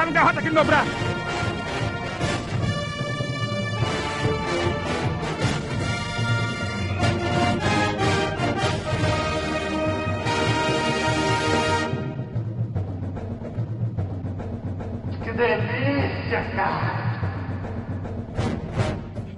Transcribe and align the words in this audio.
passar 0.00 0.08
um 0.08 0.12
garrote 0.12 0.38
aqui 0.38 0.48
no 0.48 0.54
meu 0.54 0.64
braço. 0.64 0.90
Que 15.22 15.32
delícia, 15.32 16.44
cara! 16.54 17.00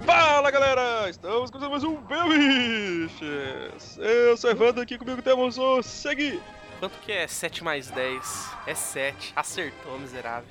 Fala 0.05 0.51
galera, 0.51 1.09
estamos 1.09 1.51
começando 1.51 1.71
mais 1.71 1.85
um 1.85 1.97
Belliches! 2.03 3.99
Eu 3.99 4.37
sou 4.37 4.51
Evandro, 4.51 4.83
aqui 4.83 4.99
comigo 4.99 5.23
temos 5.23 5.59
o 5.59 5.83
Segui. 5.83 6.41
Quanto 6.83 6.99
que 6.99 7.13
é 7.13 7.29
7 7.29 7.63
mais 7.63 7.89
10? 7.93 8.51
É 8.67 8.75
7. 8.75 9.35
Acertou, 9.37 10.01
miserável. 10.01 10.49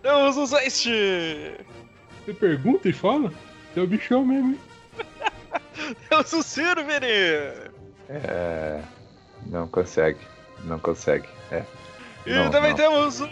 Temos 0.00 0.38
o 0.38 0.46
Zeist. 0.46 0.86
Você 0.86 2.32
pergunta 2.32 2.88
e 2.88 2.94
fala? 2.94 3.28
Você 3.74 3.80
é 3.80 3.82
o 3.82 3.86
bichão 3.86 4.24
mesmo, 4.24 4.52
hein? 4.52 4.60
Temos 6.08 6.32
o 6.32 6.42
Ciro, 6.42 6.82
Vini. 6.82 7.70
É. 8.08 8.80
Não 9.44 9.68
consegue. 9.68 10.18
Não 10.64 10.78
consegue. 10.78 11.28
É. 11.52 11.62
E 12.24 12.32
Não, 12.32 12.50
também 12.50 12.70
não. 12.70 12.78
temos 12.78 13.20
o 13.20 13.28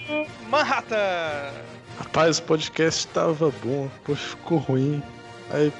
Manhattan. 0.51 1.51
Rapaz, 1.99 2.41
o 2.41 2.43
podcast 2.43 3.07
tava 3.09 3.51
bom, 3.65 3.87
depois 3.87 4.21
ficou 4.21 4.59
ruim. 4.59 5.03
Aí 5.51 5.73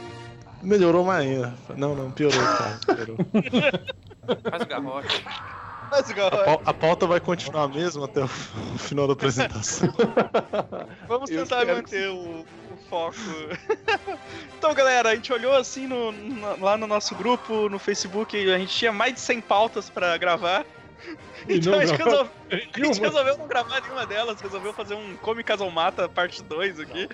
melhorou 0.63 1.05
mais 1.05 1.29
ainda. 1.29 1.55
Não, 1.77 1.95
não, 1.95 2.11
piorou, 2.11 2.41
cara. 2.41 2.81
Piorou. 2.87 3.19
Faz 4.51 4.63
o 4.63 4.67
garrote. 4.67 5.25
A, 6.27 6.45
pau- 6.45 6.63
a 6.65 6.75
pauta 6.75 7.07
vai 7.07 7.21
continuar 7.21 7.69
mesmo 7.69 8.05
até 8.05 8.23
o 8.25 8.29
final 8.29 9.07
da 9.07 9.13
apresentação. 9.13 9.89
vamos 11.07 11.31
tentar 11.43 11.65
manter 11.77 12.09
o, 12.11 12.41
o 12.41 12.77
foco. 12.91 13.17
então, 14.59 14.75
galera, 14.75 15.11
a 15.11 15.15
gente 15.15 15.33
olhou 15.33 15.55
assim 15.55 15.87
no- 15.87 16.13
na- 16.13 16.57
lá 16.61 16.77
no 16.77 16.87
nosso 16.87 17.15
grupo, 17.15 17.69
no 17.69 17.79
Facebook, 17.79 18.37
a 18.53 18.59
gente 18.59 18.75
tinha 18.75 18.93
mais 18.93 19.15
de 19.15 19.21
100 19.21 19.41
pautas 19.43 19.89
pra 19.91 20.17
gravar. 20.17 20.65
Então 21.49 21.75
a 21.75 21.85
gente, 21.85 22.01
a 22.03 22.57
gente 22.57 23.01
resolveu 23.01 23.37
não 23.37 23.47
gravar 23.47 23.81
nenhuma 23.81 24.07
delas, 24.07 24.41
resolveu 24.41 24.73
fazer 24.73 24.95
um 24.95 25.17
Come 25.17 25.45
Casal 25.45 25.71
Mata 25.71 26.09
parte 26.09 26.43
2 26.43 26.81
aqui. 26.81 27.09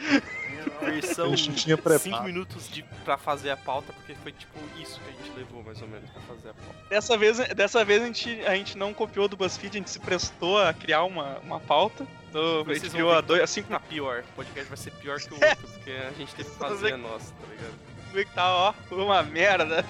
Versão 0.81 1.33
A 1.33 1.37
gente 1.37 1.55
tinha 1.55 1.77
5 1.77 1.83
preparado. 1.83 2.25
minutos 2.25 2.69
de, 2.69 2.83
pra 3.05 3.17
fazer 3.17 3.51
a 3.51 3.57
pauta, 3.57 3.93
porque 3.93 4.15
foi 4.15 4.33
tipo 4.33 4.59
isso 4.81 5.01
que 5.01 5.09
a 5.09 5.13
gente 5.13 5.37
levou 5.37 5.63
mais 5.63 5.81
ou 5.83 5.89
menos 5.89 6.09
pra 6.11 6.23
fazer 6.23 6.51
a 6.51 6.55
pauta. 6.55 6.89
Dessa 6.89 7.17
vez, 7.17 7.39
dessa 7.39 7.85
vez 7.85 8.03
a, 8.03 8.07
gente, 8.07 8.41
a 8.47 8.55
gente 8.55 8.79
não 8.79 8.95
copiou 8.95 9.27
do 9.27 9.37
BuzzFeed, 9.37 9.77
a 9.77 9.81
gente 9.81 9.91
se 9.91 9.99
prestou 9.99 10.59
a 10.59 10.73
criar 10.73 11.05
uma, 11.05 11.39
uma 11.39 11.59
pauta. 11.61 12.07
Então, 12.29 12.65
a 12.67 12.75
gente 12.75 12.91
criou 12.91 13.11
a 13.11 13.21
ver 13.21 13.27
dois, 13.27 13.39
que 13.41 13.45
assim 13.45 13.63
Tá 13.63 13.81
pior, 13.81 14.23
o 14.33 14.37
podcast 14.37 14.69
vai 14.69 14.77
ser 14.77 14.93
pior 14.93 15.19
que 15.19 15.33
o 15.33 15.35
outro, 15.35 15.69
porque 15.73 15.91
a 15.91 16.13
gente 16.13 16.35
teve 16.35 16.49
que 16.49 16.57
fazer 16.57 16.95
a 16.95 16.97
nossa, 16.97 17.33
tá 17.33 17.47
ligado? 17.51 17.91
como 18.11 18.21
é 18.21 18.25
que 18.25 18.33
tá, 18.33 18.55
ó, 18.55 18.75
uma 18.91 19.23
merda. 19.23 19.85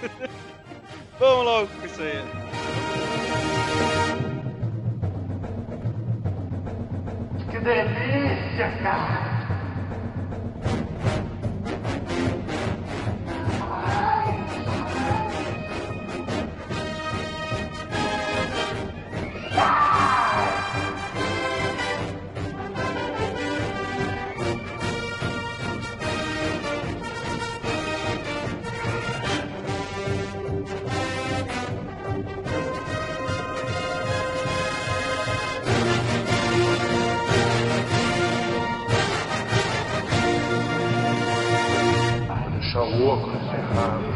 Vamos 1.18 1.44
logo 1.44 1.68
com 1.68 1.86
isso 1.86 2.00
aí. 2.00 2.69
Que 7.50 7.58
delícia, 7.58 8.70
cara! 8.80 9.39
Nesse 43.70 43.74
ramo. 43.74 44.10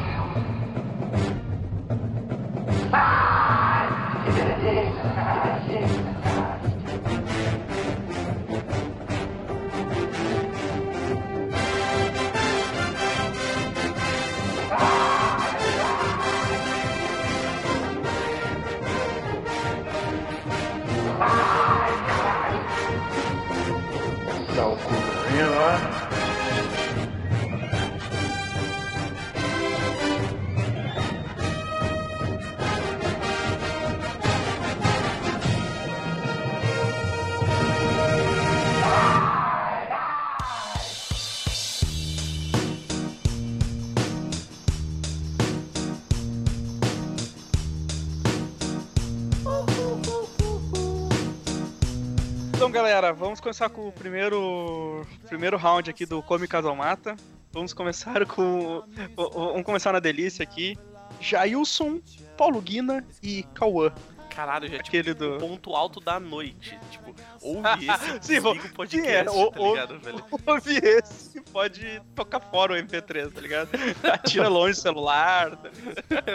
Galera, 52.94 53.12
vamos 53.12 53.40
começar 53.40 53.68
com 53.70 53.88
o 53.88 53.92
primeiro, 53.92 55.04
primeiro 55.26 55.56
round 55.56 55.90
aqui 55.90 56.06
do 56.06 56.22
Come 56.22 56.46
Casal 56.46 56.76
Mata. 56.76 57.16
Vamos 57.52 57.72
começar 57.72 58.24
com. 58.26 58.84
Vamos 59.16 59.64
começar 59.64 59.92
na 59.92 59.98
delícia 59.98 60.44
aqui. 60.44 60.78
Jailson, 61.20 62.00
Paulo 62.36 62.60
Guina 62.60 63.04
e 63.20 63.42
Cauã. 63.54 63.92
Caralho, 64.30 64.68
já 64.68 64.76
é 64.76 64.78
Aquele 64.80 65.12
tipo 65.14 65.18
do- 65.24 65.36
o 65.36 65.38
ponto 65.38 65.74
alto 65.74 65.98
da 66.00 66.20
noite. 66.20 66.78
Tipo, 66.90 67.12
ouve 67.40 67.86
esse 67.90 68.06
Sim, 68.12 68.18
desliga 68.40 68.50
o 68.50 68.62
sim, 68.62 68.68
podcast, 68.68 69.28
é, 69.28 69.30
ou- 69.30 69.50
tá 69.52 69.60
ou- 69.60 69.70
ligado, 69.74 69.98
velho? 70.00 70.24
Ouve 70.46 70.78
esse, 70.78 71.40
pode 71.52 72.00
tocar 72.14 72.38
fora 72.40 72.74
o 72.74 72.76
MP3, 72.76 73.32
tá 73.32 73.40
ligado? 73.40 73.70
Atira 74.12 74.46
longe 74.48 74.78
o 74.78 74.82
celular. 74.82 75.50
tá 75.56 75.68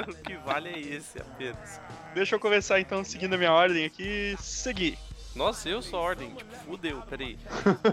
o 0.09 0.13
que 0.23 0.35
vale 0.45 0.69
é 0.69 0.79
esse 0.79 1.19
apenas. 1.19 1.79
Deixa 2.13 2.35
eu 2.35 2.39
começar 2.39 2.79
então, 2.81 3.01
seguindo 3.03 3.33
a 3.35 3.37
minha 3.37 3.51
ordem 3.53 3.85
aqui. 3.85 4.35
Seguir. 4.39 4.97
Nossa, 5.39 5.69
eu 5.69 5.81
sou 5.81 5.97
a 5.99 6.01
ordem, 6.01 6.29
tipo, 6.35 6.53
fudeu, 6.65 7.01
peraí. 7.09 7.37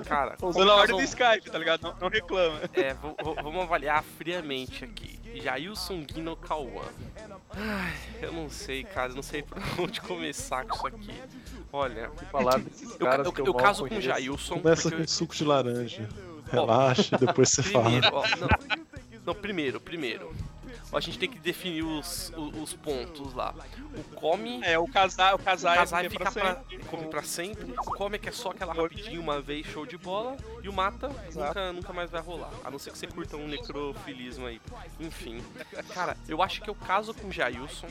Cara, 0.04 0.36
Usando 0.42 0.70
a 0.70 0.74
ordem 0.74 0.96
do 0.96 1.02
Skype, 1.02 1.48
tá 1.50 1.58
ligado? 1.58 1.80
Não, 1.82 1.94
não 2.00 2.08
reclama. 2.08 2.58
É, 2.74 2.92
v- 2.92 3.08
v- 3.24 3.42
vamos 3.42 3.62
avaliar 3.62 4.02
friamente 4.02 4.84
aqui. 4.84 5.16
Jailson 5.40 6.02
Guino 6.02 6.34
Cauã. 6.34 6.82
Ai, 7.50 7.94
eu 8.20 8.32
não 8.32 8.50
sei, 8.50 8.82
cara, 8.82 9.12
eu 9.12 9.16
não 9.16 9.22
sei 9.22 9.42
por 9.44 9.58
onde 9.78 10.00
começar 10.00 10.64
com 10.66 10.74
isso 10.76 10.86
aqui. 10.88 11.14
Olha, 11.72 12.10
Falar 12.32 12.58
desses 12.58 12.90
eu, 12.98 13.06
caras 13.06 13.26
eu, 13.26 13.32
eu, 13.38 13.46
eu 13.46 13.52
mal 13.52 13.62
caso 13.62 13.86
com 13.86 13.94
o. 13.94 14.00
Jailson. 14.00 14.58
Começa 14.60 14.90
com 14.90 14.96
eu- 14.98 15.08
suco 15.08 15.34
de 15.34 15.44
laranja. 15.44 16.08
Relaxa, 16.50 17.16
depois 17.18 17.50
você 17.50 17.62
Primeiro, 17.70 18.02
fala. 18.10 18.18
ó, 18.18 18.36
não, 18.36 18.48
não, 19.26 19.34
primeiro, 19.34 19.80
primeiro. 19.80 20.32
A 20.92 21.00
gente 21.00 21.18
tem 21.18 21.28
que 21.28 21.38
definir 21.38 21.82
os, 21.82 22.32
os, 22.36 22.62
os 22.62 22.74
pontos 22.74 23.34
lá. 23.34 23.54
O 23.94 24.02
come. 24.14 24.60
É, 24.62 24.78
o 24.78 24.86
casar, 24.86 25.34
o 25.34 25.38
casar, 25.38 25.74
O 25.74 25.80
casar 25.80 26.04
é 26.04 26.08
fica 26.10 26.30
pra, 26.30 26.62
come 26.88 27.06
pra 27.08 27.22
sempre. 27.22 27.72
O 27.72 27.84
come 27.84 28.18
que 28.18 28.28
é 28.28 28.32
só 28.32 28.50
aquela 28.50 28.72
rapidinho, 28.72 29.20
uma 29.20 29.40
vez, 29.40 29.66
show 29.66 29.84
de 29.84 29.98
bola. 29.98 30.36
E 30.62 30.68
o 30.68 30.72
mata 30.72 31.08
nunca, 31.34 31.72
nunca 31.72 31.92
mais 31.92 32.10
vai 32.10 32.20
rolar. 32.20 32.50
A 32.64 32.70
não 32.70 32.78
ser 32.78 32.92
que 32.92 32.98
você 32.98 33.06
curta 33.06 33.36
um 33.36 33.48
necrofilismo 33.48 34.46
aí. 34.46 34.60
Enfim. 35.00 35.44
Cara, 35.92 36.16
eu 36.28 36.42
acho 36.42 36.62
que 36.62 36.70
eu 36.70 36.74
caso 36.74 37.12
com 37.12 37.28
o 37.28 37.32
Jailson. 37.32 37.88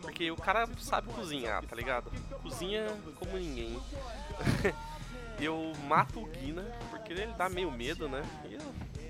Porque 0.00 0.30
o 0.30 0.36
cara 0.36 0.68
sabe 0.78 1.12
cozinhar, 1.12 1.64
tá 1.64 1.74
ligado? 1.74 2.10
Cozinha 2.42 2.86
como 3.18 3.36
ninguém. 3.36 3.78
eu 5.40 5.72
mato 5.86 6.20
o 6.20 6.26
Guina, 6.26 6.62
porque 6.90 7.12
ele 7.12 7.26
dá 7.36 7.48
meio 7.48 7.70
medo, 7.70 8.08
né? 8.08 8.22
E 8.48 8.54
eu 8.54 8.60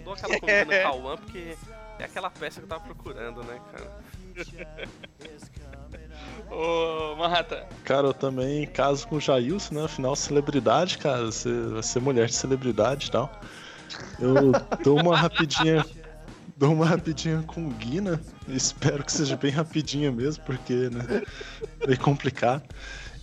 dou 0.04 0.14
aquela 0.14 0.38
comida 0.38 0.64
no 0.64 0.70
Cauã, 0.82 1.16
porque 1.16 1.56
é 1.98 2.04
aquela 2.04 2.30
peça 2.30 2.60
que 2.60 2.64
eu 2.64 2.68
tava 2.68 2.84
procurando, 2.84 3.42
né, 3.44 3.60
cara? 3.72 4.00
Ô, 6.50 7.16
Manhattan. 7.16 7.62
Cara, 7.84 8.08
eu 8.08 8.14
também 8.14 8.66
caso 8.66 9.06
com 9.06 9.16
o 9.16 9.20
Jailson, 9.20 9.74
né? 9.74 9.84
Afinal, 9.84 10.16
celebridade, 10.16 10.98
cara. 10.98 11.26
Você 11.26 11.50
vai 11.68 11.82
ser 11.82 12.00
mulher 12.00 12.26
de 12.26 12.34
celebridade 12.34 13.08
e 13.08 13.10
tal. 13.10 13.30
Eu 14.18 14.52
dou 14.82 14.98
uma 15.00 15.16
rapidinha. 15.16 15.84
Dou 16.56 16.72
uma 16.72 16.86
rapidinha 16.86 17.42
com 17.46 17.66
o 17.66 17.70
Guina. 17.70 18.20
Espero 18.48 19.04
que 19.04 19.12
seja 19.12 19.36
bem 19.36 19.50
rapidinha 19.50 20.10
mesmo, 20.10 20.42
porque, 20.44 20.90
né? 20.90 21.22
Meio 21.86 22.00
complicado. 22.00 22.62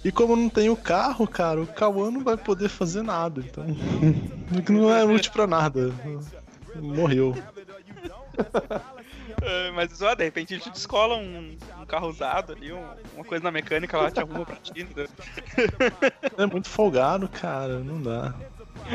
E 0.04 0.12
como 0.12 0.36
não 0.36 0.50
tem 0.50 0.70
o 0.70 0.76
carro, 0.76 1.28
cara, 1.28 1.62
o 1.62 1.68
Cauã 1.68 2.12
não 2.12 2.24
vai 2.24 2.38
poder 2.38 2.70
fazer 2.70 3.02
nada. 3.02 3.42
Então. 3.42 3.66
não 4.70 4.94
é 4.94 5.04
útil 5.04 5.32
pra 5.32 5.48
nada. 5.48 5.92
Morreu. 6.76 7.36
É, 9.42 9.70
Mas 9.72 10.02
ó, 10.02 10.16
de 10.16 10.24
repente 10.24 10.54
a 10.54 10.58
gente 10.58 10.70
descola 10.72 11.16
um, 11.18 11.56
um 11.82 11.86
carro 11.86 12.08
usado 12.08 12.54
ali, 12.54 12.72
um- 12.72 12.88
uma 13.14 13.24
coisa 13.26 13.44
na 13.44 13.52
mecânica 13.52 13.98
lá, 13.98 14.10
te 14.10 14.20
arruma 14.20 14.46
pra 14.46 14.56
ti, 14.56 14.72
entendeu? 14.82 15.08
É 16.38 16.46
muito 16.46 16.70
folgado, 16.70 17.28
cara. 17.28 17.80
Não 17.80 18.02
dá. 18.02 18.34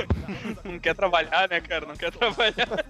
Não 0.65 0.79
quer 0.79 0.95
trabalhar, 0.95 1.49
né, 1.49 1.61
cara? 1.61 1.87
Não 1.87 1.97
quer 1.97 2.11
trabalhar. 2.11 2.85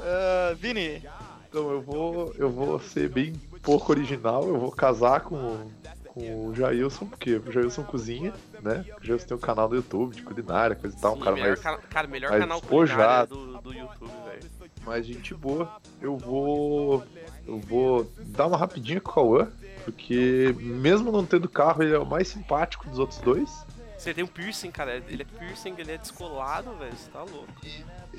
Ah, 0.00 0.54
Vini, 0.56 1.02
Então 1.48 1.70
eu 1.70 1.80
vou, 1.82 2.34
eu 2.36 2.50
vou 2.50 2.78
ser 2.80 3.08
bem 3.08 3.32
pouco 3.62 3.92
original, 3.92 4.46
eu 4.48 4.58
vou 4.58 4.70
casar 4.72 5.20
com, 5.20 5.70
com 6.08 6.46
o 6.48 6.54
Jailson, 6.54 7.06
porque 7.06 7.36
o 7.36 7.52
Jailson 7.52 7.84
cozinha, 7.84 8.32
né? 8.62 8.84
Jailson 9.02 9.26
tem 9.26 9.36
um 9.36 9.40
canal 9.40 9.68
no 9.68 9.76
YouTube 9.76 10.14
de 10.16 10.22
culinária, 10.22 10.74
coisa 10.76 10.96
e 10.96 11.00
tal, 11.00 11.14
um 11.14 11.18
cara 11.20 11.36
melhor 11.36 11.48
mais, 11.48 11.60
cana- 11.60 11.78
cara, 11.90 12.08
melhor 12.08 12.30
mais 12.30 12.42
canal 12.42 12.60
despojado. 12.60 13.34
do, 13.36 13.58
do 13.62 13.72
YouTube, 13.74 14.10
velho. 14.26 14.50
mais 14.84 15.06
gente 15.06 15.34
boa. 15.34 15.76
Eu 16.00 16.16
vou. 16.16 17.04
Eu 17.46 17.58
vou 17.60 18.10
dar 18.26 18.46
uma 18.46 18.56
rapidinha 18.58 19.00
com 19.00 19.10
o 19.10 19.14
Cauã, 19.14 19.48
porque 19.84 20.54
mesmo 20.58 21.10
não 21.10 21.24
tendo 21.24 21.48
carro, 21.48 21.82
ele 21.82 21.94
é 21.94 21.98
o 21.98 22.04
mais 22.04 22.28
simpático 22.28 22.86
dos 22.88 22.98
outros 22.98 23.18
dois. 23.20 23.64
Você 23.96 24.12
tem 24.14 24.22
um 24.22 24.28
piercing, 24.28 24.70
cara. 24.70 25.02
Ele 25.08 25.22
é 25.22 25.38
piercing, 25.38 25.74
ele 25.78 25.92
é 25.92 25.96
descolado, 25.98 26.70
velho. 26.78 26.92
Você 26.94 27.10
tá 27.10 27.20
louco. 27.20 27.48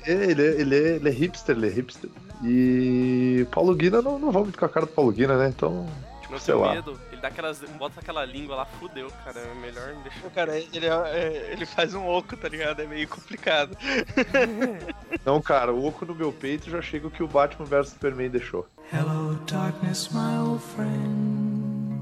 É, 0.04 0.12
ele, 0.12 0.42
é, 0.42 0.60
ele, 0.60 0.74
é, 0.76 0.96
ele 0.96 1.08
é 1.08 1.12
hipster, 1.12 1.56
ele 1.56 1.68
é 1.68 1.70
hipster. 1.70 2.10
E 2.42 3.46
Paulo 3.52 3.74
Guina 3.74 4.02
não, 4.02 4.18
não 4.18 4.32
muito 4.32 4.58
com 4.58 4.64
a 4.64 4.68
cara 4.68 4.84
do 4.86 4.92
Paulo 4.92 5.12
Guina, 5.12 5.36
né? 5.38 5.48
Então, 5.48 5.86
tipo, 6.22 6.32
Não 6.32 6.38
sei 6.40 6.54
lá. 6.54 6.74
medo. 6.74 6.98
Ele 7.20 7.22
dá 7.22 7.28
aquelas. 7.28 7.60
Bota 7.78 8.00
aquela 8.00 8.24
língua 8.24 8.56
lá, 8.56 8.64
fudeu, 8.64 9.10
cara. 9.24 9.38
É 9.40 9.54
melhor 9.54 9.92
não 9.94 10.02
deixar. 10.02 10.30
Cara, 10.30 10.58
ele, 10.58 10.86
é- 10.86 10.88
é- 10.88 11.52
ele 11.52 11.66
faz 11.66 11.92
um 11.94 12.06
oco, 12.08 12.34
tá 12.36 12.48
ligado? 12.48 12.80
É 12.80 12.86
meio 12.86 13.06
complicado. 13.06 13.76
Não, 15.24 15.40
cara, 15.42 15.72
o 15.72 15.84
oco 15.86 16.06
no 16.06 16.14
meu 16.14 16.32
peito 16.32 16.70
já 16.70 16.80
chega 16.80 17.06
o 17.06 17.10
que 17.10 17.22
o 17.22 17.28
Batman 17.28 17.66
vs 17.66 17.90
Superman 17.90 18.30
deixou. 18.30 18.66
Hello, 18.90 19.34
darkness, 19.50 20.08
my 20.12 20.38
old 20.38 20.62
friend. 20.62 22.00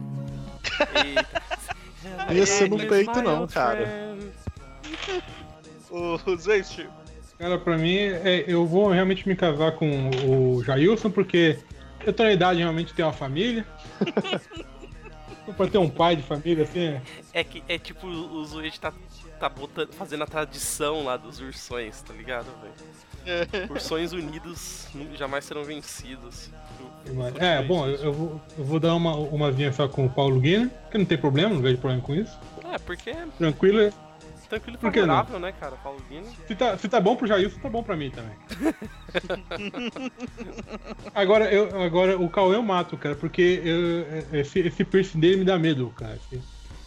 Eita. 0.95 1.43
Ia 2.33 2.47
ser 2.47 2.71
no 2.71 2.79
peito, 2.79 3.21
não, 3.21 3.47
cara. 3.47 4.17
O, 5.91 6.19
Zwist, 6.37 6.87
Cara, 7.39 7.59
pra 7.59 7.79
mim, 7.79 7.97
é, 7.97 8.45
eu 8.47 8.67
vou 8.67 8.91
realmente 8.91 9.27
me 9.27 9.35
casar 9.35 9.73
com 9.73 10.11
o 10.29 10.63
Jailson, 10.63 11.11
porque 11.11 11.59
eu 12.05 12.13
tô 12.13 12.25
na 12.25 12.33
idade 12.33 12.59
realmente 12.59 12.89
de 12.89 12.95
ter 12.95 13.03
uma 13.05 13.13
família. 13.13 13.67
pra 15.55 15.67
ter 15.67 15.79
um 15.79 15.89
pai 15.89 16.17
de 16.17 16.23
família, 16.23 16.65
assim, 16.65 16.81
é- 16.81 17.03
É 17.33 17.45
que 17.45 17.63
é 17.69 17.79
tipo, 17.79 18.07
o 18.07 18.45
Zuete 18.45 18.81
tá, 18.81 18.93
tá 19.39 19.49
botando, 19.49 19.93
fazendo 19.93 20.23
a 20.25 20.27
tradição 20.27 21.05
lá 21.05 21.17
dos 21.17 21.41
ursões, 21.41 22.01
tá 22.03 22.13
ligado, 22.15 22.47
velho? 22.63 23.71
Ursões 23.71 24.13
unidos 24.13 24.87
jamais 25.15 25.45
serão 25.45 25.63
vencidos. 25.65 26.51
É, 27.39 27.63
bom, 27.63 27.87
eu, 27.87 28.13
vou, 28.13 28.41
eu 28.57 28.65
vou 28.65 28.81
dar 28.81 28.95
uma, 28.95 29.15
umazinha 29.15 29.73
só 29.73 29.87
com 29.89 30.07
o 30.07 30.11
Paulo 30.11 30.41
Guina, 30.41 30.71
que 30.91 30.97
não 30.99 31.05
tem 31.05 31.19
problema, 31.19 31.55
não 31.55 31.61
vejo 31.61 31.79
problema 31.79 32.03
com 32.03 32.15
isso. 32.15 32.39
É, 32.73 32.79
porque 32.79 33.11
é 33.11 33.27
Tranquilo. 33.37 33.93
Tranquilo 34.49 34.77
e 34.77 34.81
Por 34.81 34.93
que 34.93 35.01
não? 35.01 35.09
favorável, 35.17 35.41
né, 35.41 35.53
cara? 35.53 35.77
Paulo 35.77 36.01
Guino. 36.09 36.27
Se 36.47 36.55
tá, 36.55 36.79
se 36.79 36.89
tá 36.89 37.01
bom 37.01 37.17
pro 37.17 37.27
Jailson, 37.27 37.59
tá 37.61 37.69
bom 37.69 37.83
pra 37.83 37.97
mim 37.97 38.11
também. 38.11 38.37
agora, 41.15 41.53
eu, 41.53 41.81
agora 41.83 42.19
o 42.19 42.29
Cauê 42.29 42.57
eu 42.57 42.63
mato, 42.63 42.97
cara, 42.97 43.15
porque 43.15 43.61
eu- 43.65 44.39
esse, 44.41 44.61
esse 44.61 44.85
piercing 44.85 45.21
dele 45.21 45.37
me 45.39 45.45
dá 45.45 45.59
medo, 45.59 45.91
cara. 45.97 46.19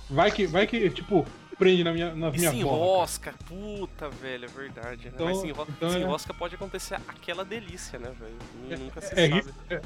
Vai 0.10 0.32
que, 0.32 0.46
vai 0.46 0.68
que 0.68 0.90
tipo, 0.90 1.26
prende 1.58 1.84
na 1.84 1.94
minha, 1.94 2.14
nas 2.14 2.34
E 2.34 2.40
se 2.40 2.50
minhas 2.50 2.56
bolas. 2.64 2.80
enrosca, 2.82 3.34
puta, 3.48 4.10
velho, 4.10 4.46
é 4.46 4.48
verdade. 4.48 5.06
Né? 5.06 5.12
Então- 5.14 5.26
Mas 5.28 5.38
se 5.38 5.48
enrosca, 5.48 5.74
então 5.78 5.90
se 5.90 5.98
é- 5.98 6.02
enrosca 6.02 6.34
pode 6.34 6.56
acontecer 6.56 6.96
aquela 7.08 7.46
delícia, 7.46 8.00
né, 8.00 8.12
velho? 8.20 8.36
Nu- 8.80 8.86
Nunca 8.86 9.02
se 9.02 9.14
É, 9.20 9.30
sabe. 9.30 9.46
é, 9.70 9.82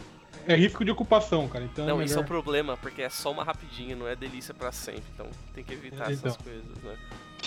é 0.48 0.56
risco 0.56 0.83
de 0.86 0.92
ocupação, 0.92 1.48
cara. 1.48 1.66
Então 1.66 1.86
Não, 1.86 2.01
é 2.01 2.06
esse 2.06 2.13
é 2.13 2.18
o 2.18 2.19
melhor... 2.22 2.27
problema, 2.27 2.77
porque 2.77 3.01
é 3.01 3.10
só 3.10 3.31
uma 3.31 3.44
rapidinha, 3.44 3.95
não 3.95 4.07
é 4.07 4.16
delícia 4.16 4.54
pra 4.54 4.72
sempre. 4.72 5.04
Então 5.13 5.27
tem 5.54 5.63
que 5.63 5.74
evitar 5.74 6.10
É, 6.10 6.13
essas 6.13 6.33
então. 6.33 6.38
coisas, 6.44 6.83
né? 6.83 6.95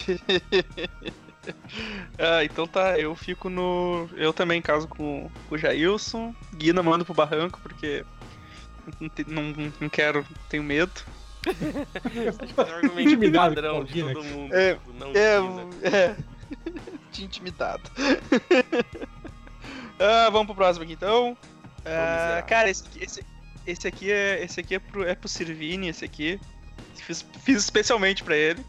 Ah, 2.18 2.44
então 2.44 2.66
tá, 2.66 2.98
eu 2.98 3.14
fico 3.16 3.48
no. 3.48 4.06
Eu 4.16 4.34
também 4.34 4.60
caso 4.60 4.86
com, 4.86 5.30
com 5.48 5.54
o 5.54 5.58
Jailson. 5.58 6.34
Guina 6.54 6.82
mando 6.82 7.06
pro 7.06 7.14
barranco, 7.14 7.58
porque. 7.62 8.04
Não, 9.00 9.08
te- 9.08 9.24
não, 9.26 9.72
não 9.80 9.88
quero, 9.88 10.26
tenho 10.50 10.62
medo. 10.62 10.92
É 11.46 12.60
um 12.60 12.74
argumento 12.74 13.32
padrão 13.32 13.84
de 13.84 14.02
todo 14.02 14.24
mundo. 14.24 14.54
É, 14.54 14.74
tipo, 14.74 14.92
não 14.92 15.10
É, 15.14 15.40
Guina. 15.40 15.70
é. 15.96 16.16
De 17.12 17.24
intimidado. 17.24 17.90
ah, 19.98 20.28
vamos 20.30 20.46
pro 20.46 20.54
próximo 20.54 20.84
aqui 20.84 20.92
então. 20.92 21.36
Ah, 21.84 22.42
cara, 22.46 22.68
esse 22.68 22.84
aqui, 22.86 23.04
esse, 23.04 23.24
esse 23.66 23.88
aqui 23.88 24.12
é. 24.12 24.44
Esse 24.44 24.60
aqui 24.60 24.74
é 24.74 24.78
pro, 24.78 25.02
é 25.08 25.14
pro 25.14 25.28
Sirvini, 25.28 25.88
esse 25.88 26.04
aqui. 26.04 26.38
Fiz, 26.96 27.24
fiz 27.42 27.56
especialmente 27.64 28.22
pra 28.22 28.36
ele. 28.36 28.62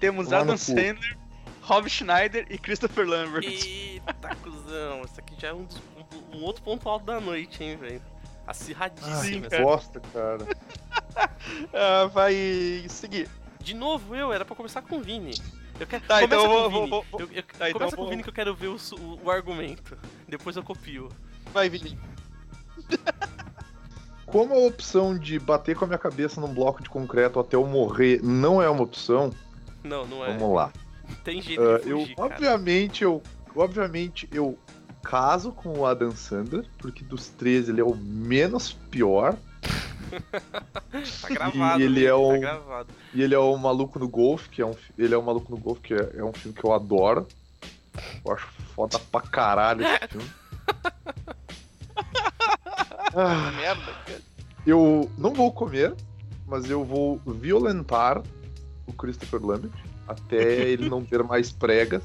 Temos 0.00 0.28
no 0.28 0.36
Adam. 0.36 0.56
Sandler, 0.56 1.16
Rob 1.62 1.88
Schneider 1.88 2.46
e 2.50 2.58
Christopher 2.58 3.06
Lambert. 3.06 3.44
Eita, 3.44 4.34
cuzão. 4.36 5.02
Isso 5.04 5.18
aqui 5.20 5.34
já 5.40 5.48
é 5.48 5.52
um, 5.54 5.64
dos- 5.64 5.76
um- 6.32 6.38
um 6.38 6.42
outro 6.44 6.62
ponto 6.62 6.88
alto 6.88 7.04
da 7.04 7.20
noite, 7.20 7.62
hein, 7.62 7.76
velho. 7.76 8.02
Acirradíssimo. 8.46 9.16
Sim, 9.16 9.40
cara. 9.42 9.62
Bosta, 9.62 10.00
cara. 10.12 10.38
Ah, 11.74 12.06
vai 12.12 12.34
seguir. 12.88 13.28
De 13.60 13.74
novo, 13.74 14.14
eu, 14.14 14.32
era 14.32 14.44
pra 14.44 14.54
começar 14.54 14.82
com 14.82 14.98
o 14.98 15.00
Vini. 15.02 15.32
Eu 15.80 15.86
quero... 15.86 16.04
Tá, 16.04 16.22
então 16.22 16.38
começa 16.42 16.54
eu 16.58 16.62
com 16.64 16.70
vou- 16.70 16.80
Vini. 16.80 16.90
vou- 16.90 17.04
vou- 17.10 17.20
Eu, 17.20 17.28
eu- 17.32 17.42
tá, 17.58 17.70
então 17.70 17.90
com 17.90 18.02
o 18.02 18.08
Vini 18.08 18.22
que 18.22 18.28
eu 18.28 18.32
quero 18.32 18.54
ver 18.54 18.68
o, 18.68 18.76
o- 18.76 19.20
o 19.24 19.30
argumento. 19.30 19.98
Depois 20.28 20.56
eu 20.56 20.62
copio. 20.62 21.08
Vai, 21.52 21.68
Vini. 21.68 21.98
Como 24.26 24.54
a 24.54 24.58
opção 24.58 25.18
de 25.18 25.38
bater 25.38 25.74
com 25.74 25.84
a 25.84 25.88
minha 25.88 25.98
cabeça 25.98 26.40
num 26.40 26.52
bloco 26.52 26.82
de 26.82 26.88
concreto 26.90 27.40
até 27.40 27.56
eu 27.56 27.66
morrer 27.66 28.20
não 28.22 28.60
é 28.60 28.68
uma 28.68 28.82
opção, 28.82 29.30
Não, 29.84 30.06
não 30.06 30.24
é. 30.24 30.36
vamos 30.36 30.56
lá. 30.56 30.72
Tem 31.24 31.40
jeito 31.40 31.62
Ah, 31.62 31.78
de 31.78 31.88
eu, 31.90 32.00
fugir, 32.00 32.14
cara. 32.16 32.28
obviamente, 32.34 33.04
eu, 33.04 33.22
obviamente, 33.56 34.28
eu 34.32 34.58
caso 35.02 35.52
com 35.52 35.78
o 35.78 35.86
Adam 35.86 36.10
Sandler, 36.10 36.64
porque 36.78 37.02
dos 37.04 37.28
três 37.28 37.68
ele 37.68 37.80
é 37.80 37.84
o 37.84 37.94
menos 37.94 38.72
pior. 38.90 39.36
Tá 41.20 41.28
gravado. 41.28 41.80
E 41.80 41.84
ele 41.84 42.06
é 42.06 42.08
Tá 42.10 42.16
um- 42.16 42.40
gravado. 42.40 42.88
E 43.14 43.22
ele 43.22 43.34
é 43.34 43.38
o 43.38 43.54
Maluco 43.58 43.98
no 43.98 44.08
Golfe, 44.08 44.48
que 44.48 44.62
é 44.62 44.66
um, 44.66 44.74
ele 44.96 45.14
é 45.14 45.18
o 45.18 45.22
Maluco 45.22 45.50
no 45.50 45.58
Golfe, 45.58 45.82
que 45.82 45.94
é, 45.94 46.12
é 46.16 46.24
um 46.24 46.32
filme 46.32 46.56
que 46.56 46.64
eu 46.64 46.72
adoro. 46.72 47.26
Eu 48.24 48.32
acho 48.32 48.46
foda 48.74 48.98
pra 48.98 49.20
caralho 49.20 49.84
esse 49.84 50.08
filme. 50.08 50.30
Ah, 53.14 53.50
Merda, 53.56 53.92
cara. 54.06 54.20
eu 54.66 55.10
não 55.18 55.32
vou 55.32 55.52
comer, 55.52 55.94
mas 56.46 56.70
eu 56.70 56.84
vou 56.84 57.20
violentar 57.26 58.22
o 58.88 58.92
Christopher 58.92 59.44
Lambert 59.44 59.72
até 60.06 60.36
ele 60.68 60.88
não 60.88 61.04
ter 61.04 61.22
mais 61.22 61.52
pregas. 61.52 62.02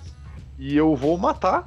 E 0.60 0.76
eu 0.78 0.96
vou 0.96 1.18
matar 1.18 1.66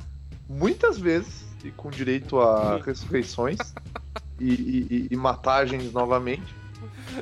muitas 0.48 0.98
vezes, 0.98 1.44
e 1.64 1.70
com 1.72 1.90
direito 1.90 2.38
a 2.40 2.78
ressurreições 2.78 3.58
e, 4.38 4.48
e- 4.52 5.08
e- 5.10 5.16
matagens 5.16 5.92
novamente. 5.92 6.54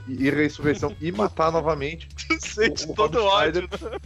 E, 0.08 0.26
e 0.26 0.30
ressurreição 0.30 0.94
e 1.00 1.12
matar 1.12 1.50
novamente. 1.52 2.08
Sente 2.40 2.86
O- 2.86 2.92
o 2.92 2.94
todo 2.94 3.18
Rob 3.22 3.28
ódio. 3.28 3.68
Schneider- 3.76 4.00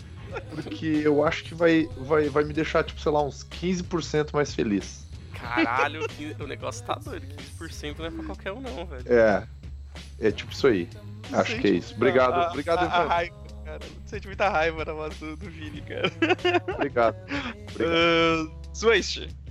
Porque 0.54 0.86
eu 1.04 1.24
acho 1.24 1.44
que 1.44 1.54
vai, 1.54 1.88
vai, 1.96 2.28
vai 2.28 2.44
me 2.44 2.52
deixar, 2.52 2.84
tipo, 2.84 3.00
sei 3.00 3.10
lá, 3.10 3.22
uns 3.22 3.42
15% 3.44 4.32
mais 4.34 4.54
feliz. 4.54 5.06
Caralho, 5.32 6.00
o 6.40 6.46
negócio 6.46 6.84
tá 6.84 6.94
doido. 6.96 7.26
15% 7.58 7.98
não 7.98 8.06
é 8.06 8.10
pra 8.10 8.24
qualquer 8.24 8.52
um, 8.52 8.60
não, 8.60 8.84
velho. 8.86 9.04
É. 9.06 9.46
É 10.20 10.30
tipo 10.30 10.52
isso 10.52 10.66
aí. 10.66 10.88
Acho 11.32 11.58
que 11.58 11.66
é 11.68 11.70
isso. 11.70 11.94
Obrigado, 11.94 12.34
A- 12.34 12.50
obrigado, 12.50 12.78
a, 12.84 13.18
a 13.20 13.24
cara. 13.78 13.92
Sente 14.06 14.26
muita 14.26 14.48
raiva 14.48 14.84
na 14.84 14.92
voz 14.92 15.18
do, 15.18 15.36
do 15.36 15.50
Vini, 15.50 15.80
cara. 15.82 16.10
Obrigado. 16.74 17.16
Obrigado. 17.74 18.54
Uh. 18.54 18.58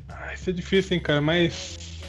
Ah, 0.10 0.34
isso 0.34 0.50
é 0.50 0.54
difícil, 0.54 0.96
hein, 0.96 1.04
cara, 1.04 1.22
mas. 1.22 2.02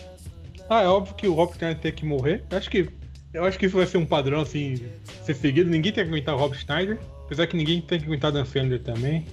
Ah, 0.71 0.83
é 0.83 0.87
óbvio 0.87 1.15
que 1.15 1.27
o 1.27 1.35
Rob 1.35 1.53
Schneider 1.55 1.81
tem 1.81 1.93
que 1.93 2.05
morrer. 2.05 2.45
Eu 2.51 2.59
acho 2.59 2.71
que. 2.71 2.89
Eu 3.33 3.45
acho 3.45 3.59
que 3.59 3.67
isso 3.67 3.77
vai 3.77 3.87
ser 3.87 3.99
um 3.99 4.07
padrão, 4.07 4.41
assim, 4.41 4.77
ser 5.23 5.35
seguido. 5.35 5.69
Ninguém 5.69 5.93
tem 5.93 6.05
que 6.05 6.11
aguentar 6.11 6.35
o 6.35 6.39
Rob 6.39 6.57
Schneider. 6.57 6.99
Apesar 7.25 7.47
que 7.47 7.57
ninguém 7.57 7.81
tem 7.81 7.99
que 7.99 8.07
aguentar 8.07 8.33
Dan 8.33 8.45
Sandler 8.45 8.81
também. 8.83 9.27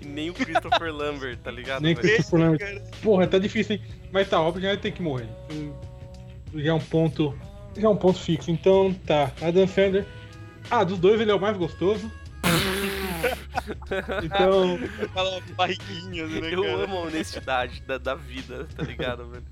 E 0.00 0.06
nem 0.06 0.28
o 0.28 0.34
Christopher 0.34 0.92
Lambert, 0.92 1.38
tá 1.38 1.50
ligado, 1.50 1.82
Nem 1.82 1.94
velho? 1.94 2.06
Christopher 2.06 2.40
Lambert. 2.40 2.82
Porra, 3.02 3.26
tá 3.26 3.38
difícil, 3.38 3.76
hein? 3.76 3.82
Mas 4.12 4.28
tá, 4.28 4.40
o 4.40 4.44
Rob 4.44 4.58
Schneider 4.58 4.80
tem 4.80 4.92
que 4.92 5.02
morrer. 5.02 5.28
Já 6.54 6.70
é 6.70 6.74
um 6.74 6.80
ponto. 6.80 7.38
Já 7.76 7.86
é 7.86 7.90
um 7.90 7.96
ponto 7.96 8.18
fixo. 8.18 8.50
Então, 8.50 8.94
tá. 9.06 9.32
Adam 9.40 9.66
Sandler. 9.66 10.04
Ah, 10.70 10.84
dos 10.84 10.98
dois 10.98 11.20
ele 11.20 11.30
é 11.30 11.34
o 11.34 11.40
mais 11.40 11.56
gostoso. 11.56 12.10
então, 14.24 14.78
Aquela 15.02 15.40
barriguinha, 15.56 16.26
né, 16.26 16.52
Eu 16.52 16.62
cara? 16.62 16.84
amo 16.84 16.96
a 16.96 17.00
honestidade 17.02 17.82
da, 17.82 17.98
da 17.98 18.14
vida, 18.14 18.66
tá 18.76 18.82
ligado, 18.82 19.26
velho? 19.28 19.44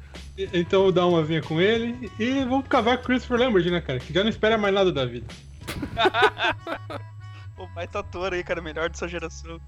então 0.53 0.81
eu 0.81 0.85
vou 0.85 0.93
dar 0.93 1.07
uma 1.07 1.23
vinha 1.23 1.43
com 1.43 1.61
ele. 1.61 2.11
E 2.19 2.45
vou 2.45 2.63
casar 2.63 2.97
com 2.97 3.03
o 3.03 3.07
Christopher 3.07 3.39
Lambert, 3.41 3.71
né, 3.71 3.81
cara? 3.81 3.99
Que 3.99 4.13
já 4.13 4.23
não 4.23 4.31
espera 4.31 4.57
mais 4.57 4.75
nada 4.75 4.93
da 4.93 5.05
vida. 5.05 5.27
O 7.59 7.67
baita 7.67 7.99
ator 7.99 8.33
aí, 8.33 8.45
cara, 8.45 8.63
melhor 8.63 8.89
dessa 8.89 9.09
geração. 9.09 9.61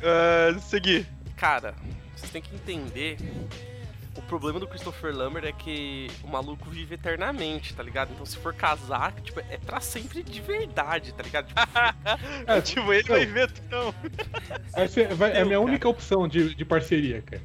uh, 0.00 0.58
seguir. 0.62 1.08
Cara, 1.36 1.74
vocês 2.14 2.30
têm 2.30 2.40
que 2.40 2.54
entender. 2.54 3.16
O 4.14 4.20
problema 4.22 4.60
do 4.60 4.66
Christopher 4.68 5.14
Lambert 5.14 5.44
é 5.46 5.52
que 5.52 6.08
o 6.22 6.26
maluco 6.28 6.68
vive 6.68 6.94
eternamente, 6.96 7.72
tá 7.74 7.82
ligado? 7.82 8.12
Então 8.12 8.26
se 8.26 8.36
for 8.36 8.52
casar, 8.54 9.12
tipo, 9.22 9.40
é 9.40 9.56
pra 9.56 9.80
sempre 9.80 10.22
de 10.22 10.40
verdade, 10.40 11.12
tá 11.14 11.22
ligado? 11.22 11.46
Tipo, 11.48 11.60
É, 12.46 12.60
tipo, 12.60 12.92
ele 12.92 13.02
vai 13.04 13.24
ver, 13.26 13.50
não. 13.70 13.94
essa 14.76 15.00
é, 15.00 15.14
vai- 15.14 15.32
é 15.32 15.40
a 15.40 15.44
minha 15.46 15.56
Cara. 15.58 15.60
única 15.60 15.88
opção 15.88 16.28
de, 16.28 16.54
de 16.54 16.64
parceria, 16.64 17.22
cara. 17.22 17.40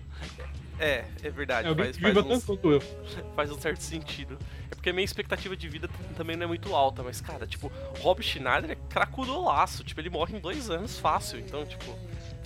é, 0.78 1.06
é 1.24 1.30
verdade. 1.30 1.70
É 1.70 1.76
faz, 1.76 1.96
que 1.96 2.02
faz, 2.02 2.14
viva 2.16 2.28
uns- 2.28 2.34
tanto 2.44 2.46
quanto 2.46 2.72
eu. 2.72 2.82
faz 3.36 3.50
um 3.50 3.60
certo 3.60 3.80
sentido. 3.82 4.38
É 4.70 4.76
porque 4.76 4.90
a 4.90 4.94
minha 4.94 5.06
expectativa 5.06 5.56
de 5.56 5.70
vida 5.70 5.90
também 6.18 6.36
não 6.36 6.44
é 6.44 6.48
muito 6.48 6.76
alta, 6.76 7.02
mas, 7.02 7.22
cara, 7.22 7.48
tipo, 7.48 7.72
Rob 8.02 8.22
Schneider 8.22 8.72
é 8.72 8.76
cracudolaço. 8.90 9.86
Tipo, 9.86 10.02
ele 10.02 10.10
morre 10.10 10.36
em 10.36 10.40
dois 10.42 10.70
anos 10.70 11.00
fácil. 11.00 11.40
Então, 11.40 11.66
tipo, 11.66 11.86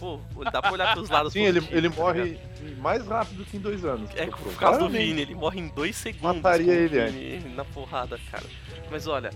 pô, 0.01 0.19
dá 0.51 0.59
pra 0.61 0.71
olhar 0.71 0.93
pros 0.93 1.09
lados 1.09 1.31
Sim, 1.31 1.43
ele, 1.43 1.59
ele 1.69 1.89
tá 1.89 1.95
morre 1.95 2.23
ligado? 2.23 2.77
mais 2.81 3.05
rápido 3.05 3.45
que 3.45 3.57
em 3.57 3.59
dois 3.59 3.85
anos. 3.85 4.09
É 4.15 4.25
por 4.25 4.55
causa 4.55 4.79
do 4.79 4.85
claramente. 4.85 5.05
Vini, 5.05 5.21
ele 5.21 5.35
morre 5.35 5.59
em 5.59 5.67
dois 5.67 5.95
segundos. 5.95 6.41
Mataria 6.41 6.73
ele 6.73 7.09
Vini 7.11 7.55
na 7.55 7.63
porrada, 7.63 8.19
cara. 8.31 8.45
Mas 8.89 9.05
olha, 9.05 9.29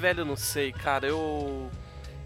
velho, 0.00 0.20
eu 0.20 0.24
não 0.24 0.36
sei, 0.36 0.72
cara, 0.72 1.06
eu. 1.06 1.70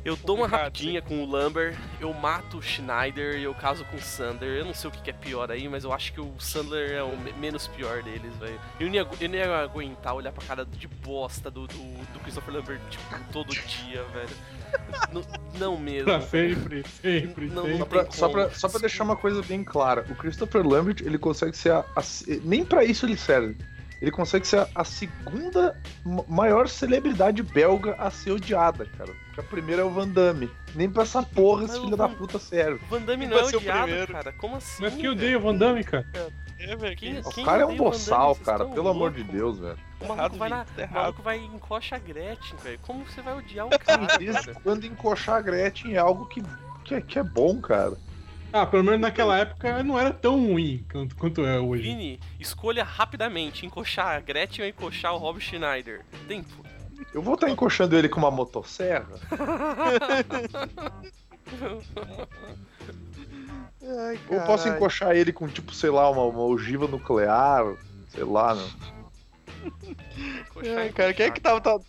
Eu 0.02 0.16
dou 0.16 0.36
uma 0.36 0.46
rapidinha 0.48 1.02
com 1.02 1.22
o 1.22 1.26
Lumber, 1.26 1.76
eu 2.00 2.10
mato 2.14 2.56
o 2.56 2.62
Schneider 2.62 3.36
e 3.36 3.42
eu 3.42 3.54
caso 3.54 3.84
com 3.84 3.96
o 3.98 4.00
Sander. 4.00 4.48
Eu 4.48 4.64
não 4.64 4.72
sei 4.72 4.88
o 4.88 4.90
que 4.92 5.02
que 5.02 5.10
é 5.10 5.12
pior 5.12 5.50
aí, 5.50 5.68
mas 5.68 5.84
eu 5.84 5.92
acho 5.92 6.12
que 6.14 6.20
o 6.20 6.32
Sander 6.38 6.92
é 6.92 7.02
o 7.02 7.14
me- 7.18 7.34
menos 7.34 7.68
pior 7.68 8.02
deles, 8.02 8.34
velho. 8.36 8.58
Eu, 8.80 9.00
agu- 9.00 9.16
eu 9.20 9.28
não 9.28 9.34
ia 9.36 9.56
aguentar 9.58 10.14
olhar 10.14 10.32
pra 10.32 10.42
cara 10.46 10.64
de 10.64 10.88
bosta 10.88 11.50
do, 11.50 11.66
do, 11.66 11.76
do 12.14 12.20
Christopher 12.20 12.54
Lambert, 12.54 12.80
tipo, 12.88 13.04
todo 13.30 13.50
dia, 13.50 14.02
velho. 14.04 14.30
Não, 15.12 15.22
não 15.58 15.76
mesmo. 15.76 16.04
Pra 16.04 16.20
sempre, 16.20 16.84
sempre, 17.02 17.46
Não, 17.48 17.64
sempre. 17.64 17.72
Só 17.72 17.78
não 17.78 17.86
pra, 17.86 18.10
só, 18.12 18.28
pra, 18.28 18.50
só 18.50 18.68
pra 18.68 18.78
deixar 18.80 19.02
uma 19.02 19.16
coisa 19.16 19.42
bem 19.42 19.64
clara, 19.64 20.06
o 20.08 20.14
Christopher 20.14 20.64
Lambert, 20.64 21.02
ele 21.04 21.18
consegue 21.18 21.56
ser 21.56 21.72
a, 21.72 21.80
a- 21.96 22.02
nem 22.44 22.64
pra 22.64 22.84
isso 22.84 23.04
ele 23.04 23.16
serve. 23.16 23.56
Ele 24.00 24.10
consegue 24.10 24.46
ser 24.46 24.66
a, 24.74 24.82
segunda 24.84 25.76
ma- 26.04 26.24
maior 26.26 26.68
celebridade 26.68 27.42
belga 27.42 27.94
a 27.98 28.10
ser 28.10 28.30
odiada, 28.32 28.86
cara. 28.86 29.12
Porque 29.26 29.40
a 29.40 29.44
primeira 29.44 29.82
é 29.82 29.84
o 29.84 29.90
Van 29.90 30.08
Damme. 30.08 30.50
Nem 30.74 30.88
pra 30.88 31.02
essa 31.02 31.22
porra 31.22 31.64
esse 31.64 31.78
filho 31.78 31.96
da 31.96 32.06
Van- 32.06 32.14
puta 32.14 32.38
serve. 32.38 32.80
Van 32.88 33.00
Damme 33.02 33.26
não 33.26 33.38
é 33.38 33.44
odiado, 33.44 33.82
primeiro? 33.84 34.12
cara. 34.12 34.32
Como 34.32 34.56
assim? 34.56 34.82
Mas 34.82 34.94
que 34.94 35.08
odeia 35.08 35.36
o 35.36 35.40
Van 35.42 35.54
Damme, 35.54 35.84
cara. 35.84 36.06
É, 36.58 36.76
velho, 36.76 36.96
Quem- 36.96 37.22
que- 37.22 37.28
O 37.28 37.30
quem 37.32 37.44
cara 37.44 37.62
é 37.62 37.66
um 37.66 37.76
boçal, 37.76 38.34
cara. 38.36 38.64
Pelo 38.66 38.88
amor 38.88 39.12
de 39.12 39.18
louco? 39.20 39.32
Deus, 39.32 39.58
velho. 39.58 39.78
O 40.00 40.08
maluco 40.08 40.36
vai, 40.36 40.48
na, 40.48 40.64
o 40.90 40.94
maluco 40.94 41.22
vai 41.22 41.38
a 41.96 41.98
Gretchen, 41.98 42.56
velho. 42.62 42.78
Como 42.82 43.04
você 43.04 43.20
vai 43.20 43.34
odiar 43.36 43.66
o 43.66 43.70
cara, 43.78 44.06
cara? 44.16 44.54
quando 44.62 44.84
encoxar 44.86 45.36
a 45.36 45.40
Gretchen 45.42 45.94
é 45.94 45.98
algo 45.98 46.26
que, 46.26 46.42
que, 46.84 46.94
é- 46.94 47.00
que 47.02 47.18
é 47.18 47.22
bom, 47.22 47.60
cara. 47.60 47.96
Ah, 48.52 48.66
pelo 48.66 48.82
menos 48.82 49.00
naquela 49.00 49.38
época 49.38 49.82
não 49.82 49.98
era 49.98 50.12
tão 50.12 50.46
ruim 50.46 50.84
quanto, 50.90 51.16
quanto 51.16 51.46
é 51.46 51.60
hoje. 51.60 51.82
Vini, 51.84 52.20
escolha 52.38 52.82
rapidamente 52.82 53.64
encoxar 53.64 54.16
a 54.16 54.20
Gretchen 54.20 54.64
ou 54.64 54.68
encoxar 54.68 55.14
o 55.14 55.18
Rob 55.18 55.40
Schneider. 55.40 56.04
Tempo. 56.26 56.64
Eu 57.14 57.22
vou 57.22 57.34
estar 57.34 57.48
encoxando 57.48 57.96
ele 57.96 58.08
com 58.08 58.18
uma 58.18 58.30
motosserra. 58.30 59.18
Ou 64.28 64.40
posso 64.42 64.68
encoxar 64.68 65.16
ele 65.16 65.32
com, 65.32 65.48
tipo, 65.48 65.74
sei 65.74 65.90
lá, 65.90 66.10
uma, 66.10 66.24
uma 66.24 66.42
ogiva 66.42 66.86
nuclear. 66.86 67.64
Sei 68.08 68.24
lá, 68.24 68.54
né? 68.54 68.68
Ai, 70.78 70.90
cara, 70.90 71.14
quem 71.14 71.26
é 71.26 71.30
que 71.30 71.40
tava, 71.40 71.60
tava, 71.60 71.82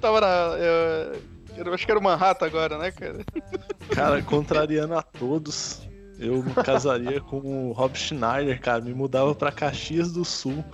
tava 0.00 0.20
na. 0.20 0.54
eh, 0.56 1.20
eu 1.56 1.74
acho 1.74 1.84
que 1.84 1.90
era 1.90 2.00
o 2.00 2.02
Manhattan 2.02 2.46
agora, 2.46 2.78
né, 2.78 2.90
cara? 2.90 3.24
Cara, 3.94 4.22
contrariando 4.22 4.94
a 4.94 5.02
todos, 5.02 5.86
eu 6.18 6.42
me 6.42 6.52
casaria 6.54 7.20
com 7.20 7.68
o 7.70 7.72
Rob 7.72 7.96
Schneider, 7.96 8.60
cara. 8.60 8.80
Me 8.80 8.94
mudava 8.94 9.34
pra 9.34 9.52
Caxias 9.52 10.12
do 10.12 10.24
Sul. 10.24 10.64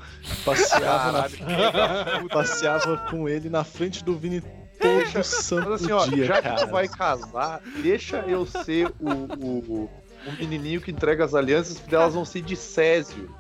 Passeava, 0.45 1.13
na- 1.13 2.29
passeava 2.29 2.97
com 3.11 3.29
ele 3.29 3.49
na 3.51 3.65
frente 3.65 4.05
do 4.05 4.17
Vini 4.17 4.41
todo 4.81 5.25
santo 5.25 5.71
Mas 5.71 5.83
assim, 5.83 5.93
ó, 5.93 6.07
dia, 6.07 6.25
já 6.25 6.37
que 6.37 6.43
cara. 6.43 6.57
tu 6.67 6.67
vai 6.73 6.89
casar, 6.89 7.61
deixa 7.83 8.19
eu 8.27 8.45
ser 8.45 8.89
o, 8.99 9.11
o, 9.45 9.91
o 10.27 10.33
menininho 10.39 10.81
que 10.81 10.91
entrega 10.91 11.25
as 11.25 11.35
alianças, 11.35 11.79
porque 11.79 11.95
elas 11.95 12.15
vão 12.15 12.25
ser 12.25 12.43
de 12.43 12.57
Césio. 12.57 13.33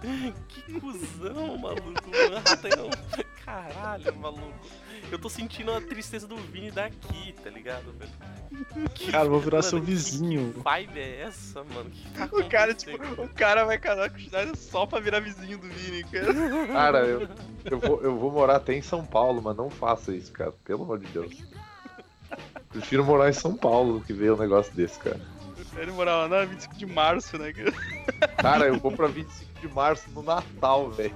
Que 0.48 0.80
cuzão, 0.80 1.58
maluco. 1.58 1.92
Caralho, 3.44 4.16
maluco. 4.16 4.81
Eu 5.12 5.18
tô 5.18 5.28
sentindo 5.28 5.70
a 5.72 5.80
tristeza 5.80 6.26
do 6.26 6.36
Vini 6.36 6.70
daqui, 6.70 7.34
tá 7.44 7.50
ligado, 7.50 7.92
velho? 7.98 8.10
Que- 8.94 9.12
Cara, 9.12 9.24
eu 9.26 9.30
vou 9.30 9.40
virar 9.40 9.58
mano, 9.58 9.68
seu 9.70 9.78
que 9.80 9.86
vizinho. 9.86 10.54
vibe 10.64 10.98
é 10.98 11.20
essa, 11.22 11.62
mano? 11.64 11.90
Que 11.90 12.10
tá 12.10 12.28
O 12.32 12.48
cara, 12.48 12.74
tipo, 12.74 12.96
o 13.22 13.28
cara 13.28 13.64
vai 13.64 13.78
casar 13.78 14.08
com 14.10 14.16
o 14.16 14.20
Schneider 14.20 14.56
só 14.56 14.86
pra 14.86 15.00
virar 15.00 15.20
vizinho 15.20 15.58
do 15.58 15.68
Vini, 15.68 16.02
cara. 16.04 16.32
Cara, 16.68 16.98
eu, 17.06 17.28
eu, 17.64 17.78
vou, 17.78 18.02
eu 18.02 18.16
vou 18.18 18.30
morar 18.32 18.56
até 18.56 18.74
em 18.74 18.82
São 18.82 19.04
Paulo, 19.04 19.42
mas 19.42 19.54
não 19.56 19.68
faça 19.68 20.14
isso, 20.14 20.32
cara. 20.32 20.52
Pelo 20.64 20.82
amor 20.84 20.98
de 20.98 21.06
Deus. 21.08 21.34
Prefiro 22.70 23.04
morar 23.04 23.28
em 23.28 23.34
São 23.34 23.54
Paulo 23.54 23.98
do 23.98 24.04
que 24.04 24.12
ver 24.14 24.32
um 24.32 24.38
negócio 24.38 24.72
desse, 24.74 24.98
cara. 24.98 25.20
Ele 25.76 25.92
morar 25.92 26.16
lá 26.16 26.28
na 26.28 26.44
25 26.46 26.74
de 26.76 26.86
março, 26.86 27.36
né, 27.38 27.52
cara? 27.52 27.72
Cara, 28.36 28.66
eu 28.66 28.78
vou 28.78 28.92
pra 28.92 29.06
25 29.08 29.60
de 29.60 29.68
março 29.68 30.10
no 30.10 30.22
Natal, 30.22 30.90
velho. 30.90 31.14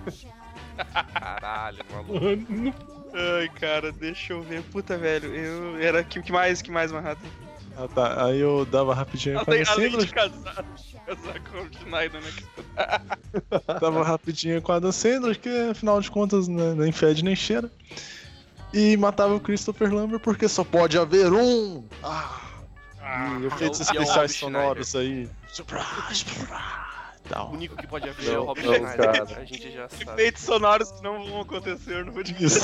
Caralho, 1.14 1.78
maluco. 1.90 2.96
Ai, 3.16 3.48
cara, 3.48 3.90
deixa 3.92 4.34
eu 4.34 4.42
ver. 4.42 4.62
Puta, 4.64 4.98
velho, 4.98 5.34
eu. 5.34 5.78
Era. 5.78 6.04
Que, 6.04 6.22
que 6.22 6.30
mais? 6.30 6.60
Que 6.60 6.70
mais, 6.70 6.92
Manhattan? 6.92 7.28
Ah, 7.76 7.88
tá. 7.88 8.26
Aí 8.26 8.40
eu 8.40 8.66
dava 8.66 8.94
rapidinho 8.94 9.42
com 9.42 9.50
a 9.50 9.54
Além, 9.54 9.64
além 9.66 9.98
de 9.98 10.06
casar, 10.08 10.64
casar 11.06 11.40
com 11.40 11.62
o 11.62 11.68
Schneider, 11.72 12.20
né? 12.22 12.30
Tava 13.80 14.02
rapidinho 14.02 14.62
com 14.62 14.72
a 14.72 14.78
Dan 14.78 14.92
Sandler, 14.92 15.38
que 15.38 15.48
afinal 15.70 16.00
de 16.00 16.10
contas 16.10 16.48
né, 16.48 16.74
nem 16.74 16.92
fede 16.92 17.22
nem 17.24 17.36
cheira. 17.36 17.70
E 18.72 18.96
matava 18.96 19.34
o 19.34 19.40
Christopher 19.40 19.92
Lambert 19.92 20.20
porque 20.20 20.48
só 20.48 20.64
pode 20.64 20.98
haver 20.98 21.32
um! 21.32 21.84
Ah! 22.02 22.42
e 23.40 23.46
efeitos 23.46 23.80
é 23.80 23.92
o 23.92 24.02
especiais 24.02 24.34
sonoros 24.34 24.94
aí. 24.96 25.28
Tal. 25.66 26.85
O 27.34 27.52
único 27.54 27.76
que 27.76 27.86
pode 27.86 28.08
haver 28.08 28.28
é 28.28 28.32
Não, 28.32 28.42
o 28.42 28.44
Rob 28.46 28.62
não, 28.62 28.74
Schneider. 28.74 28.96
cara. 28.96 29.22
A 29.40 29.44
gente 29.44 29.70
já 29.72 29.88
sabe. 29.88 30.02
Efeitos 30.22 30.42
sonoros 30.42 30.92
que 30.92 31.02
não 31.02 31.24
vão 31.24 31.40
acontecer 31.42 32.04
no 32.04 32.12
podcast. 32.12 32.60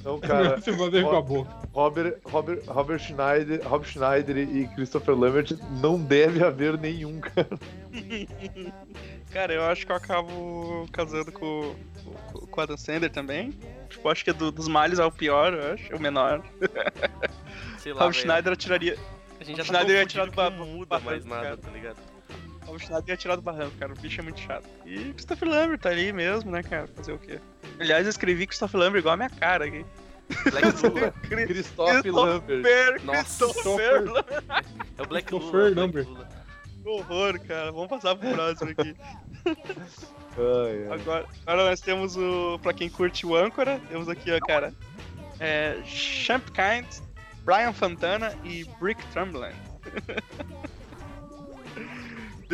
Então, 0.00 0.18
cara, 0.26 0.56
Você 0.60 0.72
fazer 0.76 1.02
com 1.02 1.16
a 1.16 1.22
boca. 1.22 1.50
Robert, 1.72 2.18
Robert, 2.24 2.62
Robert 2.66 2.98
Schneider, 3.00 3.60
Rob 3.66 3.84
Schneider 3.86 4.36
e 4.36 4.68
Christopher 4.68 5.14
Lambert 5.16 5.56
não 5.80 5.98
deve 5.98 6.44
haver 6.44 6.78
nenhum, 6.78 7.20
cara. 7.20 7.48
Cara, 9.32 9.52
eu 9.52 9.64
acho 9.64 9.84
que 9.84 9.90
eu 9.90 9.96
acabo 9.96 10.86
casando 10.92 11.32
com, 11.32 11.74
com, 12.32 12.46
com 12.46 12.60
o 12.60 12.62
Adam 12.62 12.76
Sandler 12.76 13.10
também. 13.10 13.50
Tipo, 13.90 14.08
acho 14.08 14.22
que 14.22 14.30
é 14.30 14.32
do- 14.32 14.52
dos 14.52 14.68
males 14.68 15.00
é 15.00 15.04
o 15.04 15.10
pior, 15.10 15.52
eu 15.52 15.72
acho. 15.74 15.92
É 15.92 15.96
o 15.96 16.00
menor. 16.00 16.40
Sei 17.78 17.90
lá, 17.92 18.02
Rob 18.04 18.12
velho. 18.12 18.22
Schneider 18.24 18.56
tiraria. 18.56 18.96
A 19.40 19.42
gente 19.44 19.56
já 19.56 19.62
o 19.64 19.66
tá 19.66 19.72
Schneider 19.72 19.96
ia 19.96 20.02
tão 20.02 20.06
tirar 20.08 20.24
fudido 20.30 20.64
do 20.64 20.66
muda 20.66 21.00
mais 21.00 21.24
nada, 21.24 21.42
cara. 21.42 21.56
tá 21.56 21.70
ligado? 21.70 21.96
Rob 22.66 22.78
Schneider 22.78 23.08
ia 23.10 23.16
tirar 23.16 23.36
do 23.36 23.42
barranco, 23.42 23.76
cara. 23.78 23.92
O 23.92 23.96
bicho 23.96 24.20
é 24.20 24.24
muito 24.24 24.40
chato. 24.40 24.66
E 24.86 25.12
Christopher 25.12 25.48
Lambert 25.48 25.80
tá 25.80 25.90
ali 25.90 26.12
mesmo, 26.12 26.50
né, 26.50 26.62
cara? 26.62 26.86
Fazer 26.88 27.12
o 27.12 27.18
quê? 27.18 27.38
Aliás, 27.78 28.04
eu 28.04 28.10
escrevi 28.10 28.46
Christopher 28.46 28.80
Lambert 28.80 29.00
igual 29.00 29.14
a 29.14 29.16
minha 29.16 29.30
cara 29.30 29.64
aqui. 29.66 29.84
Black 30.50 30.86
Lula. 30.86 31.12
Cri- 31.22 31.46
Christopher 31.46 32.12
Lambert. 32.14 32.62
Christopher, 32.62 33.02
Nossa. 33.04 33.44
Christopher 33.46 34.04
Lambert. 34.04 34.44
É 34.98 35.02
o 35.02 35.06
Black 35.06 35.26
Christopher 35.28 35.60
Lula. 35.60 35.74
Black 35.74 35.74
Lambert. 35.80 36.06
Lula. 36.08 36.28
Que 36.82 36.88
horror, 36.88 37.40
cara. 37.46 37.72
Vamos 37.72 37.88
passar 37.88 38.16
pro 38.16 38.30
próximo 38.30 38.70
aqui. 38.70 38.94
Ai, 39.46 40.86
ai. 40.88 40.94
Agora, 41.00 41.26
agora 41.46 41.70
nós 41.70 41.80
temos 41.80 42.16
o. 42.16 42.58
Pra 42.62 42.72
quem 42.72 42.88
curte 42.88 43.26
o 43.26 43.36
âncora, 43.36 43.80
temos 43.88 44.08
aqui, 44.08 44.32
ó, 44.32 44.38
cara. 44.40 44.72
É. 45.40 45.78
Champ 45.84 46.42
Kind, 46.50 46.86
Brian 47.44 47.72
Fantana 47.72 48.34
e 48.44 48.64
Brick 48.80 49.04
Trumbulan. 49.08 49.52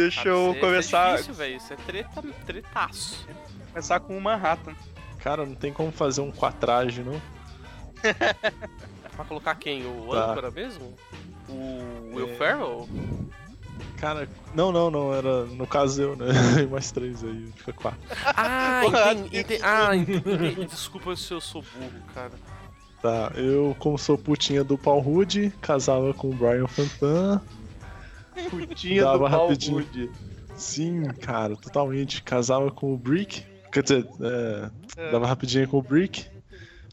Deixa 0.03 0.23
Cara, 0.25 0.31
eu 0.37 0.49
isso 0.51 0.57
é- 0.57 0.61
começar, 0.61 1.05
Isso 1.07 1.13
é 1.13 1.17
difícil, 1.17 1.35
velho. 1.35 1.57
Isso 1.57 1.73
é 1.73 1.77
treta, 1.77 2.23
tretaço. 2.47 3.27
começar 3.73 4.01
com 4.01 4.17
o 4.17 4.21
Manhattan. 4.21 4.75
Cara, 5.19 5.45
não 5.45 5.55
tem 5.55 5.73
como 5.73 5.93
fazer 5.93 6.21
um 6.23 6.33
quatrage, 6.33 7.03
não? 7.03 7.21
Pra 9.15 9.25
colocar 9.27 9.55
quem? 9.57 9.85
O 9.87 10.09
Tá. 10.13 10.31
âncora 10.31 10.51
mesmo? 10.51 10.95
O 11.49 12.13
Will 12.15 12.31
É. 12.31 12.35
Ferrell? 12.37 12.89
Cara, 13.99 14.27
não, 14.55 14.73
não, 14.73 14.91
não. 14.91 15.13
Era 15.13 15.45
no 15.45 15.67
caso 15.67 16.01
eu, 16.01 16.17
né? 16.17 16.27
mais 16.71 16.91
três 16.91 17.23
aí, 17.23 17.53
fica 17.57 17.73
quatro. 17.73 18.01
Ah, 18.25 18.81
entendi. 19.15 19.39
entendi. 19.39 19.63
Ah, 19.63 19.95
entendi. 19.95 20.65
Desculpa 20.67 21.15
se 21.17 21.33
eu 21.33 21.41
sou 21.41 21.63
burro, 21.63 22.03
cara. 22.15 22.33
Tá, 23.03 23.33
eu, 23.35 23.75
como 23.79 23.99
sou 23.99 24.17
putinha 24.19 24.63
do 24.63 24.77
Paul 24.79 25.01
Rudd, 25.01 25.51
casava 25.61 26.13
com 26.15 26.29
o 26.31 26.35
Brian 26.35 26.67
Fantana. 26.67 27.43
Putinha 28.51 29.03
Dava 29.05 29.19
do 29.25 29.31
Paul 29.31 29.49
rapidinho. 29.49 29.87
Sim, 30.57 31.05
cara, 31.21 31.57
totalmente. 31.57 32.23
Casava 32.23 32.71
com 32.71 32.93
o 32.93 32.97
Brick. 32.99 33.43
Quer 33.73 33.83
dizer, 33.83 34.07
é, 34.21 34.71
É. 34.97 35.11
dava 35.13 35.27
rapidinho 35.27 35.67
com 35.69 35.79
o 35.79 35.83
Brick, 35.83 36.27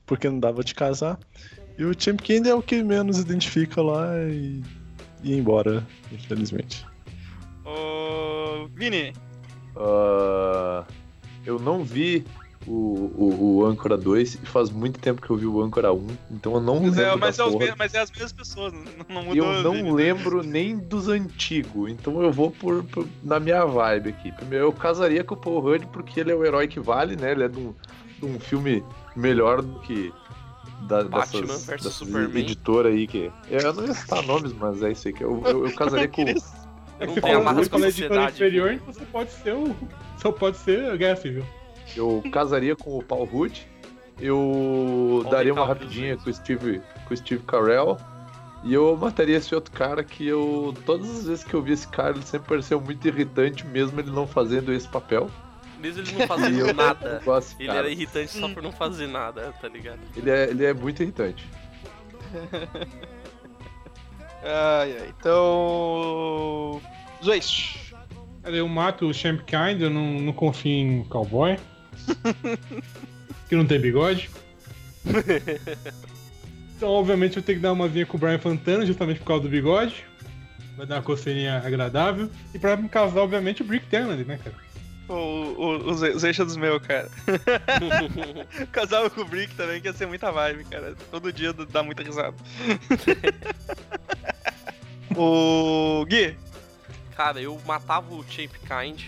porque 0.06 0.30
não 0.30 0.40
dava 0.40 0.64
de 0.64 0.74
casar. 0.76 1.20
E 1.78 1.84
o 1.84 1.92
Champ 2.00 2.20
Candy 2.22 2.50
é 2.50 2.56
o 2.56 2.62
que 2.62 2.82
menos 2.84 3.20
identifica 3.20 3.82
lá 3.82 4.08
e 4.30 4.64
ia 5.24 5.36
embora, 5.38 5.86
infelizmente. 6.12 6.86
Ô, 7.66 8.68
Vini, 8.76 9.14
Ah, 9.76 10.86
eu 11.46 11.60
não 11.60 11.84
vi 11.84 12.26
o, 12.68 13.12
o, 13.16 13.58
o 13.60 13.66
Âncora 13.66 13.98
2 13.98 14.36
e 14.36 14.38
faz 14.46 14.70
muito 14.70 15.00
tempo 15.00 15.22
que 15.22 15.30
eu 15.30 15.36
vi 15.38 15.46
o 15.46 15.62
Âncora 15.62 15.94
1, 15.94 16.08
então 16.32 16.54
eu 16.56 16.62
não 16.62 16.76
mas 16.82 16.84
lembro 16.96 17.02
é, 17.02 17.06
da 17.12 17.18
mas, 17.18 17.40
é 17.40 17.44
porra. 17.44 17.76
mas 17.78 17.94
é 17.94 18.00
as 18.00 18.12
mesmas 18.12 18.34
pessoas, 18.34 18.74
não, 18.74 18.82
não 19.10 19.24
mudou. 19.24 19.36
Eu 19.54 19.64
não 19.64 19.74
Vini. 19.74 19.92
lembro 19.92 20.44
nem 20.44 20.78
dos 20.78 21.08
antigos, 21.08 21.90
então 21.90 22.22
eu 22.22 22.32
vou 22.32 22.52
por, 22.52 22.84
por- 22.84 23.08
na 23.24 23.40
minha 23.40 23.66
vibe 23.66 24.10
aqui. 24.10 24.32
Primeiro, 24.34 24.66
eu 24.66 24.72
casaria 24.74 25.24
com 25.24 25.34
o 25.36 25.38
Paul 25.38 25.60
Rudd 25.62 25.86
porque 25.88 26.20
ele 26.20 26.32
é 26.32 26.36
o 26.36 26.46
herói 26.46 26.68
que 26.68 26.80
vale, 26.80 27.16
né? 27.16 27.32
Ele 27.32 27.44
é 27.44 27.48
de 27.48 27.58
um, 27.60 27.74
de 28.20 28.26
um 28.26 28.40
filme 28.40 28.84
melhor 29.16 29.62
do 29.62 29.80
que 29.80 30.14
da, 30.82 31.04
Batman 31.06 31.42
dessas, 31.48 31.94
Superman. 31.94 32.38
editora 32.44 32.90
aí 32.90 33.08
que. 33.08 33.32
É, 33.50 33.64
eu 33.66 33.74
não 33.74 33.86
ia 33.86 33.94
citar 33.94 34.22
nomes, 34.24 34.54
mas 34.54 34.82
é 34.84 34.92
isso 34.92 35.08
aí 35.08 35.14
que 35.14 35.24
eu, 35.24 35.42
eu, 35.46 35.66
eu 35.68 35.76
casaria 35.76 36.08
com. 36.10 36.22
É 37.00 37.06
Não 37.06 37.14
que 37.14 37.22
tem 37.22 37.32
você 37.32 37.38
amarras 37.38 37.68
falou 37.68 37.80
com 37.82 37.86
a 37.86 37.90
editora 37.90 38.10
sociedade. 38.10 38.34
inferior, 38.36 38.72
então 38.74 38.94
você 38.94 39.06
pode 39.06 39.32
ser 39.32 39.54
o. 39.54 39.76
Só 40.22 40.32
pode 40.32 40.58
ser 40.58 40.90
a 40.92 40.96
Guerra 40.96 41.16
Civil. 41.16 41.46
Eu 41.96 42.24
casaria 42.32 42.76
com 42.76 42.98
o 42.98 43.04
Paul 43.04 43.26
Rudd. 43.26 43.66
Eu 44.20 45.22
Paul 45.24 45.32
daria 45.32 45.54
uma 45.54 45.66
rapidinha 45.66 46.18
com 46.18 46.30
o 46.30 46.34
Steve, 46.34 46.82
com 47.08 47.14
o 47.14 47.18
Steve 47.18 47.44
Carell. 47.44 47.98
E 48.64 48.74
eu 48.74 48.98
mataria 48.98 49.38
esse 49.38 49.54
outro 49.54 49.72
cara 49.72 50.04
que 50.04 50.28
eu. 50.28 50.74
Todas 50.86 51.10
as 51.10 51.28
vezes 51.28 51.44
que 51.44 51.54
eu 51.54 51.62
vi 51.62 51.74
esse 51.74 51.88
cara, 51.88 52.12
ele 52.16 52.26
sempre 52.26 52.50
pareceu 52.50 52.82
muito 52.82 53.08
irritante, 53.08 53.66
mesmo 53.66 54.00
ele 54.00 54.10
não 54.10 54.28
fazendo 54.28 54.74
esse 54.74 54.88
papel. 54.88 55.30
Mesmo 55.80 56.02
ele 56.02 56.12
não 56.14 56.26
fazendo 56.28 56.60
eu 56.60 56.74
nada. 56.74 57.22
gosto 57.24 57.56
Ele 57.60 57.70
era 57.70 57.90
irritante 57.90 58.32
só 58.32 58.50
por 58.50 58.64
não 58.64 58.72
fazer 58.72 59.08
nada, 59.08 59.54
tá 59.62 59.68
ligado? 59.68 60.00
Ele 60.16 60.30
é, 60.30 60.50
ele 60.50 60.66
é 60.66 60.74
muito 60.74 61.04
irritante. 61.04 61.48
Ai, 64.44 64.98
ai. 65.00 65.14
Então. 65.20 66.82
Cara, 68.44 68.56
eu 68.56 68.68
mato 68.68 69.08
o 69.08 69.14
Champ 69.14 69.42
Kind, 69.42 69.82
eu 69.82 69.90
não, 69.90 70.14
não 70.20 70.32
confio 70.32 70.72
em 70.72 71.04
cowboy. 71.04 71.58
Que 73.48 73.56
não 73.56 73.66
tem 73.66 73.80
bigode. 73.80 74.30
Então, 76.78 76.90
obviamente, 76.90 77.38
eu 77.38 77.42
tenho 77.42 77.58
que 77.58 77.64
dar 77.64 77.74
uma 77.74 77.88
vinha 77.88 78.06
com 78.06 78.18
o 78.18 78.20
Brian 78.20 78.38
Fantana, 78.38 78.86
justamente 78.86 79.20
por 79.20 79.26
causa 79.26 79.42
do 79.42 79.50
bigode. 79.50 80.06
Vai 80.78 80.86
dar 80.86 80.98
uma 80.98 81.02
coceirinha 81.02 81.58
agradável. 81.58 82.30
E 82.54 82.60
pra 82.60 82.78
me 82.78 82.88
casar, 82.88 83.22
obviamente, 83.22 83.64
o 83.64 83.66
Brick 83.66 83.88
Tenley, 83.88 84.24
né, 84.24 84.38
cara? 84.38 84.56
O, 85.10 85.14
o, 85.14 85.90
os, 85.90 86.04
os 86.04 86.24
eixos 86.24 86.46
dos 86.46 86.56
meus, 86.56 86.80
cara. 86.86 87.10
Casava 88.72 89.10
com 89.10 89.22
o 89.22 89.26
Brick 89.26 89.56
também, 89.56 89.82
que 89.82 89.88
ia 89.88 89.94
ser 89.94 90.06
muita 90.06 90.32
vibe, 90.32 90.66
cara. 90.66 90.96
Todo 91.10 91.34
dia 91.34 91.52
dá 91.52 91.82
muita 91.82 92.04
risada. 92.04 92.36
o 95.18 96.06
Gui, 96.06 96.38
Cara, 97.18 97.42
eu 97.42 97.60
matava 97.66 98.14
o 98.14 98.24
Champ 98.30 98.52
Kind, 98.60 99.06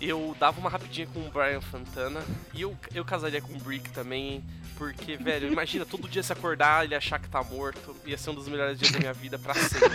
eu 0.00 0.36
dava 0.38 0.60
uma 0.60 0.70
rapidinha 0.70 1.06
com 1.06 1.20
o 1.20 1.30
Brian 1.30 1.60
Fantana, 1.60 2.22
e 2.54 2.62
eu, 2.62 2.76
eu 2.94 3.04
casaria 3.04 3.40
com 3.42 3.52
o 3.52 3.58
Brick 3.58 3.90
também, 3.90 4.44
porque, 4.76 5.16
velho, 5.16 5.48
imagina 5.52 5.84
todo 5.84 6.08
dia 6.08 6.22
se 6.22 6.32
acordar 6.32 6.84
e 6.84 6.88
ele 6.88 6.94
achar 6.94 7.18
que 7.18 7.28
tá 7.28 7.42
morto, 7.42 7.94
ia 8.06 8.16
ser 8.18 8.30
um 8.30 8.34
dos 8.34 8.48
melhores 8.48 8.78
dias 8.78 8.92
da 8.92 8.98
minha 8.98 9.12
vida 9.12 9.38
pra 9.38 9.54
sempre. 9.54 9.88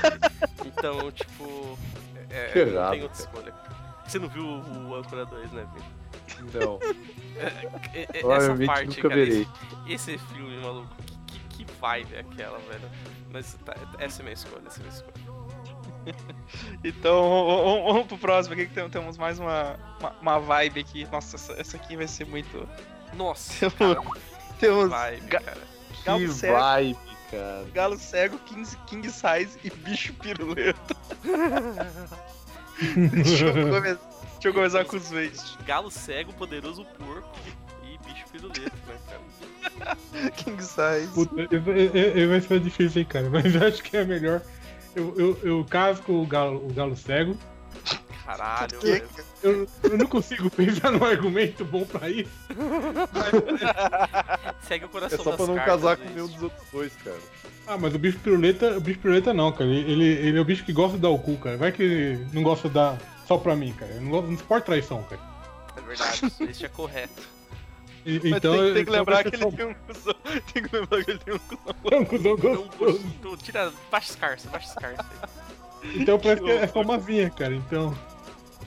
Então, 0.65 1.11
tipo, 1.11 1.77
é, 2.29 2.47
Que 2.51 2.65
não 2.65 2.71
errado, 2.73 2.91
tem 2.91 3.03
outra 3.03 3.19
escolha. 3.21 3.53
Você 4.05 4.19
não 4.19 4.27
viu 4.27 4.43
o 4.45 4.95
Âncora 4.95 5.25
2, 5.25 5.51
né, 5.53 5.65
Vini? 5.73 6.51
Não, 6.53 6.79
É- 7.37 7.45
é- 7.93 8.01
Essa 8.03 8.19
provavelmente 8.19 8.67
parte, 8.67 8.87
nunca 8.97 9.09
cara, 9.09 9.21
esse, 9.21 9.47
esse 9.87 10.17
filme, 10.17 10.57
maluco, 10.61 10.95
que, 11.27 11.39
que, 11.39 11.65
que 11.65 11.71
vibe 11.79 12.13
é 12.15 12.19
aquela, 12.19 12.57
velho? 12.59 12.89
Mas 13.31 13.53
tá, 13.65 13.73
essa 13.97 14.19
é 14.19 14.21
a 14.21 14.23
minha 14.23 14.33
escolha, 14.33 14.61
essa 14.67 14.79
é 14.79 14.81
a 14.81 14.85
minha 14.87 14.95
escolha. 14.95 15.22
então 16.83 17.21
vamos, 17.45 17.83
vamos 17.93 18.07
pro 18.07 18.17
próximo 18.17 18.53
aqui 18.53 18.65
que 18.67 18.73
tem- 18.73 18.89
temos 18.89 19.17
mais 19.17 19.39
uma, 19.39 19.75
uma, 19.99 20.11
uma 20.21 20.39
vibe 20.39 20.79
aqui. 20.81 21.07
Nossa, 21.11 21.35
essa, 21.35 21.53
essa 21.53 21.77
aqui 21.77 21.95
vai 21.95 22.07
ser 22.07 22.25
muito. 22.25 22.67
Nossa, 23.13 23.69
cara, 23.71 23.99
Temos 24.59 24.89
vibe, 24.89 25.27
Ga- 25.27 25.39
cara. 25.41 25.61
Galo 26.05 26.19
Que 26.19 26.27
cego, 26.33 26.59
vibe, 26.59 26.97
cara. 27.31 27.65
galo 27.73 27.97
cego, 27.97 28.37
king, 28.39 28.67
king 28.87 29.09
size 29.09 29.57
e 29.63 29.69
bicho 29.69 30.13
piruleta. 30.15 30.95
deixa, 33.13 33.45
eu 33.45 33.53
come- 33.69 33.81
deixa 33.81 33.99
eu 34.49 34.53
começar 34.53 34.85
com 34.85 34.97
os 34.97 35.09
Waste. 35.11 35.57
Galo 35.65 35.89
cego, 35.91 36.33
poderoso 36.33 36.85
porco 36.97 37.29
e 37.83 37.97
bicho 38.07 38.25
piruleta, 38.31 38.71
né, 38.87 38.97
cara? 39.07 39.97
King 40.31 40.61
size. 40.63 41.07
Puta, 41.13 41.41
eu- 41.49 41.61
eu- 41.65 41.95
eu- 41.95 42.17
eu- 42.17 42.29
vai 42.29 42.41
ser 42.41 42.59
difícil, 42.59 43.01
hein, 43.01 43.07
cara. 43.09 43.29
Mas 43.29 43.55
eu 43.55 43.65
acho 43.67 43.81
que 43.81 43.95
é 43.95 44.03
melhor. 44.03 44.41
Eu, 44.95 45.13
eu, 45.17 45.39
eu 45.43 45.65
caso 45.65 46.01
com 46.03 46.21
o 46.21 46.25
galo, 46.25 46.65
o 46.67 46.73
galo 46.73 46.95
cego. 46.95 47.37
Caralho, 48.25 48.79
Que-. 48.79 49.03
Eu, 49.43 49.67
eu 49.83 49.97
não 49.97 50.05
consigo 50.05 50.49
pensar 50.49 50.91
num 50.91 51.03
argumento 51.03 51.65
bom 51.65 51.83
pra 51.83 52.09
isso. 52.09 52.31
Segue 54.61 54.85
o 54.85 54.87
É 54.87 54.89
coração 54.89 55.23
só 55.23 55.31
das 55.31 55.37
pra 55.37 55.47
não 55.47 55.55
cartas, 55.55 55.81
casar 55.81 55.97
com 55.97 56.05
nenhum 56.05 56.27
dos 56.27 56.43
outros 56.43 56.63
dois, 56.71 56.93
cara. 57.03 57.17
Ah, 57.67 57.77
mas 57.77 57.93
o 57.93 57.99
bicho 57.99 58.17
piruleta, 58.19 58.77
o 58.77 58.81
bicho 58.81 58.99
piruleta 58.99 59.33
não, 59.33 59.51
cara. 59.51 59.69
Ele, 59.69 60.05
ele 60.05 60.37
é 60.37 60.41
o 60.41 60.45
bicho 60.45 60.63
que 60.63 60.71
gosta 60.71 60.95
de 60.95 61.01
dar 61.01 61.09
o 61.09 61.19
cu, 61.19 61.35
cara. 61.37 61.57
Vai 61.57 61.73
que 61.73 61.83
ele 61.83 62.25
não 62.31 62.41
gosta 62.41 62.69
de 62.69 62.75
dar 62.75 62.97
só 63.27 63.37
pra 63.37 63.55
mim, 63.55 63.73
cara. 63.73 63.91
Eu 63.91 64.01
não, 64.01 64.21
não 64.21 64.37
suporta 64.37 64.67
traição, 64.67 65.03
cara. 65.03 65.21
É 65.75 65.81
verdade, 65.81 66.31
isso 66.49 66.65
é 66.65 66.69
correto. 66.69 67.21
E- 68.05 68.19
Mas 68.23 68.37
então, 68.37 68.53
tem, 68.53 68.63
tem 68.65 68.73
que 68.73 68.79
então 68.81 68.93
lembrar 68.93 69.23
que 69.23 69.35
ele 69.35 69.51
tem 69.51 69.65
um 69.65 69.73
cuzão. 69.73 70.15
Tem 70.53 70.63
que 70.63 70.75
lembrar 70.75 71.03
que 71.03 71.11
ele 71.11 71.19
tem 71.19 71.33
um 71.33 71.39
cuzão. 71.39 71.75
é 71.91 71.95
um 71.95 72.05
cuzão 72.05 72.33
Então, 72.33 72.55
gostoso. 72.67 73.01
então 73.19 73.37
tira, 73.37 73.73
baixa 73.91 74.09
os 74.09 74.15
cartas, 74.15 74.45
baixa 74.47 74.67
os 74.69 74.73
cartas. 74.75 75.05
Então 75.95 76.19
parece 76.19 76.41
que 76.43 76.51
é 76.51 76.67
só 76.67 76.81
uma 76.81 76.97
vinha, 76.97 77.29
cara. 77.29 77.53
Então. 77.55 77.97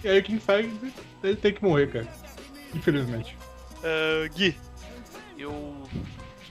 E 0.05 0.09
aí 0.09 0.22
quem 0.22 0.38
sai, 0.40 0.70
ele 1.22 1.37
tem 1.37 1.53
que 1.53 1.62
morrer, 1.62 1.90
cara. 1.92 2.07
Infelizmente. 2.75 3.37
Ah, 3.85 4.29
Gui. 4.29 4.57
Eu 5.38 5.87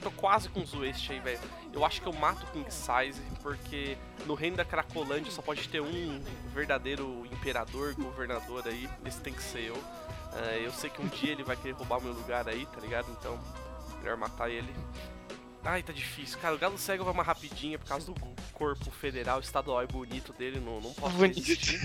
tô 0.02 0.10
quase 0.12 0.48
com 0.48 0.60
os 0.60 0.72
Waste 0.72 1.12
aí, 1.12 1.20
velho. 1.20 1.38
Eu 1.72 1.84
acho 1.84 2.00
que 2.00 2.06
eu 2.06 2.12
mato 2.12 2.44
o 2.44 2.46
King 2.52 2.72
Size, 2.72 3.20
porque 3.42 3.98
no 4.26 4.34
reino 4.34 4.56
da 4.56 4.64
Cracolândia 4.64 5.30
só 5.30 5.42
pode 5.42 5.68
ter 5.68 5.80
um 5.80 6.20
verdadeiro 6.54 7.26
imperador, 7.30 7.94
governador 7.94 8.62
aí. 8.66 8.88
Esse 9.04 9.20
tem 9.20 9.32
que 9.32 9.42
ser 9.42 9.64
eu. 9.64 9.76
Ah, 10.36 10.56
eu 10.56 10.70
sei 10.72 10.90
que 10.90 11.00
um 11.00 11.08
dia 11.08 11.32
ele 11.32 11.42
vai 11.42 11.56
querer 11.56 11.72
roubar 11.72 11.98
o 11.98 12.02
meu 12.02 12.12
lugar 12.12 12.46
aí, 12.48 12.66
tá 12.66 12.80
ligado? 12.80 13.10
Então, 13.18 13.38
melhor 13.98 14.16
matar 14.16 14.50
ele. 14.50 14.74
Ai, 15.64 15.82
tá 15.82 15.92
difícil. 15.92 16.38
Cara, 16.38 16.54
o 16.54 16.58
Galo 16.58 16.78
Cego 16.78 17.02
vai 17.04 17.12
uma 17.12 17.22
rapidinha 17.22 17.78
por 17.78 17.88
causa 17.88 18.06
do 18.06 18.14
corpo 18.52 18.90
federal, 18.90 19.40
estadual 19.40 19.82
e 19.82 19.86
bonito 19.86 20.32
dele. 20.32 20.60
Não, 20.60 20.80
não 20.80 20.92
posso 20.94 21.16
resistir. 21.16 21.80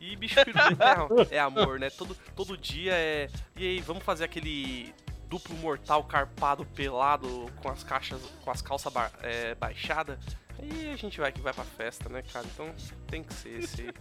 E 0.00 0.14
bicho 0.14 0.36
piruleta 0.44 1.08
é, 1.30 1.36
é 1.36 1.40
amor, 1.40 1.80
né? 1.80 1.90
Todo, 1.90 2.14
todo 2.36 2.56
dia 2.56 2.92
é. 2.94 3.28
E 3.56 3.66
aí, 3.66 3.80
vamos 3.80 4.04
fazer 4.04 4.24
aquele 4.24 4.94
duplo 5.28 5.56
mortal 5.56 6.04
carpado 6.04 6.64
pelado 6.66 7.50
com 7.60 7.68
as 7.68 7.82
caixas, 7.82 8.20
com 8.44 8.50
as 8.50 8.62
calças 8.62 8.92
ba 8.92 9.10
é, 9.22 9.54
baixadas. 9.56 10.18
Aí 10.58 10.92
a 10.92 10.96
gente 10.96 11.18
vai 11.18 11.32
que 11.32 11.40
vai 11.40 11.52
pra 11.52 11.64
festa, 11.64 12.08
né, 12.08 12.22
cara? 12.32 12.46
Então 12.46 12.72
tem 13.08 13.24
que 13.24 13.34
ser 13.34 13.58
esse 13.58 13.82
aí. 13.82 13.92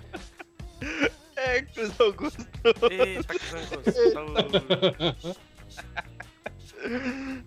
É, 1.35 1.61
cuzão 1.61 2.11
gostoso. 2.13 2.47
Eita, 2.89 3.33
que 3.33 3.51
gostoso. 3.51 5.37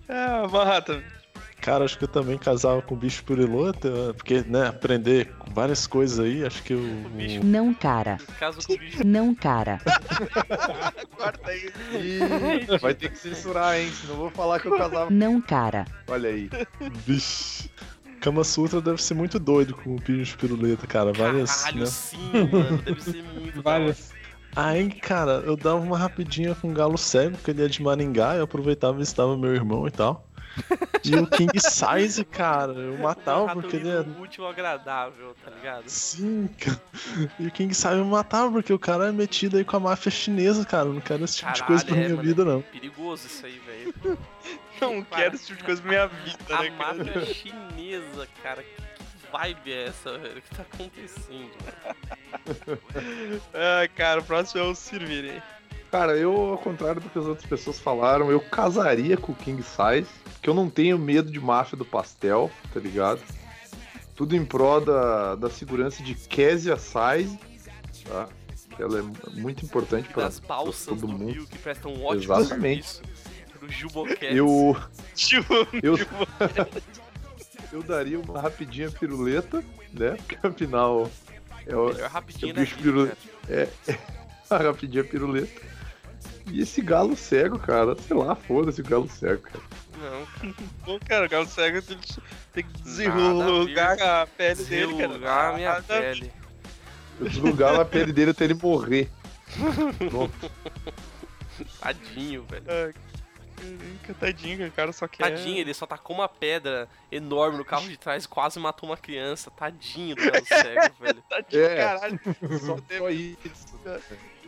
Ah, 0.08 0.46
Manhattan. 0.50 1.02
Cara, 1.60 1.84
acho 1.84 1.98
que 1.98 2.04
eu 2.04 2.08
também 2.08 2.38
casava 2.38 2.80
com 2.80 2.94
o 2.94 2.98
bicho 2.98 3.22
piruleta, 3.24 4.14
porque, 4.14 4.42
né, 4.46 4.68
aprender 4.68 5.32
várias 5.52 5.86
coisas 5.86 6.20
aí, 6.20 6.44
acho 6.44 6.62
que 6.62 6.72
o. 6.72 7.08
bicho. 7.10 7.44
Não, 7.44 7.74
cara. 7.74 8.16
Caso 8.38 8.64
com 8.66 8.74
o 8.74 8.78
bicho. 8.78 9.04
Não, 9.04 9.34
cara. 9.34 9.80
Corta 11.16 11.50
aí. 11.50 11.70
Ih, 11.94 12.78
vai 12.80 12.94
ter 12.94 13.10
que 13.10 13.18
censurar, 13.18 13.78
hein? 13.78 13.90
Senão 13.92 14.14
eu 14.14 14.20
vou 14.20 14.30
falar 14.30 14.60
que 14.60 14.68
eu 14.68 14.76
casava. 14.78 15.10
Não, 15.10 15.40
cara. 15.40 15.84
Olha 16.06 16.30
aí. 16.30 16.48
Bicho. 17.04 17.68
Kama 18.20 18.44
Sutra 18.44 18.80
deve 18.80 19.02
ser 19.02 19.14
muito 19.14 19.38
doido 19.38 19.74
com 19.74 19.94
o 19.94 20.00
bicho 20.00 20.36
piruleta, 20.38 20.86
cara. 20.86 21.12
Várias. 21.12 21.62
Caralho, 21.62 21.80
né? 21.80 21.86
sim, 21.86 22.30
mano. 22.52 22.78
Deve 22.78 23.02
ser 23.02 23.22
muito. 23.22 23.62
Várias. 23.62 24.12
Aí, 24.56 24.90
cara, 24.90 25.42
eu 25.46 25.56
dava 25.56 25.78
uma 25.78 25.96
rapidinha 25.96 26.54
com 26.54 26.70
o 26.70 26.74
Galo 26.74 26.98
Cego, 26.98 27.36
que 27.38 27.50
ele 27.50 27.64
é 27.64 27.68
de 27.68 27.82
Maringá, 27.82 28.34
eu 28.34 28.44
aproveitava 28.44 28.96
e 28.96 28.98
visitava 28.98 29.36
meu 29.36 29.54
irmão 29.54 29.86
e 29.86 29.90
tal. 29.90 30.28
E 31.04 31.14
o 31.14 31.26
King 31.26 31.52
Size, 31.60 32.24
cara, 32.24 32.72
eu 32.72 32.98
matava 32.98 33.46
Rato 33.46 33.60
porque 33.60 33.76
ele 33.76 33.88
é. 33.88 34.04
útil 34.20 34.46
agradável, 34.46 35.34
tá 35.44 35.50
ligado? 35.50 35.84
Sim, 35.86 36.48
cara. 36.58 36.82
E 37.38 37.46
o 37.46 37.50
King 37.50 37.72
Size 37.72 37.94
eu 37.94 38.04
matava 38.04 38.50
porque 38.50 38.72
o 38.72 38.78
cara 38.78 39.08
é 39.08 39.12
metido 39.12 39.56
aí 39.56 39.64
com 39.64 39.76
a 39.76 39.80
máfia 39.80 40.10
chinesa, 40.10 40.64
cara. 40.64 40.88
Eu 40.88 40.94
não 40.94 41.00
quero 41.00 41.24
esse 41.24 41.36
tipo 41.36 41.52
de 41.52 41.62
coisa 41.62 41.84
pra 41.84 41.94
Caralho, 41.94 42.04
é, 42.04 42.16
minha 42.16 42.16
mano, 42.16 42.28
vida, 42.28 42.44
não. 42.44 42.62
Perigoso 42.62 43.26
isso 43.26 43.46
aí, 43.46 43.60
velho. 43.60 44.18
Não 44.92 45.02
quero 45.02 45.34
esse 45.34 45.46
tipo 45.46 45.58
de 45.58 45.64
coisa 45.64 45.80
pra 45.82 45.90
minha 45.90 46.06
vida, 46.06 46.38
A 46.56 46.62
né, 46.62 46.70
cara? 46.70 46.94
máfia 47.04 47.34
chinesa, 47.34 48.28
cara. 48.42 48.62
Que 48.62 49.32
vibe 49.32 49.72
é 49.72 49.84
essa, 49.86 50.18
velho? 50.18 50.38
O 50.38 50.42
que 50.42 50.54
tá 50.56 50.62
acontecendo? 50.62 51.50
Ah, 53.54 53.88
cara, 53.94 54.20
o 54.20 54.24
próximo 54.24 54.60
é 54.60 54.64
o 54.64 54.74
Sirviri. 54.74 55.42
Cara, 55.90 56.16
eu, 56.16 56.34
ao 56.50 56.58
contrário 56.58 57.00
do 57.00 57.08
que 57.08 57.18
as 57.18 57.24
outras 57.24 57.46
pessoas 57.48 57.78
falaram, 57.80 58.30
eu 58.30 58.40
casaria 58.40 59.16
com 59.16 59.32
o 59.32 59.34
King 59.34 59.62
Size, 59.62 60.06
porque 60.34 60.48
eu 60.50 60.54
não 60.54 60.68
tenho 60.68 60.98
medo 60.98 61.30
de 61.30 61.40
máfia 61.40 61.78
do 61.78 61.84
pastel, 61.84 62.50
tá 62.72 62.78
ligado? 62.80 63.22
Tudo 64.14 64.36
em 64.36 64.44
prol 64.44 64.80
da, 64.82 65.34
da 65.36 65.48
segurança 65.48 66.02
de 66.02 66.14
Késia 66.14 66.76
Size, 66.76 67.38
tá? 68.04 68.28
Ela 68.78 68.98
é 69.00 69.02
muito 69.40 69.64
importante 69.64 70.08
para 70.10 70.24
Das 70.24 70.38
balsas 70.38 70.86
todo 70.86 71.00
do 71.00 71.08
mundo. 71.08 71.46
Que 71.46 71.58
prestam 71.58 71.92
um 71.92 72.04
ótimo 72.04 72.34
Exatamente. 72.34 72.86
serviço. 72.86 73.02
Jubocat. 73.68 74.34
Eu, 74.34 74.76
eu, 75.82 75.94
eu 77.72 77.82
daria 77.82 78.18
uma 78.18 78.40
rapidinha 78.40 78.90
piruleta, 78.90 79.62
né? 79.92 80.16
Porque 80.26 80.46
afinal 80.46 81.10
é 81.66 81.76
o, 81.76 81.86
Melhor 81.92 82.10
rapidinho 82.10 82.50
eu 82.50 82.54
da 82.54 82.60
bicho 82.60 82.76
vida, 82.76 82.90
piru- 82.90 83.16
cara. 83.46 83.98
a 84.50 84.56
rapidinha 84.58 85.04
piruleta. 85.04 85.60
E 86.50 86.62
esse 86.62 86.80
galo 86.80 87.14
cego, 87.14 87.58
cara, 87.58 87.94
sei 88.06 88.16
lá, 88.16 88.34
foda-se 88.34 88.80
o 88.80 88.84
galo 88.84 89.08
cego, 89.10 89.42
cara. 89.42 89.64
Não, 90.00 90.26
cara. 90.26 90.54
pô, 90.84 91.00
cara, 91.06 91.26
o 91.26 91.28
galo 91.28 91.46
cego 91.46 91.82
tem, 91.82 91.98
tem 92.54 92.64
que 92.64 92.70
Nada 92.78 92.84
desenrugar 92.84 94.00
a 94.00 94.26
pele 94.26 94.64
dele, 94.64 94.96
cara. 94.96 95.48
A 95.50 95.52
minha 95.56 95.72
Nada- 95.74 95.82
pele. 96.00 96.32
Eu 97.20 97.28
deslugar 97.28 97.78
a 97.78 97.84
pele 97.84 98.12
dele 98.12 98.30
até 98.30 98.44
ele 98.44 98.54
morrer. 98.54 99.10
Pronto. 100.08 100.50
Tadinho, 101.80 102.44
velho. 102.44 102.64
Ah, 102.68 102.92
Caraca, 103.58 104.14
tadinho, 104.14 104.66
o 104.68 104.72
cara 104.72 104.92
só 104.92 105.06
quer. 105.08 105.22
Tadinho, 105.30 105.58
ele 105.58 105.74
só 105.74 105.86
tacou 105.86 106.16
uma 106.16 106.28
pedra 106.28 106.88
enorme 107.10 107.58
no 107.58 107.64
carro 107.64 107.88
de 107.88 107.96
trás 107.96 108.24
e 108.24 108.28
quase 108.28 108.58
matou 108.58 108.88
uma 108.88 108.96
criança. 108.96 109.50
Tadinho 109.50 110.16
do 110.16 110.22
galo 110.30 110.44
cego, 110.46 110.94
velho. 111.00 111.22
Tadinho, 111.28 111.64
É. 111.64 111.76
caralho. 111.76 112.20
Só, 112.60 112.76
só 112.98 113.10
isso. 113.10 113.78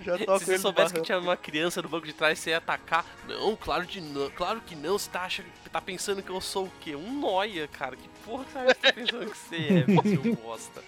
Já 0.02 0.16
toca 0.18 0.38
Se 0.38 0.44
você 0.46 0.50
ele 0.52 0.56
no 0.56 0.62
soubesse 0.62 0.94
que 0.94 1.02
tinha 1.02 1.18
uma 1.18 1.36
criança 1.36 1.82
no 1.82 1.88
banco 1.88 2.06
de 2.06 2.14
trás, 2.14 2.38
você 2.38 2.50
ia 2.50 2.58
atacar. 2.58 3.04
Não, 3.28 3.54
claro, 3.54 3.84
de 3.84 4.00
não, 4.00 4.30
claro 4.30 4.60
que 4.62 4.74
não. 4.74 4.98
Você 4.98 5.10
tá, 5.10 5.22
achando, 5.24 5.46
tá 5.70 5.80
pensando 5.80 6.22
que 6.22 6.30
eu 6.30 6.40
sou 6.40 6.66
o 6.66 6.72
quê? 6.80 6.96
Um 6.96 7.20
noia, 7.20 7.68
cara. 7.68 7.96
Que 7.96 8.08
porra 8.24 8.44
que 8.44 8.52
você 8.52 8.74
tá 8.74 8.92
pensando 8.94 9.30
que 9.30 9.36
você 9.36 9.56
é, 9.56 10.02
seu 10.24 10.34
bosta? 10.36 10.82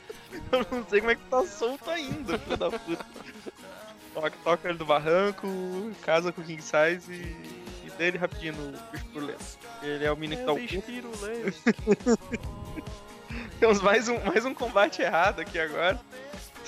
Eu 0.50 0.66
não 0.70 0.86
sei 0.88 1.00
como 1.00 1.10
é 1.10 1.14
que 1.14 1.24
tá 1.24 1.44
solto 1.44 1.90
ainda, 1.90 2.38
filho 2.38 2.56
da 2.56 2.70
puta. 2.70 3.06
Toca, 4.14 4.30
toca 4.44 4.68
ele 4.68 4.78
do 4.78 4.84
barranco, 4.86 5.46
casa 6.02 6.32
com 6.32 6.40
o 6.40 6.44
King 6.44 6.62
Size 6.62 7.12
e 7.12 7.61
dele 7.96 8.18
rapidinho 8.18 8.54
no 8.54 8.72
bicho 8.90 9.04
burlesco. 9.12 9.58
Ele 9.82 10.04
é 10.04 10.12
o 10.12 10.16
menino 10.16 10.40
que 10.40 10.46
dá 10.46 10.52
o 10.52 10.58
cu. 10.58 10.62
Temos 13.58 13.80
mais 13.80 14.08
um, 14.08 14.18
mais 14.24 14.44
um 14.44 14.52
combate 14.54 15.02
errado 15.02 15.40
aqui 15.40 15.58
agora. 15.58 15.98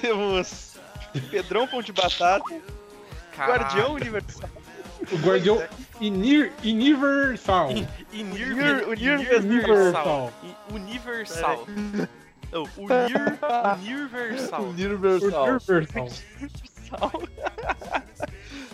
Temos 0.00 0.76
Pedrão 1.30 1.66
Pão 1.66 1.82
de 1.82 1.92
Batata, 1.92 2.44
Guardião 3.36 3.94
Universal. 3.94 4.48
O 5.12 5.16
Guardião 5.18 5.62
Inir, 6.00 6.52
Universal. 6.62 7.70
Universal. 8.12 8.90
Universal. 10.70 10.70
Universal. 10.70 11.66
Não, 12.52 12.62
Unir, 12.78 13.38
Universal. 13.80 14.62
Universal. 14.62 15.44
Universal. 15.44 16.08
Você 16.08 16.24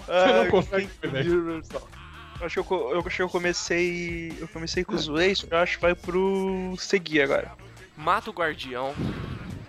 Ah, 0.09 0.43
não 0.45 0.51
consegue 0.51 0.89
ver. 1.03 1.27
Universal. 1.27 1.89
Eu 2.41 2.47
acho 2.47 2.65
que 2.65 2.73
eu, 2.73 2.91
eu 2.93 3.01
acho 3.07 3.17
que 3.17 3.23
eu 3.23 3.29
comecei. 3.29 4.33
Eu 4.41 4.49
comecei 4.49 4.85
com 4.85 4.95
os 4.95 5.07
Waze, 5.07 5.47
eu 5.51 5.59
acho 5.59 5.77
que 5.77 5.83
vai 5.83 5.95
pro 5.95 6.75
seguir 6.79 7.23
agora. 7.23 7.53
Mata 7.97 8.31
o 8.31 8.33
guardião. 8.33 8.95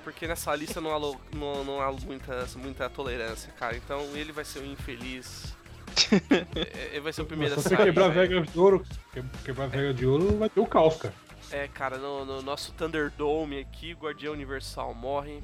Porque 0.04 0.28
nessa 0.28 0.56
lista 0.56 0.82
não 0.82 0.92
há, 0.92 0.98
lo- 0.98 1.22
não, 1.36 1.64
não 1.64 1.80
há 1.82 1.92
muita, 1.92 2.48
muita 2.58 2.90
tolerância, 2.90 3.52
cara. 3.60 3.78
Então 3.78 4.02
ele 4.16 4.32
vai 4.32 4.44
ser 4.44 4.60
um 4.60 4.66
infeliz. 4.72 5.54
É, 6.56 6.88
Ele 6.92 7.02
vai 7.02 7.12
ser 7.14 7.22
o 7.22 7.26
primeiro 7.26 7.54
Se 7.56 7.60
a 7.60 7.64
você 7.64 7.76
sair. 7.76 7.86
quebrar 7.86 8.08
velho. 8.10 8.30
Vegas 8.30 8.52
de 8.54 8.60
ouro, 8.60 8.86
que- 9.14 9.24
quebrar 9.44 9.68
Vegas 9.68 9.96
de 9.96 10.06
ouro, 10.06 10.38
vai 10.38 10.50
ter 10.50 10.60
o 10.62 10.66
caos, 10.66 10.96
cara. 10.96 11.14
É, 11.52 11.68
cara, 11.68 11.98
no, 11.98 12.24
no 12.26 12.42
nosso 12.42 12.72
Thunderdome 12.74 13.60
aqui, 13.60 13.94
o 13.94 13.98
Guardião 13.98 14.34
Universal 14.34 14.94
morre. 14.96 15.42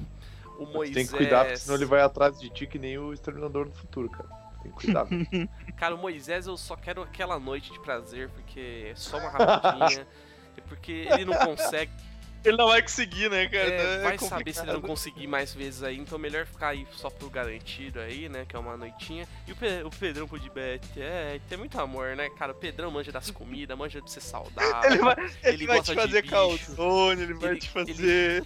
O 0.58 0.64
Moisés. 0.66 0.94
Tem 0.94 1.06
que 1.06 1.12
cuidar, 1.16 1.44
porque 1.44 1.58
senão 1.58 1.76
ele 1.76 1.84
vai 1.84 2.00
atrás 2.00 2.40
de 2.40 2.48
ti 2.50 2.66
que 2.66 2.78
nem 2.78 2.98
o 2.98 3.12
Exterminador 3.12 3.66
do 3.66 3.72
Futuro, 3.76 4.08
cara. 4.08 4.28
Tem 4.62 4.72
que 4.72 4.86
cuidar. 4.86 5.06
Cara, 5.76 5.94
o 5.94 5.98
Moisés 5.98 6.46
eu 6.46 6.56
só 6.56 6.76
quero 6.76 7.02
aquela 7.02 7.38
noite 7.38 7.72
de 7.72 7.80
prazer, 7.80 8.28
porque 8.30 8.88
é 8.90 8.94
só 8.94 9.18
uma 9.18 9.30
rapidinha. 9.30 10.06
é 10.56 10.60
porque 10.66 11.06
ele 11.10 11.24
não 11.24 11.34
consegue. 11.34 11.92
Ele 12.44 12.56
não 12.56 12.68
vai 12.68 12.80
conseguir, 12.82 13.28
né, 13.30 13.48
cara? 13.48 13.68
É, 13.68 13.94
É 13.96 14.02
vai 14.02 14.18
saber 14.18 14.52
se 14.54 14.60
ele 14.60 14.72
não 14.72 14.80
conseguir 14.80 15.26
mais 15.26 15.52
vezes 15.52 15.82
aí, 15.82 15.98
então 15.98 16.18
melhor 16.18 16.46
ficar 16.46 16.68
aí 16.68 16.86
só 16.92 17.10
pro 17.10 17.28
garantido 17.28 18.00
aí, 18.00 18.28
né? 18.28 18.46
Que 18.48 18.54
é 18.56 18.58
uma 18.58 18.76
noitinha. 18.76 19.26
E 19.46 19.52
o, 19.52 19.56
Pe- 19.56 19.82
o 19.84 19.90
Pedrão 19.90 20.26
pro 20.28 20.38
de 20.38 20.48
bet, 20.48 20.82
é, 20.96 21.40
tem 21.48 21.58
muito 21.58 21.78
amor, 21.80 22.14
né, 22.16 22.28
cara? 22.30 22.52
O 22.52 22.54
Pedrão 22.54 22.90
manja 22.90 23.10
das 23.12 23.30
comidas, 23.30 23.76
manja 23.78 24.00
de 24.00 24.10
ser 24.10 24.20
saudável. 24.20 24.90
Ele 24.90 24.98
vai, 25.02 25.14
ele 25.18 25.34
Ele 25.42 25.66
vai 25.66 25.76
gosta 25.78 25.92
te 25.94 26.00
fazer 26.00 26.22
calzone, 26.26 27.22
ele 27.22 27.34
vai 27.34 27.50
Ele- 27.50 27.60
te 27.60 27.68
fazer. 27.70 28.44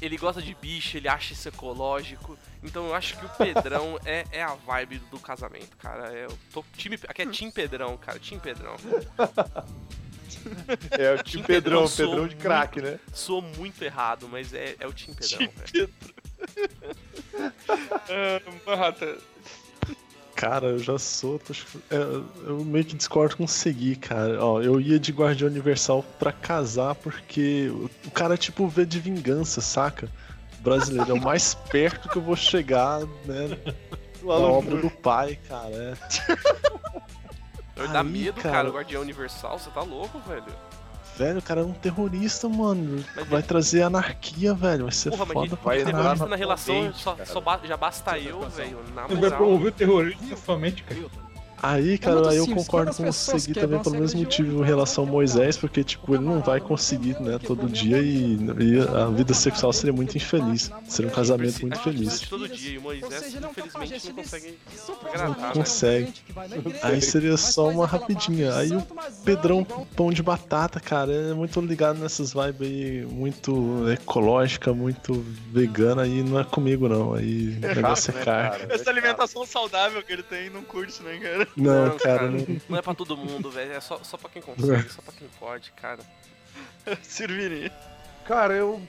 Ele 0.00 0.16
gosta 0.16 0.40
de 0.40 0.54
bicho, 0.54 0.96
ele 0.96 1.08
acha 1.08 1.32
isso 1.32 1.48
ecológico. 1.48 2.38
Então 2.62 2.86
eu 2.86 2.94
acho 2.94 3.18
que 3.18 3.26
o 3.26 3.28
Pedrão 3.30 3.98
é, 4.06 4.24
é 4.30 4.42
a 4.42 4.54
vibe 4.54 4.98
do 5.10 5.18
casamento, 5.18 5.76
cara. 5.76 6.12
É, 6.16 6.24
eu 6.26 6.38
tô 6.52 6.64
time, 6.76 6.98
aqui 7.08 7.22
é 7.22 7.26
Tim 7.26 7.50
Pedrão, 7.50 7.96
cara. 7.96 8.18
Tim 8.18 8.38
Pedrão. 8.38 8.74
É 10.98 11.12
o 11.14 11.22
Tim 11.22 11.38
Tim 11.38 11.42
Pedrão, 11.42 11.82
Pedrão 11.82 11.88
sou 11.88 12.08
Pedrão 12.10 12.28
de 12.28 12.36
crack, 12.36 12.80
né? 12.80 12.98
Sou 13.12 13.42
muito 13.42 13.82
errado, 13.82 14.28
mas 14.30 14.52
é, 14.54 14.76
é 14.80 14.86
o 14.86 14.92
Tim 14.92 15.12
Pedrão, 15.12 15.38
Tim 15.38 15.50
velho. 15.72 15.90
Ah, 17.38 18.40
Barrata, 18.66 19.16
Cara, 20.36 20.66
eu 20.66 20.78
já 20.78 20.98
sou. 20.98 21.38
tô- 21.38 21.52
é, 21.90 21.96
eu 22.48 22.64
meio 22.64 22.84
que 22.84 22.94
discordo 22.96 23.36
com 23.36 23.44
o 23.44 23.48
Segui, 23.48 23.94
cara. 23.96 24.44
Ó, 24.44 24.60
eu 24.60 24.80
ia 24.80 24.98
de 24.98 25.12
Guardião 25.12 25.48
Universal 25.48 26.04
pra 26.18 26.32
casar 26.32 26.94
porque 26.96 27.68
o 27.70 27.88
o 28.06 28.10
cara, 28.10 28.36
tipo, 28.36 28.66
vê 28.68 28.84
de 28.84 28.98
vingança, 28.98 29.60
saca? 29.60 30.10
O 30.58 30.62
brasileiro 30.62 31.10
é 31.10 31.14
o 31.14 31.20
mais 31.20 31.54
perto 31.70 32.08
que 32.08 32.16
eu 32.18 32.22
vou 32.22 32.34
chegar, 32.36 33.00
né? 33.24 33.56
Da 34.22 34.32
obra 34.34 34.76
do 34.80 34.90
pai, 34.90 35.38
cara. 35.48 35.70
É. 35.72 35.94
Dá 37.76 38.00
Aí, 38.00 38.06
medo, 38.06 38.40
cara. 38.40 38.54
cara. 38.54 38.68
o 38.70 38.72
Guardião 38.72 39.02
Universal, 39.02 39.58
você 39.58 39.70
tá 39.70 39.82
louco, 39.82 40.18
velho. 40.20 40.44
Velho, 41.16 41.38
o 41.38 41.42
cara 41.42 41.60
é 41.60 41.64
um 41.64 41.72
terrorista, 41.72 42.48
mano. 42.48 43.04
Mas 43.14 43.26
vai 43.28 43.38
ele- 43.40 43.46
trazer 43.48 43.82
anarquia, 43.82 44.52
velho. 44.54 44.84
Vai 44.84 44.92
ser 44.92 45.10
Porra, 45.10 45.24
mas 45.26 45.32
foda 45.34 45.46
ele 45.46 45.56
pra 45.56 45.92
caralho. 45.92 46.18
na 46.20 46.26
na 46.26 46.36
relação, 46.36 46.92
só, 46.92 47.16
só 47.24 47.40
ba- 47.40 47.60
já 47.62 47.76
basta 47.76 48.18
eu, 48.18 48.40
velho. 48.50 48.78
Na 48.94 49.04
Ele 49.04 49.20
vai 49.20 49.30
promover 49.30 49.68
o 49.68 49.72
terrorismo 49.72 50.36
somente, 50.36 50.82
cara. 50.82 51.00
Aí, 51.64 51.94
É 51.94 51.98
cara, 51.98 52.30
aí 52.30 52.36
eu 52.36 52.46
concordo 52.46 52.94
com 52.94 53.10
Segui 53.10 53.54
quebram 53.54 53.62
também 53.62 53.78
a 53.78 53.82
pelo 53.82 53.98
mesmo 53.98 54.20
motivo 54.20 54.62
em 54.62 54.66
relação 54.66 55.04
ao 55.04 55.10
Moisés, 55.10 55.56
porque, 55.56 55.82
tipo, 55.82 56.14
ele 56.14 56.24
não 56.24 56.40
vai 56.40 56.60
conseguir, 56.60 57.18
né, 57.20 57.38
todo 57.38 57.68
dia 57.68 57.98
e, 57.98 58.36
e 58.60 58.80
a 58.80 59.06
vida 59.06 59.32
sexual 59.32 59.72
seria 59.72 59.92
muito 59.92 60.16
infeliz. 60.16 60.70
Seria 60.86 61.10
um 61.10 61.14
casamento 61.14 61.60
muito 61.62 61.78
feliz. 61.80 62.20
todo 62.20 62.48
dia. 62.48 62.74
E 62.74 62.78
Moisés, 62.78 63.32
de 63.32 63.38
infelizmente, 63.38 64.08
não 64.08 64.14
consegue 64.14 64.58
agradar, 65.06 65.28
Não 65.28 65.40
né? 65.46 65.52
consegue. 65.54 66.12
Aí 66.82 67.00
seria 67.00 67.36
só 67.36 67.68
uma 67.68 67.86
rapidinha. 67.86 68.54
Aí 68.56 68.70
o 68.70 68.86
Pedrão 69.24 69.64
Pão 69.64 70.10
de 70.10 70.22
Batata, 70.22 70.78
cara, 70.80 71.12
é 71.12 71.34
muito 71.34 71.60
ligado 71.60 71.98
nessas 71.98 72.32
vibes 72.32 72.60
aí, 72.68 73.06
muito 73.10 73.88
ecológica, 73.90 74.72
muito 74.74 75.24
vegana, 75.52 76.02
aí 76.02 76.22
não 76.22 76.38
é 76.38 76.44
comigo 76.44 76.88
não. 76.88 77.14
Aí 77.14 77.56
o 77.56 77.60
negócio 77.60 78.10
é 78.10 78.14
né, 78.14 78.24
caro. 78.24 78.66
Essa 78.68 78.90
alimentação 78.90 79.46
saudável 79.46 80.02
que 80.02 80.12
ele 80.12 80.22
tem 80.22 80.50
não 80.50 80.62
curte, 80.62 81.02
né, 81.02 81.18
cara? 81.18 81.48
Não, 81.56 81.86
Não, 81.86 81.98
cara, 81.98 82.18
cara. 82.18 82.30
não. 82.30 82.60
Não 82.68 82.78
é 82.78 82.82
pra 82.82 82.94
todo 82.94 83.16
mundo, 83.16 83.50
velho. 83.50 83.72
É 83.72 83.80
só, 83.80 83.98
só 84.02 84.16
pra 84.16 84.28
quem 84.30 84.42
consegue, 84.42 84.88
só 84.90 85.00
pra 85.02 85.12
quem 85.12 85.28
pode, 85.38 85.70
cara. 85.72 86.00
Sirvini. 87.02 87.70
Cara, 88.26 88.54
eu. 88.54 88.80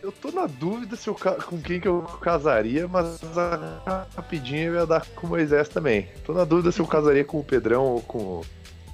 Eu 0.00 0.12
tô 0.12 0.30
na 0.30 0.46
dúvida 0.46 0.94
se 0.94 1.08
eu, 1.08 1.14
com 1.16 1.60
quem 1.60 1.80
que 1.80 1.88
eu 1.88 2.02
casaria, 2.22 2.86
mas 2.86 3.20
a- 3.36 4.06
rapidinho 4.14 4.68
eu 4.68 4.74
ia 4.76 4.86
dar 4.86 5.04
com 5.06 5.26
o 5.26 5.30
Moisés 5.30 5.68
também. 5.68 6.08
Tô 6.24 6.32
na 6.32 6.44
dúvida 6.44 6.70
se 6.70 6.78
eu 6.80 6.86
casaria 6.86 7.24
com 7.24 7.40
o 7.40 7.42
Pedrão 7.44 7.82
ou 7.84 8.00
com 8.02 8.18
o 8.18 8.44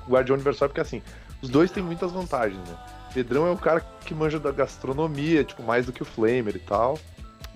Guardião 0.08 0.34
Universal, 0.34 0.66
porque 0.70 0.80
assim, 0.80 1.02
os 1.42 1.50
dois 1.50 1.70
têm 1.70 1.82
muitas 1.82 2.10
vantagens, 2.10 2.58
né? 2.66 2.74
Pedrão 3.12 3.46
é 3.46 3.50
o 3.50 3.56
cara 3.58 3.80
que 3.80 4.14
manja 4.14 4.40
da 4.40 4.50
gastronomia, 4.50 5.44
tipo, 5.44 5.62
mais 5.62 5.84
do 5.84 5.92
que 5.92 6.00
o 6.00 6.06
Flamer 6.06 6.56
e 6.56 6.60
tal. 6.60 6.98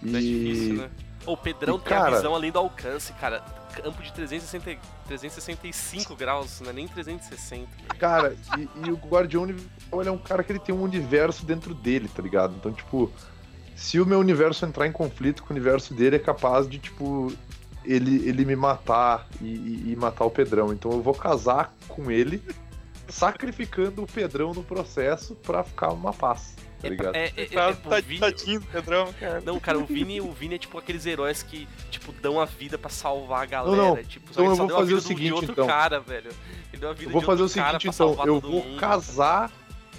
E. 0.02 0.14
É 0.14 0.20
difícil, 0.20 0.74
né? 0.82 0.90
O 1.24 1.34
Pedrão 1.34 1.76
E, 1.76 1.80
tem 1.80 1.96
a 1.96 2.00
cara- 2.00 2.16
visão 2.16 2.34
além 2.34 2.52
do 2.52 2.58
alcance, 2.58 3.14
cara. 3.14 3.42
Campo 3.74 4.02
de 4.02 4.12
360, 4.12 4.80
365 5.06 6.16
graus, 6.16 6.60
não 6.60 6.70
é 6.70 6.72
nem 6.72 6.88
360. 6.88 7.66
Cara, 7.98 8.36
e, 8.56 8.68
e 8.86 8.90
o 8.90 8.96
Guardião 8.96 9.42
Universal 9.44 10.02
é 10.04 10.10
um 10.10 10.18
cara 10.18 10.42
que 10.42 10.52
ele 10.52 10.58
tem 10.58 10.74
um 10.74 10.82
universo 10.82 11.44
dentro 11.46 11.74
dele, 11.74 12.08
tá 12.08 12.22
ligado? 12.22 12.54
Então, 12.56 12.72
tipo, 12.72 13.10
se 13.76 14.00
o 14.00 14.06
meu 14.06 14.18
universo 14.18 14.64
entrar 14.66 14.86
em 14.86 14.92
conflito 14.92 15.42
com 15.42 15.50
o 15.50 15.56
universo 15.56 15.94
dele, 15.94 16.16
é 16.16 16.18
capaz 16.18 16.68
de, 16.68 16.78
tipo, 16.78 17.32
ele, 17.84 18.28
ele 18.28 18.44
me 18.44 18.56
matar 18.56 19.26
e, 19.40 19.46
e- 19.46 19.92
e 19.92 19.96
matar 19.96 20.24
o 20.24 20.30
Pedrão. 20.30 20.72
Então 20.72 20.90
eu 20.92 21.00
vou 21.02 21.14
casar 21.14 21.72
com 21.86 22.10
ele, 22.10 22.42
sacrificando 23.08 24.02
o 24.02 24.06
Pedrão 24.06 24.52
no 24.54 24.62
processo 24.62 25.34
pra 25.36 25.64
ficar 25.64 25.90
uma 25.90 26.12
paz. 26.12 26.54
tá 26.80 26.88
ligado? 26.88 27.16
É, 27.16 27.32
é, 27.36 27.42
é, 27.42 27.46
Tá, 27.46 27.68
é, 27.70 27.72
tá, 27.72 28.00
Vini- 28.00 28.20
tadinho 28.20 28.60
do 28.60 28.66
Pedrão, 28.66 29.12
cara. 29.18 29.40
Não, 29.40 29.58
cara, 29.58 29.78
o 29.78 29.84
Vini, 29.84 30.20
o 30.20 30.30
Vini 30.32 30.54
é 30.54 30.58
tipo 30.58 30.78
aqueles 30.78 31.06
heróis 31.06 31.42
que, 31.42 31.66
tipo, 31.90 32.12
dão 32.12 32.40
a 32.40 32.44
vida 32.44 32.78
pra 32.78 32.88
salvar 32.88 33.42
a 33.42 33.46
galera. 33.46 33.76
Não, 33.76 33.96
não. 33.96 34.04
Tipo, 34.04 34.30
Então 34.30 34.44
ele 34.44 34.52
eu 34.52 34.56
só 34.56 34.62
vou 34.62 34.66
deu 34.68 34.76
a 34.76 34.78
fazer 34.80 34.88
vida 34.94 34.98
o 34.98 35.02
seguinte, 35.02 35.26
de 35.26 35.32
outro 35.32 35.52
então. 35.52 35.66
cara, 35.66 35.98
velho. 36.00 36.30
Ele 36.72 36.80
deu 36.80 36.90
a 36.90 36.92
vida 36.92 37.06
Eu 37.06 37.10
vou 37.12 37.20
de 37.20 37.26
fazer 37.26 37.42
o 37.42 37.48
seguinte, 37.48 37.88
então. 37.88 38.16
Eu 38.24 38.40
vou 38.40 38.64
mundo. 38.64 38.78
casar. 38.78 39.50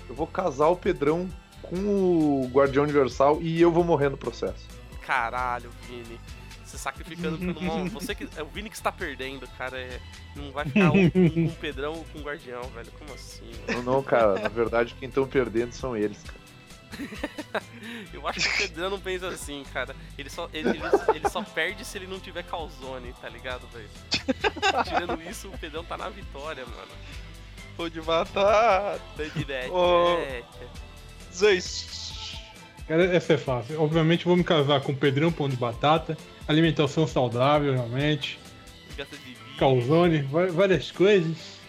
Eu 0.07 0.15
vou 0.15 0.25
casar 0.25 0.67
o 0.69 0.75
Pedrão 0.75 1.27
com 1.61 1.75
o 1.75 2.49
Guardião 2.51 2.83
Universal 2.83 3.39
e 3.41 3.61
eu 3.61 3.71
vou 3.71 3.83
morrer 3.83 4.09
no 4.09 4.17
processo. 4.17 4.65
Caralho, 5.05 5.69
Vini. 5.87 6.19
Você 6.69 6.77
sacrificando 6.77 7.37
por 7.37 7.63
uma... 7.63 7.85
Você 7.89 8.13
que... 8.13 8.29
É 8.35 8.43
o 8.43 8.45
Vini 8.45 8.69
que 8.69 8.75
está 8.75 8.91
perdendo, 8.91 9.47
cara. 9.57 9.79
É... 9.79 9.99
Não 10.35 10.51
vai 10.51 10.65
ficar 10.65 10.91
um 10.91 11.09
com 11.09 11.29
com 11.29 11.45
o 11.45 11.55
Pedrão 11.55 11.93
ou 11.93 12.05
com 12.05 12.19
o 12.19 12.21
Guardião, 12.21 12.61
velho. 12.63 12.91
Como 12.91 13.13
assim? 13.13 13.51
Não, 13.67 13.81
não, 13.81 14.03
cara. 14.03 14.39
Na 14.39 14.49
verdade, 14.49 14.95
quem 14.99 15.09
estão 15.09 15.27
perdendo 15.27 15.73
são 15.73 15.97
eles, 15.97 16.21
cara. 16.23 16.39
Eu 18.13 18.27
acho 18.27 18.39
que 18.39 18.47
o 18.47 18.57
Pedrão 18.67 18.89
não 18.91 18.99
pensa 18.99 19.27
assim, 19.29 19.63
cara. 19.73 19.95
Ele 20.17 20.29
só, 20.29 20.47
ele, 20.53 20.69
ele, 20.69 20.81
ele 21.15 21.29
só 21.29 21.41
perde 21.41 21.83
se 21.83 21.97
ele 21.97 22.07
não 22.07 22.19
tiver 22.19 22.43
calzone, 22.43 23.13
tá 23.19 23.29
ligado, 23.29 23.67
velho? 23.67 23.89
Tirando 24.85 25.21
isso, 25.23 25.47
o 25.47 25.57
Pedrão 25.57 25.83
tá 25.83 25.97
na 25.97 26.09
vitória, 26.09 26.65
mano. 26.65 26.91
Pode 27.75 27.99
matar. 28.01 28.99
Tá 28.99 29.23
direto. 29.35 29.73
É. 30.19 30.43
Zeus. 31.33 32.37
Cara, 32.87 33.05
essa 33.15 33.33
é 33.33 33.37
fácil. 33.37 33.81
Obviamente 33.81 34.25
vou 34.25 34.35
me 34.35 34.43
casar 34.43 34.81
com 34.81 34.93
Pedrão 34.93 35.31
Pão 35.31 35.47
de 35.47 35.55
Batata, 35.55 36.17
alimentação 36.49 37.05
saudável, 37.05 37.73
realmente, 37.73 38.39
calzone, 39.57 40.23
várias 40.51 40.91
coisas. 40.91 41.59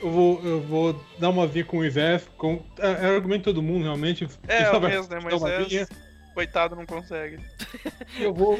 Eu 0.00 0.10
vou, 0.10 0.42
eu 0.42 0.60
vou 0.62 1.04
dar 1.18 1.28
uma 1.28 1.46
vinha 1.46 1.64
com 1.64 1.78
o 1.78 1.84
exército, 1.84 2.32
com... 2.32 2.64
é, 2.78 3.06
é 3.06 3.10
o 3.10 3.14
argumento 3.16 3.40
de 3.40 3.44
todo 3.44 3.62
mundo, 3.62 3.82
realmente. 3.82 4.26
É, 4.48 4.62
é 4.62 4.70
o 4.70 4.80
mesmo, 4.80 5.14
né? 5.14 5.20
Moisés. 5.20 5.88
Coitado, 6.32 6.74
não 6.74 6.86
consegue. 6.86 7.38
Eu 8.18 8.32
vou... 8.32 8.56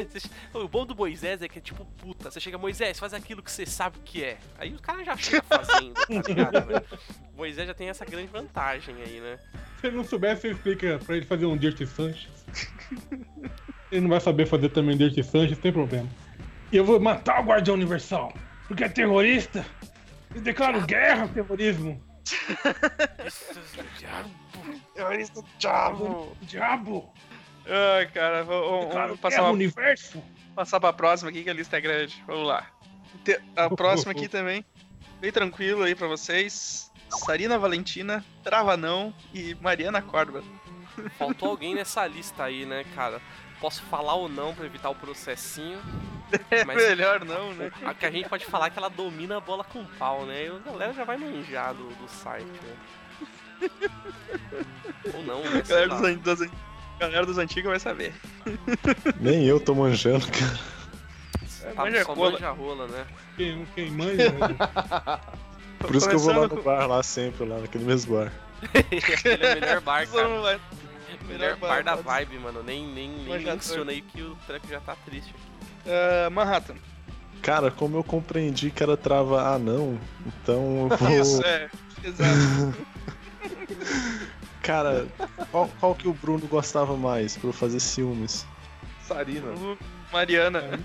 O 0.53 0.69
bom 0.69 0.85
do 0.85 0.95
Moisés 0.95 1.41
é 1.41 1.49
que 1.49 1.61
é 1.61 1.63
tipo, 1.63 1.87
puta, 1.97 2.31
você 2.31 2.41
chega, 2.41 2.59
Moisés, 2.59 2.99
faz 2.99 3.15
aquilo 3.15 3.43
que 3.43 3.51
você 3.51 3.65
sabe 3.65 3.97
o 3.97 4.03
que 4.03 4.23
é. 4.23 4.37
Aí 4.59 4.75
o 4.75 4.83
cara 4.83 5.03
já 5.03 5.17
chega 5.17 5.43
fazendo, 5.45 5.95
tá 5.95 6.29
ligado, 6.29 6.85
Moisés 7.35 7.67
já 7.67 7.73
tem 7.73 7.89
essa 7.89 8.05
grande 8.05 8.27
vantagem 8.27 8.95
aí, 8.97 9.21
né? 9.21 9.39
Se 9.81 9.87
ele 9.87 9.97
não 9.97 10.05
souber, 10.05 10.37
você 10.37 10.51
explica 10.51 10.99
pra 10.99 11.17
ele 11.17 11.25
fazer 11.25 11.47
um 11.47 11.57
Dirty 11.57 11.87
Sanchez. 11.87 12.45
Ele 13.91 14.03
não 14.03 14.11
vai 14.11 14.21
saber 14.21 14.47
fazer 14.47 14.69
também 14.71 14.97
Dirty 14.97 15.23
Sanchez, 15.23 15.59
tem 15.59 15.73
problema. 15.73 16.09
E 16.73 16.77
eu 16.77 16.85
vou 16.85 17.01
matar 17.01 17.41
o 17.41 17.45
Guardião 17.45 17.75
Universal, 17.75 18.33
porque 18.69 18.85
é 18.85 18.89
terrorista. 18.89 19.67
Eu 20.35 20.41
declaro 20.41 20.81
guerra 20.87 21.23
ao 21.23 21.29
terrorismo. 21.29 22.01
Terrorista 24.95 25.43
diabo. 25.59 26.37
Diabo! 26.43 27.13
Ai, 27.67 28.07
cara, 28.07 28.45
vamos, 28.45 28.87
Declaro 28.87 29.07
vamos 29.09 29.21
passar, 29.21 29.43
uma, 29.43 29.51
universo. 29.51 30.23
passar 30.55 30.81
pra 30.81 30.93
próxima 30.93 31.31
aqui, 31.31 31.43
que 31.43 31.51
a 31.51 31.55
lista 31.55 31.77
é 31.77 31.81
grande. 31.81 32.23
Vamos 32.27 32.47
lá. 32.47 32.67
A 33.57 33.69
próxima 33.69 34.13
aqui 34.13 34.29
também, 34.29 34.65
bem 35.21 35.33
tranquilo 35.33 35.83
aí 35.83 35.95
pra 35.95 36.07
vocês. 36.07 36.91
Sarina 37.09 37.59
Valentina, 37.59 38.25
Travanão 38.43 39.13
e 39.35 39.55
Mariana 39.61 40.01
Córdoba. 40.01 40.43
Faltou 41.19 41.51
alguém 41.51 41.75
nessa 41.75 42.07
lista 42.07 42.45
aí, 42.45 42.65
né, 42.65 42.85
cara? 42.95 43.21
Posso 43.61 43.83
falar 43.83 44.15
ou 44.15 44.29
não 44.29 44.55
pra 44.55 44.65
evitar 44.67 44.91
o 44.91 44.95
processinho. 44.95 45.79
É 46.49 46.65
Mas- 46.65 46.77
melhor 46.77 47.25
não, 47.25 47.53
né? 47.55 47.73
A 47.85 47.93
que 47.93 48.07
a 48.07 48.11
gente 48.11 48.29
pode 48.29 48.45
falar 48.47 48.67
é 48.69 48.71
que 48.71 48.79
ela 48.79 48.89
domina 48.89 49.39
a 49.39 49.41
bola 49.41 49.65
com 49.65 49.85
pau, 49.85 50.25
né? 50.25 50.47
E 50.47 50.49
a 50.49 50.59
galera 50.71 50.93
já 50.93 51.03
vai 51.03 51.17
manjar 51.17 51.75
do, 51.75 51.89
do 51.89 52.09
site, 52.09 52.47
né? 52.47 53.69
Ou 55.13 55.25
não, 55.25 55.43
né? 55.43 55.61
Galera 55.67 55.89
dos, 55.89 56.39
dos, 56.39 56.51
galera 57.01 57.27
dos 57.27 57.37
antigos 57.37 57.69
vai 57.69 57.81
saber. 57.81 58.15
Nem 59.19 59.45
eu 59.45 59.59
tô 59.59 59.75
manjando, 59.75 60.25
cara. 60.31 61.75
Tá, 61.75 61.83
manja 61.85 62.05
só 62.05 62.15
cola. 62.15 62.31
manja 62.33 62.49
a 62.49 62.53
rola, 62.53 62.87
né? 62.87 63.07
Quem, 63.37 63.67
quem 63.75 63.91
manja, 63.91 64.31
né? 64.31 65.21
Por 65.79 65.97
isso 65.97 66.09
que 66.09 66.15
eu 66.15 66.19
vou 66.21 66.33
lá 66.33 66.47
no 66.49 66.63
bar, 66.63 66.87
lá 66.87 67.03
sempre, 67.03 67.45
lá 67.45 67.59
naquele 67.59 67.85
mesmo 67.85 68.17
bar. 68.17 68.33
Ele 69.25 69.45
é 69.47 69.53
o 69.57 69.61
melhor 69.61 69.81
bar, 69.81 70.07
cara. 70.07 70.61
Não 71.33 71.39
Melhor 71.41 71.57
bar 71.57 71.83
da 71.85 71.95
vibe, 71.97 72.39
mano. 72.39 72.63
Nem, 72.63 72.87
nem, 72.87 73.09
nem 73.11 73.33
aí 73.89 74.03
que 74.03 74.23
o 74.23 74.37
treco 74.47 74.67
já 74.69 74.81
tá 74.81 74.97
triste. 75.05 75.35
Ah, 75.87 76.29
Manhattan. 76.31 76.75
Cara, 77.43 77.71
como 77.71 77.97
eu 77.97 78.05
compreendi 78.05 78.71
que 78.71 78.83
era 78.83 78.97
trava 78.97 79.43
anão, 79.55 79.99
então 80.27 80.89
eu 80.91 80.97
vou. 80.99 81.21
Isso, 81.21 81.43
é. 81.45 81.71
Exato. 82.05 82.75
Cara, 84.63 85.07
qual, 85.51 85.69
qual 85.81 85.95
que 85.95 86.07
o 86.07 86.13
Bruno 86.13 86.47
gostava 86.47 86.97
mais 86.97 87.37
pra 87.37 87.49
eu 87.49 87.53
fazer 87.53 87.81
ciúmes? 87.81 88.47
Sarina. 89.03 89.53
Lu- 89.53 89.79
Mariana. 90.13 90.79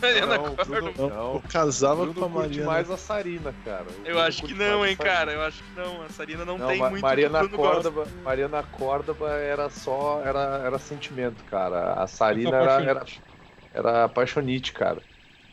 Mariana 0.00 0.38
Não. 0.38 0.54
Bruno- 0.56 0.94
Eu, 0.96 1.08
Não. 1.08 1.34
eu 1.34 1.42
casava 1.42 2.02
Bruno 2.02 2.14
com 2.14 2.24
a 2.24 2.28
Mariana. 2.28 2.66
mais 2.66 2.90
a 2.90 2.96
Sarina, 2.96 3.52
cara. 3.52 3.90
Eu 3.90 4.02
Bruno 4.04 4.20
acho 4.20 4.42
que 4.42 4.54
não, 4.54 4.86
hein, 4.86 4.96
cara. 4.96 5.32
Eu 5.32 5.42
acho 5.42 5.62
que 5.64 5.72
não. 5.74 6.02
A 6.02 6.08
Sarina 6.10 6.44
não, 6.44 6.58
Não, 6.58 6.66
tem 6.68 6.78
Ma- 6.78 6.90
muito 6.90 7.02
Mariana. 7.02 7.48
Córdoba, 7.48 8.12
Mariana 8.24 8.62
Córdoba 8.62 9.30
era 9.32 9.68
só 9.70 10.22
era, 10.22 10.62
era 10.64 10.78
sentimento, 10.78 11.44
cara. 11.44 11.94
A 11.94 12.06
Sarina 12.06 12.56
era, 12.56 12.78
apaixonite. 12.78 13.24
era, 13.72 13.88
era 13.90 14.04
apaixonite, 14.04 14.72
cara. 14.72 15.04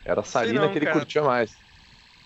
Era 0.04 0.20
a 0.22 0.24
Sarina 0.24 0.62
não, 0.62 0.72
que 0.72 0.78
ele 0.78 0.86
cara. 0.86 0.98
curtia 1.00 1.22
mais. 1.22 1.62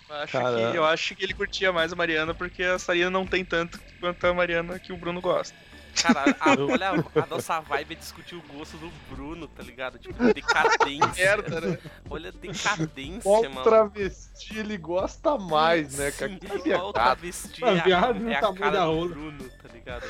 Eu 0.09 0.15
acho, 0.15 0.43
que, 0.49 0.77
eu 0.77 0.85
acho 0.85 1.15
que 1.15 1.23
ele 1.23 1.33
curtia 1.33 1.71
mais 1.73 1.91
a 1.93 1.95
Mariana 1.95 2.35
porque 2.35 2.63
a 2.63 2.77
Sarina 2.77 3.09
não 3.09 3.25
tem 3.27 3.43
tanto 3.45 3.79
quanto 3.99 4.25
a 4.27 4.33
Mariana 4.33 4.79
que 4.79 4.93
o 4.93 4.97
Bruno 4.97 5.21
gosta. 5.21 5.57
Cara, 6.01 6.35
a- 6.39 6.55
olha, 6.59 6.91
a 6.91 7.25
nossa 7.27 7.59
vibe 7.61 7.93
é 7.93 7.95
discutir 7.95 8.35
o 8.35 8.41
gosto 8.53 8.75
do 8.77 8.91
Bruno, 9.09 9.47
tá 9.47 9.61
ligado? 9.63 9.97
Tipo, 9.99 10.33
decadência. 10.33 11.13
Merda, 11.15 11.61
né? 11.61 11.77
Olha 12.09 12.29
a 12.29 12.31
decadência, 12.31 13.21
Qual 13.21 13.43
mano. 13.43 13.63
travesti 13.63 14.57
ele 14.59 14.77
gosta 14.77 15.37
mais, 15.37 15.97
né, 15.97 16.11
cara? 16.11 16.31
Sim, 16.31 16.39
Que 16.39 16.47
qual 16.47 16.61
viado. 16.63 16.93
travesti 16.93 17.63
é 17.63 17.67
a, 17.93 18.13
no 18.13 18.29
é 18.29 18.35
a 18.35 18.41
tamanho 18.41 18.59
cara 18.59 18.71
da 18.71 18.85
do. 18.85 19.09
Bruno, 19.09 19.43
tá 19.61 19.69
ligado? 19.73 20.03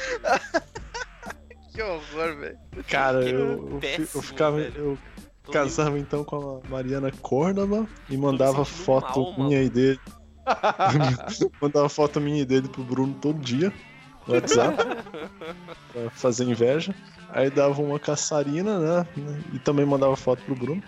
Que 1.74 1.82
horror, 1.82 2.36
velho. 2.38 2.60
Cara, 2.88 3.24
Que 3.24 3.30
eu, 3.32 3.68
fi- 3.68 3.74
eu 3.74 3.80
péssimo, 3.80 4.24
ficava. 4.24 4.58
velho. 4.58 4.98
Eu 5.46 5.52
casava 5.52 6.00
então 6.00 6.24
com 6.24 6.62
a 6.64 6.70
Mariana 6.70 7.12
Córdoba 7.22 7.86
e 8.10 8.16
mandava 8.16 8.64
foto 8.64 9.22
mal, 9.22 9.32
mano. 9.34 9.44
minha 9.50 9.62
e 9.62 9.70
dele. 9.70 10.00
mandava 11.62 11.90
foto 11.90 12.20
minha 12.22 12.42
e 12.42 12.46
dele 12.46 12.68
pro 12.70 12.84
Bruno 12.84 13.14
todo 13.16 13.40
dia 13.40 13.72
WhatsApp 14.28 14.78
pra 15.92 16.10
fazer 16.12 16.46
inveja. 16.46 16.94
Aí 17.30 17.50
dava 17.50 17.82
uma 17.82 18.00
caçarina, 18.00 18.80
né? 18.80 19.08
E 19.54 19.60
também 19.60 19.86
mandava 19.86 20.16
foto 20.16 20.44
pro 20.44 20.56
Bruno. 20.56 20.84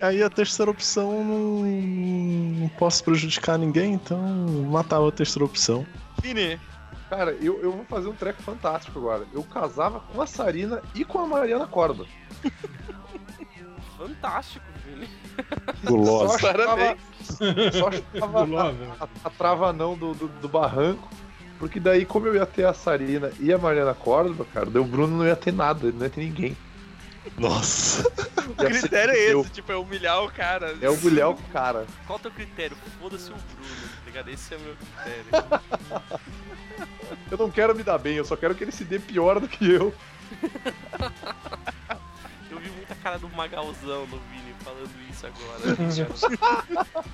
E 0.00 0.04
aí 0.04 0.22
a 0.22 0.30
terceira 0.30 0.70
opção 0.70 1.24
não, 1.24 1.62
não 1.64 2.68
posso 2.70 3.02
prejudicar 3.02 3.58
ninguém, 3.58 3.94
então 3.94 4.18
matava 4.70 5.08
a 5.08 5.12
terceira 5.12 5.44
opção. 5.44 5.86
Vini, 6.20 6.58
Cara, 7.12 7.32
eu, 7.42 7.60
eu 7.60 7.72
vou 7.72 7.84
fazer 7.84 8.08
um 8.08 8.14
treco 8.14 8.42
fantástico 8.42 8.98
agora. 8.98 9.26
Eu 9.34 9.42
casava 9.42 10.00
com 10.00 10.22
a 10.22 10.26
Sarina 10.26 10.80
e 10.94 11.04
com 11.04 11.18
a 11.18 11.26
Mariana 11.26 11.66
Córdoba. 11.66 12.08
Fantástico, 14.02 14.64
Vini. 14.84 15.08
Gulosa. 15.84 16.38
Só 16.38 16.48
chutava, 16.48 16.96
só 17.72 17.92
chutava 17.92 18.40
a, 18.40 19.04
a, 19.04 19.08
a 19.24 19.30
travanão 19.30 19.96
do, 19.96 20.12
do, 20.12 20.28
do 20.28 20.48
barranco. 20.48 21.08
Porque 21.56 21.78
daí, 21.78 22.04
como 22.04 22.26
eu 22.26 22.34
ia 22.34 22.44
ter 22.44 22.66
a 22.66 22.74
Sarina 22.74 23.30
e 23.38 23.52
a 23.52 23.58
Mariana 23.58 23.94
Córdoba, 23.94 24.44
cara, 24.52 24.66
daí 24.66 24.82
o 24.82 24.84
Bruno 24.84 25.18
não 25.18 25.24
ia 25.24 25.36
ter 25.36 25.52
nada, 25.52 25.86
ele 25.86 25.96
não 25.96 26.04
ia 26.04 26.10
ter 26.10 26.20
ninguém. 26.20 26.56
Nossa. 27.38 28.02
o 28.50 28.54
critério 28.56 29.14
é 29.14 29.18
esse, 29.18 29.50
tipo, 29.50 29.70
é 29.70 29.76
humilhar 29.76 30.24
o 30.24 30.32
cara. 30.32 30.76
É 30.82 30.90
o 30.90 30.96
mulher 30.96 31.26
o 31.26 31.36
cara. 31.52 31.86
Qual 32.04 32.18
o 32.18 32.22
teu 32.22 32.32
critério? 32.32 32.76
Foda-se 33.00 33.30
o 33.30 33.34
Bruno, 33.34 33.76
tá 33.98 34.06
ligado? 34.06 34.28
Esse 34.30 34.54
é 34.54 34.56
o 34.56 34.60
meu 34.60 34.74
critério. 34.74 35.60
Eu 37.30 37.38
não 37.38 37.50
quero 37.50 37.76
me 37.76 37.84
dar 37.84 37.98
bem, 37.98 38.16
eu 38.16 38.24
só 38.24 38.34
quero 38.34 38.56
que 38.56 38.64
ele 38.64 38.72
se 38.72 38.82
dê 38.82 38.98
pior 38.98 39.38
do 39.38 39.46
que 39.46 39.70
eu. 39.70 39.94
Cara 43.02 43.18
do 43.18 43.28
Magalzão 43.30 44.06
no 44.06 44.18
Vini 44.30 44.54
falando 44.62 44.90
isso 45.10 45.26
agora. 45.26 47.02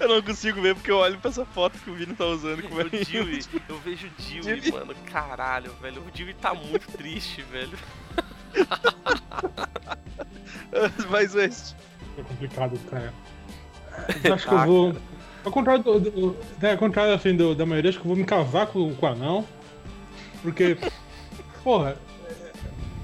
Eu 0.00 0.08
não 0.08 0.22
consigo 0.22 0.62
ver 0.62 0.74
porque 0.74 0.90
eu 0.90 0.96
olho 0.96 1.18
pra 1.18 1.28
essa 1.30 1.44
foto 1.44 1.78
que 1.78 1.90
o 1.90 1.94
Vini 1.94 2.14
tá 2.14 2.24
usando. 2.24 2.62
Como 2.62 2.80
é 2.80 2.84
o 2.84 2.88
Dewey, 2.88 3.42
eu 3.68 3.78
vejo 3.80 4.06
o 4.06 4.10
Dewey, 4.22 4.60
Dewey. 4.62 4.72
mano. 4.72 4.94
Caralho, 5.12 5.70
velho. 5.82 6.00
O 6.00 6.10
Dewey 6.10 6.32
tá 6.32 6.54
muito 6.54 6.90
triste, 6.92 7.42
velho. 7.42 7.78
Mas 11.10 11.34
esse. 11.34 11.74
É 12.18 12.22
complicado, 12.22 12.78
cara. 12.90 13.12
Eu 14.24 14.34
acho 14.34 14.48
que 14.48 14.54
eu 14.54 14.64
vou. 14.64 14.96
Ao 15.44 15.52
contrário, 15.52 15.82
do, 15.82 16.00
do- 16.00 16.36
né, 16.60 16.72
ao 16.72 16.78
contrário 16.78 17.14
assim, 17.14 17.36
do- 17.36 17.54
da 17.54 17.64
maioria, 17.66 17.90
acho 17.90 17.98
que 18.00 18.04
eu 18.04 18.08
vou 18.08 18.16
me 18.16 18.24
casar 18.24 18.66
com, 18.68 18.94
com 18.94 19.06
o 19.06 19.08
anão. 19.08 19.46
Porque, 20.42 20.76
porra, 21.62 21.90
é, 21.90 21.96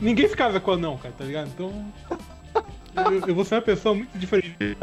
ninguém 0.03 0.29
se 0.29 0.37
casa 0.37 0.61
com 0.61 0.73
anão, 0.73 0.99
cara, 0.99 1.15
tá 1.17 1.25
ligado? 1.25 1.49
Então. 1.49 1.93
Eu, 2.95 3.29
eu 3.29 3.35
vou 3.35 3.45
ser 3.45 3.55
uma 3.55 3.63
pessoa 3.63 3.95
muito 3.95 4.17
diferente. 4.19 4.77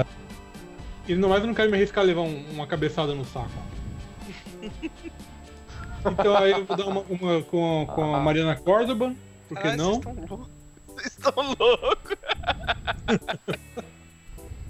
E 1.07 1.13
no 1.15 1.29
mais 1.29 1.41
eu 1.41 1.47
não 1.47 1.53
quero 1.53 1.69
me 1.69 1.77
arriscar 1.77 2.03
a 2.03 2.07
levar 2.07 2.21
um- 2.21 2.45
uma 2.51 2.65
cabeçada 2.65 3.13
no 3.13 3.23
saco. 3.25 3.49
Então 6.05 6.35
aí 6.37 6.51
eu 6.51 6.65
vou 6.65 6.77
dar 6.77 6.87
uma, 6.87 7.01
uma 7.09 7.41
com, 7.43 7.85
com 7.93 8.15
a 8.15 8.19
Mariana 8.19 8.55
Córdoba, 8.55 9.13
por 9.47 9.57
que 9.57 9.63
Caralho, 9.63 9.83
não? 9.83 10.01
Vocês 10.01 10.07
estão 10.07 10.15
loucos. 10.25 10.47
Vocês 10.87 11.05
estão 11.11 11.55
loucos. 11.59 12.17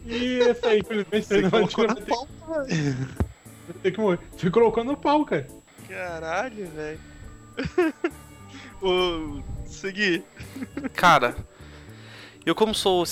E 0.06 0.40
essa 0.42 0.68
aí, 0.70 0.80
infelizmente, 0.80 1.26
Você 1.26 1.42
não 1.42 1.50
vai 1.50 1.66
velho. 1.66 2.98
vai 3.68 3.76
ter 3.84 3.92
que 3.92 4.00
morrer. 4.00 4.20
Você 4.36 4.50
colocou 4.50 4.84
no 4.84 4.98
pau, 4.98 5.24
cara. 5.26 5.48
Caralho, 5.88 6.68
velho. 6.70 7.00
o... 8.82 9.44
Seguir. 9.80 10.24
Cara, 10.94 11.36
eu 12.46 12.54
como 12.54 12.76
sou 12.76 13.04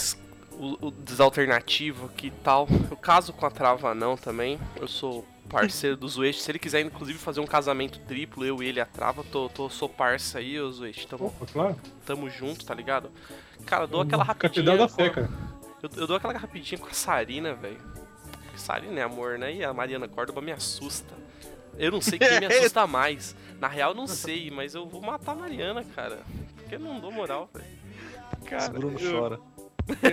o, 0.51 0.88
o 0.88 0.91
desalternativo 0.91 2.08
aqui 2.08 2.27
e 2.27 2.32
tal, 2.32 2.67
eu 2.89 2.97
caso 2.97 3.32
com 3.32 3.45
a 3.45 3.51
Trava 3.51 3.95
não 3.95 4.17
também. 4.17 4.60
Eu 4.75 4.88
sou 4.88 5.25
parceiro 5.47 5.95
do 5.95 6.08
Zueste. 6.08 6.41
Se 6.43 6.51
ele 6.51 6.60
quiser, 6.60 6.82
inclusive, 6.82 7.17
fazer 7.17 7.39
um 7.39 7.45
casamento 7.45 7.99
triplo, 7.99 8.45
eu 8.45 8.62
e 8.62 8.67
ele 8.67 8.80
e 8.80 8.82
a 8.82 8.86
Trava, 8.86 9.23
tô, 9.23 9.47
tô, 9.49 9.69
sou 9.69 9.88
parça 9.88 10.39
aí, 10.39 10.60
ô 10.60 10.69
Zueste. 10.71 11.08
Tamo, 11.08 11.27
Opa, 11.27 11.45
claro. 11.45 11.75
tamo 12.06 12.30
junto, 12.30 12.65
tá 12.65 12.73
ligado? 12.73 13.10
Cara, 13.65 13.84
eu 13.84 13.88
dou 13.88 14.01
aquela 14.01 14.25
Catedral 14.25 14.75
rapidinha. 14.75 14.77
da 14.77 14.88
fé, 14.89 15.10
cara. 15.10 15.30
Eu, 15.82 15.89
eu 15.95 16.08
dou 16.08 16.17
aquela 16.17 16.38
rapidinha 16.38 16.80
com 16.80 16.88
a 16.88 16.93
Sarina, 16.93 17.53
velho. 17.53 17.82
Sarina 18.56 18.99
é 18.99 19.03
amor, 19.03 19.38
né? 19.38 19.53
E 19.53 19.63
a 19.63 19.73
Mariana 19.73 20.08
Córdoba 20.08 20.41
me 20.41 20.51
assusta. 20.51 21.13
Eu 21.77 21.91
não 21.91 22.01
sei 22.01 22.17
quem 22.19 22.39
me 22.39 22.45
assusta 22.47 22.88
mais. 22.88 23.36
Na 23.60 23.67
real, 23.67 23.91
eu 23.91 23.95
não 23.95 24.08
sei, 24.08 24.49
mas 24.51 24.73
eu 24.75 24.88
vou 24.88 25.01
matar 25.01 25.34
a 25.34 25.36
Mariana, 25.36 25.84
cara. 25.95 26.19
Porque 26.67 26.75
eu 26.75 26.80
não 26.80 26.99
dou 26.99 27.12
moral, 27.12 27.49
velho. 27.53 27.65
Cara, 28.45 28.63
Esse 28.63 28.71
Bruno 28.71 28.99
eu, 28.99 29.12
chora. 29.12 29.39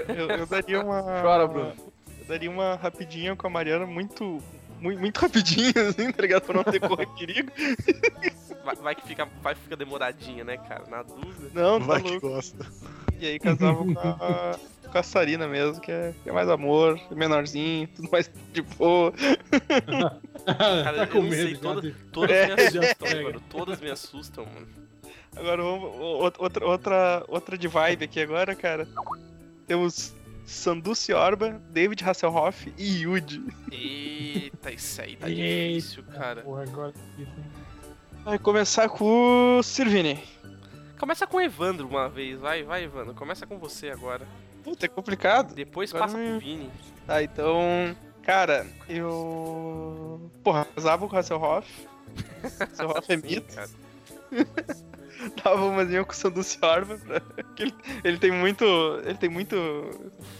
eu, 0.08 0.14
eu- 0.14 0.28
eu 0.38 0.46
daria 0.46 0.80
uma. 0.80 1.02
Chora, 1.20 1.46
Bruno. 1.48 1.72
Eu 2.20 2.24
daria 2.28 2.50
uma 2.50 2.76
rapidinha 2.76 3.34
com 3.34 3.46
a 3.46 3.50
Mariana 3.50 3.86
muito. 3.86 4.40
Muito, 4.80 5.00
muito 5.00 5.18
rapidinho, 5.18 5.72
assim, 5.88 6.12
tá 6.12 6.22
ligado? 6.22 6.42
Pra 6.42 6.54
não 6.54 6.64
ter 6.64 6.78
correr 6.80 7.06
perigo. 7.18 7.50
Vai, 8.64 8.76
vai 8.76 8.94
que 8.94 9.06
fica, 9.06 9.26
vai 9.42 9.54
que 9.54 9.60
fica 9.62 9.76
demoradinha, 9.76 10.44
né, 10.44 10.56
cara? 10.58 10.84
Na 10.90 11.02
dúvida. 11.02 11.50
Não, 11.54 11.80
tá 11.80 11.86
Vai 11.86 12.02
que 12.02 12.10
louco. 12.10 12.28
gosta. 12.28 12.66
E 13.18 13.26
aí 13.26 13.38
casava 13.38 13.78
com 13.78 13.98
a, 13.98 14.58
com 14.90 14.98
a 14.98 15.02
Sarina 15.02 15.48
mesmo, 15.48 15.80
que 15.80 15.90
é, 15.90 16.12
que 16.22 16.28
é 16.28 16.32
mais 16.32 16.48
amor, 16.50 17.00
menorzinho, 17.10 17.88
tudo 17.88 18.08
mais 18.10 18.30
de 18.52 18.60
boa. 18.62 19.12
Cara, 20.46 20.92
tá 20.96 21.02
eu 21.04 21.08
com 21.08 21.22
não 21.22 21.30
sei, 21.30 21.44
medo. 21.46 21.60
toda- 21.60 21.88
já. 21.88 21.94
Todas 22.12 22.36
É, 22.36 22.46
me 22.46 22.52
assustam, 22.62 23.08
pega. 23.08 23.22
mano. 23.22 23.42
Todas 23.48 23.80
me 23.80 23.90
assustam, 23.90 24.46
mano. 24.46 24.66
Agora 25.36 25.62
vamos. 25.62 25.94
Outra, 26.00 26.66
outra, 26.66 27.24
outra 27.28 27.58
de 27.58 27.68
vibe 27.68 28.04
aqui 28.04 28.20
agora, 28.20 28.54
cara. 28.54 28.86
Temos 29.66 30.14
Sandu 30.44 30.92
Orba, 31.14 31.60
David 31.70 32.04
Hasselhoff 32.04 32.72
e 32.76 33.02
Yuji. 33.02 33.42
Eita, 33.70 34.70
isso 34.70 35.00
aí 35.00 35.16
tá 35.16 35.28
Eita. 35.28 35.42
difícil, 35.42 36.04
cara. 36.04 36.42
Porra, 36.42 36.62
agora 36.62 36.92
hein? 37.18 37.26
Vai 38.24 38.38
começar 38.38 38.88
com 38.88 39.58
o 39.58 39.62
Sirvini. 39.62 40.22
Começa 40.98 41.26
com 41.26 41.38
o 41.38 41.40
Evandro 41.40 41.86
uma 41.86 42.08
vez, 42.08 42.38
vai, 42.38 42.62
vai, 42.62 42.84
Evandro. 42.84 43.14
Começa 43.14 43.46
com 43.46 43.58
você 43.58 43.90
agora. 43.90 44.26
Puta, 44.62 44.86
é 44.86 44.88
complicado. 44.88 45.54
Depois 45.54 45.94
Agora 45.94 46.10
passa 46.10 46.18
pro 46.18 46.38
Vini. 46.38 46.70
Tá, 47.06 47.22
então. 47.22 47.94
Cara, 48.22 48.66
eu. 48.88 50.30
Porra, 50.42 50.64
casava 50.64 51.06
com 51.06 51.14
o 51.14 51.18
Hasselhoff. 51.18 51.86
Hasselhoff 52.60 53.12
é 53.12 53.16
Sim, 53.16 53.22
mito. 53.26 53.54
cara. 53.54 53.70
Dava 55.42 55.64
umazinha 55.64 56.04
com 56.04 56.12
o 56.12 56.14
Sandu 56.14 56.40
Orba. 56.62 56.98
pra- 56.98 57.20
que 57.54 57.62
Ele, 57.64 57.74
ele 58.02 58.18
tem 58.18 58.30
muito. 58.30 58.64
Ele 59.04 59.16
tem 59.18 59.28
muito. 59.28 59.56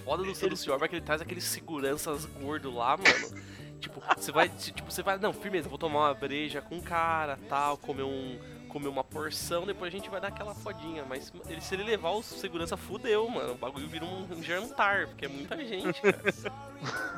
foda 0.04 0.22
do 0.22 0.34
Santos 0.34 0.64
Yorba 0.64 0.87
é 0.87 0.88
que 0.88 0.96
ele 0.96 1.04
traz 1.04 1.20
aqueles 1.20 1.44
seguranças 1.44 2.24
gordo 2.26 2.72
lá, 2.74 2.96
mano. 2.96 3.42
tipo, 3.80 4.02
você 4.16 4.32
vai, 4.32 4.48
tipo, 4.48 4.90
você 4.90 5.02
vai, 5.02 5.18
não, 5.18 5.32
firmeza, 5.32 5.68
vou 5.68 5.78
tomar 5.78 6.08
uma 6.08 6.14
breja 6.14 6.60
com 6.62 6.78
o 6.78 6.82
cara, 6.82 7.38
tal, 7.48 7.76
comer 7.76 8.02
um, 8.04 8.38
comer 8.74 8.88
uma 8.88 9.04
porção, 9.04 9.64
depois 9.64 9.94
a 9.94 9.96
gente 9.96 10.10
vai 10.10 10.20
dar 10.20 10.26
aquela 10.28 10.52
fodinha, 10.52 11.04
mas 11.08 11.32
ele, 11.48 11.60
se 11.60 11.76
ele 11.76 11.84
levar 11.84 12.10
o 12.10 12.24
segurança 12.24 12.76
fudeu, 12.76 13.28
mano, 13.30 13.52
o 13.52 13.54
bagulho 13.54 13.87
vira 13.87 14.04
um, 14.04 14.42
jantar, 14.42 15.06
porque 15.06 15.26
é 15.26 15.28
muita 15.28 15.56
gente, 15.64 16.02
cara. 16.02 16.20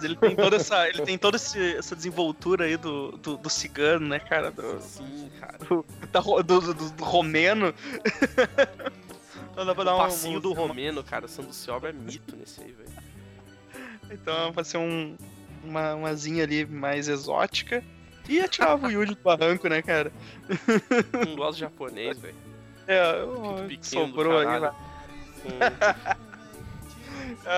Ele 0.03 0.17
tem 0.17 0.37
toda 0.37 0.57
essa. 0.57 0.87
Ele 0.87 1.03
tem 1.03 1.17
toda 1.17 1.37
esse- 1.39 1.77
essa 1.79 1.97
desenvoltura 1.97 2.67
aí 2.67 2.77
do, 2.77 3.13
do, 3.13 3.39
do 3.39 3.49
cigano, 3.49 4.07
né, 4.07 4.19
cara? 4.19 4.51
Do, 4.51 4.79
Sim, 4.83 5.31
cara. 5.41 5.57
da 6.13 6.21
ro- 6.21 6.43
do, 6.43 6.61
do, 6.75 6.91
do 6.91 7.05
romeno. 7.05 7.73
então 9.51 9.65
dá 9.65 9.75
pra 9.75 9.85
dar 9.85 9.95
O 9.95 9.97
um. 9.97 10.01
passinho 10.03 10.39
do 10.41 10.53
Romeno, 10.53 11.03
cara, 11.03 11.25
o 11.25 11.29
Santos 11.29 11.65
Yorba 11.65 11.89
é 11.89 11.93
mito 11.93 12.37
nesse 12.37 12.61
aí, 12.61 12.73
velho. 12.73 12.91
Então 14.11 14.53
vai 14.53 14.63
ser 14.63 14.77
um, 14.77 15.17
uma, 15.65 15.95
umazinha 15.95 16.45
ali 16.45 16.67
mais 16.67 17.09
exótica. 17.09 17.83
E 18.29 18.41
atirava 18.41 18.87
o 18.87 18.91
Yuji 18.91 19.15
do 19.15 19.23
barranco, 19.23 19.69
né, 19.69 19.83
cara? 19.83 20.13
Não 21.27 21.37
gosto 21.37 21.55
de 21.55 21.61
japonês, 21.61 22.19
velho. 22.19 22.35
É, 22.89 23.13
pequeno 23.69 24.07
sobrou 24.09 24.39
aí, 24.39 24.59
vai. 24.61 24.71
Com- 24.71 24.77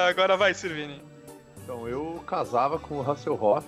Agora 0.08 0.36
vai, 0.36 0.54
Sirvini. 0.54 1.00
Então, 1.62 1.86
eu 1.88 2.22
casava 2.26 2.78
com 2.78 2.98
o 2.98 3.10
Hasselhoff, 3.10 3.66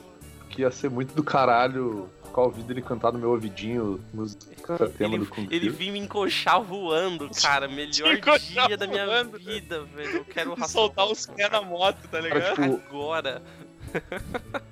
que 0.48 0.62
ia 0.62 0.70
ser 0.70 0.90
muito 0.90 1.14
do 1.14 1.22
caralho 1.22 2.08
ficar 2.24 2.42
ouvindo 2.42 2.70
ele 2.70 2.80
cantar 2.82 3.12
no 3.12 3.18
meu 3.18 3.30
ouvidinho 3.30 4.00
música 4.14 4.88
tema 4.90 5.18
do 5.18 5.26
Kung 5.26 5.48
Ele 5.50 5.68
vinha 5.68 5.92
me 5.92 5.98
encoxar 5.98 6.62
voando, 6.62 7.28
cara. 7.42 7.66
Melhor 7.68 8.16
dia 8.40 8.76
da 8.76 8.86
minha 8.86 9.04
voando. 9.04 9.38
vida, 9.38 9.82
velho. 9.84 10.18
Eu 10.18 10.24
quero 10.24 10.68
soltar 10.68 11.06
os 11.06 11.26
pés 11.26 11.50
na 11.50 11.60
moto, 11.60 11.98
tá 12.08 12.20
ligado? 12.20 12.54
Cara, 12.56 12.68
tipo, 12.72 12.86
Agora. 12.88 13.42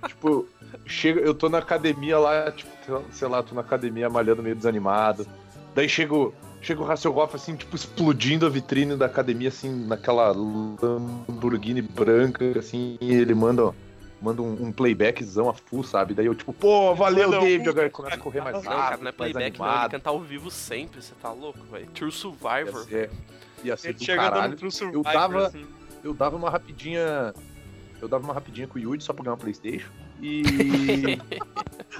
Tipo, 0.07 0.49
chega, 0.89 1.21
eu 1.21 1.35
tô 1.35 1.49
na 1.49 1.59
academia 1.59 2.19
lá, 2.19 2.51
tipo, 2.51 2.71
sei 3.13 3.29
lá, 3.29 3.43
tô 3.43 3.55
na 3.55 3.61
academia 3.61 4.09
malhando 4.09 4.43
meio 4.43 4.57
desanimado. 4.57 5.27
Daí 5.75 5.89
chega, 5.89 6.15
o- 6.15 6.33
chega 6.61 6.83
o 6.83 6.91
Hasselhoff, 6.91 7.37
assim, 7.37 7.55
tipo, 7.55 7.77
explodindo 7.77 8.47
a 8.47 8.49
vitrine 8.49 8.97
da 8.97 9.07
academia, 9.07 9.49
assim, 9.49 9.87
naquela 9.87 10.33
Lamborghini 10.33 11.83
branca, 11.83 12.59
assim, 12.59 12.97
e 13.01 13.13
ele 13.13 13.35
manda, 13.35 13.73
manda 14.21 14.43
um, 14.43 14.65
um 14.67 14.73
playbackzão 14.73 15.49
a 15.49 15.55
full, 15.55 15.85
sabe? 15.85 16.15
Daí 16.15 16.27
eu, 16.27 16.35
tipo, 16.35 16.53
pô, 16.53 16.95
valeu, 16.95 17.29
um- 17.29 17.41
David, 17.41 17.69
agora 17.69 17.91
começa 17.91 18.17
a 18.17 18.19
correr 18.19 18.41
mais 18.41 18.55
Não, 18.57 18.63
rápido, 18.63 18.83
cara, 18.89 18.97
não 19.03 19.09
é 19.09 19.13
playback, 19.13 19.59
não. 19.59 19.67
Ele 19.67 19.73
animado. 19.75 19.91
canta 19.91 20.11
ao 20.11 20.21
vivo 20.21 20.51
sempre, 20.51 21.03
você 21.03 21.15
tá 21.21 21.31
louco, 21.33 21.61
velho. 21.71 21.87
True 21.95 22.09
Ia 22.11 22.17
Survivor. 22.17 22.85
ser, 22.85 23.11
ia 23.63 23.77
ser 23.77 23.93
do 23.95 24.07
caralho. 24.07 24.57
pro 24.57 24.71
Survivor, 24.71 25.13
dava- 25.13 25.47
assim. 25.49 25.67
Eu 26.03 26.15
dava 26.15 26.37
uma 26.37 26.49
rapidinha... 26.51 27.35
Eu 28.01 28.07
dava 28.07 28.23
uma 28.25 28.33
rapidinha 28.33 28.67
com 28.69 28.79
o 28.79 28.81
Yuji 28.81 29.03
só 29.03 29.13
pra 29.13 29.25
ganhar 29.25 29.35
um 29.35 29.39
Playstation. 29.39 29.91
E... 30.21 30.43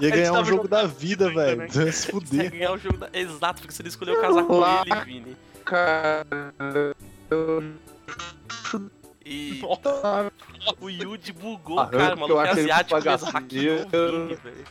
Ia 0.01 0.09
ganhar 0.09 0.33
um 0.33 0.45
jogo 0.45 0.67
da 0.67 0.85
vida, 0.85 1.29
velho. 1.29 1.57
né? 1.57 1.67
Ia 1.73 1.91
se 1.91 2.11
fuder. 2.11 2.51
ganhar 2.51 2.71
o 2.71 2.77
jogo 2.77 2.97
da... 2.97 3.09
Exato, 3.13 3.61
porque 3.61 3.73
você 3.73 3.83
não 3.83 3.89
escolheu 3.89 4.21
casar 4.21 4.43
com 4.43 4.63
ele, 4.65 5.05
Vini. 5.05 5.37
cara... 5.65 6.53
E 9.31 9.61
o 10.81 10.89
Yuji 10.89 11.31
bugou, 11.33 11.79
Arranco 11.79 11.97
cara. 11.97 12.15
O 12.15 12.17
eu 12.17 12.17
maluco 12.17 12.41
é 12.41 12.51
ele 12.51 12.61
asiático, 12.61 12.99
bagaceiro. 12.99 13.33
mas 13.33 13.43
hackeou 13.43 13.85
o 13.85 14.27
Vini, 14.27 14.35
velho. 14.35 14.65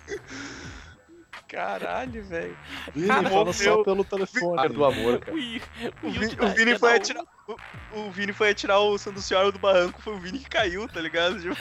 Caralho, 1.49 2.23
velho. 2.25 2.57
Vini, 2.95 3.09
Cara, 3.09 3.31
fala 3.31 3.53
só 3.55 3.71
eu- 3.71 3.83
pelo 3.83 4.05
telefone. 4.05 4.57
Cara 4.57 4.69
do 4.69 4.85
amor, 4.85 5.19
cara. 5.19 5.33
O, 5.35 6.11
Vini, 6.11 6.37
o 6.41 6.49
Vini 6.55 6.79
foi 6.79 6.95
atirar. 6.95 7.25
O, 7.47 8.01
o 8.01 8.11
Vini 8.11 8.33
foi 8.35 8.51
atirar 8.51 8.79
o 8.81 8.99
Santo 8.99 9.23
Senhora 9.23 9.51
do 9.51 9.59
barranco, 9.59 10.03
foi 10.03 10.13
o 10.15 10.19
Vini 10.19 10.39
que 10.41 10.51
caiu, 10.51 10.87
tá 10.87 11.01
ligado? 11.01 11.41
Tipo, 11.41 11.57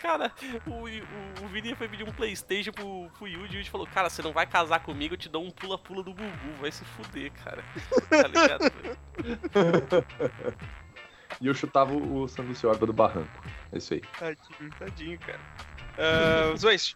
Cara, 0.00 0.32
o, 0.66 0.70
o, 0.70 1.44
o 1.44 1.48
Vini 1.48 1.74
foi 1.74 1.86
pedir 1.86 2.08
um 2.08 2.12
Playstation 2.12 2.72
pro, 2.72 3.10
pro 3.18 3.28
Yuji 3.28 3.52
e 3.52 3.56
o 3.56 3.58
Yuji 3.58 3.70
falou, 3.70 3.86
cara, 3.86 4.08
você 4.08 4.22
não 4.22 4.32
vai 4.32 4.46
casar 4.46 4.80
comigo, 4.80 5.12
eu 5.12 5.18
te 5.18 5.28
dou 5.28 5.44
um 5.44 5.50
pula-pula 5.50 6.02
do 6.02 6.14
Gugu, 6.14 6.52
vai 6.58 6.72
se 6.72 6.84
fuder, 6.84 7.30
cara. 7.44 7.62
Tá 8.08 8.28
ligado? 8.28 8.72
E 11.40 11.46
eu 11.46 11.54
chutava 11.54 11.92
o 11.92 12.26
Orba 12.64 12.86
do 12.86 12.92
barranco. 12.92 13.42
É 13.72 13.78
isso 13.78 13.94
aí. 13.94 14.00
tadinho, 14.18 14.70
tadinho, 14.78 15.18
cara. 15.18 15.40
Uh, 15.98 16.56
Zoist, 16.56 16.94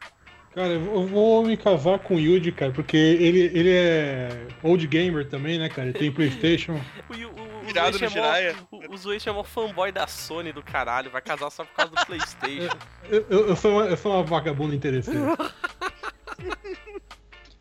Cara, 0.57 0.73
eu 0.73 1.07
vou 1.07 1.45
me 1.45 1.55
casar 1.55 1.99
com 1.99 2.15
o 2.15 2.19
Yuji, 2.19 2.51
cara, 2.51 2.73
porque 2.73 2.97
ele, 2.97 3.41
ele 3.53 3.71
é 3.71 4.47
old 4.63 4.87
gamer 4.87 5.29
também, 5.29 5.59
né, 5.59 5.69
cara? 5.69 5.91
Ele 5.91 5.99
tem 5.99 6.11
Playstation. 6.11 6.81
O, 7.11 7.69
o, 7.69 7.73
no 7.99 8.07
é 8.07 8.09
Jiraiya. 8.09 8.57
o, 8.71 8.95
o 8.95 8.97
Zoichi 8.97 9.29
é 9.29 9.45
fanboy 9.45 9.93
da 9.93 10.07
Sony 10.07 10.53
do 10.53 10.63
caralho, 10.63 11.11
vai 11.11 11.21
casar 11.21 11.51
só 11.51 11.63
por 11.65 11.75
causa 11.75 11.93
do 11.93 12.07
Playstation. 12.07 12.75
Eu, 13.11 13.27
eu- 13.29 13.49
eu 13.49 13.57
sou, 13.57 13.73
uma, 13.73 13.85
eu 13.85 13.97
sou 13.97 14.13
uma 14.13 14.23
vagabunda 14.23 14.75
interessante. 14.75 15.19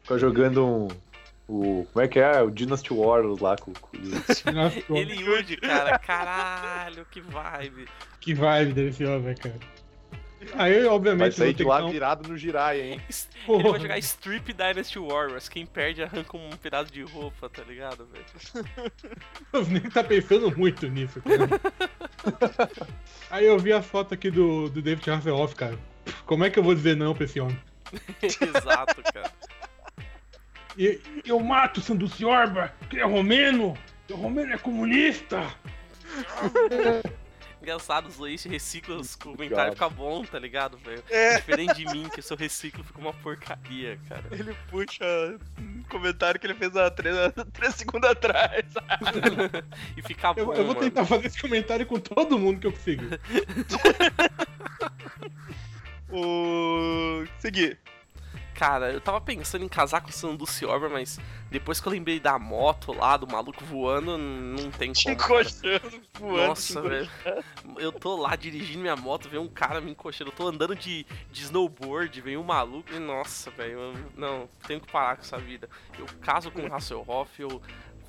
Fica 0.01 0.17
jogando 0.17 0.65
um. 0.65 0.87
O. 1.47 1.85
Como 1.91 2.05
é 2.05 2.07
que 2.07 2.19
é? 2.19 2.41
O 2.41 2.49
Dynasty 2.49 2.93
Warriors 2.93 3.39
lá 3.39 3.55
com, 3.57 3.73
com. 3.73 3.97
Ele 4.95 5.15
e 5.15 5.19
Yuji, 5.21 5.57
cara, 5.57 5.99
caralho, 5.99 7.05
que 7.11 7.19
vibe. 7.21 7.87
Que 8.21 8.33
vibe 8.33 8.73
desse 8.73 9.03
homem, 9.05 9.35
cara. 9.35 9.74
Aí, 10.53 10.75
Vai 10.81 10.85
obviamente, 10.85 11.35
sair 11.35 11.45
vou 11.47 11.53
de 11.53 11.63
que 11.63 11.69
lá 11.69 11.85
um- 11.85 11.91
virado 11.91 12.29
no 12.29 12.37
Jiraiya, 12.37 12.83
hein? 12.93 13.01
Ele 13.47 13.63
vai 13.71 13.79
jogar 13.79 13.97
Strip 13.99 14.53
Dynasty 14.53 14.99
Warriors, 14.99 15.49
quem 15.49 15.65
perde 15.65 16.03
arranca 16.03 16.37
um 16.37 16.49
pedaço 16.51 16.91
de 16.91 17.01
roupa, 17.03 17.49
tá 17.49 17.63
ligado, 17.63 18.07
velho? 18.07 18.65
Você 19.51 19.71
nem 19.71 19.81
tá 19.89 20.03
pensando 20.03 20.55
muito 20.57 20.87
nisso, 20.87 21.21
cara. 21.21 21.49
Aí 23.31 23.45
eu 23.45 23.57
vi 23.57 23.73
a 23.73 23.81
foto 23.81 24.13
aqui 24.13 24.29
do, 24.29 24.69
do 24.69 24.81
David 24.81 25.09
Hasselhoff, 25.09 25.55
cara. 25.55 25.77
Como 26.25 26.43
é 26.43 26.49
que 26.49 26.59
eu 26.59 26.63
vou 26.63 26.75
dizer 26.75 26.95
não 26.95 27.13
pra 27.15 27.25
esse 27.25 27.39
homem? 27.39 27.59
Exato, 28.21 29.01
cara. 29.13 29.31
E 30.77 30.99
eu 31.25 31.39
mato 31.39 31.79
o 31.79 31.83
Sanduci 31.83 32.25
Orba, 32.25 32.73
porque 32.79 32.97
ele 32.97 33.03
é 33.03 33.07
romeno. 33.07 33.77
O 34.09 34.15
romeno 34.15 34.53
é 34.53 34.57
comunista. 34.57 35.41
Engraçado, 37.65 38.07
os 38.07 38.17
Zoichi 38.17 38.47
reciclam 38.47 38.99
os 38.99 39.15
comentários, 39.15 39.73
fica 39.73 39.89
bom, 39.89 40.23
tá 40.23 40.37
ligado, 40.37 40.77
velho? 40.77 41.03
É. 41.09 41.37
Diferente 41.37 41.73
de 41.73 41.85
mim, 41.85 42.07
que 42.09 42.19
o 42.19 42.23
seu 42.23 42.37
reciclo 42.37 42.83
fica 42.83 42.99
uma 42.99 43.11
porcaria, 43.11 43.99
cara. 44.07 44.23
Ele 44.29 44.55
puxa 44.69 45.03
um 45.57 45.81
comentário 45.89 46.39
que 46.39 46.45
ele 46.45 46.53
fez 46.53 46.75
há 46.77 46.91
três, 46.91 47.15
três 47.53 47.73
segundos 47.73 48.07
atrás. 48.07 48.65
e 49.97 50.01
fica 50.03 50.31
bom, 50.31 50.41
Eu, 50.41 50.53
eu 50.53 50.65
vou 50.65 50.75
mano. 50.75 50.79
tentar 50.81 51.05
fazer 51.05 51.25
esse 51.25 51.41
comentário 51.41 51.87
com 51.87 51.99
todo 51.99 52.37
mundo 52.37 52.59
que 52.59 52.67
eu 52.67 52.71
consigo. 52.71 53.03
O. 56.11 57.25
Seguir. 57.39 57.79
Cara, 58.55 58.89
eu 58.89 59.01
tava 59.01 59.19
pensando 59.19 59.65
em 59.65 59.67
casar 59.67 59.99
com 59.99 60.07
o 60.09 60.13
Sanduci 60.13 60.65
Orba, 60.65 60.87
mas 60.87 61.19
depois 61.51 61.81
que 61.81 61.87
eu 61.87 61.91
lembrei 61.91 62.21
da 62.21 62.39
moto 62.39 62.93
lá, 62.93 63.17
do 63.17 63.27
maluco 63.27 63.63
voando, 63.65 64.17
não 64.17 64.71
tem 64.71 64.93
Te 64.93 65.03
como. 65.03 65.17
cara. 65.17 65.41
encoxando, 65.41 66.01
voando. 66.17 66.47
Nossa, 66.47 66.81
te 66.81 66.87
velho. 66.87 67.09
Eu 67.77 67.91
tô 67.91 68.15
lá 68.15 68.33
dirigindo 68.37 68.79
minha 68.79 68.95
moto, 68.95 69.27
vem 69.27 69.41
um 69.41 69.49
cara 69.49 69.81
me 69.81 69.91
encoxando. 69.91 70.31
Eu 70.31 70.35
tô 70.35 70.47
andando 70.47 70.73
de, 70.73 71.05
de 71.33 71.43
snowboard, 71.43 72.21
vem 72.21 72.37
um 72.37 72.43
maluco 72.43 72.93
e 72.93 72.97
nossa, 72.99 73.51
velho. 73.51 73.93
Não, 74.15 74.47
tenho 74.65 74.79
que 74.79 74.89
parar 74.89 75.17
com 75.17 75.23
essa 75.23 75.37
vida. 75.37 75.69
Eu 75.99 76.05
caso 76.21 76.49
com 76.49 76.61
o 76.61 76.73
Hasselhoff, 76.73 77.41
eu 77.41 77.61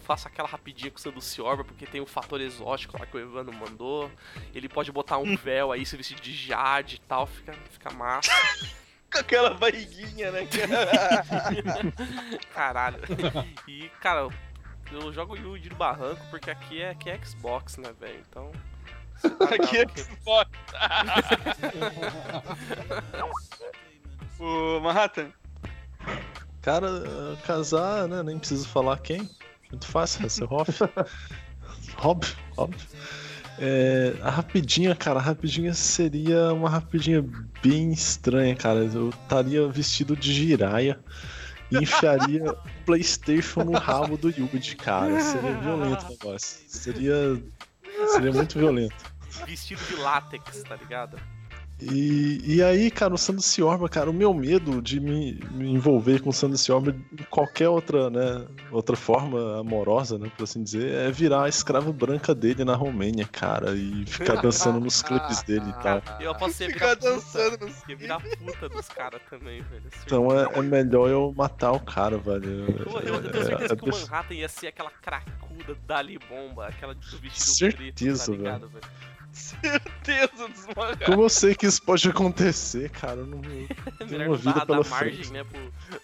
faço 0.04 0.28
aquela 0.28 0.46
rapidinha 0.46 0.92
com 0.92 0.98
o 0.98 1.00
Sanduci 1.00 1.42
Orba, 1.42 1.64
porque 1.64 1.86
tem 1.86 2.00
o 2.00 2.06
fator 2.06 2.40
exótico 2.40 2.96
lá 2.96 3.04
que 3.04 3.16
o 3.16 3.20
Evandro 3.20 3.52
mandou. 3.52 4.08
Ele 4.54 4.68
pode 4.68 4.92
botar 4.92 5.18
um 5.18 5.36
véu 5.36 5.72
aí, 5.72 5.84
se 5.84 5.96
vestir 5.96 6.20
de 6.20 6.32
jade 6.32 6.96
e 6.96 7.00
tal, 7.00 7.26
fica, 7.26 7.52
fica 7.68 7.90
massa. 7.90 8.30
Com 9.12 9.18
aquela 9.18 9.54
barriguinha, 9.54 10.32
né? 10.32 10.46
Caralho. 12.52 12.98
E, 13.68 13.88
cara, 14.00 14.28
eu 14.92 15.12
jogo 15.12 15.36
Yuji 15.36 15.70
no 15.70 15.76
barranco 15.76 16.20
porque 16.30 16.50
aqui 16.50 16.82
é, 16.82 16.90
aqui 16.90 17.10
é 17.10 17.24
Xbox, 17.24 17.76
né, 17.76 17.92
velho? 17.98 18.20
Então. 18.28 18.50
tá 19.38 19.54
Aqui 19.54 19.78
é 19.78 19.86
Xbox. 19.96 20.50
o 24.40 24.80
Manhattan. 24.80 25.30
Cara, 26.62 26.88
casar, 27.46 28.08
né? 28.08 28.22
Nem 28.22 28.38
preciso 28.38 28.66
falar 28.68 28.98
quem. 28.98 29.28
Muito 29.70 29.86
fácil, 29.86 30.26
Hasselhoff. 30.26 30.82
óbvio, 32.02 32.36
óbvio. 32.56 32.88
É, 33.58 34.14
a 34.22 34.30
rapidinha, 34.30 34.94
cara, 34.94 35.18
a 35.18 35.22
rapidinha 35.22 35.72
seria 35.72 36.52
uma 36.52 36.68
rapidinha 36.68 37.24
bem 37.62 37.92
estranha, 37.92 38.54
cara. 38.54 38.80
Eu 38.80 39.10
estaria 39.10 39.66
vestido 39.68 40.16
de 40.16 40.32
giraia 40.32 40.98
e 41.70 41.78
enfiaria 41.78 42.52
o 42.52 42.56
Playstation 42.84 43.64
no 43.64 43.72
rabo 43.72 44.16
do 44.16 44.28
Yuji, 44.28 44.76
cara. 44.76 45.20
Seria 45.20 45.54
violento 45.58 46.06
o 46.06 46.10
negócio. 46.10 46.64
Seria. 46.68 47.42
Seria 48.08 48.32
muito 48.32 48.58
violento. 48.58 48.94
Vestido 49.46 49.82
de 49.88 49.96
látex, 49.96 50.62
tá 50.62 50.76
ligado? 50.76 51.18
E, 51.80 52.40
e 52.56 52.62
aí, 52.62 52.90
cara, 52.90 53.12
o 53.12 53.18
Sanduci 53.18 53.62
Orba, 53.62 53.86
cara, 53.86 54.08
o 54.08 54.12
meu 54.12 54.32
medo 54.32 54.80
de 54.80 54.98
me, 54.98 55.38
me 55.50 55.70
envolver 55.70 56.22
com 56.22 56.30
o 56.30 56.32
Sanduci 56.32 56.72
Orba 56.72 56.92
de 57.12 57.24
qualquer 57.26 57.68
outra, 57.68 58.08
né, 58.08 58.46
outra 58.70 58.96
forma 58.96 59.60
amorosa, 59.60 60.18
né, 60.18 60.30
por 60.34 60.44
assim 60.44 60.62
dizer, 60.62 60.90
é 60.90 61.10
virar 61.10 61.44
a 61.44 61.48
escrava 61.50 61.92
branca 61.92 62.34
dele 62.34 62.64
na 62.64 62.74
Romênia, 62.74 63.26
cara, 63.30 63.74
e 63.76 64.06
ficar 64.06 64.36
dançando 64.40 64.80
nos 64.80 65.02
clipes 65.02 65.42
dele 65.42 65.66
e 65.68 65.82
tal. 65.82 66.02
Eu 66.18 66.34
posso 66.34 66.54
ser 66.54 66.72
Ficar 66.72 66.94
virar 66.94 66.96
puta. 66.96 67.10
dançando 67.12 67.66
nos 67.66 67.76
Ia 67.88 67.96
virar 67.96 68.20
puta 68.20 68.68
dos 68.70 68.88
caras 68.88 69.20
também, 69.28 69.60
velho. 69.60 69.82
Então 70.06 70.28
é, 70.32 70.58
é 70.58 70.62
melhor 70.62 71.10
eu 71.10 71.34
matar 71.36 71.72
o 71.72 71.80
cara, 71.80 72.16
velho. 72.16 72.44
Eu, 72.86 73.00
eu- 73.00 73.14
eu 73.16 73.30
tenho 73.30 73.42
É- 73.42 73.46
certeza 73.46 73.74
é 73.74 73.76
que 73.76 73.84
o 73.84 73.92
Manhattan 73.92 74.34
ia 74.34 74.48
ser 74.48 74.68
aquela 74.68 74.90
cracuda 74.90 75.76
Dali 75.86 76.18
Bomba, 76.18 76.68
aquela 76.68 76.94
do 76.94 77.18
vestido 77.18 77.44
Certeza, 77.54 78.24
preto, 78.24 78.26
tá 78.26 78.32
ligado, 78.32 78.68
velho? 78.68 78.84
Certeza 79.36 80.48
dos 80.48 80.66
Manhattan. 80.74 81.04
Como 81.06 81.22
eu 81.22 81.28
sei 81.28 81.54
que 81.54 81.66
isso 81.66 81.82
pode 81.82 82.08
acontecer, 82.08 82.90
cara, 82.90 83.20
eu 83.20 83.26
não 83.26 83.38
É 83.40 83.66
tenho 84.06 84.10
melhor 84.10 84.28
uma 84.28 84.36
vida 84.36 84.66
pela 84.66 84.84
margem, 84.84 85.14
frente. 85.14 85.32
né, 85.32 85.44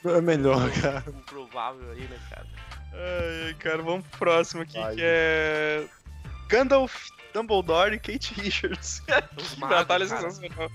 pro, 0.02 0.10
É 0.10 0.20
melhor, 0.20 0.70
cara. 0.80 1.00
pro 1.02 1.12
provável 1.22 1.90
aí, 1.92 2.00
né, 2.02 2.18
cara? 2.30 2.46
Ai, 2.94 3.54
cara, 3.54 3.82
vamos 3.82 4.06
pro 4.08 4.18
próximo 4.18 4.62
aqui, 4.62 4.78
Vai. 4.78 4.94
que 4.96 5.00
é. 5.02 5.84
Gandalf, 6.48 7.08
Dumbledore 7.32 7.94
e 7.94 7.98
Kate 7.98 8.34
Richards. 8.40 9.02
Os 9.36 9.54
que 9.54 9.60
magos, 9.60 9.78
batalha 9.78 10.06
cara. 10.06 10.30
sensacional. 10.30 10.70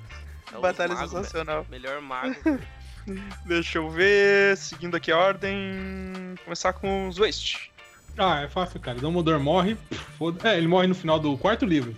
É 0.51 0.60
batalha 0.60 0.93
magos, 0.95 1.12
sensacional. 1.12 1.64
me- 1.70 1.78
Melhor 1.80 2.01
mago. 2.01 2.36
Deixa 3.45 3.78
eu 3.78 3.89
ver. 3.89 4.58
Seguindo 4.58 4.95
aqui 4.97 5.12
a 5.12 5.18
ordem. 5.18 6.36
Começar 6.43 6.74
com 6.74 7.08
os 7.08 7.18
Waste. 7.18 7.72
Ah, 8.18 8.41
é 8.41 8.47
fácil, 8.47 8.80
cara. 8.80 8.97
Dumbledore 8.97 9.39
morre. 9.41 9.78
foda- 10.18 10.49
É, 10.49 10.58
ele 10.58 10.68
morre 10.68 10.88
no 10.88 10.95
final 10.95 11.20
do 11.20 11.38
quarto 11.38 11.66
livro. 11.66 11.95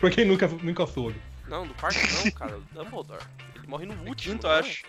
Pra 0.00 0.10
quem 0.10 0.24
nunca, 0.24 0.48
nunca 0.48 0.86
soube. 0.86 1.20
Não, 1.46 1.66
do 1.66 1.74
quarto 1.74 1.98
não, 2.24 2.30
cara. 2.32 2.56
O 2.58 2.60
Dumbledore. 2.72 3.22
Ele 3.54 3.66
morre 3.66 3.86
no 3.86 3.94
último. 4.08 4.34
Quinto, 4.34 4.46
não 4.46 4.54
é? 4.54 4.58
acho. 4.60 4.84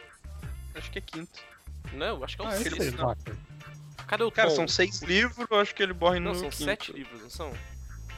Acho 0.75 0.91
que 0.91 0.97
é 0.99 1.01
quinto. 1.01 1.39
Não, 1.93 2.05
eu 2.17 2.23
acho 2.23 2.35
que 2.37 2.41
é 2.41 2.45
o 2.45 2.47
Ah, 2.47 2.55
eu 2.55 2.61
sexto. 2.61 2.81
sei, 2.83 2.91
cara. 2.93 3.17
Cadê 4.07 4.23
o 4.23 4.31
Cara, 4.31 4.49
Tom? 4.49 4.55
são 4.55 4.67
seis 4.67 5.01
livros, 5.01 5.45
eu 5.49 5.59
acho 5.59 5.73
que 5.75 5.81
ele 5.83 5.93
morre 5.93 6.19
Não, 6.19 6.31
no 6.33 6.39
são 6.39 6.49
quinto. 6.49 6.63
sete 6.63 6.91
livros, 6.93 7.21
não 7.21 7.29
são? 7.29 7.53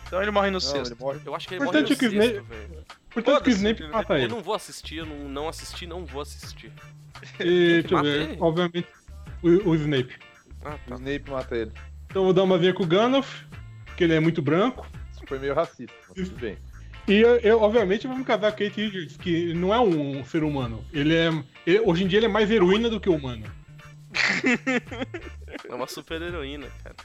Então 0.08 0.22
ele 0.22 0.32
morre 0.32 0.48
no 0.48 0.54
Não, 0.54 0.60
sexto. 0.60 0.91
ele 0.94 1.00
morre. 1.00 1.20
Eu 1.26 1.36
acho 1.36 1.48
que 1.48 1.56
ele 1.56 1.64
morre 1.64 1.80
no 1.80 1.84
Importante 1.86 2.06
é 2.06 2.10
que 2.10 2.16
o 2.16 2.22
sexto, 2.22 2.36
Snape- 2.44 2.68
velho. 2.68 2.86
Portanto, 3.12 3.44
que 3.44 3.50
o 3.50 3.54
Snape 3.54 3.84
ele- 3.84 3.91
mata 3.91 4.14
Eu 4.14 4.18
ele. 4.20 4.28
não 4.28 4.41
vou 4.44 4.54
assistir, 4.56 4.96
eu 4.98 5.06
não, 5.06 5.18
não 5.30 5.48
assisti, 5.48 5.88
não 5.88 6.06
vou 6.06 6.22
assistir. 6.22 6.72
E, 7.39 7.82
deixa 7.82 7.96
eu 7.96 8.02
ver, 8.04 8.22
ele? 8.32 8.38
obviamente, 8.39 8.88
o, 9.41 9.70
o 9.70 9.76
Snape. 9.76 10.16
Ah, 10.66 10.76
O 10.88 10.89
tá. 10.89 10.96
Snape 10.96 11.30
mata 11.32 11.56
ele. 11.56 11.72
Então 12.08 12.22
eu 12.22 12.26
vou 12.26 12.34
dar 12.34 12.44
uma 12.44 12.58
vinha 12.58 12.74
com 12.74 12.84
o 12.84 12.88
Gandalf, 12.88 13.41
porque 13.86 14.04
ele 14.04 14.14
é 14.14 14.20
muito 14.20 14.41
branco. 14.41 14.86
Isso 15.14 15.22
foi 15.28 15.39
meio 15.39 15.54
racista, 15.54 15.94
mas 16.16 16.28
tudo 16.30 16.39
bem. 16.39 16.58
E 17.08 17.16
eu, 17.20 17.36
eu, 17.39 17.62
obviamente, 17.62 18.08
vou 18.08 18.16
me 18.18 18.24
casar 18.24 18.51
com 18.54 18.60
Kate 18.64 18.82
Richards, 18.82 19.18
que 19.18 19.54
não 19.54 19.74
é 19.74 19.80
um 19.80 20.24
ser 20.24 20.43
humano. 20.43 20.84
Ele 20.93 21.14
é. 21.16 21.30
ele- 21.68 21.82
hoje 21.82 22.04
em 22.04 22.08
dia 22.08 22.20
ele 22.20 22.28
é 22.28 22.30
mais 22.30 22.49
heroína 22.49 22.89
do 22.89 22.99
que 22.99 23.10
humano. 23.10 23.45
É 25.70 25.74
uma 25.76 25.88
super 25.88 26.22
heroína, 26.22 26.68
cara. 26.84 26.95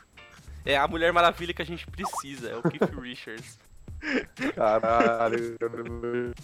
É 0.64 0.76
a 0.76 0.86
Mulher 0.88 1.12
Maravilha 1.12 1.55
que 1.55 1.62
a 1.62 1.64
gente 1.64 1.86
precisa, 1.86 2.51
é 2.51 2.57
o 2.57 2.62
Keith 2.62 2.90
Richards. 3.01 3.59
Caralho. 4.55 5.57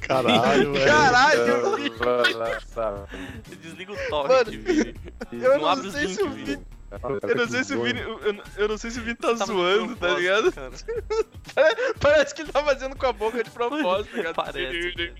Caralho, 0.00 0.72
velho. 0.72 0.86
Caralho, 0.86 1.46
Desliga 3.60 3.92
o 3.92 3.96
torrent, 4.08 4.46
Mano, 4.46 4.50
Vini. 4.62 4.94
eu 5.32 5.58
não 5.58 5.76
não 5.76 5.90
sei 5.90 6.08
se 6.08 6.22
o 6.22 6.30
Vini. 6.30 6.58
Eu 7.22 7.34
não 7.36 7.48
sei 7.48 7.64
se 7.64 7.74
o 7.74 7.82
Vini. 7.82 8.00
Eu, 8.00 8.20
eu- 8.56 8.68
não 8.68 8.78
sei 8.78 8.90
se 8.90 8.98
o 9.00 9.02
Vini 9.02 9.16
tá 9.16 9.32
de 9.32 9.44
zoando, 9.44 9.96
tá 9.96 10.08
ligado? 10.10 10.52
cara. 10.52 10.70
Parece 12.00 12.34
que 12.34 12.42
ele 12.42 12.52
tá 12.52 12.62
fazendo 12.62 12.96
com 12.96 13.06
a 13.06 13.12
boca 13.12 13.42
de 13.42 13.50
propósito, 13.50 14.10
tá 14.12 14.16
ligado? 14.18 14.34
Parece, 14.34 15.14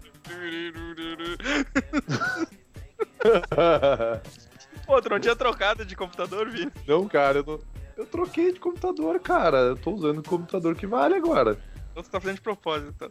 Pô, 4.87 5.03
tu 5.03 5.09
não 5.09 5.19
tinha 5.21 5.35
trocado 5.35 5.85
de 5.85 5.97
computador, 5.97 6.49
Vini? 6.49 6.71
Não, 6.87 7.07
cara, 7.09 7.39
eu, 7.39 7.45
não- 7.45 7.61
eu 7.97 8.07
troquei 8.07 8.53
de 8.53 8.61
computador, 8.61 9.19
cara. 9.21 9.59
Eu 9.59 9.77
tô 9.77 9.91
usando 9.93 10.19
o 10.19 10.23
computador 10.23 10.75
que 10.77 10.87
vale 10.87 11.15
agora. 11.17 11.59
Então 11.91 12.03
tu 12.03 12.11
tá 12.11 12.21
fazendo 12.21 12.37
de 12.37 12.43
propósito. 12.43 12.93
Tá? 12.93 13.09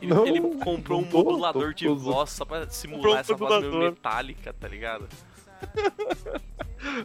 Ele, 0.00 0.12
Não, 0.12 0.26
ele 0.26 0.40
comprou 0.58 0.98
um 0.98 1.02
não 1.02 1.08
tô, 1.10 1.22
modulador 1.24 1.66
tô- 1.68 1.72
de 1.72 1.86
tô- 1.86 1.94
voz 1.96 2.30
só 2.30 2.44
pra 2.44 2.68
simular 2.68 3.12
um 3.12 3.16
essa 3.16 3.34
voz 3.36 3.62
meio 3.64 3.78
metálica, 3.78 4.52
tá 4.52 4.66
ligado? 4.68 5.08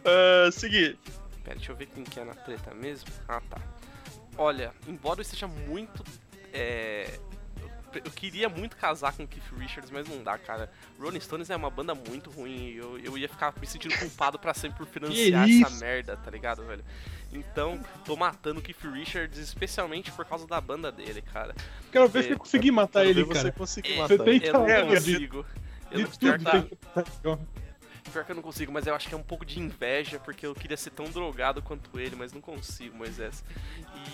Ah, 0.05 0.51
seguir. 0.51 0.97
Pera, 1.43 1.55
deixa 1.55 1.72
eu 1.72 1.76
ver 1.76 1.86
quem 1.88 2.03
que 2.03 2.20
é 2.20 2.26
na 2.26 2.34
treta 2.34 2.74
mesmo. 2.74 3.10
Ah, 3.28 3.41
tá. 3.49 3.58
Olha, 4.38 4.74
embora 4.88 5.20
eu 5.20 5.22
esteja 5.22 5.47
muito. 5.47 6.03
É. 6.51 7.20
Eu, 7.62 8.01
eu 8.05 8.12
queria 8.12 8.49
muito 8.49 8.76
casar 8.76 9.14
com 9.14 9.24
o 9.24 9.28
Keith 9.28 9.43
Richards, 9.58 9.89
mas 9.91 10.08
não 10.10 10.24
dá, 10.24 10.38
cara. 10.38 10.70
Rolling 10.99 11.20
Stones 11.20 11.49
é 11.49 11.55
uma 11.55 11.70
banda 11.70 11.93
muito 11.95 12.30
ruim. 12.32 12.70
e 12.70 12.78
Eu, 12.78 12.97
eu 12.99 13.18
ia 13.18 13.30
ficar 13.30 13.53
me 13.60 13.66
sentindo 13.68 13.97
culpado 13.97 14.38
pra 14.39 14.53
sempre 14.53 14.80
por 14.80 14.88
financiar 14.88 15.45
Que 15.45 15.64
essa 15.64 15.76
merda, 15.78 16.18
tá 16.18 16.30
ligado, 16.32 16.66
velho? 16.66 16.84
Então, 17.32 17.80
tô 18.03 18.16
matando 18.16 18.60
o 18.60 18.64
Keith 18.64 18.84
Richards, 18.84 19.38
especialmente 19.39 20.12
por 20.12 20.26
causa 20.26 20.45
da 20.47 20.60
banda 20.60 20.91
dele, 20.91 21.22
cara. 21.22 21.55
Quero 21.91 22.08
ver 22.10 22.20
É, 22.20 22.24
se 22.24 22.30
eu 22.32 22.39
conseguir 22.39 22.72
matar 22.72 23.01
Quero 23.05 23.10
ele, 23.12 23.24
ver 23.24 23.34
cara. 23.34 23.41
você 23.47 23.51
conseguir 23.51 23.93
É, 23.93 23.97
matar 23.97 24.18
Você 24.18 24.24
tem 24.24 24.34
ele. 24.36 24.39
que 24.41 24.47
Eu 24.49 24.53
não 24.53 24.68
É, 24.68 24.86
consigo. 24.86 25.45
Eu 25.91 26.08
De. 26.08 26.78
Pior 28.10 28.26
que 28.26 28.32
eu 28.32 28.36
não 28.36 28.43
consigo, 28.43 28.72
mas 28.72 28.86
eu 28.88 28.95
acho 28.95 29.08
que 29.08 29.14
é 29.14 29.18
um 29.18 29.24
pouco 29.24 29.45
de 29.45 29.60
inveja, 29.60 30.20
porque 30.20 30.45
eu 30.45 30.53
queria 30.55 30.78
ser 30.78 30.91
tão 30.91 31.05
drogado 31.05 31.62
quanto 31.62 31.99
ele, 31.99 32.16
mas 32.16 32.34
não 32.34 32.41
consigo, 32.41 32.95
Moisés. 32.97 33.43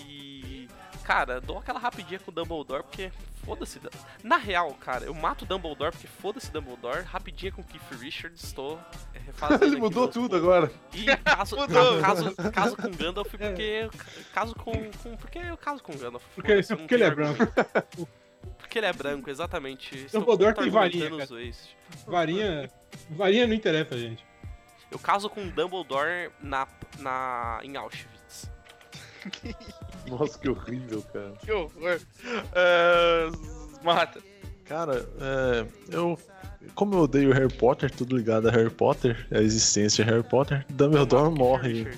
E. 0.06 0.68
Cara, 1.04 1.38
dou 1.38 1.58
aquela 1.58 1.78
rapidinha 1.78 2.18
com 2.18 2.30
o 2.30 2.34
Dumbledore, 2.34 2.82
porque 2.82 3.12
foda-se. 3.44 3.78
Na 4.22 4.38
real, 4.38 4.72
cara, 4.74 5.04
eu 5.04 5.12
mato 5.12 5.44
o 5.44 5.46
Dumbledore 5.46 5.92
porque 5.92 6.06
foda-se 6.06 6.50
Dumbledore, 6.50 7.02
rapidinha 7.02 7.52
com 7.52 7.60
o 7.60 7.64
Keith 7.64 7.82
Richards, 8.00 8.42
estou 8.42 8.80
é, 9.12 9.18
refazendo. 9.18 9.64
Ele 9.66 9.76
mudou 9.76 10.08
tudo 10.08 10.30
pontos. 10.30 10.38
agora. 10.38 10.72
E 10.94 11.04
caso, 11.18 11.56
Mudou. 11.60 12.00
caso, 12.00 12.34
caso 12.52 12.76
com 12.76 12.90
Gandalf, 12.90 13.28
porque 13.30 13.62
eu 13.62 13.90
ca- 13.90 14.04
caso 14.32 14.54
com, 14.54 14.72
com. 15.02 15.16
Porque 15.18 15.38
eu 15.38 15.56
caso 15.58 15.82
com 15.82 15.92
Gandalf. 15.92 16.24
Porque, 16.34 16.54
não 16.54 16.76
porque 16.78 16.94
ele 16.94 17.04
é 17.04 17.10
branco. 17.10 17.38
Porque 18.74 18.80
ele 18.80 18.86
é 18.86 18.92
branco, 18.92 19.30
exatamente. 19.30 20.06
Dumbledore 20.10 20.52
tem 20.52 20.64
contra-argumentando 20.64 21.18
varinha. 21.18 21.54
Varinha. 22.08 22.70
Varinha 23.10 23.46
não 23.46 23.54
interessa, 23.54 23.96
gente. 23.96 24.26
Eu 24.90 24.98
caso 24.98 25.30
com 25.30 25.48
Dumbledore 25.48 26.32
na, 26.42 26.66
na, 26.98 27.60
em 27.62 27.76
Auschwitz. 27.76 28.50
Nossa, 30.10 30.36
que 30.36 30.48
horrível, 30.48 31.02
cara. 31.12 31.34
Que 31.44 31.52
horror. 31.52 32.00
É, 32.52 33.30
Mata. 33.84 34.20
Cara, 34.64 35.08
é, 35.20 35.66
eu. 35.92 36.18
Como 36.74 36.94
eu 36.94 37.00
odeio 37.02 37.32
Harry 37.32 37.52
Potter, 37.52 37.88
tudo 37.92 38.16
ligado 38.16 38.48
a 38.48 38.50
Harry 38.50 38.70
Potter, 38.70 39.28
a 39.30 39.38
existência 39.38 40.04
de 40.04 40.10
Harry 40.10 40.24
Potter, 40.24 40.66
Dumbledore 40.70 41.32
morre. 41.32 41.96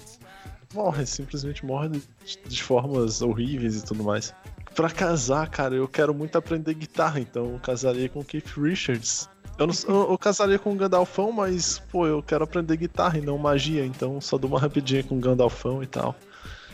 Morre, 0.74 1.06
simplesmente 1.06 1.64
morre 1.64 1.88
de, 1.88 2.02
de 2.46 2.62
formas 2.62 3.22
horríveis 3.22 3.78
e 3.78 3.84
tudo 3.84 4.04
mais. 4.04 4.34
Pra 4.76 4.90
casar, 4.90 5.48
cara, 5.48 5.74
eu 5.74 5.88
quero 5.88 6.12
muito 6.12 6.36
aprender 6.36 6.74
guitarra, 6.74 7.18
então 7.18 7.54
eu 7.54 7.58
casaria 7.58 8.10
com 8.10 8.22
Keith 8.22 8.58
Richards. 8.58 9.26
Eu, 9.58 9.66
não, 9.66 9.74
eu, 9.88 10.10
eu 10.10 10.18
casaria 10.18 10.58
com 10.58 10.70
o 10.70 10.76
Gandalfão, 10.76 11.32
mas, 11.32 11.78
pô, 11.90 12.06
eu 12.06 12.22
quero 12.22 12.44
aprender 12.44 12.76
guitarra 12.76 13.16
e 13.16 13.22
não 13.22 13.38
magia, 13.38 13.86
então 13.86 14.20
só 14.20 14.36
dou 14.36 14.50
uma 14.50 14.60
rapidinha 14.60 15.02
com 15.02 15.16
o 15.16 15.20
Gandalfão 15.20 15.82
e 15.82 15.86
tal. 15.86 16.14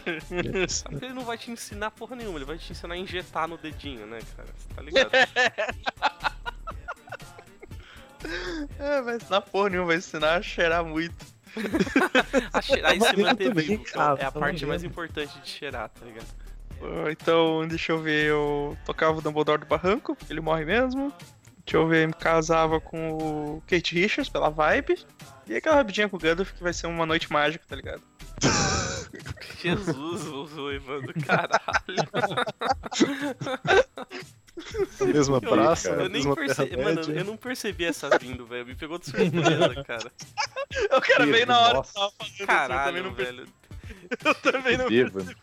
E 0.05 0.11
é 0.11 0.53
né? 0.53 0.98
Ele 1.00 1.14
não 1.14 1.24
vai 1.24 1.38
te 1.38 1.53
ensinar 1.53 1.92
porra 1.92 2.16
nenhuma, 2.16 2.38
ele 2.38 2.44
vai 2.44 2.59
te 2.59 2.72
ensinar 2.72 2.94
a 2.94 2.98
injetar 2.98 3.46
no 3.46 3.57
dedinho, 3.57 4.05
né, 4.05 4.18
cara? 4.36 4.48
Você 4.59 4.74
tá 4.74 4.82
ligado? 4.82 5.11
É, 8.78 9.03
vai 9.03 9.16
ensinar 9.16 9.40
porra 9.40 9.70
nenhuma, 9.70 9.88
vai 9.88 9.96
ensinar 9.96 10.36
a 10.36 10.42
cheirar 10.42 10.84
muito. 10.84 11.26
A 12.53 12.62
cheirar 12.62 12.96
e 12.96 13.00
se 13.00 13.16
manter 13.16 13.48
também, 13.48 13.66
vivo. 13.66 13.84
cara, 13.84 14.20
é 14.20 14.24
a 14.24 14.30
parte 14.30 14.64
mais 14.64 14.84
importante 14.84 15.38
de 15.40 15.48
cheirar, 15.48 15.88
tá 15.88 16.07
ligado? 16.07 16.41
Ah, 16.83 17.11
Então, 17.11 17.66
deixa 17.66 17.93
eu 17.93 17.99
ver, 17.99 18.26
eu 18.26 18.76
tocava 18.85 19.18
o 19.18 19.22
Dumbledore 19.22 19.61
do 19.61 19.66
Barranco, 19.66 20.16
ele 20.28 20.41
morre 20.41 20.64
mesmo. 20.64 21.12
Deixa 21.64 21.76
eu 21.76 21.87
ver, 21.87 22.09
me 22.09 22.14
casava 22.14 22.80
com 22.80 23.12
o 23.16 23.62
Kate 23.68 23.95
Richards 23.95 24.28
pela 24.28 24.51
vibe. 24.51 24.99
E 25.47 25.55
aquela 25.55 25.76
rapidinha 25.76 26.09
com 26.09 26.16
o 26.16 26.20
Gandalf 26.20 26.53
que 26.53 26.62
vai 26.62 26.72
ser 26.72 26.87
uma 26.87 27.07
noite 27.07 27.33
mágica, 27.33 27.64
tá 27.68 27.76
ligado? 27.76 28.03
Jesus, 29.62 30.59
o 30.59 30.72
Evandro, 30.72 31.14
caralho. 31.24 31.62
Na 35.01 35.07
mesma 35.07 35.41
praça, 35.41 35.91
eu 35.91 35.97
nem 36.09 36.11
mesma 36.11 36.35
percebi, 36.35 36.76
mano, 36.76 37.01
eu 37.01 37.24
não 37.24 37.37
percebi 37.37 37.85
essa 37.85 38.18
vindo, 38.18 38.45
velho. 38.45 38.66
Me 38.66 38.74
pegou 38.74 38.99
de 38.99 39.07
surpresa, 39.07 39.83
cara. 39.87 40.12
O 40.97 41.01
cara 41.01 41.26
veio 41.26 41.47
na 41.47 41.61
hora 41.61 41.83
que 41.83 41.93
tava 41.93 42.11
falando 42.11 42.14
assim, 42.20 42.33
eu 42.41 42.47
também 42.47 42.47
Caralho, 42.47 43.05
não 43.05 43.14
velho. 43.14 43.47
Eu 44.24 44.35
também 44.35 44.76
não 44.76 44.89
Bêbado. 44.89 45.37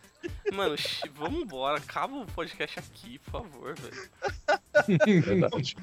Mano, 0.54 0.78
xi, 0.78 1.08
vambora, 1.10 1.78
acaba 1.78 2.16
o 2.18 2.26
podcast 2.26 2.80
aqui, 2.80 3.20
por 3.20 3.32
favor, 3.32 3.76
velho. 3.76 5.22
Verdade. 5.22 5.76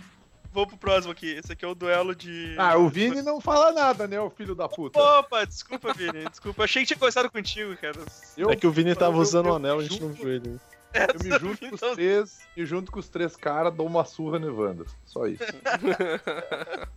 Vou 0.53 0.67
pro 0.67 0.77
próximo 0.79 1.13
aqui. 1.13 1.31
Esse 1.33 1.53
aqui 1.53 1.65
é 1.65 1.69
o 1.69 1.75
duelo 1.75 2.15
de. 2.15 2.55
Ah, 2.59 2.77
o 2.79 2.89
Vini 2.89 3.21
não 3.23 3.41
fala 3.41 3.73
nada, 3.73 4.07
né, 4.09 4.19
o 4.21 4.31
filho 4.31 4.55
da 4.55 4.69
puta. 4.69 4.99
Opa, 4.99 5.45
desculpa, 5.45 5.93
Vini. 5.93 6.29
Desculpa. 6.31 6.65
Achei 6.65 6.83
que 6.83 6.89
tinha 6.89 6.99
começado 6.99 7.31
contigo, 7.31 7.77
cara. 7.77 7.99
Eu, 8.37 8.51
É 8.51 8.57
que 8.57 8.67
o 8.67 8.71
Vini 8.71 8.95
tava 8.95 9.17
eu- 9.17 9.21
usando 9.21 9.47
eu 9.47 9.53
o 9.53 9.57
anel, 9.57 9.79
a 9.79 9.83
gente 9.83 10.01
não 10.01 10.13
viu 10.13 10.31
ele. 10.33 10.59
É, 10.95 11.05
Eu 11.05 11.25
me 11.25 11.39
junto 11.39 11.69
com 11.69 11.75
os 11.75 11.81
três, 11.95 12.41
e 12.57 12.65
junto 12.65 12.91
com 12.91 12.99
os 12.99 13.09
três 13.09 13.37
caras, 13.37 13.75
dou 13.75 13.87
uma 13.87 14.05
surra 14.05 14.39
no 14.39 14.49
Evandro. 14.49 14.87
Só 15.05 15.27
isso. 15.27 15.43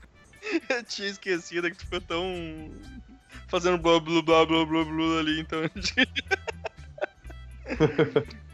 Eu 0.69 0.83
tinha 0.85 1.09
esquecido 1.09 1.69
que 1.69 1.75
tu 1.77 1.83
ficou 1.83 1.99
tão. 2.01 2.23
fazendo 3.49 3.77
blá 3.77 3.99
blá 3.99 4.21
blá 4.21 4.45
blá 4.45 4.65
blá 4.65 4.85
blá 4.85 5.19
ali, 5.19 5.41
então. 5.41 5.59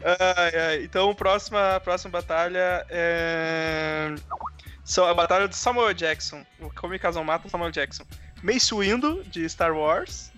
ai, 0.04 0.60
ai. 0.60 0.84
Então, 0.84 1.14
próxima, 1.14 1.80
próxima 1.80 2.10
batalha 2.10 2.86
é. 2.88 4.14
São 4.84 5.04
a 5.04 5.14
batalha 5.14 5.48
de 5.48 5.56
Samuel 5.56 5.92
Jackson. 5.94 6.44
O 6.60 6.70
Casal 6.98 7.24
mata 7.24 7.48
Samuel 7.48 7.72
Jackson. 7.72 8.04
Mace 8.42 8.72
Windu, 8.72 9.24
de 9.24 9.48
Star 9.48 9.76
Wars. 9.76 10.30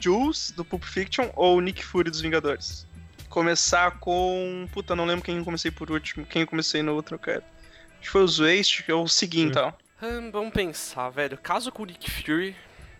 Jules, 0.00 0.50
do 0.50 0.64
Pulp 0.64 0.82
Fiction. 0.82 1.30
Ou 1.36 1.60
Nick 1.60 1.84
Fury, 1.84 2.10
dos 2.10 2.20
Vingadores. 2.20 2.86
Começar 3.28 3.98
com. 3.98 4.68
Puta, 4.72 4.96
não 4.96 5.04
lembro 5.04 5.24
quem 5.24 5.38
eu 5.38 5.44
comecei 5.44 5.70
por 5.70 5.90
último. 5.90 6.26
Quem 6.26 6.42
eu 6.42 6.48
comecei 6.48 6.82
no 6.82 6.94
outro, 6.94 7.18
cara. 7.18 7.44
Acho 7.92 8.00
que 8.00 8.10
foi 8.10 8.22
o 8.22 8.28
Zwaste, 8.28 8.82
que 8.82 8.90
é 8.90 8.94
o 8.94 9.06
seguinte, 9.06 9.50
então. 9.50 9.72
Hum, 10.02 10.30
vamos 10.32 10.52
pensar, 10.52 11.08
velho. 11.10 11.38
Caso 11.38 11.70
com 11.70 11.84
o 11.84 11.86
Nick 11.86 12.10
Fury. 12.10 12.56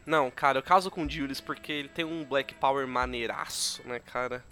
Não, 0.06 0.30
cara, 0.30 0.58
eu 0.58 0.62
caso 0.62 0.90
com 0.90 1.04
o 1.04 1.10
Julius 1.10 1.40
porque 1.40 1.72
ele 1.72 1.88
tem 1.88 2.04
um 2.04 2.24
Black 2.24 2.54
Power 2.54 2.86
maneiraço, 2.86 3.82
né, 3.84 3.98
cara? 3.98 4.44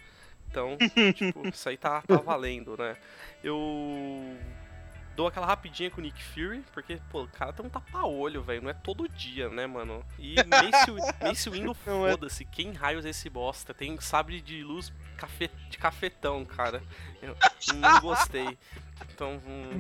Então, 0.51 0.77
tipo, 1.15 1.47
isso 1.49 1.69
aí 1.69 1.77
tá, 1.77 2.03
tá 2.03 2.17
valendo, 2.17 2.77
né? 2.77 2.97
Eu 3.43 4.37
dou 5.15 5.27
aquela 5.29 5.47
rapidinha 5.47 5.91
com 5.91 6.01
o 6.01 6.03
Nick 6.03 6.23
Fury, 6.23 6.65
porque, 6.73 6.99
pô, 7.11 7.23
o 7.23 7.29
cara 7.29 7.53
tem 7.53 7.65
um 7.65 7.69
tapa-olho, 7.69 8.43
velho. 8.43 8.63
Não 8.63 8.71
é 8.71 8.75
todo 8.75 9.09
dia, 9.09 9.49
né, 9.49 9.67
mano? 9.67 10.05
E 10.19 10.35
Mace, 10.45 10.91
Mace 11.23 11.51
Windu, 11.51 11.75
foda-se. 11.75 12.45
Quem 12.45 12.73
raios 12.73 13.05
é 13.05 13.11
esse 13.11 13.31
bosta? 13.31 13.73
Tem 13.73 13.99
sabre 14.01 14.41
de 14.41 14.63
luz 14.63 14.93
cafe- 15.17 15.51
de 15.69 15.79
cafetão, 15.79 16.45
cara. 16.45 16.83
Eu 17.23 17.37
não 17.77 18.01
gostei. 18.01 18.59
Então, 19.13 19.41
hum, 19.47 19.73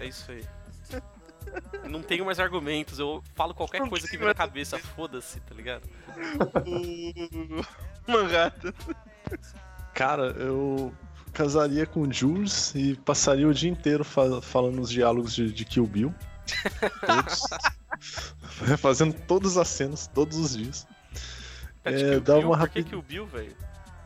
é 0.00 0.04
isso 0.06 0.30
aí. 0.32 0.44
Não 1.88 2.02
tenho 2.02 2.24
mais 2.24 2.38
argumentos, 2.38 2.98
eu 2.98 3.22
falo 3.34 3.54
qualquer 3.54 3.88
coisa 3.88 4.06
que 4.06 4.16
vem 4.18 4.26
na 4.28 4.34
cabeça, 4.34 4.78
foda-se, 4.78 5.40
tá 5.40 5.54
ligado? 5.54 5.88
o 8.06 8.12
Manhattan. 8.12 8.72
Cara, 10.00 10.28
eu 10.38 10.90
casaria 11.30 11.84
com 11.84 12.00
o 12.00 12.10
Jules 12.10 12.74
e 12.74 12.96
passaria 13.04 13.46
o 13.46 13.52
dia 13.52 13.70
inteiro 13.70 14.02
fa- 14.02 14.40
falando 14.40 14.80
os 14.80 14.88
diálogos 14.88 15.34
de, 15.34 15.52
de 15.52 15.62
Kill 15.62 15.86
Bill. 15.86 16.14
Todos. 17.06 17.42
Fazendo 18.80 19.12
todas 19.28 19.58
as 19.58 19.68
cenas, 19.68 20.06
todos 20.06 20.38
os 20.38 20.56
dias. 20.56 20.86
É, 21.84 21.92
Kill 21.92 22.20
dá 22.22 22.38
Bill, 22.38 22.48
uma 22.48 22.56
por 22.60 22.68
que 22.70 22.96
o 22.96 23.02
Bill, 23.02 23.26
velho? 23.26 23.54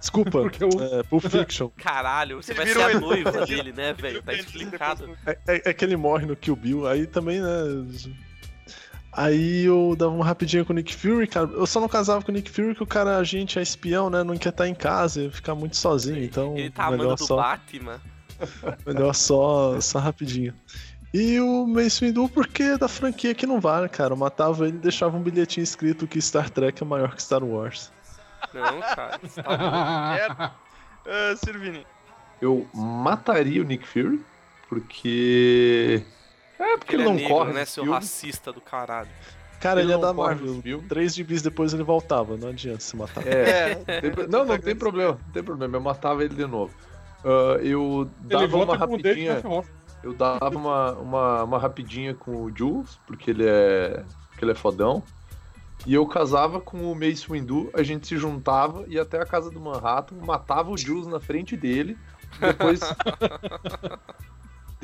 Desculpa, 0.00 0.42
Porque 0.42 0.64
o- 0.64 0.82
é, 0.82 1.04
Pulp 1.04 1.22
Fiction. 1.26 1.68
Caralho, 1.78 2.42
você 2.42 2.50
Ele 2.50 2.56
vai 2.56 2.66
ser 2.66 2.96
a 2.96 2.98
noiva 3.00 3.46
dele, 3.46 3.72
né, 3.72 3.92
velho? 3.92 4.20
Tá 4.20 4.34
explicado. 4.34 5.16
É, 5.24 5.38
é- 5.46 5.62
é 5.66 5.72
que 5.72 5.84
ele 5.84 5.96
morre 5.96 6.26
no 6.26 6.34
Kill 6.34 6.56
Bill, 6.56 6.88
aí 6.88 7.06
também, 7.06 7.40
né? 7.40 7.48
Aí 9.16 9.64
eu 9.64 9.94
dava 9.96 10.12
uma 10.12 10.24
rapidinha 10.24 10.64
com 10.64 10.72
o 10.72 10.76
Nick 10.76 10.94
Fury, 10.94 11.28
cara. 11.28 11.48
Eu 11.52 11.66
só 11.66 11.80
não 11.80 11.88
casava 11.88 12.22
com 12.22 12.32
o 12.32 12.34
Nick 12.34 12.50
Fury 12.50 12.74
que 12.74 12.82
o 12.82 12.86
cara, 12.86 13.16
a 13.16 13.24
gente 13.24 13.58
é 13.58 13.62
espião, 13.62 14.10
né? 14.10 14.24
Não 14.24 14.36
quer 14.36 14.48
estar 14.48 14.68
em 14.68 14.74
casa, 14.74 15.22
ia 15.22 15.30
ficar 15.30 15.54
muito 15.54 15.76
sozinho, 15.76 16.22
então. 16.22 16.56
Ele 16.56 16.70
tá 16.70 16.90
melhor 16.90 17.04
amando 17.04 17.16
do 17.16 17.26
só, 17.26 17.36
Batman. 17.36 18.00
melhor 18.84 19.14
só, 19.14 19.80
só 19.80 20.00
rapidinho. 20.00 20.52
E 21.12 21.38
o 21.38 21.64
Mace 21.64 22.04
Windu, 22.04 22.28
porque 22.28 22.64
é 22.64 22.76
da 22.76 22.88
franquia 22.88 23.36
que 23.36 23.46
não 23.46 23.60
vale, 23.60 23.88
cara. 23.88 24.14
Eu 24.14 24.16
matava 24.16 24.66
ele 24.66 24.78
e 24.78 24.80
deixava 24.80 25.16
um 25.16 25.22
bilhetinho 25.22 25.62
escrito 25.62 26.08
que 26.08 26.20
Star 26.20 26.50
Trek 26.50 26.82
é 26.82 26.84
maior 26.84 27.14
que 27.14 27.22
Star 27.22 27.44
Wars. 27.44 27.92
Não, 28.52 28.80
cara, 28.80 29.20
você 29.22 29.40
tá. 29.40 30.56
Ah, 31.06 31.36
Sirvini. 31.38 31.86
Eu 32.42 32.66
mataria 32.74 33.62
o 33.62 33.64
Nick 33.64 33.86
Fury, 33.86 34.20
porque. 34.68 36.04
É, 36.58 36.76
porque 36.76 36.94
ele, 36.94 37.02
Ele 37.02 37.08
é 37.08 37.12
não 37.12 37.14
negro, 37.18 37.34
corre. 37.34 37.52
né, 37.52 37.64
seu 37.64 37.82
filme. 37.84 37.98
racista 37.98 38.52
do 38.52 38.60
caralho. 38.60 39.08
Cara, 39.60 39.80
Ele 39.80 39.92
ele, 39.92 39.98
é 39.98 40.02
da 40.02 40.12
Marvel. 40.12 40.60
filmes. 40.62 40.88
Três 40.88 41.14
gibis 41.14 41.40
depois 41.42 41.72
ele 41.72 41.82
voltava, 41.82 42.36
não 42.36 42.48
adianta 42.48 42.80
se 42.80 42.94
matar. 42.96 43.26
É, 43.26 43.74
tem 44.00 44.10
pro- 44.10 44.28
não, 44.28 44.44
não 44.44 44.58
tem 44.58 44.76
problema, 44.76 45.12
não 45.24 45.32
tem 45.32 45.42
problema. 45.42 45.76
Eu 45.76 45.80
matava 45.80 46.22
ele 46.24 46.34
de 46.34 46.46
novo. 46.46 46.72
Ah, 47.24 47.56
eu 47.62 48.08
dava 48.20 48.44
Ele 48.44 48.54
uma 48.54 48.76
rapidinha. 48.76 49.42
Eu 50.02 50.12
dava 50.12 50.50
uma, 50.58 50.92
uma, 50.92 51.44
uma 51.44 51.58
rapidinha 51.58 52.12
com 52.14 52.42
o 52.42 52.52
Jules, 52.54 53.00
porque 53.06 53.30
ele 53.30 53.46
é. 53.46 54.04
porque 54.28 54.44
ele 54.44 54.52
é 54.52 54.54
fodão. 54.54 55.02
E 55.86 55.94
eu 55.94 56.06
casava 56.06 56.60
com 56.60 56.90
o 56.90 56.94
Mace 56.94 57.26
Windu, 57.28 57.70
a 57.74 57.82
gente 57.82 58.06
se 58.06 58.16
juntava, 58.18 58.84
ia 58.86 59.00
até 59.02 59.20
a 59.20 59.26
casa 59.26 59.50
do 59.50 59.58
Manhattan, 59.60 60.16
matava 60.16 60.70
o 60.70 60.76
Jules 60.76 61.06
na 61.06 61.20
frente 61.20 61.56
dele. 61.56 61.96
Depois. 62.38 62.80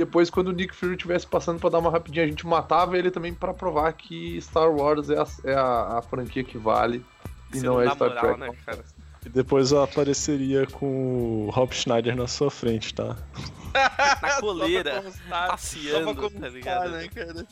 depois, 0.01 0.28
quando 0.30 0.48
o 0.48 0.53
Nick 0.53 0.74
Fury 0.74 0.92
estivesse 0.94 1.26
passando 1.26 1.61
pra 1.61 1.70
dar 1.70 1.78
uma 1.78 1.90
rapidinha, 1.90 2.24
a 2.24 2.28
gente 2.28 2.46
matava 2.46 2.98
ele 2.98 3.11
também 3.11 3.32
pra 3.32 3.55
provar 3.55 3.92
que 3.92 4.40
Star 4.40 4.70
Wars 4.70 5.09
é 5.11 5.18
a, 5.20 5.26
é 5.44 5.55
a, 5.55 5.98
a 5.98 6.03
franquia 6.03 6.42
que 6.42 6.59
vale 6.59 7.05
e 7.55 7.59
Você 7.61 7.66
não, 7.66 7.80
é 7.80 7.84
dá 7.84 7.94
Star 7.94 8.09
moral, 8.09 8.24
Trek. 8.36 8.40
né, 8.40 8.57
cara? 8.66 8.84
E 9.24 9.28
depois 9.28 9.70
eu 9.70 9.82
apareceria 9.82 10.66
com 10.66 11.46
o 11.46 11.51
Rob 11.51 11.72
Schneider 11.74 12.16
na 12.16 12.26
sua 12.26 12.51
frente, 12.51 12.94
tá? 12.94 13.16
Na 14.20 14.40
coleira, 14.40 15.05
passeando, 15.28 16.28
tá 16.30 16.48
ligado? 16.48 16.90
né, 16.90 17.07
cara? 17.09 17.46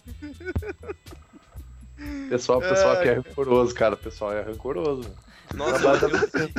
Pessoal, 2.29 2.61
pessoal 2.61 2.95
É. 2.97 3.03
que 3.03 3.09
é 3.09 3.13
rancoroso, 3.15 3.75
cara. 3.75 3.95
O 3.95 3.99
pessoal 3.99 4.33
é 4.33 4.43
rancoroso. 4.43 5.11
Nossa, 5.55 5.85
eu, 6.07 6.11
eu- 6.43 6.51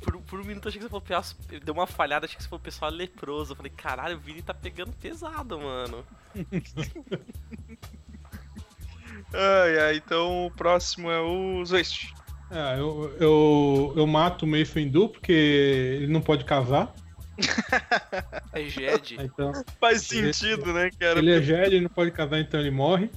por, 0.00 0.20
por 0.22 0.40
um 0.40 0.44
minuto 0.44 0.64
eu 0.66 0.68
achei 0.68 0.78
que 0.80 0.84
você 0.84 0.90
falou, 0.90 1.00
pessoal- 1.00 1.60
deu 1.64 1.74
uma 1.74 1.86
falhada, 1.86 2.26
achei 2.26 2.36
que 2.36 2.42
você 2.42 2.48
falou 2.48 2.62
pessoal 2.62 2.90
leproso. 2.90 3.52
Eu 3.52 3.56
falei, 3.56 3.72
caralho, 3.74 4.16
o 4.16 4.20
Vini 4.20 4.42
tá 4.42 4.52
pegando 4.54 4.92
pesado, 4.92 5.58
mano. 5.58 6.04
Ai, 9.34 9.78
ai, 9.78 9.96
então 9.96 10.46
o 10.46 10.50
próximo 10.50 11.10
é 11.10 11.20
o 11.20 11.62
É, 12.50 12.78
eu, 12.78 13.16
eu, 13.18 13.94
eu 13.96 14.06
mato 14.06 14.44
o 14.44 14.48
Mace 14.48 14.72
Windu 14.74 15.08
porque 15.08 15.32
ele 15.32 16.12
não 16.12 16.20
pode 16.20 16.44
casar. 16.44 16.94
É 18.52 18.64
Jed. 18.64 19.16
Então, 19.18 19.50
Faz 19.80 20.02
sentido, 20.02 20.72
né, 20.74 20.90
cara? 20.98 21.18
ele 21.18 21.32
é 21.32 21.40
Jedi, 21.40 21.66
ele 21.66 21.80
não 21.80 21.88
pode 21.88 22.10
casar, 22.10 22.38
então 22.38 22.60
ele 22.60 22.70
morre. 22.70 23.10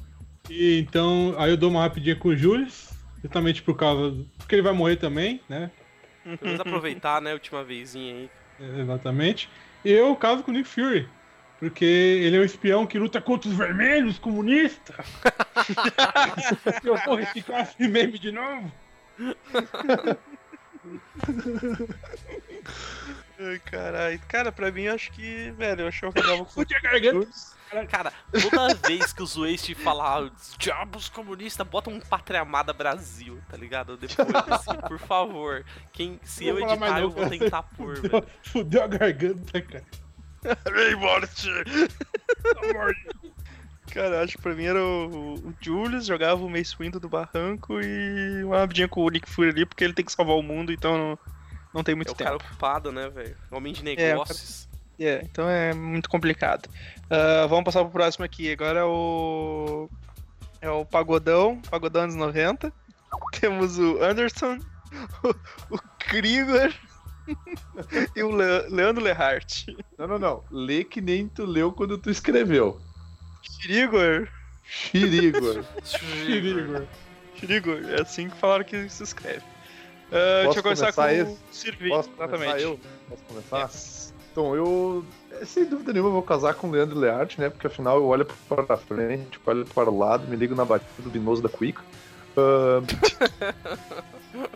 E 0.50 0.80
então, 0.80 1.36
aí 1.38 1.52
eu 1.52 1.58
dou 1.58 1.70
uma 1.70 1.82
rapidinha 1.82 2.16
com 2.16 2.30
o 2.30 2.36
Julius, 2.36 2.90
justamente 3.26 3.62
por 3.64 3.76
causa. 3.76 4.16
Porque 4.38 4.56
ele 4.56 4.62
vai 4.62 4.74
morrer 4.74 4.96
também, 4.98 5.42
né? 5.50 5.72
Pelo 6.24 6.38
menos 6.42 6.60
aproveitar, 6.60 7.22
né, 7.22 7.32
a 7.32 7.34
última 7.34 7.64
vezinha 7.64 8.16
aí. 8.16 8.30
Exatamente. 8.80 9.50
E 9.84 9.92
eu 9.92 10.16
caso 10.16 10.44
com 10.44 10.52
o 10.52 10.54
Nick 10.54 10.68
Fury. 10.68 11.08
Porque 11.60 11.86
ele 11.86 12.38
é 12.38 12.40
um 12.40 12.44
espião 12.44 12.86
que 12.86 13.00
luta 13.00 13.22
contra 13.22 13.50
os 13.50 13.56
vermelhos 13.56 14.20
comunistas. 14.20 15.06
eu 16.84 16.98
vou 16.98 17.16
reciclar 17.16 17.62
esse 17.62 17.88
meme 17.88 18.20
de 18.20 18.32
novo. 18.32 18.72
Ai, 23.40 23.60
caralho. 23.66 24.20
Cara, 24.28 24.52
pra 24.52 24.72
mim, 24.72 24.88
acho 24.88 25.12
que, 25.12 25.52
velho, 25.52 25.82
eu 25.82 25.88
achava 25.88 26.12
que 26.12 26.20
eu 26.20 26.24
jogava 26.24 26.46
com 26.46 26.52
Fute 26.52 26.76
a 26.76 26.80
garganta. 26.80 27.30
Cara, 27.88 28.14
toda 28.32 28.74
vez 28.88 29.12
que 29.12 29.24
os 29.24 29.36
Waste 29.36 29.74
falar 29.76 30.30
diabos 30.58 31.10
comunistas, 31.10 31.66
bota 31.68 31.90
um 31.90 32.00
Pátria 32.00 32.42
Amada 32.42 32.74
Brasil, 32.74 33.42
tá 33.50 33.58
ligado? 33.58 33.98
Depois, 33.98 34.30
assim, 34.52 34.76
por 34.88 35.00
favor. 35.00 35.66
Quem, 35.92 36.20
se 36.24 36.46
eu 36.46 36.60
editar, 36.60 36.78
não, 36.92 36.98
eu 37.00 37.10
vou 37.10 37.24
cara. 37.24 37.38
tentar 37.40 37.64
pôr, 37.64 38.00
velho. 38.00 38.26
Fudeu 38.44 38.84
a 38.84 38.88
garganta, 38.88 39.62
cara. 39.62 39.86
Ei, 40.76 40.96
morte! 40.96 41.50
Cara, 43.92 44.24
acho 44.24 44.36
que 44.36 44.42
pra 44.44 44.54
mim 44.54 44.66
era 44.66 44.84
o, 44.84 45.36
o 45.36 45.54
Julius, 45.62 46.06
jogava 46.06 46.44
o 46.44 46.50
Mace 46.50 46.76
Windu 46.78 47.00
do 47.00 47.08
Barranco 47.08 47.80
e 47.82 48.44
uma 48.44 48.60
rapidinha 48.60 48.88
com 48.88 49.02
o 49.02 49.10
Nick 49.10 49.30
Fury 49.30 49.50
ali, 49.50 49.66
porque 49.66 49.84
ele 49.84 49.94
tem 49.94 50.04
que 50.04 50.12
salvar 50.12 50.36
o 50.36 50.44
mundo, 50.44 50.72
então 50.74 50.98
não, 50.98 51.20
não 51.74 51.84
tem 51.84 51.96
muito 51.96 52.10
É 52.10 52.12
o 52.12 52.16
tempo. 52.16 52.30
cara 52.30 52.36
ocupado, 52.38 52.92
né, 52.92 53.10
velho? 53.10 53.38
Homem 53.52 53.72
de 53.74 53.82
É, 53.82 54.14
o 54.14 54.20
negócios. 54.20 54.68
É, 55.00 55.22
então 55.24 55.50
é 55.50 55.74
muito 55.74 56.10
complicado. 56.10 56.70
Ah, 57.10 57.46
vamos 57.48 57.66
passar 57.66 57.82
pro 57.84 57.92
próximo 57.92 58.24
aqui. 58.26 58.52
Agora 58.52 58.80
é 58.80 58.84
o. 58.84 59.90
É 60.62 60.70
o 60.70 60.86
Pagodão, 60.86 61.62
Pagodão 61.70 62.04
anos 62.04 62.16
90. 62.16 62.72
Temos 63.40 63.78
o 63.78 64.02
Anderson, 64.04 64.58
o, 65.24 65.30
o 65.76 65.80
Krieger 66.00 66.74
e 68.16 68.24
o 68.24 68.32
Le- 68.36 68.68
Leandro 68.70 69.04
Lehart. 69.04 69.68
Não, 69.98 70.08
não, 70.08 70.20
não. 70.20 70.44
Lê 70.50 70.84
que 70.84 71.02
nem 71.02 71.28
tu 71.28 71.46
leu 71.46 71.72
quando 71.72 71.98
tu 71.98 72.10
escreveu. 72.10 72.80
Krieger? 73.62 74.32
Xirigor. 74.64 75.64
Xirigor. 75.84 76.88
Krieger, 77.38 77.90
é 77.98 78.02
assim 78.02 78.30
que 78.30 78.38
falaram 78.38 78.64
que 78.64 78.90
se 78.90 79.04
escreve. 79.04 79.44
Ah, 80.12 80.44
deixa 80.46 80.60
eu 80.60 80.64
começar 80.64 80.94
com 80.94 81.02
começar 81.02 81.32
o 81.32 81.38
Sirvi, 81.52 81.90
Posso 81.90 82.10
exatamente. 82.10 82.38
começar 82.40 82.60
eu? 82.62 82.80
Posso 83.10 83.24
começar? 83.24 83.62
Yes. 83.64 83.95
Então, 84.36 84.54
eu, 84.54 85.06
é, 85.32 85.46
sem 85.46 85.64
dúvida 85.64 85.94
nenhuma, 85.94 86.10
vou 86.10 86.22
casar 86.22 86.56
com 86.56 86.68
o 86.68 86.72
Leandro 86.72 87.00
Learte, 87.00 87.40
né? 87.40 87.50
Porque 87.50 87.68
afinal 87.68 87.96
eu 87.96 88.06
olho 88.06 88.28
para 88.50 88.76
frente, 88.76 89.40
olho 89.46 89.66
para 89.66 89.90
o 89.90 89.98
lado, 89.98 90.28
me 90.28 90.36
ligo 90.36 90.54
na 90.54 90.66
batida 90.66 90.90
do 90.98 91.10
Binoso 91.10 91.42
da 91.42 91.48
Quick. 91.48 91.80
Ahn, 92.36 92.84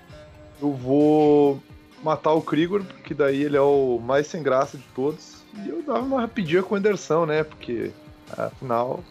eu 0.62 0.74
vou 0.74 1.64
matar 2.04 2.34
o 2.34 2.42
Krigor, 2.42 2.84
porque 2.84 3.14
daí 3.14 3.42
ele 3.42 3.56
é 3.56 3.62
o 3.62 4.02
mais 4.04 4.28
sem 4.28 4.44
graça 4.44 4.78
de 4.78 4.84
todos. 4.94 5.46
E 5.64 5.70
eu 5.70 5.82
dava 5.82 6.02
uma 6.02 6.20
rapidinha 6.20 6.62
com 6.62 6.76
o 6.76 6.78
Anderson, 6.78 7.26
né? 7.26 7.46
Porque 7.46 7.94
afinal, 8.38 9.02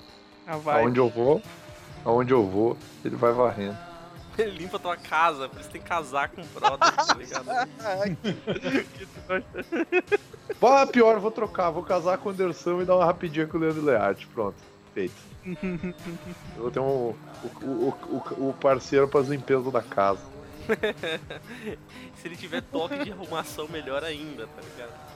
Ah, 0.47 0.59
vai. 0.59 0.83
aonde 0.83 1.01
eu 1.01 1.09
vou, 1.09 1.41
aonde 2.05 2.35
eu 2.35 2.45
vou, 2.45 2.77
ele 3.03 3.17
vai 3.17 3.33
varrendo. 3.33 3.88
Ele 4.43 4.51
limpa 4.59 4.79
tua 4.79 4.97
casa, 4.97 5.49
por 5.49 5.61
isso 5.61 5.71
tem 5.71 5.81
que 5.81 5.89
casar 5.89 6.29
com 6.29 6.41
o 6.41 6.45
brother, 6.47 6.93
tá 6.95 7.15
ligado? 7.15 7.47
Bah, 10.61 10.87
pior, 10.87 11.19
vou 11.21 11.31
trocar, 11.31 11.71
vou 11.71 11.83
casar 11.83 12.19
com 12.19 12.29
o 12.29 12.33
Anderson 12.33 12.83
e 12.83 12.85
dar 12.85 12.97
uma 12.97 13.05
rapidinha 13.05 13.47
com 13.47 13.59
o 13.59 13.61
Leandro 13.61 13.85
Learte. 13.85 14.27
Pronto, 14.29 14.57
feito. 14.95 15.15
Eu 16.57 16.63
vou 16.63 16.71
ter 16.71 16.81
um, 16.81 16.85
o, 16.85 17.17
o, 17.63 17.95
o, 18.39 18.49
o 18.51 18.55
parceiro 18.55 19.09
para 19.09 19.21
as 19.21 19.29
limpezas 19.29 19.73
da 19.73 19.83
casa. 19.83 20.21
Se 22.17 22.29
ele 22.29 22.37
tiver 22.37 22.63
toque 22.63 23.05
de 23.05 23.13
arrumação, 23.13 23.69
melhor 23.69 24.03
ainda, 24.05 24.47
tá 24.47 24.63
ligado? 24.63 25.09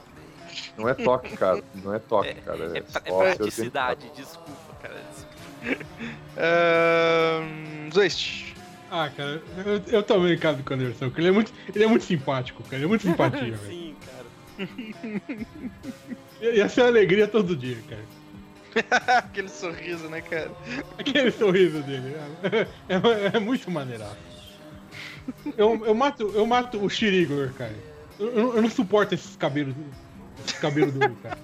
Não 0.77 0.87
é 0.87 0.93
toque, 0.93 1.35
cara. 1.35 1.63
Não 1.83 1.93
é 1.93 1.99
toque, 1.99 2.29
É- 2.29 2.33
cara. 2.35 2.71
É, 2.73 2.77
É, 2.77 2.81
pra- 2.81 3.01
é 3.05 3.35
praticidade, 3.35 4.09
desculpa, 4.15 4.51
cara. 4.81 5.01
Ahn, 6.37 7.89
Zoist. 7.93 8.52
Ah, 8.95 9.09
cara, 9.09 9.41
eu, 9.65 9.81
eu 9.91 10.03
também 10.03 10.37
caso 10.37 10.61
com 10.61 10.71
o 10.71 10.77
Anderson, 10.77 11.05
porque 11.07 11.19
ele 11.21 11.29
é 11.29 11.31
muito, 11.31 11.51
ele 11.73 11.83
é 11.83 11.87
muito 11.87 12.05
simpático, 12.05 12.61
cara. 12.61 12.75
Ele 12.75 12.85
é 12.85 12.87
muito 12.87 13.01
simpatia, 13.01 13.41
velho. 13.57 13.59
Sim, 13.67 13.95
cara. 14.05 14.23
Ia 16.53 16.69
ser 16.69 16.81
uma 16.81 16.87
alegria 16.89 17.27
todo 17.27 17.55
dia, 17.55 17.77
cara. 17.89 18.03
Aquele 19.17 19.49
sorriso, 19.49 20.07
né, 20.09 20.21
cara? 20.21 20.51
Aquele 20.99 21.31
sorriso 21.31 21.81
dele. 21.81 22.13
É, 22.87 22.93
é- 22.93 23.31
é 23.35 23.39
muito 23.39 23.71
maneirado. 23.71 24.15
Eu, 25.57 25.83
eu, 25.87 25.95
mato, 25.95 26.31
eu 26.35 26.45
mato 26.45 26.77
o 26.77 26.87
Shirigor, 26.87 27.51
cara. 27.57 27.73
Eu, 28.19 28.53
eu- 28.53 28.61
não 28.61 28.69
suporto 28.69 29.15
esses 29.15 29.35
cabelos. 29.35 29.73
Esses 30.45 30.59
cabelos 30.59 30.93
duros, 30.93 31.17
cara. 31.23 31.39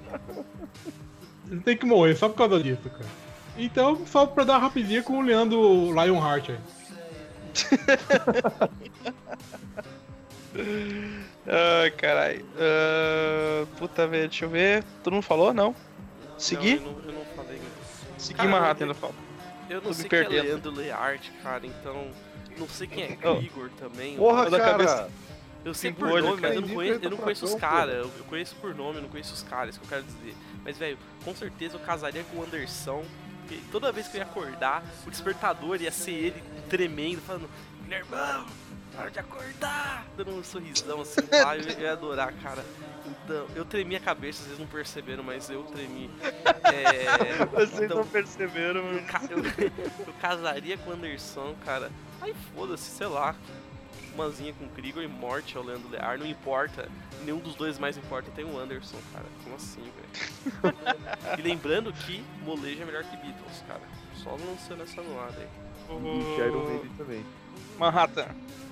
Ele 1.49 1.61
tem 1.61 1.75
que 1.75 1.87
morrer 1.87 2.13
só 2.15 2.29
por 2.29 2.35
causa 2.35 2.61
disso, 2.61 2.87
cara. 2.91 3.09
Então, 3.57 4.05
só 4.05 4.27
pra 4.27 4.43
dar 4.43 4.53
uma 4.53 4.59
rapidinha 4.59 5.01
com 5.01 5.17
o 5.17 5.21
Leandro 5.21 5.91
Lionheart 5.91 6.51
aí. 6.51 6.57
Ai, 11.47 11.91
caralho. 11.91 12.45
Ah, 12.57 13.65
puta, 13.77 14.07
velho, 14.07 14.27
deixa 14.29 14.45
eu 14.45 14.49
ver. 14.49 14.83
Tu 15.03 15.11
não 15.11 15.21
falou, 15.21 15.53
não? 15.53 15.75
Seguir? 16.37 16.79
Não, 16.81 16.87
eu, 16.91 16.93
não, 16.93 17.03
eu 17.09 17.13
não 17.13 17.25
falei. 17.35 17.59
Seguir 18.17 18.47
Manhattan 18.47 18.83
eu- 18.85 18.87
ainda 18.89 18.93
falta. 18.99 19.15
Eu 19.69 19.81
Tô 19.81 19.89
não 19.89 19.95
me 19.95 20.01
sei 20.01 20.09
quem 20.09 20.19
é 20.19 20.23
perdendo. 20.23 20.43
Leandro 20.47 20.71
Learte, 20.71 21.31
cara, 21.43 21.65
então. 21.65 22.07
Não 22.57 22.67
sei 22.67 22.87
quem 22.87 23.03
é 23.03 23.17
Oh. 23.27 23.39
Igor 23.41 23.69
também. 23.79 24.15
Porra, 24.17 24.49
cara! 24.49 24.71
cabeça- 24.71 25.09
Eu 25.63 25.73
sei 25.73 25.91
por 25.93 26.07
nome, 26.21 26.41
mas 26.41 26.55
eu 26.55 26.61
não 26.61 26.69
conheço, 26.69 26.99
eu 27.03 27.09
não 27.11 27.17
conheço 27.17 27.45
os 27.45 27.55
caras. 27.55 27.95
Eu, 27.95 28.11
eu 28.17 28.23
conheço 28.27 28.55
por 28.55 28.73
nome, 28.73 28.97
eu 28.97 29.01
não 29.03 29.09
conheço 29.09 29.33
os 29.33 29.43
caras, 29.43 29.69
isso 29.75 29.79
que 29.79 29.85
eu 29.85 29.89
quero 29.89 30.03
dizer. 30.03 30.35
Mas, 30.63 30.77
velho, 30.77 30.97
com 31.23 31.35
certeza 31.35 31.75
eu 31.75 31.79
casaria 31.81 32.23
com 32.23 32.37
o 32.37 32.43
Anderson. 32.43 33.03
Porque 33.49 33.63
toda 33.71 33.91
vez 33.91 34.07
que 34.07 34.17
eu 34.17 34.19
ia 34.21 34.27
acordar, 34.27 34.83
o 35.07 35.09
despertador 35.09 35.81
ia 35.81 35.91
ser 35.91 36.11
ele 36.11 36.43
tremendo, 36.69 37.19
falando: 37.21 37.49
Meu 37.87 37.97
irmão, 37.97 38.45
hora 38.95 39.09
de 39.09 39.17
acordar! 39.17 40.05
Dando 40.15 40.35
um 40.35 40.43
sorrisão 40.43 41.01
assim 41.01 41.21
lá, 41.31 41.57
eu, 41.57 41.63
eu 41.63 41.79
ia 41.79 41.93
adorar, 41.93 42.31
cara. 42.43 42.63
Então, 43.07 43.47
eu 43.55 43.65
tremi 43.65 43.95
a 43.95 43.99
cabeça, 43.99 44.43
vocês 44.43 44.59
não 44.59 44.67
perceberam, 44.67 45.23
mas 45.23 45.49
eu 45.49 45.63
tremi. 45.63 46.11
É, 46.63 47.43
Vocês 47.47 47.81
então, 47.81 47.97
não 47.97 48.05
perceberam, 48.07 48.81
eu, 48.81 49.01
mas... 49.01 49.09
ca- 49.09 49.21
eu- 49.31 49.39
eu 50.05 50.13
casaria 50.21 50.77
com 50.77 50.91
o 50.91 50.93
Anderson, 50.93 51.55
cara. 51.65 51.91
Aí 52.21 52.35
foda-se, 52.55 52.83
sei 52.91 53.07
lá. 53.07 53.35
Umazinha 54.13 54.53
com 54.53 54.67
Krieger 54.69 55.03
e 55.03 55.07
morte 55.07 55.55
ao 55.57 55.63
Leandro 55.63 55.89
Lear, 55.89 56.17
não 56.17 56.25
importa. 56.25 56.87
Nenhum 57.23 57.39
dos 57.39 57.55
dois 57.55 57.77
mais 57.79 57.97
importa, 57.97 58.31
tem 58.35 58.45
o 58.45 58.57
Anderson, 58.59 58.97
cara. 59.13 59.25
Como 59.43 59.55
assim, 59.55 59.81
velho? 59.81 60.75
e 61.37 61.41
lembrando 61.41 61.91
que 61.93 62.23
Molejo 62.43 62.81
é 62.81 62.85
melhor 62.85 63.03
que 63.03 63.15
Beatles, 63.17 63.63
cara. 63.67 63.81
Só 64.23 64.31
lançando 64.31 64.83
essa 64.83 65.01
no 65.01 65.19
ar 65.19 65.29
aí. 65.37 65.47
E 65.89 66.39
Iron 66.41 66.65
Maiden 66.65 66.91
também. 66.97 67.25
Manhattan. 67.77 68.25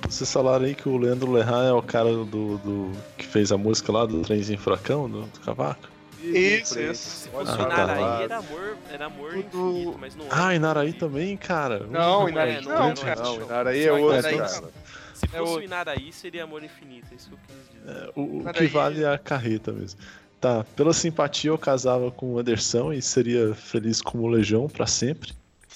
Vocês 0.08 0.32
falaram 0.32 0.66
aí 0.66 0.76
que 0.76 0.88
o 0.88 0.98
Leandro 0.98 1.32
Lehan 1.32 1.70
é 1.70 1.74
o 1.74 1.82
cara 1.82 2.10
do, 2.12 2.26
do 2.58 2.92
que 3.18 3.26
fez 3.26 3.52
a 3.52 3.58
música 3.58 3.92
lá 3.92 4.06
do 4.06 4.22
Trenzinho 4.22 4.60
Furacão, 4.60 5.10
do, 5.10 5.22
do 5.24 5.40
Cavaco? 5.40 5.88
Isso, 6.22 6.80
isso. 6.80 7.10
Se 7.24 7.30
fosse 7.30 7.52
Ah, 7.52 7.54
o 7.54 7.58
tá. 7.58 7.66
Inaraí, 7.66 8.24
era 8.24 8.38
amor, 8.38 8.78
era 8.92 9.06
amor 9.06 9.32
do- 9.32 9.38
infinito, 9.40 9.98
mas 10.00 10.16
não 10.16 10.26
é. 10.26 10.30
Ah, 10.32 10.56
Inaraí 10.56 10.94
também, 10.94 11.38
cara. 11.38 11.86
Não, 11.90 12.28
Inaraí 12.28 12.56
é, 12.56 12.62
não, 12.62 12.90
não, 12.90 12.96
cara. 12.96 13.22
Não, 13.22 13.42
Inaraí 13.44 13.84
é 13.86 13.92
outro, 13.94 14.20
Inaraí 14.20 14.38
cara. 14.38 14.70
Se 15.18 15.26
É 15.26 15.40
fosse 15.40 15.54
o- 15.54 15.58
o 15.58 15.64
Inaraí, 15.64 16.12
seria 16.14 16.44
amor 16.44 16.64
infinito, 16.64 17.08
é 17.12 17.16
isso 17.16 17.30
que 17.30 17.34
eu 17.36 17.40
quis 17.48 17.56
dizer. 17.80 17.98
É, 18.06 18.12
o, 18.16 18.40
o 18.48 18.54
que 18.54 18.68
vale 18.68 19.04
é 19.04 19.08
a 19.14 19.18
carreta 19.18 19.72
mesmo. 19.72 20.00
Tá, 20.40 20.64
pela 20.76 20.94
simpatia 20.94 21.50
eu 21.50 21.58
casava 21.58 22.12
com 22.12 22.34
o 22.34 22.40
Anderson 22.40 22.94
e 22.94 23.02
seria 23.02 23.56
feliz 23.56 24.02
como 24.02 24.24
o 24.24 24.28
Legião 24.28 24.68
pra 24.68 24.86
sempre. 24.86 25.34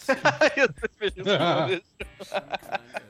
eu 0.56 0.68
tô 0.72 0.88
feliz 0.98 1.16
com 1.16 1.74
isso. 1.74 2.32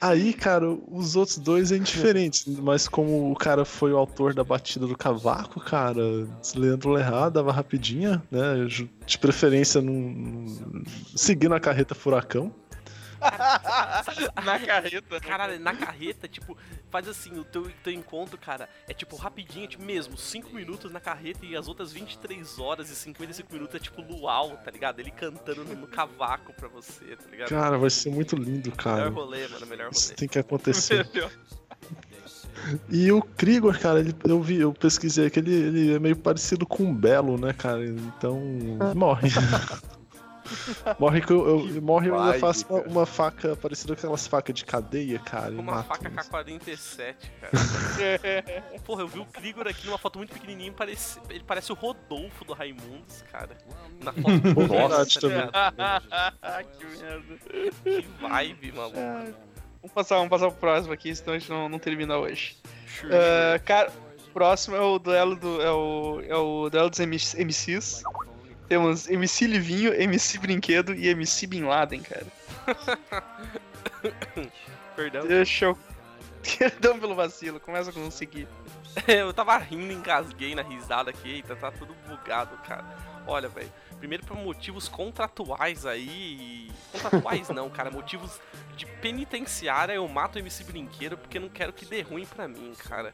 Aí, 0.00 0.32
cara, 0.32 0.68
os 0.68 1.14
outros 1.16 1.38
dois 1.38 1.70
é 1.72 1.76
indiferente, 1.76 2.50
mas 2.60 2.88
como 2.88 3.30
o 3.30 3.36
cara 3.36 3.64
foi 3.64 3.92
o 3.92 3.96
autor 3.96 4.34
da 4.34 4.42
batida 4.44 4.84
do 4.86 4.96
cavaco, 4.96 5.60
cara, 5.60 6.02
Leandro 6.56 6.90
Lerra 6.90 7.28
dava 7.30 7.52
rapidinha, 7.52 8.20
né? 8.30 8.64
De 9.06 9.18
preferência 9.18 9.80
num, 9.80 10.84
seguindo 11.16 11.54
a 11.54 11.60
carreta 11.60 11.94
furacão. 11.94 12.52
Na 14.44 14.58
carreta. 14.58 15.20
Caralho, 15.20 15.60
na 15.60 15.74
carreta, 15.74 16.28
tipo, 16.28 16.56
faz 16.90 17.08
assim, 17.08 17.38
o 17.38 17.44
teu, 17.44 17.70
teu 17.82 17.92
encontro, 17.92 18.38
cara, 18.38 18.68
é 18.88 18.94
tipo 18.94 19.16
rapidinho, 19.16 19.66
tipo 19.66 19.82
mesmo, 19.82 20.16
5 20.16 20.54
minutos 20.54 20.90
na 20.90 21.00
carreta 21.00 21.44
e 21.44 21.56
as 21.56 21.68
outras 21.68 21.92
23 21.92 22.58
horas 22.58 22.90
e 22.90 22.96
55 22.96 23.52
minutos 23.52 23.74
é 23.74 23.78
tipo 23.78 24.02
luau, 24.02 24.56
tá 24.64 24.70
ligado? 24.70 25.00
Ele 25.00 25.10
cantando 25.10 25.64
no, 25.64 25.74
no 25.74 25.86
cavaco 25.86 26.52
pra 26.54 26.68
você, 26.68 27.16
tá 27.16 27.30
ligado? 27.30 27.48
Cara, 27.48 27.78
vai 27.78 27.90
ser 27.90 28.10
muito 28.10 28.36
lindo, 28.36 28.70
melhor 28.70 28.76
cara. 28.76 29.08
rolê, 29.08 29.48
mano, 29.48 29.66
melhor 29.66 29.90
Isso 29.92 30.06
rolê. 30.08 30.16
tem 30.16 30.28
que 30.28 30.38
acontecer. 30.38 31.08
E 32.88 33.10
o 33.10 33.20
Krigor, 33.22 33.78
cara, 33.80 33.98
ele, 33.98 34.14
eu 34.24 34.40
vi, 34.40 34.60
eu 34.60 34.72
pesquisei 34.72 35.28
que 35.30 35.38
ele, 35.40 35.52
ele 35.52 35.94
é 35.94 35.98
meio 35.98 36.14
parecido 36.14 36.64
com 36.66 36.90
o 36.90 36.94
Belo, 36.94 37.36
né, 37.38 37.52
cara? 37.52 37.84
Então, 37.84 38.40
morre. 38.94 39.30
morre 40.98 41.20
que 41.20 41.32
eu, 41.32 41.46
eu- 41.68 41.82
morre 41.82 42.08
eu 42.08 42.18
ainda 42.20 42.38
faço 42.38 42.66
uma, 42.68 42.80
uma 42.82 43.06
faca 43.06 43.54
parecida 43.56 43.94
com 43.94 44.00
aquelas 44.00 44.26
facas 44.26 44.54
de 44.54 44.64
cadeia, 44.64 45.18
cara. 45.18 45.52
e 45.52 45.56
Uma 45.56 45.82
faca 45.82 46.08
eles. 46.08 46.28
K-47, 46.28 47.14
cara. 47.40 48.80
Porra, 48.84 49.02
eu 49.02 49.08
vi 49.08 49.18
o 49.20 49.24
Krigor 49.26 49.66
aqui 49.68 49.86
numa 49.86 49.98
foto 49.98 50.18
muito 50.18 50.32
pequenininho, 50.32 50.72
parece, 50.72 51.20
ele 51.30 51.44
parece 51.46 51.70
o 51.72 51.74
Rodolfo 51.74 52.44
do 52.44 52.52
Raimundos, 52.52 53.22
cara. 53.30 53.56
Na 54.02 54.12
foto 54.12 54.38
do 54.40 54.68
tá 54.68 55.20
também. 55.20 55.38
ligado? 55.38 56.68
que 56.78 56.86
merda. 56.86 57.72
Que 57.84 58.06
vibe, 58.20 58.72
maluco. 58.72 58.98
Vamos 59.82 59.94
passar, 59.94 60.16
vamos 60.16 60.30
passar 60.30 60.48
pro 60.50 60.58
próximo 60.60 60.92
aqui, 60.92 61.14
senão 61.14 61.34
a 61.34 61.38
gente 61.38 61.50
não, 61.50 61.68
não 61.68 61.78
termina 61.78 62.16
hoje. 62.16 62.56
Ah, 63.04 63.58
cara, 63.64 63.92
próximo 64.32 64.76
é 64.76 64.80
o 64.80 64.98
duelo 64.98 65.34
do. 65.36 65.60
É 65.60 65.70
o, 65.70 66.20
é 66.26 66.36
o 66.36 66.70
duelo 66.70 66.88
dos 66.90 67.00
MC 67.00 67.42
MCs. 67.44 68.02
Temos 68.72 69.06
MC 69.06 69.46
Livinho, 69.46 69.92
MC 69.92 70.38
Brinquedo 70.38 70.94
e 70.94 71.06
MC 71.08 71.46
Bin 71.46 71.64
Laden, 71.64 72.00
cara. 72.00 72.26
Perdão. 74.96 75.26
Deixa 75.26 75.66
eu. 75.66 75.78
Perdão 76.58 76.98
pelo 76.98 77.14
vacilo, 77.14 77.60
começa 77.60 77.92
com 77.92 78.08
o 78.08 78.10
seguir. 78.10 78.48
eu 79.06 79.30
tava 79.34 79.58
rindo, 79.58 79.92
engasguei 79.92 80.54
na 80.54 80.62
risada 80.62 81.10
aqui, 81.10 81.32
eita, 81.32 81.54
tá 81.54 81.70
tudo 81.70 81.94
bugado, 82.08 82.56
cara. 82.66 82.86
Olha, 83.26 83.46
velho, 83.46 83.70
primeiro 83.98 84.24
por 84.24 84.38
motivos 84.38 84.88
contratuais 84.88 85.84
aí. 85.84 86.70
Contratuais 86.92 87.50
não, 87.52 87.68
cara, 87.68 87.90
motivos 87.90 88.40
de 88.74 88.86
penitenciária 88.86 89.92
eu 89.92 90.08
mato 90.08 90.36
o 90.36 90.38
MC 90.38 90.64
Brinquedo 90.64 91.18
porque 91.18 91.38
não 91.38 91.50
quero 91.50 91.74
que 91.74 91.84
dê 91.84 92.00
ruim 92.00 92.24
pra 92.24 92.48
mim, 92.48 92.72
cara. 92.88 93.12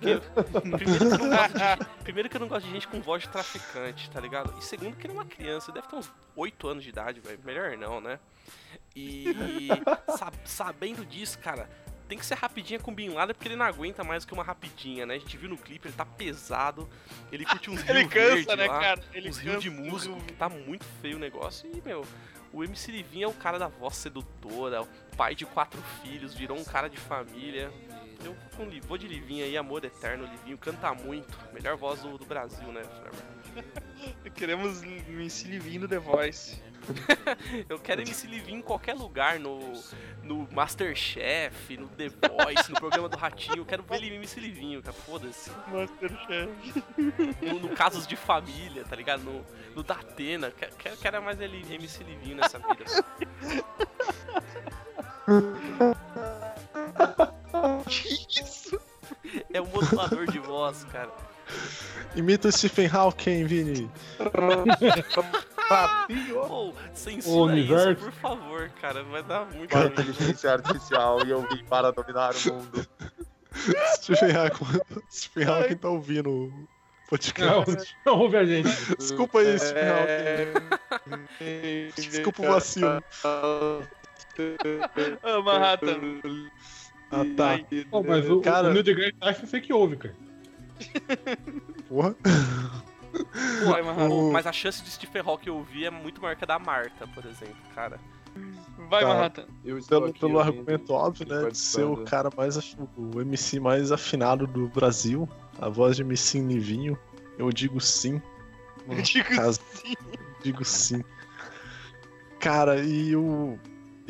Porque, 0.00 0.20
primeiro, 0.78 1.08
que 1.08 1.14
eu 1.14 1.18
não 1.18 1.28
gosto 1.28 1.52
de, 1.58 1.86
primeiro 2.02 2.28
que 2.28 2.36
eu 2.36 2.40
não 2.40 2.48
gosto 2.48 2.66
de 2.66 2.72
gente 2.72 2.88
com 2.88 3.00
voz 3.02 3.22
de 3.22 3.28
traficante, 3.28 4.10
tá 4.10 4.20
ligado? 4.20 4.54
E 4.58 4.64
segundo 4.64 4.96
que 4.96 5.06
ele 5.06 5.12
é 5.12 5.16
uma 5.16 5.26
criança, 5.26 5.70
deve 5.70 5.86
ter 5.88 5.96
uns 5.96 6.10
8 6.34 6.68
anos 6.68 6.82
de 6.82 6.88
idade, 6.90 7.20
velho. 7.20 7.38
Melhor 7.44 7.76
não, 7.76 8.00
né? 8.00 8.18
E 8.96 9.26
sab- 10.16 10.34
sabendo 10.44 11.04
disso, 11.04 11.38
cara, 11.38 11.68
tem 12.08 12.18
que 12.18 12.26
ser 12.26 12.34
rapidinha 12.34 12.80
com 12.80 12.90
o 12.90 12.94
Bin 12.94 13.10
Laden 13.10 13.34
porque 13.34 13.46
ele 13.48 13.56
não 13.56 13.66
aguenta 13.66 14.02
mais 14.02 14.24
do 14.24 14.28
que 14.28 14.34
uma 14.34 14.42
rapidinha, 14.42 15.06
né? 15.06 15.14
A 15.14 15.18
gente 15.18 15.36
viu 15.36 15.48
no 15.48 15.56
clipe, 15.56 15.86
ele 15.86 15.94
tá 15.94 16.04
pesado, 16.04 16.88
ele 17.30 17.44
curte 17.44 17.70
uns 17.70 17.80
Ele 17.88 18.00
rio 18.00 18.08
cansa, 18.08 18.34
verde 18.34 18.56
né, 18.56 18.66
lá, 18.66 18.80
cara? 18.80 19.00
Ele 19.12 19.28
uns 19.28 19.38
rios 19.38 19.62
de 19.62 19.70
música, 19.70 20.16
que 20.26 20.32
tá 20.32 20.48
muito 20.48 20.84
feio 21.00 21.16
o 21.16 21.20
negócio. 21.20 21.70
E, 21.72 21.80
meu, 21.82 22.04
o 22.52 22.64
MC 22.64 22.90
Livinho 22.90 23.26
é 23.26 23.28
o 23.28 23.34
cara 23.34 23.58
da 23.58 23.68
voz 23.68 23.94
sedutora, 23.94 24.82
o 24.82 24.88
pai 25.16 25.36
de 25.36 25.46
quatro 25.46 25.80
filhos, 26.02 26.34
virou 26.34 26.58
um 26.58 26.64
cara 26.64 26.88
de 26.88 26.96
família. 26.96 27.70
Eu 28.24 28.36
vou 28.86 28.98
de 28.98 29.08
Livinho 29.08 29.44
aí, 29.44 29.56
amor 29.56 29.84
eterno, 29.84 30.26
Livinho 30.26 30.58
canta 30.58 30.92
muito. 30.94 31.38
Melhor 31.52 31.76
voz 31.76 32.00
do, 32.00 32.18
do 32.18 32.24
Brasil, 32.24 32.68
né? 32.68 32.82
Queremos 34.34 34.82
MC 34.82 35.48
Livinho 35.48 35.82
no 35.82 35.88
The 35.88 35.98
Voice. 35.98 36.60
Eu 37.68 37.78
quero 37.78 38.00
MC 38.02 38.26
Livinho 38.26 38.58
em 38.58 38.62
qualquer 38.62 38.94
lugar, 38.94 39.38
no, 39.38 39.72
no 40.22 40.48
Masterchef, 40.50 41.76
no 41.76 41.88
The 41.88 42.08
Voice, 42.08 42.70
no 42.70 42.76
programa 42.76 43.08
do 43.08 43.16
Ratinho. 43.16 43.58
Eu 43.58 43.66
quero 43.66 43.82
ver 43.82 43.96
ele 43.96 44.14
MC 44.16 44.40
Livinho, 44.40 44.82
cara, 44.82 44.92
foda-se. 44.92 45.50
Masterchef. 45.68 46.84
No, 47.42 47.60
no 47.60 47.68
Casos 47.70 48.06
de 48.06 48.16
Família, 48.16 48.84
tá 48.84 48.96
ligado? 48.96 49.22
No, 49.22 49.44
no 49.74 49.82
Datena. 49.82 50.50
Quero, 50.50 50.76
quero, 50.76 50.96
quero 50.96 51.22
mais 51.22 51.40
ele 51.40 51.64
MC 51.74 52.04
Livinho 52.04 52.36
nessa 52.36 52.58
vida. 52.58 52.84
Que 57.88 58.26
isso? 58.40 58.80
É 59.52 59.60
um 59.60 59.66
modulador 59.66 60.26
de 60.30 60.38
voz, 60.38 60.84
cara. 60.84 61.10
Imita 62.14 62.48
o 62.48 62.52
Stephen 62.52 62.88
Hawking, 62.92 63.44
Vini. 63.44 63.90
Ratinho. 65.68 66.34
Pô, 66.46 66.68
O 66.68 66.74
censura 66.94 67.56
isso, 67.56 67.72
universo. 67.72 68.04
por 68.04 68.12
favor, 68.12 68.70
cara. 68.80 69.02
Vai 69.04 69.22
dar 69.22 69.44
muito 69.46 69.70
Com 69.70 69.80
inteligência 69.84 70.52
artificial 70.52 71.24
e 71.26 71.30
eu 71.30 71.42
vim 71.48 71.64
para 71.64 71.90
dominar 71.92 72.34
o 72.34 72.52
mundo. 72.54 72.86
Stephen 73.96 74.36
Hawking, 74.36 74.80
Stephen 75.10 75.48
Hawking 75.48 75.76
tá 75.76 75.88
ouvindo 75.88 76.30
o 76.30 76.46
Não, 76.48 76.68
podcast. 77.08 77.96
não 78.06 78.18
ouve 78.18 78.36
a 78.36 78.44
gente. 78.44 78.68
Desculpa 78.96 79.40
aí, 79.40 79.58
Stephen 79.58 79.88
Hawking. 79.90 81.90
Desculpa 81.96 82.42
o 82.42 82.46
vacilo. 82.52 83.02
Manhattan. 85.44 86.20
Ah, 87.10 87.24
tá. 87.36 87.50
Ai, 87.50 87.66
Pô, 87.90 88.02
mas 88.02 88.28
o, 88.30 88.40
Cara- 88.40 88.68
o 88.68 88.72
Neil 88.72 88.82
deGrasse 88.84 89.12
Tyson 89.18 89.46
você 89.46 89.60
que 89.60 89.72
ouve, 89.72 89.96
cara. 89.96 90.14
Porra. 91.88 92.14
Vai, 93.66 93.82
Manhattan. 93.82 94.14
O- 94.14 94.32
Mas 94.32 94.46
a 94.46 94.52
chance 94.52 94.82
de 94.82 94.90
Stephen 94.90 95.22
Hawking 95.26 95.50
ouvir 95.50 95.86
é 95.86 95.90
muito 95.90 96.20
maior 96.22 96.36
que 96.36 96.44
a 96.44 96.46
da 96.46 96.58
Marta, 96.58 97.06
por 97.08 97.24
exemplo, 97.26 97.56
cara. 97.74 97.98
Vai, 98.88 99.02
Tá. 99.02 99.08
Manhattan. 99.08 99.44
Eu 99.64 99.76
estou 99.78 100.00
Pelo, 100.02 100.12
pelo 100.14 100.38
ouvindo, 100.38 100.58
argumento 100.60 100.92
óbvio, 100.92 101.26
né? 101.28 101.48
De 101.50 101.58
ser 101.58 101.82
o 101.84 102.04
cara 102.04 102.30
mais. 102.36 102.56
O 102.96 103.20
MC 103.20 103.58
mais 103.58 103.90
afinado 103.90 104.46
do 104.46 104.68
Brasil. 104.68 105.28
A 105.60 105.68
voz 105.68 105.96
de 105.96 106.02
MC 106.02 106.40
Nivinho. 106.40 106.96
Eu 107.36 107.50
digo 107.52 107.80
sim. 107.80 108.22
Eu 108.88 109.02
digo 109.02 109.28
Caso- 109.34 109.60
sim. 109.74 109.94
Digo 110.42 110.64
sim. 110.64 111.02
Cara, 112.38 112.80
e 112.82 113.14
o. 113.16 113.58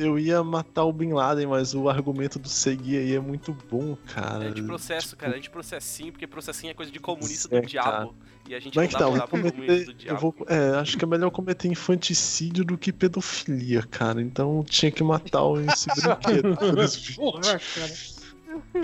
Eu 0.02 0.18
ia 0.18 0.42
matar 0.42 0.84
o 0.84 0.92
Bin 0.92 1.12
Laden, 1.12 1.46
mas 1.46 1.74
o 1.74 1.88
argumento 1.88 2.38
do 2.38 2.48
Segui 2.48 2.96
aí 2.96 3.14
é 3.14 3.20
muito 3.20 3.52
bom, 3.70 3.96
cara. 4.14 4.46
É 4.46 4.50
de 4.50 4.62
processo, 4.62 5.08
Tipo, 5.10 5.20
cara. 5.20 5.36
É 5.36 5.40
de 5.40 5.50
processinho, 5.50 6.10
porque 6.12 6.26
processinho 6.26 6.70
é 6.70 6.74
coisa 6.74 6.90
de 6.90 6.98
comunista 6.98 7.54
É, 7.54 7.60
do 7.60 7.66
diabo. 7.66 8.14
E 8.48 8.54
a 8.54 8.58
gente 8.60 8.74
Mas 8.74 8.92
não 8.92 8.98
dá 8.98 9.06
então, 9.16 9.28
comunista 9.28 9.56
cometer. 9.60 9.84
do 9.84 9.90
Eu 9.90 9.94
diabo. 9.96 10.20
vou, 10.20 10.46
é, 10.48 10.70
acho 10.78 10.96
que 10.96 11.04
é 11.04 11.08
melhor 11.08 11.30
cometer 11.30 11.68
infanticídio 11.68 12.64
do 12.64 12.78
que 12.78 12.92
pedofilia, 12.92 13.82
cara. 13.82 14.20
Então 14.22 14.64
tinha 14.66 14.90
que 14.90 15.04
matar 15.04 15.42
Brinquedo. 15.50 16.80
esse 16.80 16.98
vídeo. 17.00 17.16
Porra, 17.16 17.40
cara. 17.42 17.92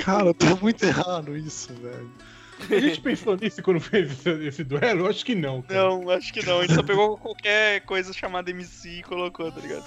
Cara, 0.05 0.35
tá 0.35 0.55
muito 0.57 0.85
errado 0.85 1.37
isso, 1.37 1.73
velho. 1.75 2.11
A 2.59 2.81
gente 2.81 3.01
pensou 3.01 3.37
nisso 3.37 3.63
quando 3.63 3.81
fez 3.81 4.11
esse, 4.13 4.31
esse 4.47 4.65
duelo? 4.65 5.01
Eu 5.01 5.07
acho 5.09 5.25
que 5.25 5.35
não, 5.35 5.63
cara. 5.63 5.81
Não, 5.83 6.11
acho 6.11 6.33
que 6.33 6.45
não. 6.45 6.59
A 6.59 6.63
gente 6.63 6.75
só 6.75 6.83
pegou 6.83 7.17
qualquer 7.19 7.81
coisa 7.83 8.13
chamada 8.13 8.51
MC 8.51 8.99
e 8.99 9.03
colocou, 9.03 9.53
tá 9.53 9.61
ligado? 9.61 9.85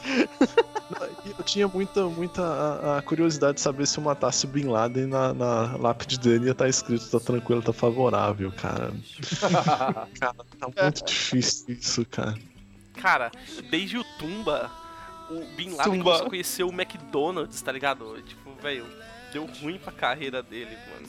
E 1.26 1.30
Eu 1.38 1.44
tinha 1.44 1.68
muita, 1.68 2.06
muita 2.06 2.42
a, 2.44 2.98
a 2.98 3.02
curiosidade 3.02 3.56
de 3.56 3.62
saber 3.62 3.88
se 3.88 3.98
eu 3.98 4.04
matasse 4.04 4.46
o 4.46 4.50
Bin 4.50 4.66
Laden 4.66 5.08
na, 5.08 5.34
na 5.34 5.78
lápide 5.78 6.20
dele 6.20 6.46
ia 6.46 6.52
estar 6.52 6.70
escrito 6.70 7.10
tá 7.10 7.20
tranquilo, 7.20 7.62
tá 7.62 7.74
favorável, 7.74 8.52
cara. 8.52 8.94
Cara, 10.20 10.36
tá 10.60 10.84
muito 10.84 11.06
difícil 11.06 11.76
isso, 11.76 12.06
cara. 12.06 12.36
Cara, 12.96 13.32
desde 13.70 13.98
o 13.98 14.04
Tumba, 14.18 14.70
o 15.30 15.46
Bin 15.56 15.72
Laden 15.72 16.00
Tumba. 16.00 16.04
começou 16.04 16.26
a 16.26 16.30
conhecer 16.30 16.64
o 16.64 16.70
McDonald's, 16.70 17.62
tá 17.62 17.72
ligado? 17.72 18.22
Tipo, 18.22 18.54
velho, 18.62 18.86
deu 19.32 19.46
ruim 19.46 19.78
pra 19.78 19.92
carreira 19.92 20.44
dele, 20.44 20.76
mano. 20.92 21.08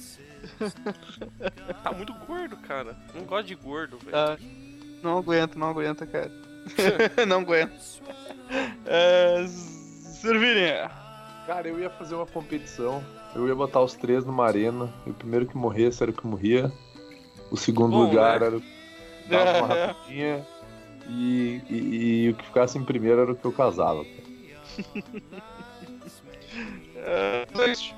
tá 1.82 1.92
muito 1.92 2.12
gordo, 2.26 2.56
cara. 2.58 2.96
Não 3.14 3.24
gosto 3.24 3.46
de 3.46 3.54
gordo, 3.54 3.98
velho. 3.98 4.16
Ah, 4.16 4.36
não 5.02 5.18
aguento, 5.18 5.58
não 5.58 5.68
aguenta, 5.70 6.06
cara. 6.06 6.30
não 7.26 7.38
aguento. 7.40 7.72
É, 8.86 9.44
Servirinha. 9.48 10.90
Cara, 11.46 11.68
eu 11.68 11.80
ia 11.80 11.90
fazer 11.90 12.14
uma 12.14 12.26
competição. 12.26 13.02
Eu 13.34 13.48
ia 13.48 13.54
botar 13.54 13.80
os 13.80 13.94
três 13.94 14.24
numa 14.24 14.44
arena. 14.46 14.92
E 15.06 15.11
o 15.11 15.14
primeiro 15.14 15.46
que 15.46 15.56
morresse 15.56 16.02
era 16.02 16.11
o 16.11 16.14
que 16.14 16.26
morria. 16.26 16.70
O 17.50 17.56
segundo 17.56 17.92
Bom, 17.92 18.04
lugar 18.04 18.40
né? 18.40 18.46
era 18.46 18.56
o 18.56 18.61
que 18.61 19.28
dava 19.28 19.58
uma 19.64 19.74
rapidinha. 19.86 20.46
E, 21.08 21.61
e- 21.68 22.24
e 22.26 22.30
o 22.30 22.34
que 22.34 22.44
ficasse 22.44 22.78
em 22.78 22.84
primeiro 22.84 23.22
era 23.22 23.32
o 23.32 23.36
que 23.36 23.44
eu 23.44 23.52
casava. 23.52 24.04
É, 26.96 27.46
dois. 27.52 27.94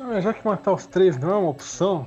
Ah, 0.00 0.20
já 0.20 0.32
que 0.32 0.46
matar 0.46 0.72
os 0.72 0.86
três 0.86 1.18
não 1.18 1.30
é 1.30 1.36
uma 1.36 1.50
opção, 1.50 2.06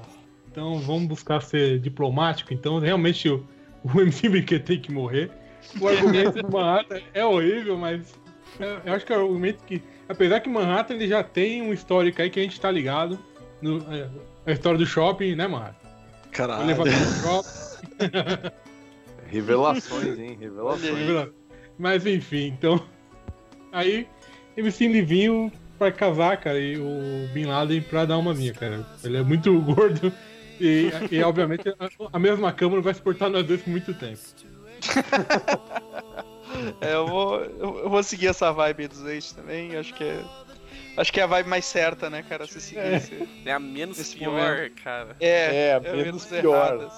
então 0.50 0.80
vamos 0.80 1.08
buscar 1.08 1.42
ser 1.42 1.80
diplomático. 1.80 2.54
Então, 2.54 2.80
realmente, 2.80 3.30
o, 3.30 3.46
o 3.84 4.02
MC 4.02 4.30
Brinquedo 4.30 4.64
tem 4.64 4.80
que 4.80 4.92
morrer. 4.92 5.32
O 5.80 5.88
argumento 5.88 6.42
do 6.42 6.52
Manhattan 6.52 7.02
é 7.14 7.26
horrível, 7.26 7.78
mas 7.78 8.14
eu, 8.60 8.68
eu 8.86 8.94
acho 8.94 9.06
que 9.06 9.14
é 9.14 9.18
o 9.18 9.22
argumento 9.22 9.64
que, 9.64 9.82
apesar 10.10 10.40
que 10.40 10.50
Manhattan 10.50 10.96
ele 10.96 11.08
já 11.08 11.24
tem 11.24 11.62
um 11.62 11.72
histórico 11.72 12.22
aí 12.22 12.30
que 12.30 12.40
a 12.40 12.44
gente 12.44 12.60
tá 12.60 12.72
ligado, 12.72 13.20
no, 13.62 13.78
é, 13.94 14.10
a 14.46 14.52
história 14.52 14.78
do 14.78 14.86
shopping, 14.86 15.36
né, 15.36 15.48
Manhattan? 15.48 15.90
O 16.26 16.32
Caralho. 16.32 16.64
elevador 16.64 16.94
do 16.94 17.22
shopping. 17.22 18.52
Revelações, 19.28 20.20
hein? 20.20 20.38
Revelações. 20.40 21.32
Mas 21.78 22.06
enfim, 22.06 22.48
então. 22.48 22.84
Aí, 23.72 24.08
MC 24.58 24.88
Livinho 24.88 25.52
pra 25.82 25.92
casar, 25.92 26.38
cara, 26.38 26.60
e 26.60 26.78
o 26.78 27.28
Bin 27.34 27.46
Laden 27.46 27.82
pra 27.82 28.06
dar 28.06 28.20
uma 28.20 28.36
minha, 28.36 28.54
cara. 28.54 28.86
Ele 29.04 29.18
é 29.18 29.24
muito 29.24 29.52
gordo 29.62 30.14
e, 30.60 30.92
e 31.10 31.24
obviamente, 31.24 31.68
a, 31.70 31.76
a 32.14 32.20
mesma 32.20 32.52
cama 32.54 32.76
não 32.76 32.84
vai 32.84 32.94
suportar 32.94 33.30
nós 33.32 33.44
dois 33.48 33.62
por 33.64 33.70
muito 33.72 33.92
tempo. 33.96 34.20
É, 36.82 36.94
eu 36.94 37.08
vou, 37.08 37.40
eu, 37.40 37.90
vou 37.90 38.04
seguir 38.04 38.28
essa 38.28 38.52
vibe 38.52 38.82
aí 38.84 38.88
dos 38.88 39.06
ex 39.06 39.32
também. 39.32 39.76
Acho 39.78 39.94
que 39.94 40.04
é, 40.04 40.20
Acho 40.98 41.12
que 41.14 41.20
é 41.20 41.24
a 41.24 41.28
vibe 41.28 41.48
mais 41.48 41.64
certa, 41.66 42.10
né, 42.10 42.24
cara? 42.28 42.46
Se 42.46 42.60
seguir 42.60 42.80
É. 42.82 42.96
esse- 42.98 43.28
É 43.46 43.54
a 43.54 43.60
menos 43.60 44.14
pior, 44.14 44.32
momento. 44.58 44.84
cara. 44.84 45.16
É, 45.22 45.70
É, 45.70 45.80
menos 45.80 46.26
pior. 46.26 46.74
errado, 46.84 46.92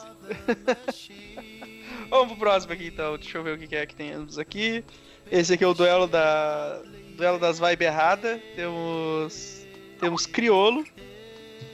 assim. 0.87 1.13
Vamos 2.09 2.29
pro 2.29 2.37
próximo 2.37 2.73
aqui, 2.73 2.87
então. 2.87 3.15
Deixa 3.17 3.37
eu 3.37 3.43
ver 3.43 3.53
o 3.55 3.57
que 3.59 3.67
que 3.67 3.75
é 3.75 3.85
que 3.85 3.95
temos 3.95 4.39
aqui. 4.39 4.83
Esse 5.31 5.53
aqui 5.53 5.63
é 5.63 5.67
o 5.67 5.73
duelo 5.75 6.07
da. 6.07 6.81
Duelo 7.15 7.39
das 7.39 7.59
vibes 7.59 7.87
erradas. 7.87 8.39
Temos. 8.55 9.65
Temos 9.99 10.25
Criolo, 10.25 10.83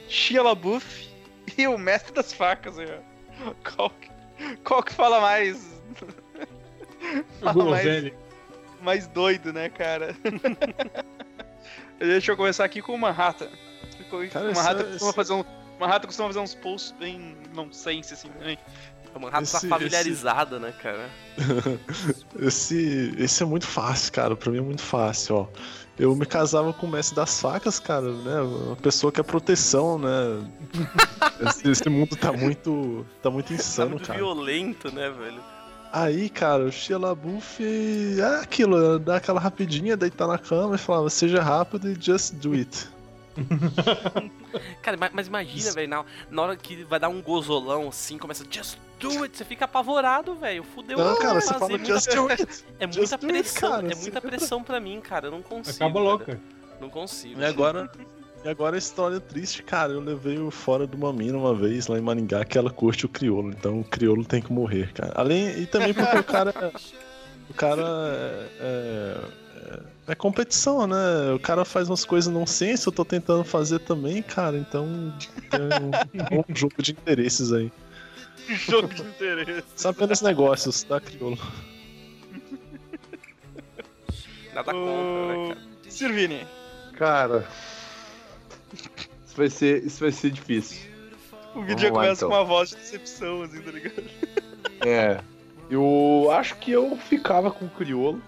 Shia 0.08 0.42
LaBeouf 0.42 1.08
e 1.58 1.66
o 1.66 1.76
Mestre 1.78 2.12
das 2.12 2.32
Facas. 2.32 2.78
aí, 2.78 2.86
ó. 2.86 3.52
Qual, 3.74 3.90
que- 3.90 4.56
qual 4.64 4.82
que 4.82 4.92
fala 4.92 5.20
mais. 5.20 5.70
Fala 7.40 7.64
mais, 7.70 8.12
mais 8.82 9.06
doido, 9.08 9.52
né, 9.54 9.68
cara? 9.70 10.14
Deixa 11.98 12.32
eu 12.32 12.36
começar 12.36 12.64
aqui 12.64 12.80
com 12.82 12.94
o 12.94 12.98
Manhattan. 12.98 13.48
O 14.12 14.28
Cara, 14.28 14.52
Manhattan 14.52 14.80
esse- 14.82 14.90
costuma 14.92 15.12
fazer 15.12 15.32
um. 15.32 15.44
Manhattan 15.78 16.06
costuma 16.06 16.28
fazer 16.28 16.40
uns 16.40 16.54
posts 16.54 16.92
bem 16.98 17.36
nonsense, 17.54 18.12
assim, 18.12 18.28
também. 18.28 18.58
A 19.14 19.18
Manhattan 19.18 19.44
tá 19.50 19.58
Esse- 19.58 19.68
familiarizada, 19.68 20.58
né, 20.58 20.72
cara? 20.82 21.08
Esse, 22.38 23.14
esse 23.18 23.42
é 23.42 23.46
muito 23.46 23.66
fácil, 23.66 24.12
cara. 24.12 24.36
Pra 24.36 24.50
mim 24.52 24.58
é 24.58 24.62
muito 24.62 24.82
fácil, 24.82 25.36
ó. 25.36 25.46
Eu 25.98 26.14
me 26.16 26.24
casava 26.24 26.72
com 26.72 26.86
o 26.86 26.90
mestre 26.90 27.14
das 27.16 27.40
facas, 27.40 27.78
cara, 27.78 28.10
né? 28.12 28.40
Uma 28.40 28.76
pessoa 28.76 29.12
que 29.12 29.20
é 29.20 29.22
proteção, 29.22 29.98
né? 29.98 30.08
Esse, 31.48 31.68
esse 31.70 31.88
mundo 31.88 32.16
tá 32.16 32.32
muito. 32.32 33.04
tá 33.22 33.30
muito 33.30 33.48
Tá 33.48 33.54
insano, 33.54 33.90
muito 33.92 34.06
cara. 34.06 34.18
violento, 34.18 34.92
né, 34.94 35.10
velho? 35.10 35.40
Aí, 35.92 36.28
cara, 36.30 36.64
o 36.66 36.70
Shia 36.72 36.96
LaBeouf 36.98 37.60
é 38.20 38.40
aquilo, 38.42 38.98
dá 39.00 39.16
aquela 39.16 39.40
rapidinha, 39.40 39.96
deitar 39.96 40.28
na 40.28 40.38
cama 40.38 40.76
e 40.76 40.78
falava, 40.78 41.10
seja 41.10 41.42
rápido 41.42 41.90
e 41.90 41.96
just 42.00 42.34
do 42.34 42.52
it. 42.52 42.88
Cara, 44.82 44.96
ma- 44.96 45.10
mas 45.12 45.26
imagina, 45.28 45.72
velho, 45.72 45.88
na, 45.88 46.04
na 46.30 46.42
hora 46.42 46.56
que 46.56 46.84
vai 46.84 46.98
dar 46.98 47.08
um 47.08 47.22
gozolão 47.22 47.88
assim, 47.88 48.18
começa 48.18 48.44
just 48.50 48.76
do 48.98 49.22
it, 49.22 49.36
você 49.36 49.44
fica 49.44 49.64
apavorado, 49.64 50.34
velho. 50.34 50.64
Fudeu. 50.64 50.98
Não, 50.98 51.16
cara, 51.16 51.40
você 51.40 51.54
fala 51.54 51.68
muita- 51.68 51.84
just 51.86 52.14
do 52.14 52.28
it. 52.28 52.42
É 52.80 52.86
just 52.86 52.98
muita 52.98 53.14
it, 53.14 53.26
pressão, 53.26 53.70
cara, 53.70 53.86
é 53.86 53.94
você 53.94 54.02
muita 54.02 54.20
pressão 54.20 54.62
pra 54.62 54.80
mim, 54.80 55.00
cara. 55.00 55.26
Eu 55.28 55.30
não 55.30 55.42
consigo. 55.42 55.76
Acaba 55.84 56.18
cara. 56.18 56.40
Não 56.80 56.90
consigo. 56.90 57.40
E 57.40 57.44
agora, 57.44 57.90
e 58.44 58.48
agora 58.48 58.76
a 58.76 58.78
história 58.78 59.20
triste, 59.20 59.62
cara. 59.62 59.92
Eu 59.92 60.00
levei 60.00 60.38
o 60.38 60.50
fora 60.50 60.86
de 60.86 60.96
uma 60.96 61.12
mina 61.12 61.36
uma 61.38 61.54
vez 61.54 61.86
lá 61.86 61.98
em 61.98 62.02
Maringá 62.02 62.44
que 62.44 62.56
ela 62.58 62.70
curte 62.70 63.06
o 63.06 63.08
crioulo. 63.08 63.50
Então 63.50 63.80
o 63.80 63.84
crioulo 63.84 64.24
tem 64.24 64.40
que 64.42 64.52
morrer, 64.52 64.92
cara. 64.92 65.12
Além, 65.14 65.48
e 65.60 65.66
também 65.66 65.94
porque 65.94 66.18
o 66.18 66.24
cara. 66.24 66.54
O 67.48 67.54
cara 67.54 67.82
é, 67.82 68.46
é, 68.60 69.20
é 70.10 70.14
competição, 70.14 70.86
né? 70.86 71.32
O 71.34 71.38
cara 71.38 71.64
faz 71.64 71.88
umas 71.88 72.04
coisas 72.04 72.32
nonsense, 72.32 72.86
eu 72.86 72.92
tô 72.92 73.04
tentando 73.04 73.44
fazer 73.44 73.78
também, 73.80 74.22
cara. 74.22 74.56
Então 74.56 75.14
tem 75.50 75.60
um, 75.60 76.40
um 76.50 76.54
jogo 76.54 76.82
de 76.82 76.92
interesses 76.92 77.52
aí. 77.52 77.70
Jogo 78.48 78.88
de 78.88 79.02
interesse. 79.02 79.64
São 79.76 79.90
apenas 79.90 80.20
negócios, 80.20 80.82
tá, 80.82 81.00
crioulo? 81.00 81.38
Nada 84.52 84.72
contra, 84.72 85.26
né, 85.26 85.48
cara? 85.54 85.60
Sirvini. 85.88 86.46
Cara. 86.94 87.46
Isso 89.24 89.36
vai 89.36 89.48
ser, 89.50 89.84
isso 89.84 90.00
vai 90.00 90.12
ser 90.12 90.30
difícil. 90.30 90.90
O 91.54 91.62
vídeo 91.62 91.76
Vamos 91.76 91.82
já 91.82 91.88
lá, 91.88 91.94
começa 91.94 92.12
então. 92.14 92.28
com 92.28 92.34
uma 92.34 92.44
voz 92.44 92.70
de 92.70 92.76
decepção, 92.76 93.42
assim, 93.42 93.60
tá 93.60 93.70
ligado? 93.70 94.04
É. 94.84 95.20
Eu 95.70 96.28
acho 96.32 96.56
que 96.56 96.72
eu 96.72 96.96
ficava 96.96 97.50
com 97.50 97.66
o 97.66 97.70
criolo. 97.70 98.20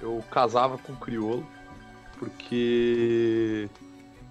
Eu 0.00 0.22
casava 0.30 0.78
com 0.78 0.92
o 0.92 0.96
criolo. 0.96 1.46
Porque 2.18 3.68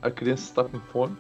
a 0.02 0.12
criança 0.12 0.44
está 0.44 0.64
com 0.64 0.80
fome. 0.80 1.16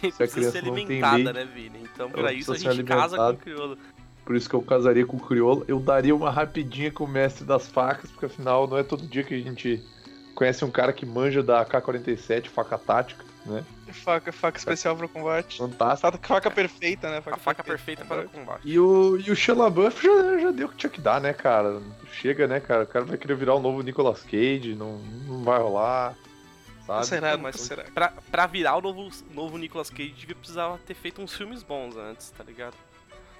precisa 0.00 0.28
criança 0.28 0.52
ser 0.52 0.64
não 0.64 0.74
tem 0.74 0.84
alimentada, 0.84 1.16
leite, 1.16 1.32
né, 1.34 1.44
Vini? 1.44 1.78
Então, 1.82 2.10
pra 2.10 2.32
isso, 2.32 2.52
a 2.52 2.56
gente 2.56 2.82
casa 2.84 3.16
com 3.16 3.36
crioulo. 3.36 3.78
Por 4.24 4.36
isso 4.36 4.48
que 4.48 4.54
eu 4.54 4.62
casaria 4.62 5.04
com 5.04 5.16
o 5.16 5.20
criolo. 5.20 5.64
Eu 5.68 5.78
daria 5.80 6.14
uma 6.14 6.30
rapidinha 6.30 6.90
com 6.90 7.04
o 7.04 7.08
mestre 7.08 7.44
das 7.44 7.68
facas, 7.68 8.10
porque 8.10 8.26
afinal 8.26 8.66
não 8.66 8.78
é 8.78 8.82
todo 8.82 9.06
dia 9.06 9.22
que 9.22 9.34
a 9.34 9.40
gente 9.40 9.82
conhece 10.34 10.64
um 10.64 10.70
cara 10.70 10.92
que 10.92 11.04
manja 11.04 11.42
da 11.42 11.60
AK-47, 11.62 12.48
faca 12.48 12.78
tática, 12.78 13.24
né? 13.44 13.62
Faca, 13.92 14.32
faca 14.32 14.58
especial 14.58 14.96
pra 14.96 15.06
combate. 15.08 15.58
Fantástico. 15.58 16.10
Faca, 16.12 16.28
faca 16.28 16.50
perfeita, 16.50 17.10
né? 17.10 17.22
A 17.26 17.36
faca 17.36 17.62
perfeita 17.62 18.04
para 18.04 18.26
o 18.26 18.28
combate. 18.28 18.60
E 18.64 18.78
o, 18.78 19.16
e 19.18 19.30
o 19.30 19.36
Shia 19.36 19.54
LaBeouf 19.54 20.02
já, 20.04 20.38
já 20.38 20.50
deu 20.50 20.66
o 20.66 20.70
que 20.70 20.76
tinha 20.76 20.90
que 20.90 21.00
dar, 21.00 21.20
né, 21.20 21.32
cara? 21.32 21.80
Chega, 22.12 22.46
né, 22.46 22.60
cara? 22.60 22.84
O 22.84 22.86
cara 22.86 23.04
vai 23.04 23.16
querer 23.18 23.34
virar 23.36 23.54
o 23.54 23.60
novo 23.60 23.82
Nicolas 23.82 24.22
Cage, 24.22 24.74
não, 24.74 24.98
não 25.26 25.42
vai 25.44 25.58
rolar, 25.58 26.14
sabe? 26.86 26.98
Não 26.98 27.02
será, 27.04 27.36
Mas 27.36 27.56
será. 27.60 27.84
pra, 27.84 28.12
pra 28.30 28.46
virar 28.46 28.76
o 28.76 28.80
novo, 28.80 29.08
novo 29.30 29.56
Nicolas 29.58 29.90
Cage, 29.90 30.10
devia 30.12 30.34
precisava 30.34 30.78
ter 30.78 30.94
feito 30.94 31.20
uns 31.22 31.34
filmes 31.34 31.62
bons 31.62 31.96
antes, 31.96 32.30
tá 32.30 32.44
ligado? 32.44 32.74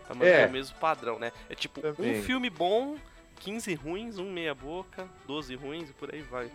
Pra 0.06 0.14
manter 0.14 0.40
É. 0.42 0.46
o 0.46 0.50
mesmo 0.50 0.76
padrão, 0.78 1.18
né? 1.18 1.30
É 1.48 1.54
tipo, 1.54 1.80
Também. 1.80 2.18
um 2.20 2.22
filme 2.22 2.50
bom, 2.50 2.96
15 3.40 3.74
ruins, 3.74 4.18
um 4.18 4.30
meia 4.32 4.54
boca, 4.54 5.06
12 5.26 5.54
ruins 5.54 5.90
e 5.90 5.92
por 5.92 6.12
aí 6.14 6.22
vai. 6.22 6.50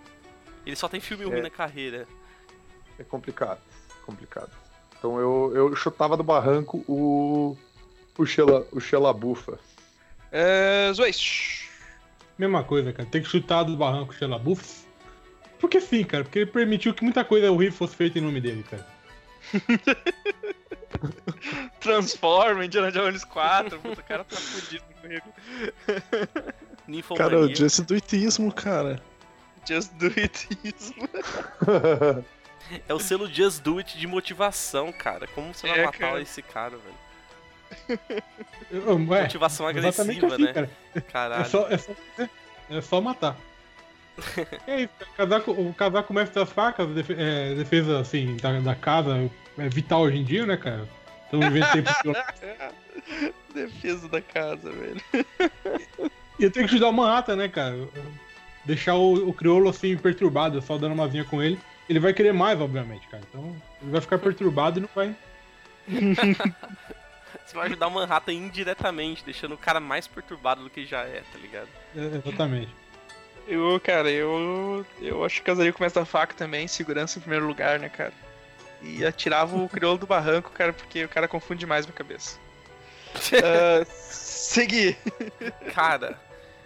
Ele 0.65 0.75
só 0.75 0.87
tem 0.89 0.99
filme 0.99 1.23
ruim 1.25 1.39
É. 1.39 1.43
na 1.43 1.49
carreira. 1.49 2.05
É 2.99 3.03
complicado, 3.03 3.59
complicado. 4.07 4.49
Então 4.97 5.19
eu, 5.19 5.51
eu 5.53 5.75
chutava 5.75 6.17
do 6.17 6.23
barranco 6.23 6.83
o. 6.87 7.55
O 8.17 8.25
Shela, 8.25 8.65
o 8.71 8.79
Shelabufa. 8.79 9.59
É, 10.31 10.89
Zweiss. 10.91 11.67
Mesma 12.35 12.63
coisa, 12.63 12.91
cara. 12.91 13.07
Tem 13.07 13.21
que 13.21 13.27
chutar 13.27 13.63
do 13.63 13.77
barranco 13.77 14.13
Sheila 14.13 14.39
Buffs. 14.39 14.87
Porque 15.59 15.79
sim, 15.79 16.03
cara. 16.03 16.23
Porque 16.23 16.39
ele 16.39 16.51
permitiu 16.51 16.95
que 16.95 17.03
muita 17.03 17.23
coisa 17.23 17.51
horrível 17.51 17.77
fosse 17.77 17.95
feita 17.95 18.17
em 18.17 18.21
nome 18.21 18.41
dele, 18.41 18.63
cara. 18.63 18.87
Transforma, 21.79 22.65
Indiana 22.65 22.91
Jones 22.91 23.23
4. 23.23 23.79
Puta, 23.79 24.01
o 24.01 24.03
cara 24.03 24.23
tá 24.23 24.35
fudido 24.35 24.83
no 24.89 25.01
currículo. 25.01 25.33
Ninfomania. 26.87 27.29
Cara, 27.29 27.39
o 27.39 27.55
Jesse 27.55 27.83
do 27.83 27.95
itismo, 27.95 28.51
cara. 28.51 28.99
Just 29.67 29.93
do 29.93 30.07
it 30.07 30.47
isso. 30.63 30.93
É 32.87 32.93
o 32.93 32.99
selo 32.99 33.27
Just 33.31 33.61
Do 33.61 33.77
It 33.77 33.97
de 33.97 34.07
motivação, 34.07 34.91
cara. 34.91 35.27
Como 35.27 35.53
você 35.53 35.67
vai 35.67 35.79
É, 35.79 35.85
matar 35.85 35.97
cara. 35.97 36.21
esse 36.21 36.41
cara, 36.41 36.77
velho? 36.77 37.99
Eu- 38.71 38.81
eu- 38.81 39.13
é, 39.15 39.21
Motivação 39.23 39.67
agressiva, 39.67 40.33
assim, 40.33 40.43
né? 40.43 40.53
cara. 40.53 40.69
É 40.95 41.01
Caralho. 41.01 41.45
só, 41.45 41.67
é, 41.69 41.77
só, 41.77 41.91
é 42.69 42.81
só 42.81 43.01
matar. 43.01 43.35
é 44.67 44.81
isso, 44.81 45.51
o 45.51 45.73
casar 45.73 46.03
com 46.03 46.11
o 46.13 46.15
mestre 46.15 46.39
das 46.39 46.51
facas, 46.51 46.87
é, 47.17 47.53
defesa 47.55 47.99
assim, 47.99 48.35
da, 48.37 48.59
da 48.59 48.73
casa, 48.75 49.29
é 49.57 49.69
vital 49.69 50.01
hoje 50.01 50.17
em 50.17 50.23
dia, 50.23 50.45
né, 50.45 50.57
cara? 50.57 50.87
Estamos 51.25 51.47
vivendo 51.49 51.71
tempo 51.73 51.91
pior. 52.01 52.33
Defesa 53.53 54.07
da 54.07 54.21
casa, 54.21 54.71
velho. 54.71 55.01
E 56.39 56.43
eu 56.43 56.51
tenho 56.51 56.67
que 56.67 56.73
ajudar 56.75 56.87
o 56.89 56.93
Manhattan, 56.93 57.35
né, 57.35 57.47
cara? 57.49 57.77
Deixar 58.65 58.95
o, 58.95 59.29
o 59.29 59.33
crioulo 59.33 59.69
assim 59.69 59.95
perturbado, 59.97 60.61
só 60.61 60.77
dando 60.77 60.93
uma 60.93 61.07
vinha 61.07 61.23
com 61.25 61.41
ele. 61.43 61.59
Ele 61.89 61.99
vai 61.99 62.13
querer 62.13 62.33
mais, 62.33 62.59
obviamente, 62.59 63.07
cara. 63.07 63.23
Então 63.29 63.55
ele 63.81 63.91
vai 63.91 64.01
ficar 64.01 64.17
perturbado 64.17 64.79
e 64.79 64.81
não 64.81 64.89
vai. 64.93 65.15
Você 67.45 67.55
vai 67.55 67.67
ajudar 67.67 67.87
o 67.87 67.91
Manhattan 67.91 68.33
indiretamente, 68.33 69.23
deixando 69.23 69.53
o 69.53 69.57
cara 69.57 69.79
mais 69.79 70.05
perturbado 70.05 70.63
do 70.63 70.69
que 70.69 70.85
já 70.85 71.03
é, 71.03 71.23
tá 71.31 71.39
ligado? 71.39 71.69
É, 71.95 72.17
exatamente. 72.17 72.69
Eu, 73.47 73.79
cara, 73.79 74.11
eu. 74.11 74.85
Eu 75.01 75.23
acho 75.23 75.39
que 75.39 75.45
casaria 75.45 75.71
com 75.71 75.79
o 75.79 75.81
Mestre 75.81 76.01
da 76.01 76.05
Faca 76.05 76.33
também, 76.33 76.67
segurança 76.67 77.17
em 77.17 77.21
primeiro 77.21 77.47
lugar, 77.47 77.79
né, 77.79 77.87
cara? 77.87 78.13
E 78.81 79.05
atirava 79.05 79.55
o 79.55 79.69
crioulo 79.69 79.97
do 79.97 80.05
barranco, 80.05 80.51
cara, 80.51 80.73
porque 80.73 81.05
o 81.05 81.09
cara 81.09 81.27
confunde 81.27 81.61
demais 81.61 81.85
minha 81.85 81.95
cabeça. 81.95 82.37
Ah, 83.43 83.85
seguir. 83.89 84.97
Cara, 85.73 86.19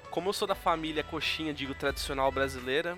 como 0.10 0.30
eu 0.30 0.34
sou 0.34 0.48
da 0.48 0.56
família 0.56 1.04
coxinha, 1.04 1.54
digo, 1.54 1.74
tradicional 1.74 2.32
brasileira, 2.32 2.98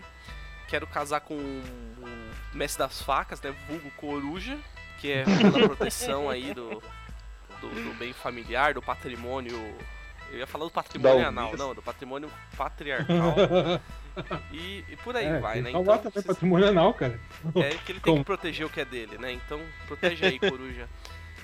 quero 0.74 0.88
casar 0.88 1.20
com 1.22 1.36
o 1.36 2.52
mestre 2.52 2.80
das 2.80 3.00
facas, 3.00 3.40
né? 3.40 3.54
Vulgo 3.70 3.92
Coruja, 3.92 4.58
que 5.00 5.12
é 5.12 5.24
pela 5.52 5.68
proteção 5.68 6.28
aí 6.28 6.52
do, 6.52 6.82
do, 7.62 7.70
do 7.70 7.94
bem 8.00 8.12
familiar, 8.12 8.74
do 8.74 8.82
patrimônio. 8.82 9.54
Eu 10.32 10.40
ia 10.40 10.48
falar 10.48 10.66
do 10.66 10.72
patrimônio 10.72 11.22
Da 11.22 11.28
anal, 11.28 11.56
não, 11.56 11.76
do 11.76 11.82
patrimônio 11.84 12.28
patriarcal. 12.58 13.36
E, 14.52 14.84
e 14.90 14.98
por 15.04 15.16
aí 15.16 15.26
É, 15.26 15.40
vai, 15.40 15.62
né? 15.62 15.70
Então, 15.70 15.84
também 15.84 16.24
patrimonial, 16.24 16.92
cara. 16.96 17.20
é 17.56 17.70
que 17.70 17.92
ele 17.92 18.00
tem 18.00 18.02
Como? 18.02 18.18
que 18.18 18.24
proteger 18.24 18.66
o 18.66 18.70
que 18.70 18.82
é 18.82 18.86
dele, 18.86 19.20
né? 19.20 19.32
Então, 19.32 19.62
protege 19.86 20.26
aí, 20.26 20.40
coruja. 20.42 20.90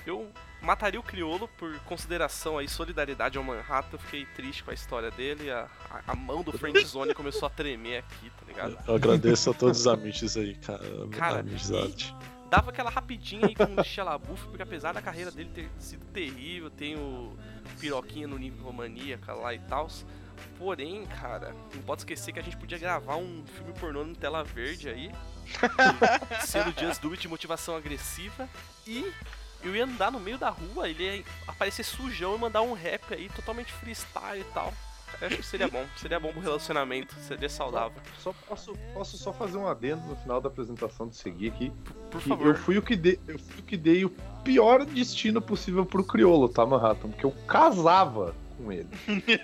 Eu 0.04 0.28
mataria 0.62 1.00
o 1.00 1.02
criolo 1.02 1.48
por 1.48 1.78
consideração 1.80 2.58
aí, 2.58 2.68
solidariedade 2.68 3.38
ao 3.38 3.44
Manhattan. 3.44 3.94
Eu 3.94 3.98
fiquei 3.98 4.26
triste 4.26 4.62
com 4.62 4.70
a 4.70 4.74
história 4.74 5.10
dele. 5.10 5.50
A, 5.50 5.66
a, 5.90 6.12
a 6.12 6.14
mão 6.14 6.42
do 6.42 6.52
Friendzone 6.52 7.14
começou 7.14 7.46
a 7.46 7.50
tremer 7.50 7.98
aqui, 7.98 8.30
tá 8.30 8.46
ligado? 8.46 8.78
Eu 8.86 8.94
agradeço 8.94 9.50
a 9.50 9.54
todos 9.54 9.80
os 9.80 9.86
amigos 9.86 10.36
aí, 10.36 10.54
cara. 10.56 10.84
Cara, 11.10 11.40
amizade. 11.40 12.14
Dava 12.50 12.70
aquela 12.70 12.90
rapidinha 12.90 13.46
aí 13.46 13.54
com 13.54 13.80
o 13.80 13.84
Xalabuff, 13.84 14.44
porque 14.48 14.62
apesar 14.62 14.92
da 14.92 15.00
carreira 15.00 15.30
dele 15.30 15.50
ter 15.54 15.70
sido 15.78 16.04
terrível, 16.06 16.68
tem 16.68 16.96
o 16.96 17.36
Piroquinha 17.78 18.26
no 18.26 18.36
nível 18.36 18.72
maníaca 18.72 19.32
lá 19.32 19.54
e 19.54 19.60
tal. 19.60 19.88
Porém, 20.58 21.06
cara, 21.06 21.54
não 21.74 21.82
pode 21.82 22.00
esquecer 22.00 22.32
que 22.32 22.40
a 22.40 22.42
gente 22.42 22.56
podia 22.56 22.76
gravar 22.76 23.16
um 23.16 23.44
filme 23.46 23.72
pornô 23.74 24.04
no 24.04 24.16
tela 24.16 24.42
verde 24.42 24.88
aí. 24.88 25.12
sendo 26.44 26.78
Just 26.78 27.00
Do 27.00 27.10
It 27.10 27.22
de 27.22 27.28
motivação 27.28 27.76
agressiva. 27.76 28.48
E 28.86 29.12
eu 29.62 29.74
ia 29.74 29.84
andar 29.84 30.10
no 30.10 30.20
meio 30.20 30.38
da 30.38 30.50
rua, 30.50 30.88
ele 30.88 31.02
ia 31.04 31.24
aparecer 31.46 31.84
sujão 31.84 32.34
e 32.34 32.38
mandar 32.38 32.62
um 32.62 32.72
rap 32.72 33.02
aí 33.14 33.28
totalmente 33.34 33.72
freestyle 33.72 34.40
e 34.40 34.44
tal. 34.54 34.72
Eu 35.20 35.26
acho 35.26 35.36
que 35.38 35.42
seria 35.46 35.68
bom, 35.68 35.84
seria 35.96 36.20
bom 36.20 36.32
pro 36.32 36.40
relacionamento, 36.40 37.14
seria 37.26 37.48
saudável. 37.48 38.00
Só 38.20 38.32
posso, 38.48 38.72
posso 38.94 39.18
só 39.18 39.32
fazer 39.32 39.58
um 39.58 39.66
adendo 39.66 40.02
no 40.06 40.16
final 40.16 40.40
da 40.40 40.48
apresentação 40.48 41.08
de 41.08 41.16
seguir 41.16 41.48
aqui. 41.48 41.72
Por 42.10 42.22
que 42.22 42.28
favor. 42.28 42.46
Eu 42.46 42.54
fui 42.54 42.78
o 42.78 42.82
que 42.82 42.96
dei, 42.96 43.18
eu 43.26 43.38
fui 43.38 43.58
o 43.60 43.62
que 43.64 43.76
dei 43.76 44.04
o 44.04 44.10
pior 44.44 44.84
destino 44.86 45.40
possível 45.42 45.84
pro 45.84 46.04
criolo, 46.04 46.48
tá, 46.48 46.64
Manhattan? 46.64 47.10
Porque 47.10 47.26
eu 47.26 47.32
casava 47.46 48.34
com 48.56 48.70
ele. 48.72 48.88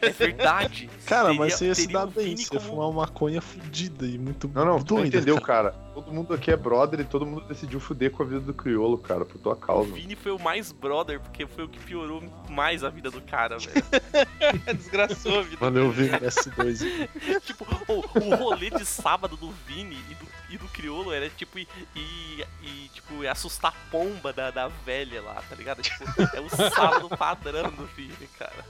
É 0.03 0.11
verdade. 0.11 0.89
Cara, 1.05 1.25
Teria- 1.27 1.41
mas 1.41 1.55
você 1.55 1.67
ia 1.67 1.75
se 1.75 1.89
dar 1.89 2.07
bem, 2.07 2.37
você 2.37 2.55
ia 2.55 2.61
fumar 2.61 2.89
uma 2.89 3.03
maconha 3.03 3.41
fudida 3.43 4.07
e 4.07 4.17
muito 4.17 4.49
Não, 4.55 4.65
não, 4.65 4.79
tu 4.79 4.95
doida, 4.95 5.09
entendeu, 5.09 5.39
cara. 5.41 5.73
cara. 5.73 5.86
Todo 5.97 6.13
mundo 6.13 6.35
aqui 6.35 6.51
é 6.51 6.57
brother 6.59 7.01
e 7.01 7.05
todo 7.05 7.25
mundo 7.25 7.47
decidiu 7.47 7.81
fuder 7.81 8.11
com 8.11 8.23
a 8.23 8.27
vida 8.27 8.41
do 8.41 8.53
criolo, 8.53 8.99
cara, 8.99 9.25
por 9.25 9.39
tua 9.39 9.55
O 9.55 9.57
causa. 9.57 9.95
Vini 9.95 10.15
foi 10.15 10.31
o 10.31 10.39
mais 10.39 10.71
brother, 10.71 11.19
porque 11.19 11.47
foi 11.47 11.65
o 11.65 11.69
que 11.71 11.79
piorou 11.79 12.23
mais 12.51 12.85
a 12.85 12.91
vida 12.91 13.11
do 13.11 13.23
cara, 13.23 13.57
velho. 13.57 13.83
Desgraçou 14.77 15.39
a 15.39 15.43
vida. 15.43 15.57
Valeu, 15.59 15.91
Vini 15.91 16.11
S2. 16.11 17.09
tipo, 17.41 17.67
o, 17.89 18.21
o 18.21 18.35
rolê 18.37 18.69
de 18.69 18.85
sábado 18.85 19.39
do 19.39 19.51
Vini 19.67 19.97
e 20.11 20.15
do, 20.17 20.29
e 20.51 20.59
do 20.59 20.69
Criolo 20.69 21.15
era 21.15 21.31
tipo 21.31 21.59
e, 21.59 21.67
e, 21.95 22.45
e, 22.63 22.91
tipo 22.93 23.25
é 23.25 23.29
assustar 23.29 23.73
a 23.73 23.91
pomba 23.91 24.35
da, 24.35 24.51
da 24.51 24.69
velha 24.69 25.23
lá, 25.23 25.43
tá 25.49 25.57
ligado? 25.57 25.81
Tipo, 25.81 26.05
é 26.35 26.41
o 26.43 26.51
sábado 26.51 27.09
padrão 27.09 27.71
do 27.71 27.87
Vini, 27.87 28.29
cara. 28.39 28.67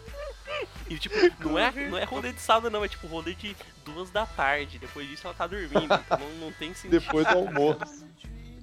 E 0.89 0.97
tipo, 0.99 1.17
não 1.41 1.59
é, 1.59 1.73
não 1.89 1.99
é 1.99 2.05
rolê 2.05 2.33
de 2.33 2.41
sábado 2.41 2.71
não, 2.71 2.85
é 2.85 2.89
tipo 2.89 3.09
rolê 3.09 3.35
de 3.35 3.57
duas 3.85 4.11
da 4.11 4.25
tarde. 4.25 4.79
Depois 4.79 5.09
disso 5.09 5.27
ela 5.27 5.35
tá 5.35 5.47
dormindo, 5.47 5.83
então 5.83 6.19
não, 6.19 6.47
não 6.47 6.53
tem 6.53 6.73
sentido. 6.75 7.01
Depois 7.01 7.16
do 7.25 7.39
almoço. 7.39 8.07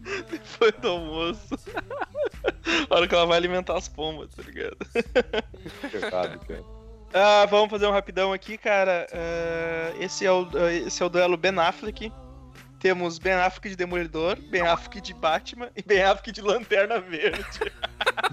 Foi 0.43 0.71
do 0.71 0.87
almoço. 0.87 1.55
A 2.89 2.95
hora 2.95 3.07
que 3.07 3.15
ela 3.15 3.25
vai 3.25 3.37
alimentar 3.37 3.77
as 3.77 3.87
pombas, 3.87 4.29
tá 4.35 4.43
ligado? 4.43 4.77
Errado, 5.93 6.45
cara. 6.45 6.63
Ah, 7.13 7.45
vamos 7.45 7.69
fazer 7.69 7.85
um 7.85 7.91
rapidão 7.91 8.33
aqui, 8.33 8.57
cara. 8.57 9.07
Ah, 9.13 9.93
esse, 9.99 10.25
é 10.25 10.31
o, 10.31 10.49
ah, 10.55 10.73
esse 10.73 11.01
é 11.01 11.05
o 11.05 11.09
duelo 11.09 11.37
Ben 11.37 11.57
Affleck. 11.59 12.11
Temos 12.79 13.17
Ben 13.17 13.33
Affleck 13.33 13.69
de 13.69 13.77
Demolidor, 13.77 14.37
Ben 14.49 14.63
Affleck 14.63 14.99
de 14.99 15.13
Batman 15.13 15.69
e 15.73 15.81
Ben 15.81 16.03
Affleck 16.03 16.33
de 16.33 16.41
Lanterna 16.41 16.99
Verde. 16.99 17.71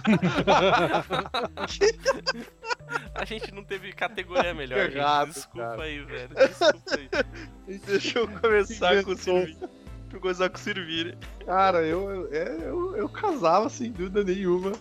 A 3.14 3.24
gente 3.24 3.54
não 3.54 3.62
teve 3.62 3.92
categoria 3.92 4.52
melhor, 4.52 4.86
gente. 4.86 4.96
Errado, 4.96 5.32
Desculpa 5.32 5.68
cara. 5.68 5.82
aí, 5.84 6.00
velho. 6.00 6.30
Desculpa 6.34 7.24
aí. 7.68 7.78
Deixa 7.86 8.18
eu 8.18 8.26
começar 8.26 9.04
com 9.04 9.10
o 9.10 9.12
Inventou. 9.12 9.46
Sirvini. 9.46 9.68
Eu 10.12 10.20
começar 10.20 10.48
com 10.48 10.56
o 10.56 10.60
Sirvini. 10.60 11.16
Cara, 11.46 11.82
eu, 11.82 12.10
eu, 12.10 12.28
é, 12.32 12.56
eu, 12.68 12.96
eu 12.96 13.08
casava 13.08 13.68
sem 13.68 13.92
dúvida 13.92 14.24
nenhuma 14.24 14.72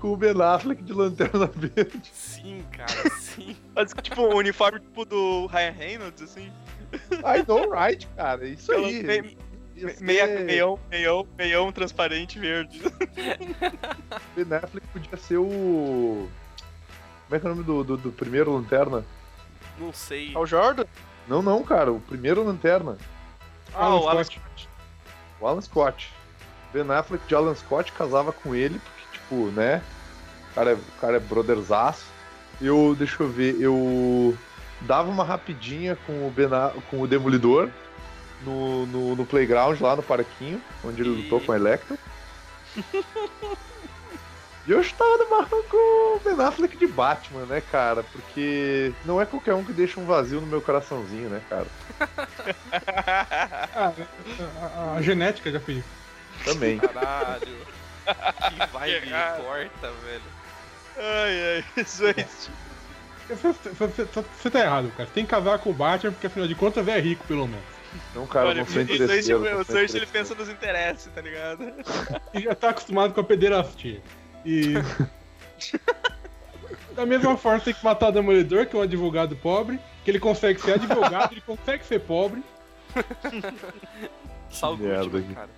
com 0.00 0.08
o 0.12 0.16
Ben 0.16 0.34
Affleck 0.42 0.82
de 0.82 0.92
Lanterna 0.92 1.46
Verde. 1.54 2.10
Sim, 2.12 2.64
cara, 2.72 3.10
sim. 3.18 3.56
Mas, 3.74 3.92
tipo, 4.02 4.22
o 4.22 4.36
uniforme 4.36 4.80
tipo 4.80 5.04
do 5.04 5.46
Ryan 5.46 5.70
Reynolds, 5.70 6.22
assim. 6.22 6.52
I 7.12 7.44
know 7.46 7.70
right, 7.70 8.06
cara. 8.16 8.46
Isso 8.46 8.72
Aquela 8.72 8.86
aí. 8.88 9.02
me- 9.22 9.38
Ia 9.76 9.90
ser- 9.90 10.02
Meia, 10.04 10.26
meião, 10.40 10.78
meião, 10.90 11.26
meião 11.36 11.70
transparente 11.70 12.38
verde. 12.38 12.80
Ben 14.34 14.56
Affleck 14.58 14.86
podia 14.88 15.16
ser 15.18 15.36
o. 15.36 16.28
Como 17.26 17.36
é 17.36 17.38
que 17.38 17.46
é 17.46 17.50
o 17.50 17.54
nome 17.54 17.62
do, 17.66 17.84
do, 17.84 17.96
do 17.98 18.12
primeiro 18.12 18.54
Lanterna? 18.54 19.04
Não 19.78 19.92
sei. 19.92 20.32
Ao 20.34 20.46
Jordan? 20.46 20.84
Não, 21.28 21.42
não, 21.42 21.62
cara. 21.62 21.92
O 21.92 22.00
primeiro 22.00 22.42
Lanterna. 22.42 22.96
Ah, 23.74 23.94
o 23.94 24.08
Alan 24.08 24.24
Scott. 24.24 24.68
O 25.40 25.46
Alan 25.46 25.60
Scott. 25.60 26.12
Ben 26.72 26.90
Affleck 26.90 27.26
de 27.26 27.34
Alan 27.34 27.54
Scott 27.54 27.92
casava 27.92 28.32
com 28.32 28.54
ele, 28.54 28.78
porque, 28.78 29.06
tipo, 29.18 29.46
né? 29.52 29.82
O 30.50 30.54
cara 30.54 30.70
é, 30.72 30.74
o 30.74 31.00
cara 31.00 31.16
é 31.16 31.20
brotherzaço. 31.20 32.04
Eu, 32.60 32.94
deixa 32.98 33.22
eu 33.22 33.28
ver, 33.28 33.60
eu 33.60 34.36
dava 34.82 35.10
uma 35.10 35.24
rapidinha 35.24 35.96
com 36.06 36.26
o, 36.26 36.30
ben, 36.30 36.48
com 36.90 37.00
o 37.02 37.06
Demolidor 37.06 37.68
no, 38.42 38.86
no, 38.86 39.16
no 39.16 39.26
playground 39.26 39.78
lá 39.80 39.94
no 39.96 40.02
parquinho, 40.02 40.60
onde 40.82 41.02
ele 41.02 41.10
E- 41.10 41.22
lutou 41.22 41.40
com 41.40 41.52
a 41.52 41.56
Electra. 41.56 41.96
E 44.66 44.72
eu 44.72 44.80
estava 44.80 45.16
no 45.18 45.28
barco 45.30 45.62
com 45.70 45.76
o 46.16 46.20
Ben 46.24 46.44
Affleck 46.44 46.76
de 46.76 46.86
Batman, 46.88 47.46
né, 47.46 47.60
cara? 47.60 48.02
Porque 48.02 48.92
não 49.04 49.20
é 49.20 49.24
qualquer 49.26 49.54
um 49.54 49.62
que 49.64 49.72
deixa 49.72 50.00
um 50.00 50.04
vazio 50.06 50.40
no 50.40 50.46
meu 50.46 50.60
coraçãozinho, 50.60 51.28
né, 51.30 51.40
cara? 51.48 51.66
Ah, 53.78 53.92
a, 54.60 54.80
a- 54.80 54.94
a 54.96 55.02
genética 55.02 55.50
já 55.50 55.60
fez. 55.60 55.84
Também. 56.44 56.78
Caralho. 56.78 57.56
Que 58.06 58.66
vibe 58.72 59.08
Errado. 59.08 59.42
corta, 59.42 59.90
velho. 60.04 60.22
Ai, 60.96 61.56
ai, 61.56 61.64
gente. 61.76 62.50
Você, 63.28 63.52
você- 63.52 64.04
você- 64.04 64.24
você 64.40 64.50
tá 64.50 64.60
errado, 64.60 64.92
cara. 64.96 65.08
Tem 65.12 65.24
que 65.24 65.30
casar 65.30 65.58
com 65.58 65.70
o 65.70 65.74
Batman, 65.74 66.12
porque 66.12 66.28
afinal 66.28 66.46
de 66.46 66.54
contas 66.54 66.86
é 66.86 67.00
rico, 67.00 67.26
pelo 67.26 67.48
menos. 67.48 67.64
Não, 68.14 68.24
cara, 68.26 68.46
Olha, 68.48 68.58
não 68.60 68.66
sou 68.66 68.82
o 68.82 68.86
Search, 68.86 69.02
interesseiro. 69.02 69.40
o 69.40 69.44
não 69.44 69.64
sou 69.64 69.74
Search, 69.74 69.96
ele 69.96 70.06
pensa 70.06 70.34
nos 70.36 70.48
interesses, 70.48 71.10
tá 71.12 71.20
ligado? 71.20 71.64
E 72.32 72.40
já 72.42 72.54
tá 72.54 72.70
acostumado 72.70 73.12
com 73.12 73.20
a 73.20 73.24
pederastia. 73.24 74.00
E. 74.46 74.74
Da 76.96 77.04
mesma 77.04 77.36
forma, 77.36 77.60
tem 77.60 77.74
que 77.74 77.84
matar 77.84 78.08
o 78.08 78.12
Demolidor, 78.12 78.64
que 78.64 78.74
é 78.74 78.78
um 78.78 78.82
advogado 78.82 79.36
pobre, 79.36 79.78
que 80.02 80.10
ele 80.10 80.18
consegue 80.18 80.58
ser 80.58 80.72
advogado, 80.76 81.30
ele 81.32 81.42
consegue 81.42 81.84
ser 81.84 82.00
pobre. 82.00 82.42
Só 84.48 84.72
o 84.72 84.78
merda 84.78 85.04
Goodman, 85.04 85.24
aqui. 85.24 85.34
cara. 85.34 85.48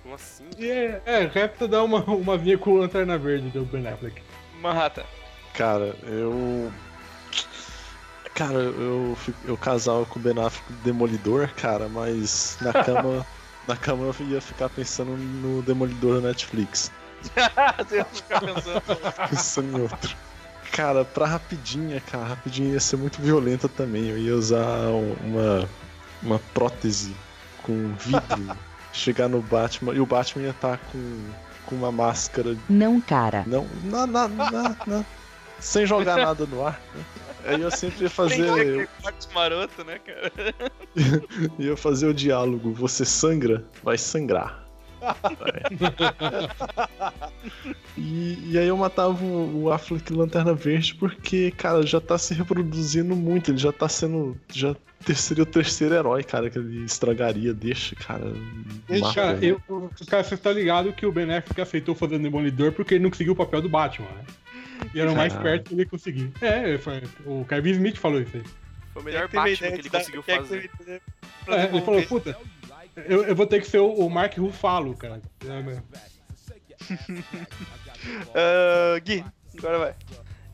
Como 0.00 0.14
assim? 0.14 0.44
E 0.56 0.70
é, 0.70 1.02
é 1.04 1.26
resta 1.26 1.66
dar 1.66 1.82
uma, 1.82 2.04
uma 2.04 2.38
vinha 2.38 2.56
com 2.56 2.70
o 2.70 2.78
Lanterna 2.78 3.18
Verde 3.18 3.48
do 3.50 3.64
Ben 3.64 3.84
Affleck. 3.88 4.22
Manhattan. 4.62 5.02
Cara, 5.54 5.96
eu. 6.04 6.72
Cara, 8.32 8.58
eu, 8.58 9.18
eu 9.44 9.56
casava 9.56 10.04
com 10.06 10.20
o 10.20 10.22
Ben 10.22 10.38
Affleck 10.38 10.72
Demolidor, 10.84 11.48
cara, 11.56 11.88
mas 11.88 12.58
na 12.60 12.72
cama. 12.72 13.26
na 13.66 13.76
cama 13.76 14.14
eu 14.20 14.26
ia 14.28 14.40
ficar 14.40 14.68
pensando 14.68 15.16
no 15.16 15.62
Demolidor 15.62 16.20
da 16.20 16.28
Netflix. 16.28 16.92
Você 17.78 17.96
ia 17.96 18.04
ficar 18.04 18.40
pensando. 18.40 18.82
Pensando 19.30 19.78
em 19.78 19.82
outro. 19.82 20.16
Cara, 20.72 21.04
pra 21.04 21.26
rapidinha, 21.26 22.00
cara, 22.00 22.24
rapidinha 22.24 22.72
ia 22.72 22.80
ser 22.80 22.96
muito 22.96 23.20
violenta 23.22 23.68
também. 23.68 24.08
Eu 24.08 24.18
ia 24.18 24.34
usar 24.34 24.88
uma, 25.24 25.68
uma 26.22 26.38
prótese 26.52 27.14
com 27.62 27.94
vidro, 27.94 28.56
chegar 28.92 29.28
no 29.28 29.40
Batman 29.40 29.94
e 29.94 30.00
o 30.00 30.06
Batman 30.06 30.44
ia 30.44 30.50
estar 30.50 30.78
com, 30.92 31.30
com 31.66 31.76
uma 31.76 31.90
máscara. 31.92 32.56
Não, 32.68 33.00
cara. 33.00 33.44
Não, 33.46 33.66
na, 33.84 34.06
na, 34.06 34.28
na, 34.28 34.76
na- 34.86 35.04
sem 35.58 35.86
jogar 35.86 36.16
nada 36.16 36.44
no 36.46 36.66
ar. 36.66 36.78
Né? 36.94 37.04
Aí 37.46 37.60
eu 37.62 37.70
sempre 37.70 38.02
ia 38.02 38.10
fazer, 38.10 38.88
maroto, 39.32 39.84
né, 39.84 39.98
cara? 40.00 40.32
ia 41.58 41.76
fazer 41.76 42.08
o 42.08 42.14
diálogo. 42.14 42.72
Você 42.74 43.04
sangra, 43.04 43.64
vai 43.82 43.96
sangrar. 43.96 44.65
E, 47.98 48.52
e 48.52 48.58
aí 48.58 48.68
eu 48.68 48.76
matava 48.76 49.24
o, 49.24 49.64
o 49.64 49.72
Affleck 49.72 50.12
Lanterna 50.12 50.54
Verde 50.54 50.94
porque, 50.94 51.50
cara, 51.52 51.84
já 51.86 52.00
tá 52.00 52.18
se 52.18 52.34
reproduzindo 52.34 53.16
muito. 53.16 53.50
Ele 53.50 53.58
já 53.58 53.72
tá 53.72 53.88
sendo. 53.88 54.36
Já 54.52 54.76
seria 55.14 55.44
o 55.44 55.46
terceiro 55.46 55.94
herói, 55.94 56.22
cara, 56.22 56.50
que 56.50 56.58
ele 56.58 56.84
estragaria, 56.84 57.54
deixa, 57.54 57.94
cara. 57.96 58.26
mata 58.88 59.38
ele. 59.40 59.56
eu, 59.68 59.90
cara, 60.08 60.24
você 60.24 60.36
tá 60.36 60.52
ligado 60.52 60.92
que 60.92 61.06
o 61.06 61.12
Ben 61.12 61.32
Affleck 61.32 61.60
aceitou 61.60 61.94
fazer 61.94 62.16
o 62.16 62.18
Demolidor 62.18 62.72
porque 62.72 62.94
ele 62.94 63.04
não 63.04 63.10
conseguiu 63.10 63.32
o 63.32 63.36
papel 63.36 63.62
do 63.62 63.68
Batman, 63.68 64.08
né? 64.08 64.24
E 64.94 65.00
era 65.00 65.10
o 65.10 65.16
mais 65.16 65.32
Caralho. 65.32 65.50
perto 65.50 65.68
que 65.68 65.74
ele 65.74 65.86
conseguiu. 65.86 66.32
É, 66.40 66.76
foi, 66.76 67.02
o 67.24 67.44
Kevin 67.44 67.70
Smith 67.70 67.96
falou 67.96 68.20
isso 68.20 68.36
aí. 68.36 68.42
Foi 68.92 69.02
o 69.02 69.04
melhor 69.04 69.28
Batman 69.28 69.72
que 69.72 69.80
ele 69.80 69.90
conseguiu 69.90 70.24
é 70.26 70.36
fazer. 70.36 70.70
É, 71.46 71.64
ele 71.64 71.80
falou, 71.82 72.02
puta, 72.02 72.36
eu, 72.96 73.24
eu 73.24 73.36
vou 73.36 73.46
ter 73.46 73.60
que 73.60 73.68
ser 73.68 73.78
o, 73.78 73.92
o 73.92 74.10
Mark 74.10 74.36
Ruffalo, 74.36 74.96
cara. 74.96 75.20
É, 75.44 75.62
Ah, 78.34 78.98
Gui, 79.00 79.24
agora 79.58 79.78
vai. 79.78 79.94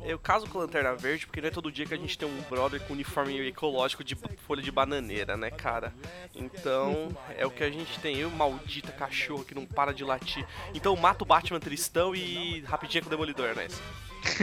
Eu 0.04 0.18
caso 0.18 0.48
com 0.48 0.58
Lanterna 0.58 0.94
Verde 0.96 1.26
porque 1.26 1.40
não 1.40 1.48
é 1.48 1.50
todo 1.50 1.70
dia 1.70 1.86
que 1.86 1.94
a 1.94 1.96
gente 1.96 2.18
tem 2.18 2.26
um 2.28 2.40
brother 2.50 2.80
com 2.80 2.92
uniforme 2.92 3.38
ecológico 3.46 4.02
de 4.02 4.16
folha 4.46 4.60
de 4.60 4.70
bananeira, 4.70 5.36
né, 5.36 5.50
cara? 5.50 5.92
Então, 6.34 7.16
é 7.36 7.46
o 7.46 7.50
que 7.50 7.62
a 7.62 7.70
gente 7.70 8.00
tem. 8.00 8.16
Eu, 8.16 8.30
maldita 8.30 8.90
cachorro 8.90 9.44
que 9.44 9.54
não 9.54 9.64
para 9.64 9.92
de 9.92 10.02
latir. 10.02 10.44
Então, 10.74 10.96
mata 10.96 11.22
o 11.22 11.26
Batman 11.26 11.60
tristão 11.60 12.16
e 12.16 12.60
rapidinho 12.62 13.04
com 13.04 13.08
o 13.08 13.10
Demolidor, 13.10 13.54
né? 13.54 13.68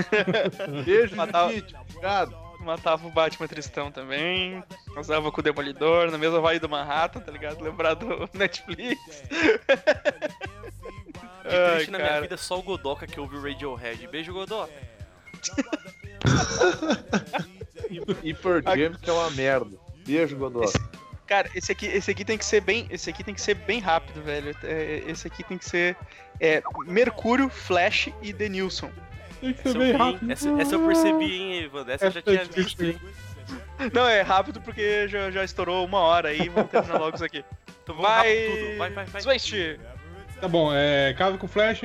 Beijo, 0.85 1.15
Matar-. 1.15 1.49
Obrigado. 1.49 2.48
Matava 2.59 3.07
o 3.07 3.11
Batman 3.11 3.47
Tristão 3.47 3.91
também. 3.91 4.63
Usava 4.97 5.31
com 5.31 5.39
o 5.39 5.43
Demolidor, 5.43 6.11
na 6.11 6.17
mesma 6.17 6.39
vibe 6.41 6.59
do 6.59 6.69
Manhattan, 6.69 7.19
tá 7.21 7.31
ligado? 7.31 7.63
Lembrar 7.63 7.93
do 7.95 8.29
Netflix. 8.37 8.99
De 11.49 11.55
Ai, 11.55 11.75
triste 11.77 11.91
na 11.91 11.97
minha 11.97 12.21
vida 12.21 12.37
só 12.37 12.59
o 12.59 12.61
Godoka 12.61 13.07
que 13.07 13.19
ouve 13.19 13.35
o 13.37 13.41
Radiohead. 13.41 14.05
Beijo, 14.07 14.33
Godoka. 14.33 14.71
E 18.23 18.33
Pearl 18.33 18.61
Jam, 18.77 18.93
que 19.01 19.09
é 19.09 19.13
uma 19.13 19.31
merda. 19.31 19.75
Beijo. 20.05 20.37
Esse- 20.63 20.79
Cara, 21.25 21.49
esse 21.55 21.71
aqui, 21.71 21.85
esse 21.87 22.11
aqui 22.11 22.25
tem 22.25 22.37
que 22.37 22.45
ser 22.45 22.59
bem, 22.61 22.87
esse 22.89 23.09
aqui 23.09 23.23
tem 23.23 23.33
que 23.33 23.41
ser 23.41 23.53
bem 23.55 23.79
rápido, 23.79 24.21
velho. 24.23 24.55
É, 24.63 25.03
Esse 25.07 25.27
aqui 25.27 25.43
tem 25.43 25.57
que 25.57 25.65
ser 25.65 25.95
é, 26.39 26.61
Mercúrio, 26.87 27.49
Flash 27.49 28.09
e 28.21 28.33
Denilson. 28.33 28.91
Tem 29.41 29.53
que 29.53 29.61
ser 29.61 29.69
Essa 29.69 29.79
bem 29.79 29.91
rápido. 29.93 30.31
essa, 30.31 30.49
essa 30.61 30.75
eu 30.75 30.85
percebi, 30.87 31.31
hein, 31.41 31.63
Evandro? 31.63 31.91
Essa 31.93 32.05
eu 32.05 32.11
já 32.11 32.19
Essa 32.19 32.31
tinha 32.31 32.63
visto. 32.63 32.83
hein? 32.83 32.99
Não, 33.93 34.07
é 34.07 34.21
rápido 34.21 34.61
porque 34.61 35.07
já, 35.07 35.31
já 35.31 35.43
estourou 35.43 35.85
uma 35.85 35.99
hora 35.99 36.29
aí, 36.29 36.49
vamos 36.49 36.69
terminar 36.69 36.99
logo 36.99 37.15
isso 37.15 37.23
aqui. 37.25 37.43
Então 37.83 37.95
vamos 37.95 38.09
Vai, 38.09 38.35
tudo. 38.35 38.77
Vai, 38.77 38.89
vai, 38.91 39.05
vai. 39.05 39.21
Switch. 39.21 39.53
Tá 40.39 40.47
bom, 40.47 40.71
é. 40.73 41.13
Casa 41.17 41.37
com 41.37 41.47
Flash. 41.47 41.81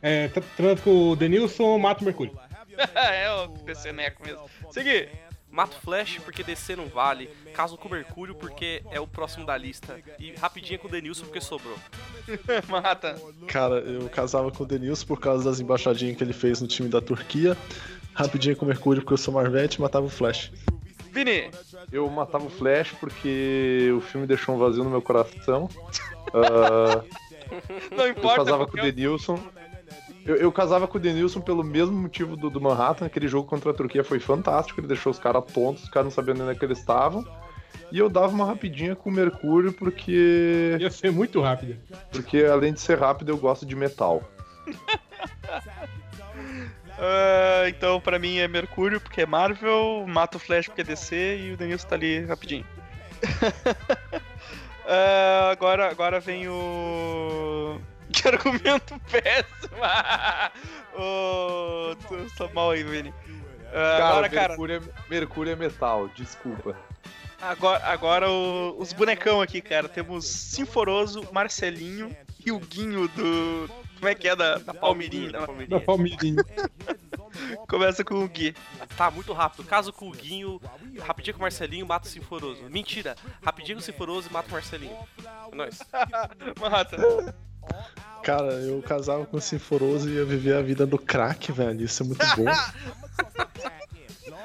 É, 0.00 0.28
tra- 0.28 0.42
transa 0.56 0.82
com 0.82 1.10
o 1.10 1.16
Denilson, 1.16 1.78
mata 1.78 2.00
o 2.02 2.04
Mercúrio. 2.04 2.38
é 2.94 3.30
o 3.32 3.48
PC 3.50 3.92
Neco 3.92 4.24
mesmo. 4.24 4.48
Seguir. 4.70 5.10
Mato 5.52 5.76
Flash 5.84 6.18
porque 6.24 6.42
DC 6.42 6.74
não 6.74 6.86
vale. 6.88 7.28
Caso 7.52 7.76
com 7.76 7.88
Mercúrio 7.88 8.34
porque 8.34 8.82
é 8.90 8.98
o 8.98 9.06
próximo 9.06 9.44
da 9.44 9.56
lista. 9.56 10.00
E 10.18 10.32
rapidinho 10.34 10.78
com 10.78 10.88
o 10.88 10.90
Denilson 10.90 11.24
porque 11.26 11.42
sobrou. 11.42 11.76
Mata. 12.68 13.20
Cara, 13.46 13.76
eu 13.80 14.08
casava 14.08 14.50
com 14.50 14.64
o 14.64 14.66
Denilson 14.66 15.06
por 15.06 15.20
causa 15.20 15.44
das 15.44 15.60
embaixadinhas 15.60 16.16
que 16.16 16.24
ele 16.24 16.32
fez 16.32 16.60
no 16.62 16.66
time 16.66 16.88
da 16.88 17.02
Turquia. 17.02 17.56
Rapidinho 18.14 18.56
com 18.56 18.64
o 18.64 18.68
Mercúrio 18.68 19.02
porque 19.02 19.12
eu 19.12 19.18
sou 19.18 19.34
Marvete 19.34 19.76
e 19.76 19.80
matava 19.82 20.06
o 20.06 20.10
Flash. 20.10 20.50
Vini. 21.12 21.50
Eu 21.92 22.08
matava 22.08 22.46
o 22.46 22.50
Flash 22.50 22.92
porque 22.98 23.92
o 23.94 24.00
filme 24.00 24.26
deixou 24.26 24.54
um 24.54 24.58
vazio 24.58 24.82
no 24.82 24.90
meu 24.90 25.02
coração. 25.02 25.68
Ah, 26.34 27.04
Não 27.94 28.06
eu 28.06 28.12
importa. 28.12 28.44
casava 28.44 28.66
com 28.66 28.78
o 28.78 28.80
Denilson. 28.80 29.34
Eu, 29.34 29.61
eu 30.24 30.52
casava 30.52 30.86
com 30.86 30.98
o 30.98 31.00
Denilson 31.00 31.40
pelo 31.40 31.64
mesmo 31.64 31.96
motivo 31.96 32.36
do, 32.36 32.48
do 32.48 32.60
Manhattan. 32.60 33.06
Aquele 33.06 33.28
jogo 33.28 33.48
contra 33.48 33.70
a 33.70 33.74
Turquia 33.74 34.04
foi 34.04 34.20
fantástico. 34.20 34.80
Ele 34.80 34.86
deixou 34.86 35.10
os 35.10 35.18
caras 35.18 35.44
tontos, 35.52 35.84
os 35.84 35.88
caras 35.88 36.06
não 36.06 36.10
sabendo 36.10 36.42
onde 36.42 36.52
é 36.52 36.54
que 36.54 36.64
eles 36.64 36.78
estavam. 36.78 37.24
E 37.90 37.98
eu 37.98 38.08
dava 38.08 38.28
uma 38.28 38.46
rapidinha 38.46 38.94
com 38.94 39.10
o 39.10 39.12
Mercúrio 39.12 39.72
porque. 39.72 40.76
Ia 40.80 40.90
ser 40.90 41.10
muito 41.12 41.40
rápido. 41.40 41.76
Porque 42.10 42.44
além 42.44 42.72
de 42.72 42.80
ser 42.80 42.98
rápido, 42.98 43.30
eu 43.30 43.36
gosto 43.36 43.66
de 43.66 43.76
metal. 43.76 44.22
Ah, 47.04 47.68
então, 47.68 48.00
pra 48.00 48.16
mim 48.16 48.38
é 48.38 48.46
Mercúrio 48.46 49.00
porque 49.00 49.22
é 49.22 49.26
Marvel, 49.26 50.04
mata 50.06 50.36
o 50.36 50.40
Flash 50.40 50.66
porque 50.66 50.82
é 50.82 50.84
DC 50.84 51.38
e 51.38 51.52
o 51.52 51.56
Denilson 51.56 51.88
tá 51.88 51.96
ali 51.96 52.24
rapidinho. 52.24 52.64
Ah, 54.84 55.50
agora, 55.52 55.88
agora 55.88 56.18
vem 56.18 56.48
o. 56.48 57.80
Que 58.22 58.28
argumento 58.28 59.00
péssimo! 59.10 59.76
oh, 60.96 61.94
tu 62.08 62.30
tá 62.36 62.48
mal 62.54 62.70
aí, 62.70 62.82
Vini. 62.82 63.12
Agora, 63.72 64.28
cara, 64.28 64.48
Mercúrio, 64.48 64.76
é, 64.76 65.10
Mercúrio 65.10 65.52
é 65.52 65.56
metal, 65.56 66.08
desculpa. 66.08 66.76
agora, 67.40 67.84
agora 67.86 68.30
o- 68.30 68.76
os 68.78 68.92
bonecão 68.92 69.40
aqui, 69.40 69.60
cara. 69.62 69.88
Temos 69.88 70.26
Sinforoso, 70.26 71.26
Marcelinho 71.32 72.14
e 72.44 72.52
o 72.52 72.58
Guinho 72.58 73.08
do. 73.08 73.70
Como 73.96 74.08
é 74.08 74.14
que 74.14 74.28
é? 74.28 74.36
Da, 74.36 74.58
da 74.58 74.74
Palmeirinha. 74.74 75.30
Da 75.32 75.40
Da 75.40 75.46
Palmeirinha. 75.46 75.80
Palmeirinha. 75.80 76.44
Começa 77.66 78.04
com 78.04 78.22
o 78.22 78.28
Gui. 78.28 78.54
Tá, 78.96 79.10
muito 79.10 79.32
rápido. 79.32 79.64
Caso 79.64 79.90
com 79.92 80.08
o 80.08 80.12
Guinho, 80.12 80.60
rapidinho 81.00 81.34
com 81.34 81.40
o 81.40 81.42
Marcelinho, 81.42 81.86
mata 81.86 82.06
o 82.06 82.10
Sinforoso. 82.10 82.62
Mentira. 82.68 83.16
Rapidinho 83.42 83.78
com 83.78 83.82
o 83.82 83.84
Sinforoso 83.84 84.28
e 84.28 84.32
mata 84.32 84.48
o 84.48 84.52
Marcelinho. 84.52 84.96
É 85.50 85.54
nóis. 85.54 85.78
Mata. 86.60 87.34
Cara, 88.22 88.52
eu 88.52 88.80
casava 88.82 89.26
com 89.26 89.36
o 89.36 89.40
Sinforoso 89.40 90.08
e 90.08 90.14
ia 90.14 90.24
viver 90.24 90.54
a 90.54 90.62
vida 90.62 90.86
do 90.86 90.96
crack, 90.96 91.50
velho. 91.50 91.84
Isso 91.84 92.02
é 92.02 92.06
muito 92.06 92.24
bom. 92.36 92.44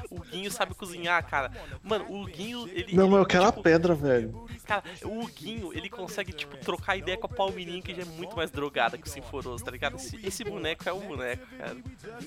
O 0.09 0.22
Guinho 0.22 0.49
sabe 0.49 0.74
cozinhar, 0.74 1.24
cara. 1.28 1.51
Mano, 1.84 2.05
o 2.09 2.26
Guinho, 2.26 2.68
ele. 2.70 2.95
Não, 2.95 3.03
ele, 3.03 3.11
mas 3.11 3.20
eu 3.20 3.26
quero 3.26 3.43
a 3.43 3.51
tipo, 3.51 3.63
pedra, 3.63 3.93
velho. 3.93 4.47
Cara, 4.65 4.84
o 5.03 5.28
Guinho, 5.28 5.74
ele 5.74 5.89
consegue, 5.89 6.32
tipo, 6.32 6.55
trocar 6.57 6.97
ideia 6.97 7.18
com 7.18 7.26
a 7.26 7.30
Palmeirinha, 7.30 7.82
que 7.82 7.93
já 7.93 8.01
é 8.01 8.05
muito 8.05 8.36
mais 8.36 8.49
drogada 8.49 8.97
que 8.97 9.07
o 9.07 9.09
Sinforoso, 9.09 9.63
tá 9.63 9.72
ligado? 9.72 9.97
Esse, 9.97 10.20
esse 10.26 10.43
boneco 10.43 10.88
é 10.88 10.93
um 10.93 11.07
boneco, 11.07 11.45
cara. 11.57 11.78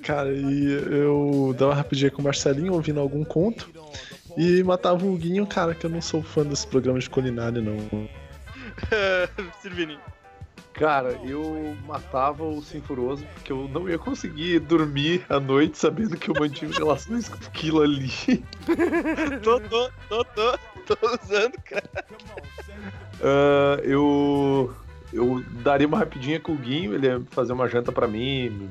Cara, 0.02 0.32
e 0.32 0.72
eu 0.72 1.54
dava 1.58 1.74
rapidinha 1.74 2.10
com 2.10 2.20
o 2.20 2.24
Marcelinho 2.24 2.74
ouvindo 2.74 3.00
algum 3.00 3.24
conto. 3.24 3.70
E 4.36 4.62
matava 4.62 5.04
o 5.04 5.16
Guinho, 5.16 5.46
cara, 5.46 5.74
que 5.74 5.84
eu 5.84 5.90
não 5.90 6.00
sou 6.00 6.22
fã 6.22 6.44
desse 6.44 6.66
programa 6.66 6.98
de 6.98 7.08
culinária, 7.10 7.60
não. 7.60 8.08
Sirvini. 9.60 9.98
Cara, 10.72 11.18
eu 11.24 11.76
matava 11.86 12.44
o 12.44 12.62
Sinforoso 12.62 13.26
porque 13.34 13.52
eu 13.52 13.68
não 13.68 13.88
ia 13.88 13.98
conseguir 13.98 14.60
dormir 14.60 15.24
à 15.28 15.38
noite 15.38 15.76
sabendo 15.76 16.16
que 16.16 16.30
eu 16.30 16.34
mantive 16.34 16.72
relações 16.78 17.28
com 17.28 17.36
aquilo 17.44 17.82
ali. 17.82 18.10
Tô, 19.42 19.60
tô, 19.60 19.90
tô, 20.08 20.24
tô, 20.24 20.58
tô 20.86 21.18
usando, 21.22 21.58
cara. 21.64 21.90
Ah, 23.20 23.80
eu. 23.82 24.74
Eu 25.12 25.42
daria 25.62 25.88
uma 25.88 25.98
rapidinha 25.98 26.38
com 26.38 26.52
o 26.52 26.56
Guinho, 26.56 26.94
ele 26.94 27.08
ia 27.08 27.20
fazer 27.30 27.52
uma 27.52 27.68
janta 27.68 27.90
pra 27.90 28.06
mim, 28.06 28.48
me, 28.48 28.70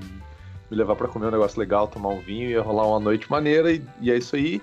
me 0.72 0.78
levar 0.78 0.96
pra 0.96 1.10
comer 1.10 1.28
um 1.28 1.32
negócio 1.32 1.60
legal, 1.60 1.86
tomar 1.86 2.10
um 2.10 2.22
vinho, 2.22 2.50
ia 2.50 2.62
rolar 2.62 2.88
uma 2.88 3.00
noite 3.00 3.30
maneira, 3.30 3.74
e, 3.74 3.84
e 4.00 4.10
é 4.10 4.18
isso 4.18 4.38
aí. 4.38 4.62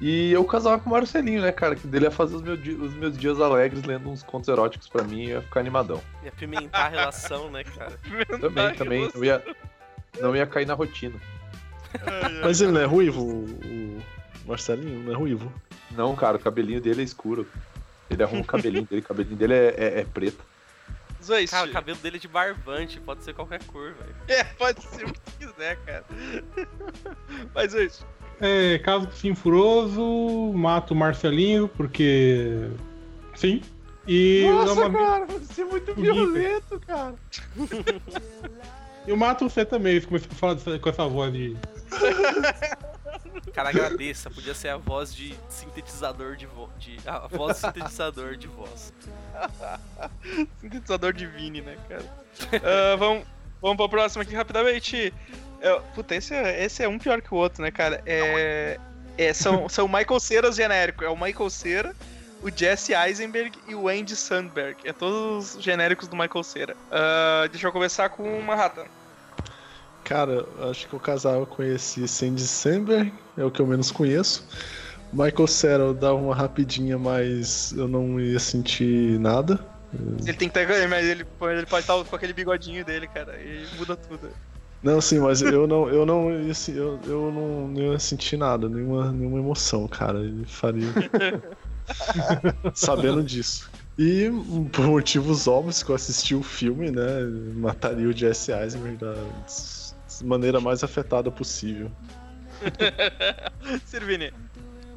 E 0.00 0.30
eu 0.32 0.44
casava 0.44 0.78
com 0.78 0.90
o 0.90 0.92
Marcelinho, 0.92 1.40
né, 1.40 1.50
cara? 1.52 1.74
Que 1.74 1.86
dele 1.86 2.04
ia 2.04 2.10
fazer 2.10 2.36
os, 2.36 2.42
meu 2.42 2.54
os 2.54 2.94
meus 2.94 3.16
dias 3.16 3.40
alegres 3.40 3.82
lendo 3.84 4.10
uns 4.10 4.22
contos 4.22 4.48
eróticos 4.48 4.88
pra 4.88 5.02
mim 5.02 5.22
e 5.22 5.28
ia 5.28 5.40
ficar 5.40 5.60
animadão. 5.60 6.02
E 6.22 6.28
apimentar 6.28 6.86
a 6.86 6.88
relação, 6.88 7.50
né, 7.50 7.64
cara? 7.64 7.98
Também, 8.38 8.74
também. 8.74 9.10
Não 9.14 9.24
ia, 9.24 9.42
não 10.20 10.36
ia 10.36 10.46
cair 10.46 10.66
na 10.66 10.74
rotina. 10.74 11.18
Mas 12.42 12.60
ele 12.60 12.72
não 12.72 12.80
é 12.80 12.84
ruivo, 12.84 13.22
o 13.22 14.02
o 14.46 14.48
Marcelinho? 14.48 15.00
Não 15.00 15.12
é 15.12 15.16
ruivo? 15.16 15.52
Não, 15.90 16.14
cara, 16.14 16.36
o 16.36 16.40
cabelinho 16.40 16.80
dele 16.80 17.00
é 17.00 17.04
escuro. 17.04 17.46
Ele 18.08 18.22
arruma 18.22 18.42
o 18.42 18.46
cabelinho 18.46 18.86
dele, 18.86 19.02
o 19.02 19.04
cabelinho 19.04 19.36
dele 19.36 19.54
é, 19.54 19.74
é, 19.76 20.00
é 20.00 20.04
preto. 20.04 20.42
Zoist. 21.22 21.50
Cara, 21.50 21.68
o 21.68 21.72
cabelo 21.72 21.98
dele 21.98 22.16
é 22.16 22.20
de 22.20 22.28
barbante, 22.28 23.00
pode 23.00 23.24
ser 23.24 23.34
qualquer 23.34 23.62
cor, 23.64 23.92
velho. 23.94 24.14
É, 24.28 24.44
pode 24.44 24.80
ser 24.84 25.06
o 25.06 25.12
que 25.12 25.20
quiser, 25.38 25.76
cara. 25.84 26.04
Mas 27.52 27.72
Zoist. 27.72 28.04
É, 28.40 28.78
caso 28.80 29.06
com 29.06 29.12
Sinfuroso, 29.14 30.52
mato 30.54 30.92
o 30.92 30.96
Marcelinho, 30.96 31.68
porque. 31.68 32.68
Sim. 33.34 33.62
E 34.06 34.44
novamente- 34.48 35.02
cara, 35.04 35.26
você 35.26 35.62
é 35.62 35.64
muito 35.64 35.94
violento, 35.94 36.80
cara. 36.86 37.14
eu 39.06 39.16
mato 39.16 39.48
você 39.48 39.64
também, 39.64 39.98
você 40.00 40.06
começou 40.06 40.28
a 40.30 40.34
falar 40.34 40.54
dessa- 40.54 40.78
com 40.78 40.88
essa 40.88 41.06
voz 41.08 41.32
de. 41.32 41.56
Cara, 43.52 43.70
agradeça, 43.70 44.30
podia 44.30 44.54
ser 44.54 44.68
a 44.68 44.76
voz 44.76 45.14
de 45.14 45.34
sintetizador 45.48 46.36
de 46.36 46.44
voz. 46.46 46.70
De, 46.78 46.98
a 47.06 47.26
voz 47.26 47.56
sintetizador 47.56 48.36
de 48.36 48.46
voz. 48.48 48.92
Sintetizador 50.60 51.12
de 51.12 51.26
Vini, 51.26 51.62
né, 51.62 51.76
cara? 51.88 52.04
Ah, 52.62 52.96
vamos, 52.96 53.24
vamos 53.62 53.76
pro 53.78 53.88
próximo 53.88 54.22
aqui 54.22 54.34
rapidamente. 54.34 55.12
É, 55.60 55.80
puta, 55.94 56.14
esse 56.14 56.34
é, 56.34 56.64
esse 56.64 56.82
é 56.82 56.88
um 56.88 56.98
pior 56.98 57.20
que 57.20 57.32
o 57.32 57.36
outro, 57.36 57.62
né, 57.62 57.70
cara? 57.70 58.02
É, 58.06 58.78
é, 59.16 59.32
são, 59.32 59.68
são 59.70 59.88
Michael 59.88 60.20
Cera's 60.20 60.56
genérico. 60.56 61.04
É 61.04 61.08
o 61.08 61.16
Michael 61.16 61.50
Cera, 61.50 61.96
o 62.42 62.50
Jesse 62.54 62.92
Eisenberg 62.94 63.58
e 63.68 63.74
o 63.74 63.88
Andy 63.88 64.16
Sandberg. 64.16 64.76
É 64.84 64.92
todos 64.92 65.54
os 65.56 65.62
genéricos 65.62 66.08
do 66.08 66.16
Michael 66.16 66.44
Cera. 66.44 66.76
Ah, 66.90 67.48
deixa 67.50 67.66
eu 67.66 67.72
começar 67.72 68.08
com 68.08 68.38
o 68.38 68.42
Manhattan. 68.42 68.84
Cara, 70.04 70.46
acho 70.70 70.86
que 70.86 70.94
eu 70.94 71.00
casava 71.00 71.44
com 71.46 71.64
esse 71.64 72.06
Sandy 72.06 72.46
Sandberg, 72.46 73.12
é 73.36 73.44
o 73.44 73.50
que 73.50 73.60
eu 73.60 73.66
menos 73.66 73.90
conheço. 73.90 74.46
Michael 75.12 75.46
Cera 75.48 75.82
eu 75.82 75.94
dava 75.94 76.14
uma 76.14 76.34
rapidinha, 76.34 76.96
mas 76.96 77.72
eu 77.72 77.88
não 77.88 78.20
ia 78.20 78.38
sentir 78.38 79.18
nada. 79.18 79.58
Ele 80.24 80.32
tem 80.32 80.48
que 80.48 80.58
estar. 80.58 80.88
Mas 80.88 81.04
ele, 81.04 81.26
ele 81.42 81.66
pode 81.66 81.82
estar 81.82 82.04
com 82.04 82.16
aquele 82.16 82.32
bigodinho 82.32 82.84
dele, 82.84 83.08
cara. 83.08 83.36
E 83.40 83.66
muda 83.76 83.96
tudo. 83.96 84.30
Não, 84.86 85.00
sim, 85.00 85.18
mas 85.18 85.42
eu 85.42 85.66
não, 85.66 85.88
eu 85.88 86.06
não, 86.06 86.30
ia, 86.30 86.54
se- 86.54 86.76
eu, 86.76 86.96
eu 87.06 87.32
não, 87.32 87.66
não 87.66 87.92
ia 87.92 87.98
sentir 87.98 88.36
nada, 88.36 88.68
nenhuma, 88.68 89.10
nenhuma 89.10 89.40
emoção, 89.40 89.88
cara. 89.88 90.20
Ele 90.20 90.44
faria. 90.46 90.86
Sabendo 92.72 93.20
disso. 93.24 93.68
E 93.98 94.30
por 94.72 94.86
motivos 94.86 95.48
óbvios 95.48 95.82
que 95.82 95.90
eu 95.90 95.94
assisti 95.96 96.36
o 96.36 96.42
filme, 96.42 96.92
né? 96.92 97.22
Mataria 97.56 98.06
o 98.08 98.12
Jesse 98.12 98.52
Eisenberg 98.52 98.96
da 98.98 99.14
maneira 100.22 100.60
mais 100.60 100.84
afetada 100.84 101.32
possível. 101.32 101.90
Sirvini. 103.84 104.32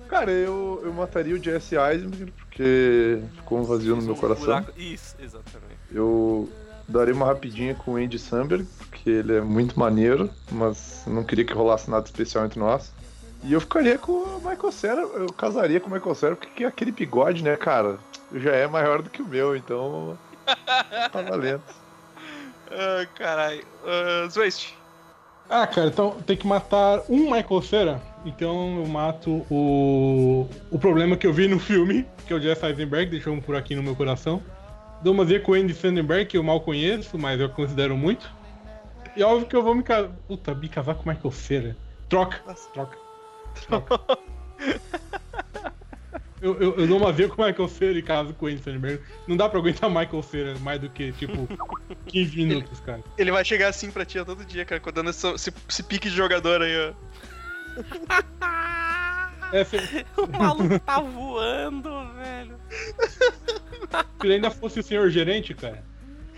Cara, 0.07 0.31
eu, 0.31 0.81
eu 0.83 0.93
mataria 0.93 1.33
o 1.35 1.43
Jesse 1.43 1.75
Eisenberg 1.75 2.31
porque 2.31 3.19
ficou 3.37 3.59
um 3.59 3.63
vazio 3.63 3.95
no 3.95 4.01
meu 4.03 4.15
coração. 4.15 4.65
Isso, 4.75 5.15
exatamente. 5.19 5.79
Eu 5.91 6.47
daria 6.89 7.13
uma 7.13 7.25
rapidinha 7.25 7.75
com 7.75 7.93
o 7.93 7.95
Andy 7.95 8.19
Samberg, 8.19 8.65
porque 8.77 9.09
ele 9.09 9.35
é 9.35 9.41
muito 9.41 9.79
maneiro, 9.79 10.29
mas 10.51 11.03
eu 11.07 11.13
não 11.13 11.23
queria 11.23 11.45
que 11.45 11.53
rolasse 11.53 11.89
nada 11.89 12.05
especial 12.05 12.45
entre 12.45 12.59
nós. 12.59 12.91
E 13.43 13.53
eu 13.53 13.61
ficaria 13.61 13.97
com 13.97 14.11
o 14.11 14.37
Michael 14.37 14.71
Cera, 14.71 15.01
eu 15.01 15.31
casaria 15.31 15.79
com 15.79 15.89
o 15.89 15.93
Michael 15.93 16.15
Cera, 16.15 16.35
porque 16.35 16.65
aquele 16.65 16.91
bigode, 16.91 17.43
né, 17.43 17.55
cara, 17.55 17.97
já 18.33 18.51
é 18.51 18.67
maior 18.67 19.01
do 19.01 19.09
que 19.09 19.21
o 19.21 19.27
meu, 19.27 19.55
então 19.55 20.17
tá 20.45 21.21
valendo. 21.21 21.61
Ah, 22.71 23.05
caralho. 23.15 23.63
Uh, 23.83 24.29
Zwist. 24.29 24.75
Ah, 25.49 25.65
cara, 25.65 25.87
então 25.87 26.11
tem 26.27 26.37
que 26.37 26.45
matar 26.45 27.01
um 27.09 27.31
Michael 27.31 27.61
Cera. 27.61 28.01
Então 28.25 28.77
eu 28.77 28.85
mato 28.85 29.45
o. 29.49 30.47
O 30.69 30.77
problema 30.77 31.17
que 31.17 31.25
eu 31.25 31.33
vi 31.33 31.47
no 31.47 31.59
filme, 31.59 32.05
que 32.27 32.33
é 32.33 32.35
o 32.35 32.39
Jesse 32.39 32.65
Eisenberg, 32.65 33.09
deixou 33.09 33.33
um 33.33 33.41
por 33.41 33.55
aqui 33.55 33.75
no 33.75 33.81
meu 33.81 33.95
coração. 33.95 34.43
Dou 35.01 35.13
uma 35.13 35.25
Z 35.25 35.39
com 35.39 35.53
o 35.53 35.55
Andy 35.55 35.73
Sandberg, 35.73 36.25
que 36.25 36.37
eu 36.37 36.43
mal 36.43 36.61
conheço, 36.61 37.17
mas 37.17 37.39
eu 37.39 37.49
considero 37.49 37.95
muito. 37.95 38.29
E 39.15 39.23
óbvio 39.23 39.47
que 39.47 39.55
eu 39.55 39.63
vou 39.63 39.73
me 39.73 39.83
casar. 39.83 40.09
Puta, 40.27 40.53
me 40.53 40.69
casar 40.69 40.95
com 40.95 41.09
o 41.09 41.13
Michael 41.13 41.31
Cera. 41.31 41.77
Troca, 42.07 42.41
troca. 42.73 42.97
Troca. 43.67 44.17
Eu, 46.41 46.57
eu, 46.59 46.75
eu 46.77 46.87
dou 46.87 46.97
uma 46.97 47.11
V 47.11 47.27
com 47.27 47.41
o 47.41 47.45
Michael 47.45 47.67
Cera 47.67 47.97
e 47.97 48.01
caso 48.01 48.33
com 48.33 48.45
o 48.45 48.49
Andy 48.49 48.61
Sandberg. 48.61 49.01
Não 49.27 49.35
dá 49.35 49.49
pra 49.49 49.59
aguentar 49.59 49.89
Michael 49.89 50.23
Cera 50.23 50.59
mais 50.59 50.79
do 50.79 50.89
que, 50.89 51.11
tipo, 51.13 51.47
15 52.07 52.37
minutos, 52.37 52.79
cara. 52.79 53.03
Ele 53.17 53.31
vai 53.31 53.43
chegar 53.43 53.67
assim 53.67 53.91
pra 53.91 54.05
ti 54.05 54.23
todo 54.23 54.45
dia, 54.45 54.63
cara, 54.63 54.81
dando 54.93 55.09
esse, 55.09 55.27
esse, 55.27 55.53
esse 55.67 55.83
pique 55.83 56.09
de 56.09 56.15
jogador 56.15 56.61
aí, 56.61 56.73
ó. 56.77 56.93
É, 59.51 59.65
O 60.21 60.27
maluco 60.27 60.79
tá 60.79 60.99
voando, 60.99 61.89
velho. 62.15 62.55
se 63.89 64.25
ele 64.25 64.33
ainda 64.35 64.51
fosse 64.51 64.79
o 64.79 64.83
senhor 64.83 65.09
gerente, 65.09 65.53
cara. 65.53 65.83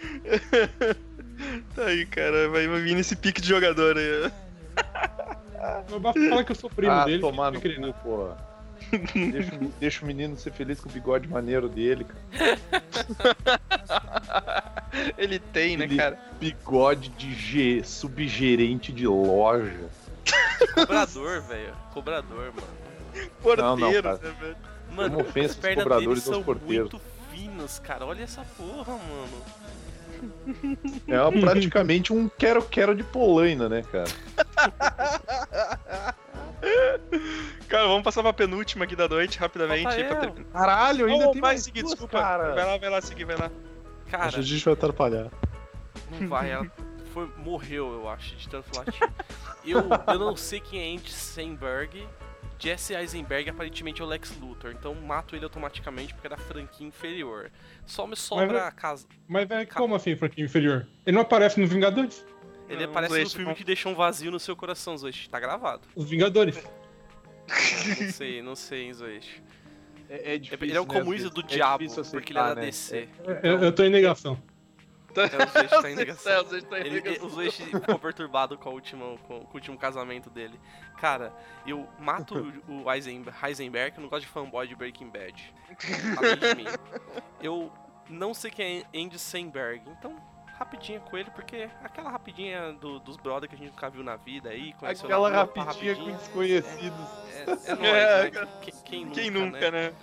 Tá 1.75 1.85
aí, 1.85 2.05
cara, 2.05 2.49
vai, 2.49 2.67
vai 2.67 2.81
vir 2.81 2.93
nesse 2.95 3.15
pique 3.15 3.41
de 3.41 3.47
jogador 3.47 3.97
aí, 3.97 4.25
ó. 4.25 4.31
Mas 5.89 6.01
basta 6.01 6.29
falar 6.29 6.43
que 6.43 6.51
eu 6.51 6.55
sou 6.55 6.69
primo 6.69 6.91
ah, 6.91 7.03
dele. 7.03 7.19
tomar 7.19 7.51
no 7.51 7.59
cu, 7.59 8.29
deixa, 9.31 9.55
o- 9.55 9.73
deixa 9.79 10.03
o 10.03 10.07
menino 10.07 10.37
ser 10.37 10.51
feliz 10.51 10.79
com 10.79 10.87
o 10.87 10.91
bigode 10.91 11.27
maneiro 11.27 11.67
dele, 11.67 12.05
cara. 12.05 12.59
Ele 15.17 15.39
tem, 15.39 15.77
né, 15.77 15.85
Ele- 15.85 15.97
cara? 15.97 16.19
Bigode 16.39 17.09
de 17.09 17.33
G, 17.33 17.83
subgerente 17.83 18.91
de 18.91 19.07
loja. 19.07 19.89
Cobrador, 20.75 21.41
velho. 21.41 21.73
Cobrador, 21.91 22.53
mano. 22.53 22.80
Porteiro, 23.41 23.75
não, 23.79 23.93
cara. 24.01 24.17
né, 24.17 24.35
velho? 24.39 24.57
Mano, 24.91 25.17
cobradores 25.23 25.55
deles 25.63 26.03
e 26.05 26.09
aos 26.09 26.19
são 26.23 26.43
porteiros. 26.43 26.91
muito 26.91 27.01
finas, 27.31 27.79
cara. 27.79 28.05
Olha 28.05 28.23
essa 28.23 28.43
porra, 28.57 28.93
mano. 28.93 29.41
É 31.07 31.19
uma- 31.21 31.31
praticamente 31.41 32.11
um 32.13 32.27
quero-quero 32.29 32.93
de 32.93 33.03
polaina, 33.03 33.67
né, 33.69 33.83
cara? 33.91 34.11
Cara, 37.67 37.87
vamos 37.87 38.03
passar 38.03 38.21
pra 38.21 38.33
penúltima 38.33 38.85
aqui 38.85 38.95
da 38.95 39.07
noite, 39.07 39.39
rapidamente. 39.39 40.03
Pra. 40.03 40.31
Caralho, 40.51 41.05
ainda 41.07 41.25
Não, 41.25 41.31
tem 41.31 41.41
vai 41.41 41.51
mais 41.53 41.63
seguir, 41.63 41.81
duas, 41.81 41.93
desculpa. 41.93 42.19
cara. 42.19 42.53
Vai 42.53 42.65
lá, 42.65 42.77
vai 42.77 42.89
lá 42.89 43.01
seguir, 43.01 43.25
vai 43.25 43.37
lá. 43.37 43.49
Cara, 44.09 44.25
Acho 44.25 44.35
que 44.35 44.41
a 44.41 44.45
gente 44.45 44.65
vai 44.65 44.73
atrapalhar. 44.73 45.31
não 46.11 46.27
vai. 46.27 46.51
Ela 46.51 46.67
foi, 47.13 47.29
morreu, 47.37 47.93
eu 47.93 48.09
acho, 48.09 48.35
de 48.35 48.49
tanto 48.49 48.67
latir. 48.77 49.09
Eu, 49.65 49.83
eu 50.07 50.19
não 50.19 50.35
sei 50.35 50.59
quem 50.59 50.81
é 50.81 50.95
Andy 50.97 51.11
Samberg. 51.11 52.05
Jesse 52.61 52.93
Eisenberg 52.93 53.49
aparentemente 53.49 54.01
é 54.01 54.05
o 54.05 54.07
Lex 54.07 54.37
Luthor, 54.39 54.71
então 54.71 54.93
mato 54.93 55.35
ele 55.35 55.43
automaticamente 55.43 56.13
porque 56.13 56.27
é 56.27 56.29
da 56.29 56.37
franquia 56.37 56.85
inferior. 56.85 57.51
Só 57.87 58.05
me 58.05 58.15
sobra 58.15 58.67
a 58.67 58.71
casa. 58.71 59.07
Mas 59.27 59.49
é 59.49 59.65
como 59.65 59.95
assim, 59.95 60.15
fraquinho 60.15 60.45
inferior? 60.45 60.87
Ele 61.03 61.15
não 61.15 61.23
aparece 61.23 61.59
nos 61.59 61.71
Vingadores? 61.71 62.23
Ele 62.69 62.85
Não, 62.85 62.91
aparece 62.91 63.23
no 63.23 63.29
filme 63.31 63.45
não. 63.47 63.55
que 63.55 63.63
deixou 63.63 63.91
um 63.91 63.95
vazio 63.95 64.31
no 64.31 64.39
seu 64.39 64.55
coração, 64.55 64.97
Zoeste. 64.97 65.29
Tá 65.29 65.39
gravado. 65.39 65.81
Os 65.95 66.09
Vingadores. 66.09 66.55
Não 67.99 68.11
sei, 68.11 68.41
não 68.41 68.55
sei, 68.55 68.93
Zoeste. 68.93 69.43
É, 70.07 70.35
é 70.35 70.37
difícil, 70.37 70.67
Ele 70.67 70.77
é 70.77 70.81
um 70.81 70.85
né, 70.85 70.93
comunista 70.93 71.29
do. 71.29 71.41
É 71.41 71.43
diabo, 71.43 71.83
porque 72.11 72.31
ele 72.31 72.39
é 72.39 72.43
da 72.43 72.55
né? 72.55 72.61
DC. 72.61 73.09
Eu, 73.43 73.63
eu 73.63 73.71
tô 73.73 73.83
em 73.83 73.89
negação. 73.89 74.41
É, 75.15 75.43
o 75.43 75.49
Zoeste 75.49 75.81
tá 75.81 75.89
em 75.89 75.93
É, 75.93 75.95
negação. 75.95 76.41
o 76.43 76.47
Zoeste 76.47 76.69
tá 76.69 76.79
Ele, 76.79 76.99
o 77.19 77.29
ficou 77.81 77.99
perturbado 77.99 78.57
com, 78.57 78.69
a 78.69 78.71
última, 78.71 79.17
com, 79.27 79.39
com 79.41 79.51
o 79.51 79.53
último 79.53 79.77
casamento 79.77 80.29
dele. 80.29 80.59
Cara, 80.99 81.33
eu 81.65 81.87
mato 81.99 82.53
o, 82.67 82.83
o 82.83 82.91
Eisen- 82.93 83.25
Heisenberg, 83.43 83.97
eu 83.97 84.01
não 84.03 84.09
gosto 84.09 84.21
de 84.23 84.27
fanboy 84.31 84.67
de 84.67 84.75
Breaking 84.75 85.09
Bad. 85.09 85.53
Além 86.17 86.37
de 86.37 86.55
mim. 86.55 86.65
Eu 87.41 87.71
não 88.09 88.33
sei 88.33 88.51
quem 88.51 88.85
é 88.93 88.99
Andy 88.99 89.17
Samberg, 89.17 89.83
então 89.89 90.15
rapidinha 90.57 90.99
com 90.99 91.17
ele, 91.17 91.31
porque 91.31 91.67
aquela 91.83 92.11
rapidinha 92.11 92.73
do- 92.73 92.99
dos 92.99 93.17
brother 93.17 93.49
que 93.49 93.55
a 93.55 93.57
gente 93.57 93.71
nunca 93.71 93.89
viu 93.89 94.03
na 94.03 94.15
vida 94.15 94.49
aí, 94.49 94.75
Aquela 94.83 95.47
pá, 95.47 95.63
rapidinha 95.63 95.95
com 95.95 96.11
desconhecidos. 96.11 96.99
É, 97.35 97.71
é 97.71 97.75
nóis, 97.75 97.87
É, 97.87 98.31
né? 98.31 98.47
Quem, 98.61 98.73
quem 98.83 99.05
nunca, 99.05 99.21
Quem 99.21 99.31
nunca, 99.31 99.71
né? 99.71 99.93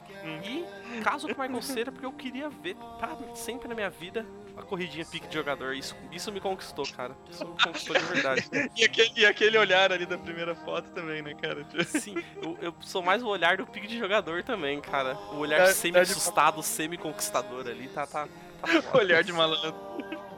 E 0.43 1.01
caso 1.01 1.29
com 1.33 1.41
o 1.41 1.45
Michael 1.45 1.63
Cera, 1.63 1.93
porque 1.93 2.05
eu 2.05 2.13
queria 2.13 2.49
ver 2.51 2.75
pra 2.99 3.17
sempre 3.37 3.69
na 3.69 3.75
minha 3.77 3.89
vida 3.89 4.27
a 4.59 4.63
corridinha 4.63 5.05
pique 5.05 5.27
de 5.29 5.35
jogador. 5.35 5.75
Isso, 5.75 5.97
isso 6.13 6.31
me 6.33 6.41
conquistou, 6.41 6.85
cara. 6.97 7.15
Isso 7.31 7.45
me 7.47 7.57
conquistou 7.63 7.97
de 7.97 8.05
verdade. 8.05 8.49
E 8.77 8.85
aquele, 8.85 9.27
aquele 9.27 9.59
olhar 9.59 9.93
ali 9.93 10.05
da 10.07 10.17
primeira 10.19 10.55
foto 10.55 10.91
também, 10.91 11.23
né, 11.23 11.35
cara? 11.35 11.67
Sim, 11.85 12.15
eu, 12.43 12.59
eu 12.61 12.75
sou 12.81 13.03
mais 13.03 13.23
o 13.23 13.27
olhar 13.29 13.57
do 13.57 13.67
pique 13.67 13.87
de 13.87 13.99
jogador 13.99 14.43
também, 14.43 14.81
cara. 14.81 15.15
O 15.33 15.39
olhar 15.39 15.61
É, 15.61 15.65
é 15.65 15.67
de- 15.69 15.75
semi-assustado, 15.75 16.63
semi-conquistador 16.63 17.67
ali, 17.67 17.89
tá, 17.89 18.07
tá, 18.07 18.27
tá. 18.27 18.29
Olhar 18.99 19.23
de 19.25 19.33
malandro. 19.33 19.75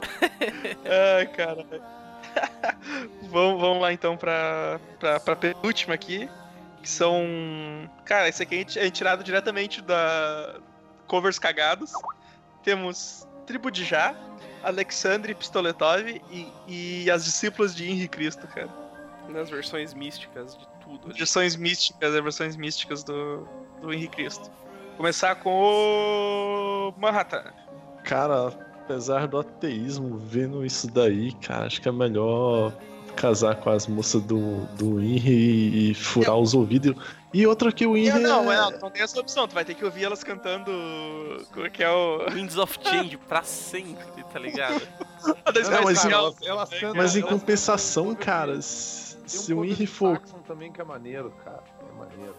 Ai, 1.19 1.27
cara. 1.27 1.67
vamos, 3.23 3.61
vamos 3.61 3.81
lá 3.83 3.93
então 3.93 4.17
pra, 4.17 4.81
pra, 4.99 5.21
pra 5.21 5.37
penúltima 5.37 5.95
aqui. 5.95 6.29
Que 6.83 6.89
são. 6.89 7.91
Cara, 8.05 8.29
esse 8.29 8.43
aqui 8.43 8.65
é 8.77 8.91
tirado 8.91 9.23
diretamente 9.23 9.83
da 9.83 10.57
Covers 11.07 11.39
Cagados. 11.39 11.93
Temos 12.63 13.27
Tribo 13.47 13.71
de 13.71 13.85
Já, 13.85 14.15
Alexandre 14.63 15.35
Pistoletov 15.35 16.21
e, 16.31 16.53
e 16.67 17.11
as 17.11 17.25
discípulas 17.25 17.75
de 17.75 17.89
Henri 17.91 18.09
Cristo, 18.09 18.47
cara. 18.49 18.69
Nas 19.29 19.51
versões 19.51 19.95
místicas 19.95 20.57
de 20.57 20.67
tudo. 20.83 21.07
ali. 21.07 21.19
Versões 21.19 21.57
místicas, 21.57 22.15
as 22.15 22.23
versões 22.23 22.57
místicas 22.57 23.03
do, 23.05 23.47
do 23.81 23.93
Henri 23.93 24.09
Cristo. 24.09 24.51
Começar 24.97 25.37
com 25.37 25.51
o 25.51 26.95
Manhattan. 27.01 27.45
Cara, 28.05 28.49
apesar 28.83 29.27
do 29.27 29.39
ateísmo, 29.39 30.19
vendo 30.19 30.65
isso 30.65 30.91
daí, 30.91 31.33
cara, 31.35 31.67
acho 31.67 31.81
que 31.81 31.89
é 31.89 31.93
melhor 31.93 32.73
casar 33.17 33.57
com 33.57 33.71
as 33.71 33.87
moças 33.87 34.23
do, 34.23 34.67
do 34.77 35.01
Henry 35.01 35.91
e 35.91 35.95
furar 35.95 36.37
os 36.37 36.55
ouvidos. 36.55 36.95
E 37.33 37.47
outra 37.47 37.71
que 37.71 37.87
o 37.87 37.97
Henry. 37.97 38.19
Não, 38.21 38.51
é- 38.53 38.57
não, 38.57 38.71
não 38.81 38.91
tem 38.91 39.03
essa 39.03 39.21
opção. 39.21 39.47
Tu 39.47 39.55
vai 39.55 39.65
ter 39.65 39.75
que 39.75 39.85
ouvir 39.85 40.05
elas 40.05 40.25
cantando. 40.25 40.71
Como 41.53 41.65
é 41.67 41.71
que 41.71 41.83
é 41.83 41.91
o. 41.91 42.27
Winds 42.31 42.57
of 42.57 42.79
Change 42.83 43.17
pra 43.17 43.43
sempre, 43.43 44.23
tá 44.33 44.39
ligado? 44.39 44.81
Não, 45.25 45.85
mas 45.85 45.99
Spice 45.99 46.13
Elas, 46.13 46.35
elas 46.43 46.71
cantam- 46.71 46.95
Mas 46.97 47.15
em 47.15 47.21
compensação, 47.23 48.15
cara, 48.15 48.55
um 48.57 48.61
se 48.63 49.53
o 49.55 49.65
de 49.67 49.87
for. 49.87 50.19
Também 50.47 50.73
que 50.73 50.81
é 50.81 50.85
maneiro, 50.85 51.31
cara. 51.45 51.63
É 51.89 51.99
maneiro. 51.99 52.35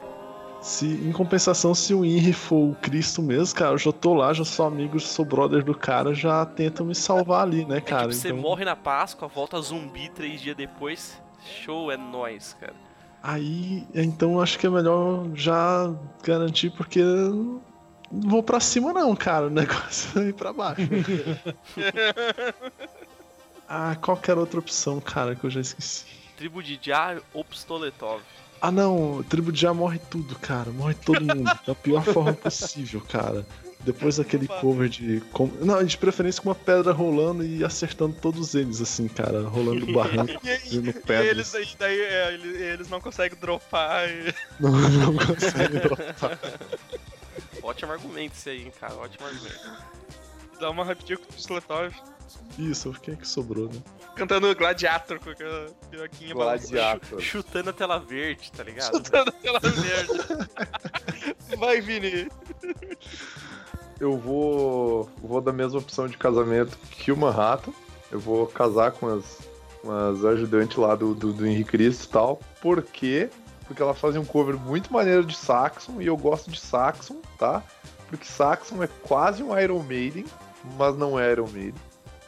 Se, 0.61 0.85
em 0.85 1.11
compensação, 1.11 1.73
se 1.73 1.93
o 1.93 2.03
Henry 2.03 2.33
for 2.33 2.71
o 2.71 2.75
Cristo 2.81 3.21
mesmo, 3.21 3.55
cara, 3.55 3.71
eu 3.73 3.77
já 3.77 3.91
tô 3.91 4.13
lá, 4.13 4.31
já 4.33 4.43
sou 4.45 4.65
amigo, 4.65 4.99
sou 4.99 5.23
brother 5.25 5.63
do 5.63 5.73
cara, 5.73 6.13
já 6.13 6.45
tentam 6.45 6.85
me 6.85 6.93
salvar 6.93 7.43
ali, 7.43 7.65
né, 7.65 7.77
É 7.77 7.81
cara? 7.81 8.01
tipo, 8.09 8.13
você 8.13 8.27
Então, 8.29 8.39
morre 8.41 8.63
na 8.65 8.75
Páscoa, 8.75 9.27
volta 9.27 9.59
zumbi 9.61 10.09
três 10.09 10.39
dias 10.41 10.55
depois. 10.55 11.19
Show 11.43 11.91
é 11.91 11.97
nóis, 11.97 12.55
cara. 12.59 12.73
Aí, 13.23 13.85
então 13.93 14.41
acho 14.41 14.57
que 14.57 14.65
é 14.65 14.69
melhor 14.69 15.27
já 15.35 15.93
garantir, 16.23 16.71
porque 16.71 17.03
não 17.03 17.61
vou 18.11 18.41
pra 18.41 18.59
cima 18.59 18.91
não, 18.91 19.15
cara, 19.15 19.47
o 19.47 19.49
negócio 19.49 20.21
é 20.21 20.29
ir 20.29 20.33
pra 20.33 20.51
baixo. 20.51 20.81
ah, 23.69 23.95
qual 24.01 24.17
que 24.17 24.31
era 24.31 24.39
outra 24.39 24.59
opção, 24.59 24.99
cara, 24.99 25.35
que 25.35 25.45
eu 25.45 25.49
já 25.49 25.61
esqueci? 25.61 26.05
Tribo 26.35 26.63
de 26.63 26.79
Jar 26.81 27.21
ou 27.33 27.45
Pistoletov. 27.45 28.21
Ah 28.59 28.71
não, 28.71 29.23
tribo 29.23 29.51
de 29.51 29.61
já 29.61 29.73
morre 29.73 29.97
tudo, 29.97 30.35
cara. 30.35 30.69
Morre 30.71 30.93
todo 30.93 31.23
mundo. 31.23 31.51
da 31.65 31.73
pior 31.73 32.03
forma 32.03 32.33
possível, 32.33 33.01
cara. 33.01 33.45
Depois 33.83 34.17
daquele 34.17 34.47
cover 34.47 34.87
de. 34.87 35.21
com- 35.31 35.47
Não, 35.59 35.83
de 35.83 35.97
preferência 35.97 36.41
com 36.41 36.49
uma 36.49 36.55
pedra 36.55 36.91
rolando 36.91 37.43
e 37.43 37.63
acertando 37.63 38.15
todos 38.21 38.53
eles, 38.53 38.79
assim, 38.79 39.07
cara. 39.07 39.41
Rolando 39.47 39.85
do 39.85 39.91
barranco, 39.93 40.33
E, 40.45 40.75
indo 40.75 40.89
e 40.89 40.93
pedras. 40.93 41.53
eles, 41.53 41.55
aí, 41.55 41.67
daí, 41.79 41.99
é, 41.99 42.33
eles, 42.33 42.61
eles 42.61 42.89
não 42.89 43.01
conseguem 43.01 43.37
dropar. 43.39 44.07
e- 44.09 44.33
Não, 44.59 44.71
não 44.71 45.17
consegue 45.17 45.79
dropar. 45.81 46.37
Ótimo 47.63 47.91
argumento 47.91 48.33
esse 48.35 48.49
aí, 48.49 48.61
hein, 48.63 48.73
cara. 48.79 48.93
Ótimo 48.95 49.25
argumento. 49.25 49.71
Dá 50.59 50.69
uma 50.69 50.85
rapidinho 50.85 51.17
com 51.19 51.25
o 51.25 51.33
Pistoletov. 51.33 51.91
Isso, 52.59 52.91
quem 53.01 53.13
é 53.15 53.17
que 53.17 53.27
sobrou, 53.27 53.67
né? 53.67 53.81
Cantando 54.15 54.53
Gladiator 54.55 55.19
com 55.19 55.29
aquela 55.31 55.67
piroquinha. 55.89 56.33
Gladiator. 56.33 57.19
Chutando 57.19 57.71
a 57.71 57.73
tela 57.73 57.97
verde, 57.99 58.51
tá 58.51 58.63
ligado? 58.63 58.95
Chutando 58.97 59.29
aquela 59.31 59.59
merda. 59.59 60.49
Vai, 61.57 61.81
Vini. 61.81 62.27
Eu 64.01 64.17
vou. 64.17 65.07
Vou 65.21 65.39
da 65.39 65.53
mesma 65.53 65.77
opção 65.79 66.07
de 66.07 66.17
casamento 66.17 66.75
que 66.89 67.11
o 67.11 67.15
Manhattan. 67.17 67.71
Eu 68.11 68.19
vou 68.19 68.47
casar 68.47 68.91
com 68.93 69.07
as, 69.07 69.47
com 69.81 69.91
as 69.91 70.25
ajudantes 70.25 70.75
lá 70.75 70.95
do, 70.95 71.13
do, 71.13 71.31
do 71.31 71.45
Henrique 71.45 71.69
Cristo 71.71 72.05
e 72.05 72.09
tal. 72.09 72.39
Por 72.59 72.81
quê? 72.81 73.29
Porque 73.67 73.81
elas 73.81 73.99
fazem 73.99 74.19
um 74.19 74.25
cover 74.25 74.57
muito 74.57 74.91
maneiro 74.91 75.23
de 75.23 75.37
Saxon 75.37 76.01
e 76.01 76.07
eu 76.07 76.17
gosto 76.17 76.49
de 76.49 76.59
Saxon, 76.59 77.17
tá? 77.37 77.63
Porque 78.09 78.25
Saxon 78.25 78.81
é 78.83 78.87
quase 79.03 79.41
um 79.43 79.57
Iron 79.57 79.83
Maiden, 79.83 80.25
mas 80.77 80.97
não 80.97 81.17
é 81.17 81.31
Iron 81.31 81.47
Maiden. 81.47 81.79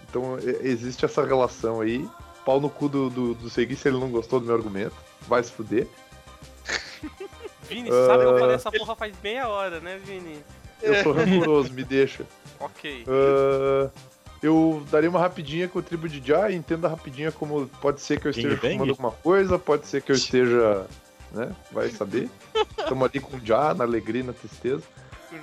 Então 0.07 0.37
e- 0.39 0.67
existe 0.67 1.03
essa 1.03 1.25
relação 1.25 1.81
aí. 1.81 2.07
pau 2.45 2.61
no 2.61 2.69
cu 2.69 2.87
do, 2.87 3.09
do, 3.09 3.33
do 3.33 3.49
Segui 3.49 3.75
se 3.75 3.87
ele 3.89 3.97
não 3.99 4.09
gostou 4.09 4.39
do 4.39 4.45
meu 4.45 4.55
argumento. 4.55 4.95
Vai 5.27 5.43
se 5.43 5.51
fuder. 5.51 5.87
Vini, 7.67 7.89
você 7.89 8.05
sabe 8.05 8.19
que 8.23 8.29
eu 8.29 8.35
Ah. 8.35 8.39
falei 8.39 8.55
essa 8.55 8.71
porra 8.71 8.95
faz 8.95 9.13
meia 9.23 9.47
hora, 9.49 9.79
né, 9.79 9.97
Vini? 9.97 10.37
Eu 10.83 11.03
sou 11.03 11.13
rancoroso, 11.13 11.73
me 11.73 11.83
deixa. 11.83 12.25
Ok. 12.59 13.05
Ah, 13.07 13.89
eu 14.41 14.83
daria 14.91 15.09
uma 15.09 15.19
rapidinha 15.19 15.67
com 15.67 15.79
o 15.79 15.81
tribo 15.81 16.07
de 16.09 16.21
Já 16.25 16.49
e 16.51 16.55
entenda 16.55 16.87
rapidinha 16.87 17.31
como 17.31 17.67
pode 17.81 18.01
ser 18.01 18.19
que 18.19 18.27
eu 18.27 18.31
esteja 18.31 18.49
Gangbang? 18.49 18.73
fumando 18.73 18.89
alguma 18.91 19.11
coisa, 19.11 19.57
pode 19.57 19.87
ser 19.87 20.01
que 20.01 20.11
eu 20.11 20.15
esteja. 20.15 20.85
né? 21.31 21.51
Vai 21.71 21.89
saber. 21.89 22.29
Estamos 22.77 23.09
ali 23.09 23.19
com 23.19 23.37
o 23.37 23.39
Já, 23.45 23.73
na 23.73 23.83
alegria 23.85 24.21
e 24.21 24.25
na 24.25 24.33
tristeza. 24.33 24.83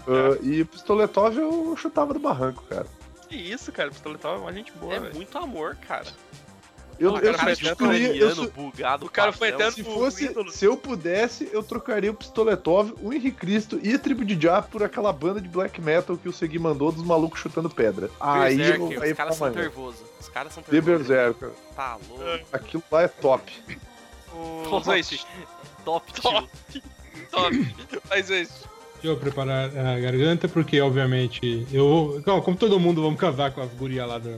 Ah, 0.07 0.39
e 0.43 0.63
o 0.63 0.67
Pistoletov 0.67 1.37
eu 1.37 1.75
chutava 1.77 2.13
do 2.15 2.21
barranco, 2.21 2.63
cara. 2.69 2.87
Que 3.29 3.37
isso, 3.37 3.73
cara, 3.73 3.91
Pistoletov 3.91 4.37
é 4.39 4.41
uma 4.43 4.53
gente 4.53 4.71
boa, 4.73 4.95
É 4.95 5.01
velho. 5.01 5.15
muito 5.15 5.37
amor, 5.39 5.77
cara. 5.89 6.07
Eu, 7.01 7.17
eu 7.17 7.33
cara, 7.35 7.55
substituiria. 7.57 8.09
Eu, 8.09 8.29
ucraniano 8.29 8.35
su- 8.45 8.51
bugado. 8.51 9.07
o 9.07 9.11
cara 9.11 9.33
foi 9.33 9.49
até 9.49 9.71
se 9.71 9.83
fosse, 9.83 10.27
ídolo. 10.27 10.51
se 10.53 10.67
eu 10.67 10.77
pudesse, 10.77 11.49
eu 11.51 11.63
trocaria 11.63 12.11
o 12.11 12.15
Pistoletov, 12.15 12.93
o 13.01 13.11
Henrique 13.13 13.39
Cristo 13.39 13.81
e 13.83 13.95
a 13.95 13.99
tribo 13.99 14.23
de 14.25 14.39
Já 14.41 14.61
por 14.61 14.83
aquela 14.83 15.11
banda 15.13 15.41
de 15.41 15.49
black 15.49 15.81
metal 15.81 16.17
que 16.19 16.29
o 16.29 16.33
Segui 16.33 16.59
mandou 16.59 16.93
dos 16.93 17.03
malucos 17.03 17.41
chutando 17.41 17.71
pedra. 17.71 18.11
Aí 18.21 18.57
Berserker, 18.59 18.93
eu 18.93 19.03
aí 19.03 19.11
os 19.13 19.17
caras 19.17 19.37
são 19.37 19.51
nervosos. 19.51 20.01
Os 20.21 20.29
caras 20.29 20.53
são 20.53 20.63
nervosos. 20.71 21.07
Berserker. 21.09 21.49
Tá 21.75 21.99
louco. 22.09 22.45
Aquilo 22.53 22.83
lá 22.93 23.03
é 23.03 23.09
top. 23.09 23.53
O 24.35 24.63
Top. 24.69 24.85
Zoist, 24.85 25.27
Top, 25.85 26.13
Top. 26.21 26.49
tio. 26.71 26.83
top. 27.31 27.75
Faz 28.05 28.29
isso. 28.29 28.69
Deixa 29.03 29.09
eu 29.09 29.17
preparar 29.17 29.75
a 29.75 29.99
garganta, 29.99 30.47
porque 30.47 30.79
obviamente 30.83 31.67
eu. 31.73 32.21
Como, 32.23 32.43
como 32.43 32.57
todo 32.59 32.79
mundo, 32.79 33.01
vamos 33.01 33.19
casar 33.19 33.51
com 33.51 33.63
as 33.63 33.71
gurias 33.73 34.07
lá 34.07 34.19
do, 34.19 34.37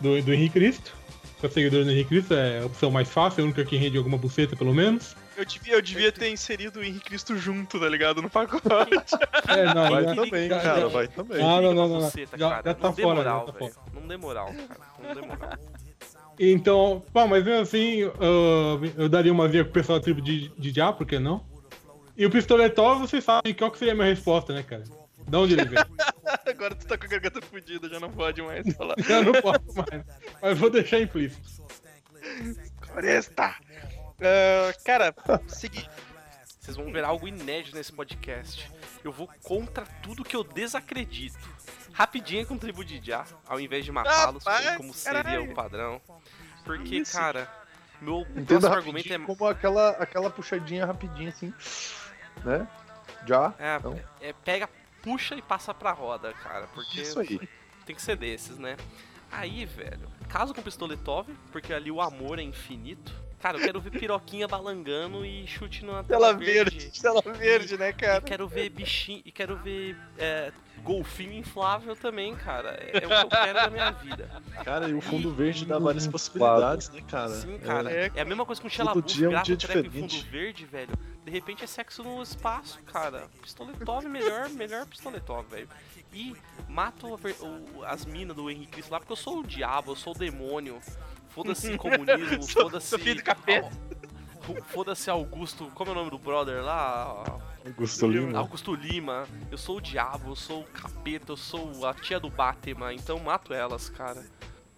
do, 0.00 0.22
do 0.22 0.32
Henrique 0.32 0.50
Cristo. 0.54 0.94
Com 1.40 1.48
seguidores 1.50 1.86
do 1.86 1.92
Henrique 1.92 2.10
Cristo 2.10 2.34
é 2.34 2.60
a 2.60 2.66
opção 2.66 2.90
mais 2.90 3.08
fácil, 3.08 3.42
a 3.42 3.44
única 3.46 3.64
que 3.64 3.74
rende 3.76 3.96
alguma 3.96 4.18
buceta, 4.18 4.54
pelo 4.54 4.74
menos. 4.74 5.16
Eu 5.36 5.44
devia, 5.44 5.72
eu 5.74 5.80
devia 5.82 6.12
ter 6.12 6.28
inserido 6.30 6.80
o 6.80 6.84
Henrique 6.84 7.06
Cristo 7.06 7.34
junto, 7.38 7.80
tá 7.80 7.88
ligado? 7.88 8.20
No 8.20 8.28
pacote. 8.28 8.60
É, 9.48 9.74
não, 9.74 9.88
Vai 9.90 10.04
já- 10.04 10.14
também, 10.14 10.48
cara, 10.48 10.80
já- 10.80 10.86
vai 10.88 11.08
também. 11.08 11.38
Não, 11.38 11.62
não, 11.62 11.74
não, 11.74 11.88
não. 11.88 12.00
não. 12.00 12.06
Buceta, 12.06 12.36
Já, 12.38 12.50
cara. 12.50 12.62
já 12.66 12.74
tá 12.74 12.88
não 12.88 12.94
fora, 12.94 13.14
moral, 13.16 13.46
já 13.46 13.52
tá 13.52 13.58
fora. 13.58 13.72
Não 13.94 14.06
dê 14.06 14.16
moral, 14.18 14.46
cara. 14.68 14.80
Não 15.02 15.14
dê 15.14 15.26
moral. 15.26 15.58
Então, 16.38 17.02
bom, 17.12 17.26
mas 17.26 17.44
mesmo 17.44 17.62
assim, 17.62 18.04
ah, 18.04 18.90
eu 18.96 19.08
daria 19.08 19.32
uma 19.32 19.48
via 19.48 19.64
pro 19.64 19.72
pessoal 19.72 19.98
da 19.98 20.02
tribo 20.04 20.20
de, 20.20 20.50
de 20.58 20.70
Já, 20.72 20.92
por 20.92 21.06
que 21.06 21.18
não? 21.18 21.42
E 22.16 22.24
o 22.26 22.30
Pistoletov, 22.30 23.00
vocês 23.00 23.24
sabem 23.24 23.54
qual 23.54 23.70
que 23.70 23.78
seria 23.78 23.92
a 23.94 23.96
minha 23.96 24.06
resposta, 24.08 24.52
né, 24.52 24.62
cara? 24.62 24.84
De 25.30 25.36
onde 25.36 25.52
ele 25.54 25.64
veio? 25.64 25.86
Agora 26.44 26.74
tu 26.74 26.86
tá 26.86 26.98
com 26.98 27.04
a 27.04 27.08
garganta 27.08 27.40
fudida, 27.40 27.88
já 27.88 28.00
não 28.00 28.10
pode 28.10 28.42
mais 28.42 28.74
falar. 28.74 28.96
eu 29.08 29.22
não 29.22 29.40
posso 29.40 29.62
mais. 29.76 30.04
Mas 30.42 30.58
vou 30.58 30.68
deixar 30.68 30.98
implícito. 31.00 31.64
Floresta! 32.82 33.54
Ah, 34.20 34.72
cara, 34.84 35.14
seguinte. 35.46 35.88
Vocês 36.58 36.76
vão 36.76 36.92
ver 36.92 37.04
algo 37.04 37.28
inédito 37.28 37.76
nesse 37.76 37.92
podcast. 37.92 38.70
Eu 39.04 39.12
vou 39.12 39.28
contra 39.44 39.86
tudo 40.02 40.24
que 40.24 40.34
eu 40.34 40.42
desacredito. 40.42 41.38
Rapidinho 41.92 42.46
com 42.46 42.54
o 42.54 42.58
tribo 42.58 42.84
de 42.84 43.00
Já, 43.04 43.24
ao 43.46 43.60
invés 43.60 43.84
de 43.84 43.92
matá-los, 43.92 44.44
Rapaz, 44.44 44.76
como 44.76 44.92
seria 44.92 45.22
caralho. 45.22 45.50
o 45.52 45.54
padrão. 45.54 46.00
Porque, 46.64 46.96
Isso. 46.96 47.16
cara, 47.16 47.48
meu 48.00 48.20
Entenda 48.22 48.46
próximo 48.46 48.74
argumento 48.74 49.12
é. 49.12 49.18
como 49.18 49.46
aquela, 49.46 49.90
aquela 49.90 50.28
puxadinha 50.30 50.86
rapidinha 50.86 51.28
assim. 51.30 51.52
Né? 52.44 52.66
Já. 53.26 53.54
É, 53.58 53.76
Então. 53.76 54.00
é, 54.20 54.32
pega, 54.44 54.68
puxa 55.02 55.34
e 55.34 55.42
passa 55.42 55.72
pra 55.74 55.92
roda, 55.92 56.32
cara. 56.34 56.66
Porque 56.68 57.00
Isso 57.00 57.20
aí. 57.20 57.40
tem 57.86 57.94
que 57.96 58.02
ser 58.02 58.16
desses, 58.16 58.58
né? 58.58 58.76
Aí, 59.30 59.64
velho, 59.64 60.10
caso 60.28 60.52
com 60.52 60.62
Pistoletov, 60.62 61.28
porque 61.52 61.72
ali 61.72 61.90
o 61.90 62.00
amor 62.00 62.38
é 62.38 62.42
infinito. 62.42 63.12
Cara, 63.40 63.56
eu 63.58 63.64
quero 63.64 63.80
ver 63.80 63.90
piroquinha 63.90 64.46
balangando 64.46 65.24
e 65.24 65.46
chute 65.46 65.82
na 65.84 66.04
Tela 66.04 66.34
verde, 66.34 66.90
tela 67.00 67.22
verde, 67.22 67.78
né, 67.78 67.88
E 67.88 67.92
cara? 67.94 68.20
quero 68.20 68.46
ver 68.46 68.68
bichinho, 68.68 69.22
e 69.24 69.32
quero 69.32 69.56
ver 69.56 69.96
é, 70.18 70.52
golfinho 70.82 71.32
inflável 71.32 71.96
também, 71.96 72.36
cara. 72.36 72.70
É, 72.78 73.02
é 73.02 73.06
o 73.06 73.08
que 73.08 73.14
eu 73.34 73.40
quero 73.42 73.54
da 73.54 73.70
minha 73.70 73.90
vida. 73.92 74.28
Cara, 74.62 74.88
e 74.88 74.94
o 74.94 75.00
fundo 75.00 75.32
verde 75.32 75.64
dá 75.64 75.78
várias 75.78 76.06
possibilidades, 76.06 76.90
né, 76.90 77.02
cara? 77.08 77.28
Sim, 77.30 77.58
cara. 77.58 77.90
É, 77.90 78.10
É, 78.14 78.20
a 78.20 78.24
mesma 78.26 78.44
coisa 78.44 78.60
com 78.60 78.68
todo 78.68 78.74
Xelabuf, 78.76 79.06
dia 79.14 79.24
é 79.24 79.28
um 79.28 79.30
grava 79.32 79.44
dia 79.46 79.54
o 79.54 79.58
trap 79.58 79.76
em 79.78 79.82
diferente. 79.82 80.16
fundo 80.20 80.30
verde, 80.30 80.66
velho. 80.66 80.92
De 81.24 81.30
repente 81.30 81.64
é 81.64 81.66
sexo 81.66 82.02
no 82.02 82.22
espaço, 82.22 82.78
cara. 82.92 83.28
Pistoletov, 83.40 84.06
melhor, 84.06 84.50
melhor 84.50 84.86
Pistoletov, 84.86 85.46
velho. 85.48 85.68
E 86.12 86.34
mato 86.68 87.06
o- 87.14 87.84
as 87.84 88.04
minas 88.04 88.36
do 88.36 88.50
Henrique 88.50 88.72
Cristo 88.72 88.90
lá, 88.90 88.98
porque 88.98 89.12
eu 89.12 89.16
sou 89.16 89.38
o 89.40 89.46
diabo, 89.46 89.92
eu 89.92 89.96
sou 89.96 90.14
o 90.14 90.18
demônio. 90.18 90.78
Foda-se 91.30 91.76
comunismo, 91.76 92.42
foda-se. 92.48 92.88
sou 92.88 92.98
filho 92.98 93.16
do 93.16 93.22
capeta. 93.24 93.70
Foda-se 94.68 95.08
Augusto. 95.10 95.70
Como 95.74 95.90
é 95.90 95.92
o 95.92 95.96
nome 95.96 96.10
do 96.10 96.18
brother 96.18 96.62
lá? 96.62 97.24
Augusto 97.64 98.06
Lima. 98.08 98.38
Augusto 98.38 98.74
Lima. 98.74 99.26
Eu 99.50 99.58
sou 99.58 99.76
o 99.76 99.80
diabo, 99.80 100.30
eu 100.32 100.36
sou 100.36 100.62
o 100.62 100.64
capeta, 100.64 101.32
eu 101.32 101.36
sou 101.36 101.86
a 101.86 101.94
tia 101.94 102.18
do 102.18 102.30
Batman, 102.30 102.92
então 102.94 103.18
mato 103.20 103.52
elas, 103.52 103.88
cara. 103.90 104.24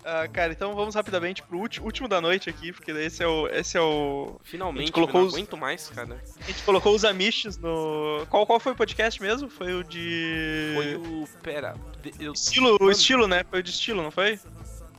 Ah, 0.04 0.26
cara, 0.26 0.52
então 0.52 0.74
vamos 0.74 0.96
rapidamente 0.96 1.44
pro 1.44 1.58
último 1.58 2.08
da 2.08 2.20
noite 2.20 2.50
aqui, 2.50 2.72
porque 2.72 2.90
esse 2.90 3.22
é 3.22 3.26
o. 3.26 3.46
Esse 3.46 3.78
é 3.78 3.80
o. 3.80 4.36
Finalmente, 4.42 4.90
colocou 4.90 5.20
eu 5.20 5.22
não 5.22 5.28
os- 5.28 5.34
aguento 5.34 5.56
mais, 5.56 5.88
cara. 5.90 6.20
A 6.40 6.44
gente 6.44 6.60
colocou 6.64 6.92
os 6.92 7.04
Amishes 7.04 7.56
no. 7.56 8.26
Qual, 8.28 8.44
qual 8.44 8.58
foi 8.58 8.72
o 8.72 8.74
podcast 8.76 9.22
mesmo? 9.22 9.48
Foi 9.48 9.72
o 9.74 9.84
de. 9.84 10.72
Foi 10.74 10.94
o. 10.96 11.28
Pera. 11.40 11.76
de- 12.02 12.12
Eu, 12.18 12.32
Estilo, 12.32 12.76
o 12.80 12.90
estilo, 12.90 13.28
né? 13.28 13.44
Foi 13.48 13.60
o 13.60 13.62
de 13.62 13.70
estilo, 13.70 14.02
não 14.02 14.10
foi? 14.10 14.40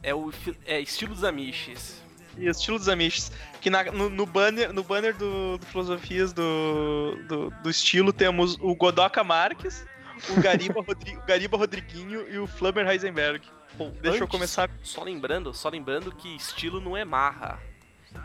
É 0.04 0.14
o 0.14 0.32
é 0.66 0.80
estilo 0.80 1.16
dos 1.16 1.24
Amish. 1.24 2.02
E 2.38 2.48
o 2.48 2.52
estilo 2.52 2.78
dos 2.78 2.90
Amishes. 2.90 3.32
Que 3.62 3.70
na- 3.70 3.84
no, 3.92 4.10
no 4.10 4.26
banner, 4.26 4.74
no 4.74 4.84
banner 4.84 5.16
do, 5.16 5.58
do 5.58 5.66
Filosofias 5.68 6.34
do, 6.34 7.18
do, 7.28 7.50
do 7.62 7.70
estilo 7.70 8.12
temos 8.12 8.58
o 8.60 8.76
Godoka 8.76 9.24
Marques, 9.24 9.86
o 10.30 10.42
Gariba, 10.42 10.82
Rodri- 10.86 11.16
o 11.18 11.22
Gariba 11.26 11.58
Rodriguinho 11.58 12.28
e 12.30 12.38
o 12.38 12.46
Flummer 12.48 12.88
Heisenberg. 12.88 13.46
Bom, 13.76 13.90
Deixa 14.02 14.18
eu 14.20 14.24
antes, 14.24 14.30
começar. 14.32 14.70
Só 14.84 15.04
lembrando, 15.04 15.54
só 15.54 15.70
lembrando 15.70 16.12
que 16.12 16.36
estilo 16.36 16.80
não 16.82 16.96
é 16.98 17.04
marra. 17.06 17.60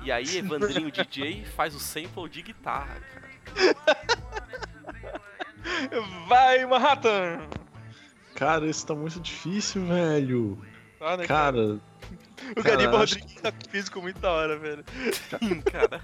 E 0.03 0.13
aí, 0.13 0.37
Evandrinho 0.39 0.91
DJ 0.93 1.45
faz 1.57 1.75
o 1.75 1.81
sample 1.81 2.29
de 2.29 2.43
guitarra, 2.43 3.01
cara. 3.01 3.29
Vai, 6.27 6.65
Manhattan! 6.67 7.41
Cara, 8.35 8.67
isso 8.67 8.87
tá 8.87 8.95
muito 8.95 9.19
difícil, 9.21 9.85
velho. 9.87 10.63
Tá, 10.99 11.17
né, 11.17 11.27
Cara, 11.27 11.79
o 12.57 12.63
Gariba 12.63 12.93
cara, 12.93 13.03
acho 13.05 13.15
Rodriguinho 13.15 13.41
tá 13.43 13.53
com 13.53 13.71
físico 13.71 14.01
muito 14.03 14.21
da 14.21 14.33
hora, 14.33 14.59
velho. 14.59 14.85
Sim, 15.39 15.61
cara. 15.71 16.01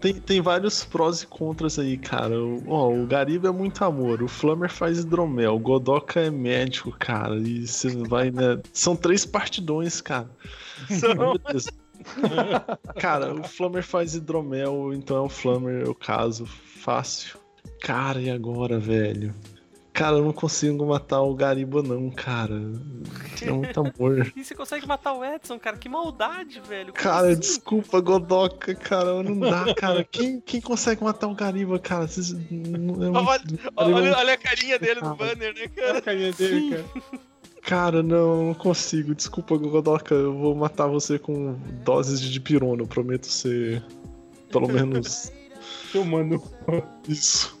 tem, 0.00 0.14
tem 0.20 0.40
vários 0.40 0.84
prós 0.84 1.22
e 1.22 1.26
contras 1.26 1.78
aí, 1.78 1.96
cara. 1.96 2.38
O, 2.40 2.62
ó, 2.68 2.92
o 2.92 3.06
Gariba 3.06 3.48
é 3.48 3.52
muito 3.52 3.84
amor, 3.84 4.22
o 4.22 4.28
Flammer 4.28 4.70
faz 4.70 4.98
hidromel, 4.98 5.54
o 5.54 5.58
Godoka 5.58 6.20
é 6.20 6.30
médico, 6.30 6.92
cara. 6.98 7.36
E 7.36 7.66
você 7.66 7.88
vai, 8.04 8.30
né? 8.30 8.60
São 8.72 8.94
três 8.94 9.24
partidões, 9.24 10.00
cara. 10.00 10.28
São- 10.90 11.36
Beleza. 11.38 11.70
Cara, 13.00 13.34
o 13.34 13.42
Flammer 13.42 13.82
faz 13.82 14.14
hidromel, 14.14 14.92
então 14.94 15.16
é 15.16 15.20
o 15.20 15.28
Flammer, 15.28 15.88
o 15.88 15.94
caso. 15.94 16.46
Fácil. 16.46 17.36
Cara, 17.80 18.20
e 18.20 18.30
agora, 18.30 18.78
velho? 18.78 19.34
Cara, 19.96 20.16
eu 20.18 20.24
não 20.24 20.32
consigo 20.32 20.84
matar 20.86 21.22
o 21.22 21.34
Gariba, 21.34 21.82
não, 21.82 22.10
cara. 22.10 22.60
É 23.40 23.50
muito 23.50 23.80
amor. 23.80 24.30
E 24.36 24.44
você 24.44 24.54
consegue 24.54 24.86
matar 24.86 25.14
o 25.14 25.24
Edson, 25.24 25.58
cara? 25.58 25.78
Que 25.78 25.88
maldade, 25.88 26.60
velho. 26.60 26.92
Como 26.92 27.02
Cara, 27.02 27.28
assim? 27.30 27.40
desculpa, 27.40 27.98
Godoka, 28.00 28.74
cara, 28.74 29.22
não 29.22 29.38
dá, 29.40 29.74
cara. 29.74 30.04
Quem, 30.04 30.38
quem 30.40 30.60
consegue 30.60 31.02
matar 31.02 31.28
o 31.28 31.34
Gariba, 31.34 31.78
cara? 31.78 32.06
Vocês, 32.06 32.30
não- 32.50 33.02
é 33.02 33.10
muito- 33.10 33.16
Olha, 33.74 33.94
olha, 33.96 34.08
é 34.08 34.14
olha 34.16 34.34
a 34.34 34.36
carinha 34.36 34.78
dele 34.78 35.00
no 35.00 35.08
Ah, 35.08 35.14
banner, 35.14 35.54
né, 35.54 35.60
Olha 35.60 35.68
cara? 35.70 35.98
a 35.98 36.02
carinha 36.02 36.32
dele, 36.32 36.70
cara. 36.70 37.20
Cara, 37.62 38.02
não, 38.02 38.48
não 38.48 38.54
consigo. 38.54 39.14
Desculpa, 39.14 39.56
Godoka, 39.56 40.14
eu 40.14 40.36
vou 40.36 40.54
matar 40.54 40.86
você 40.88 41.18
com 41.18 41.58
doses 41.84 42.20
de 42.20 42.30
dipirona. 42.30 42.82
Eu 42.82 42.86
prometo 42.86 43.26
ser 43.26 43.82
pelo 44.52 44.68
menos 44.68 45.32
Tomando. 45.90 46.40
isso. 47.08 47.58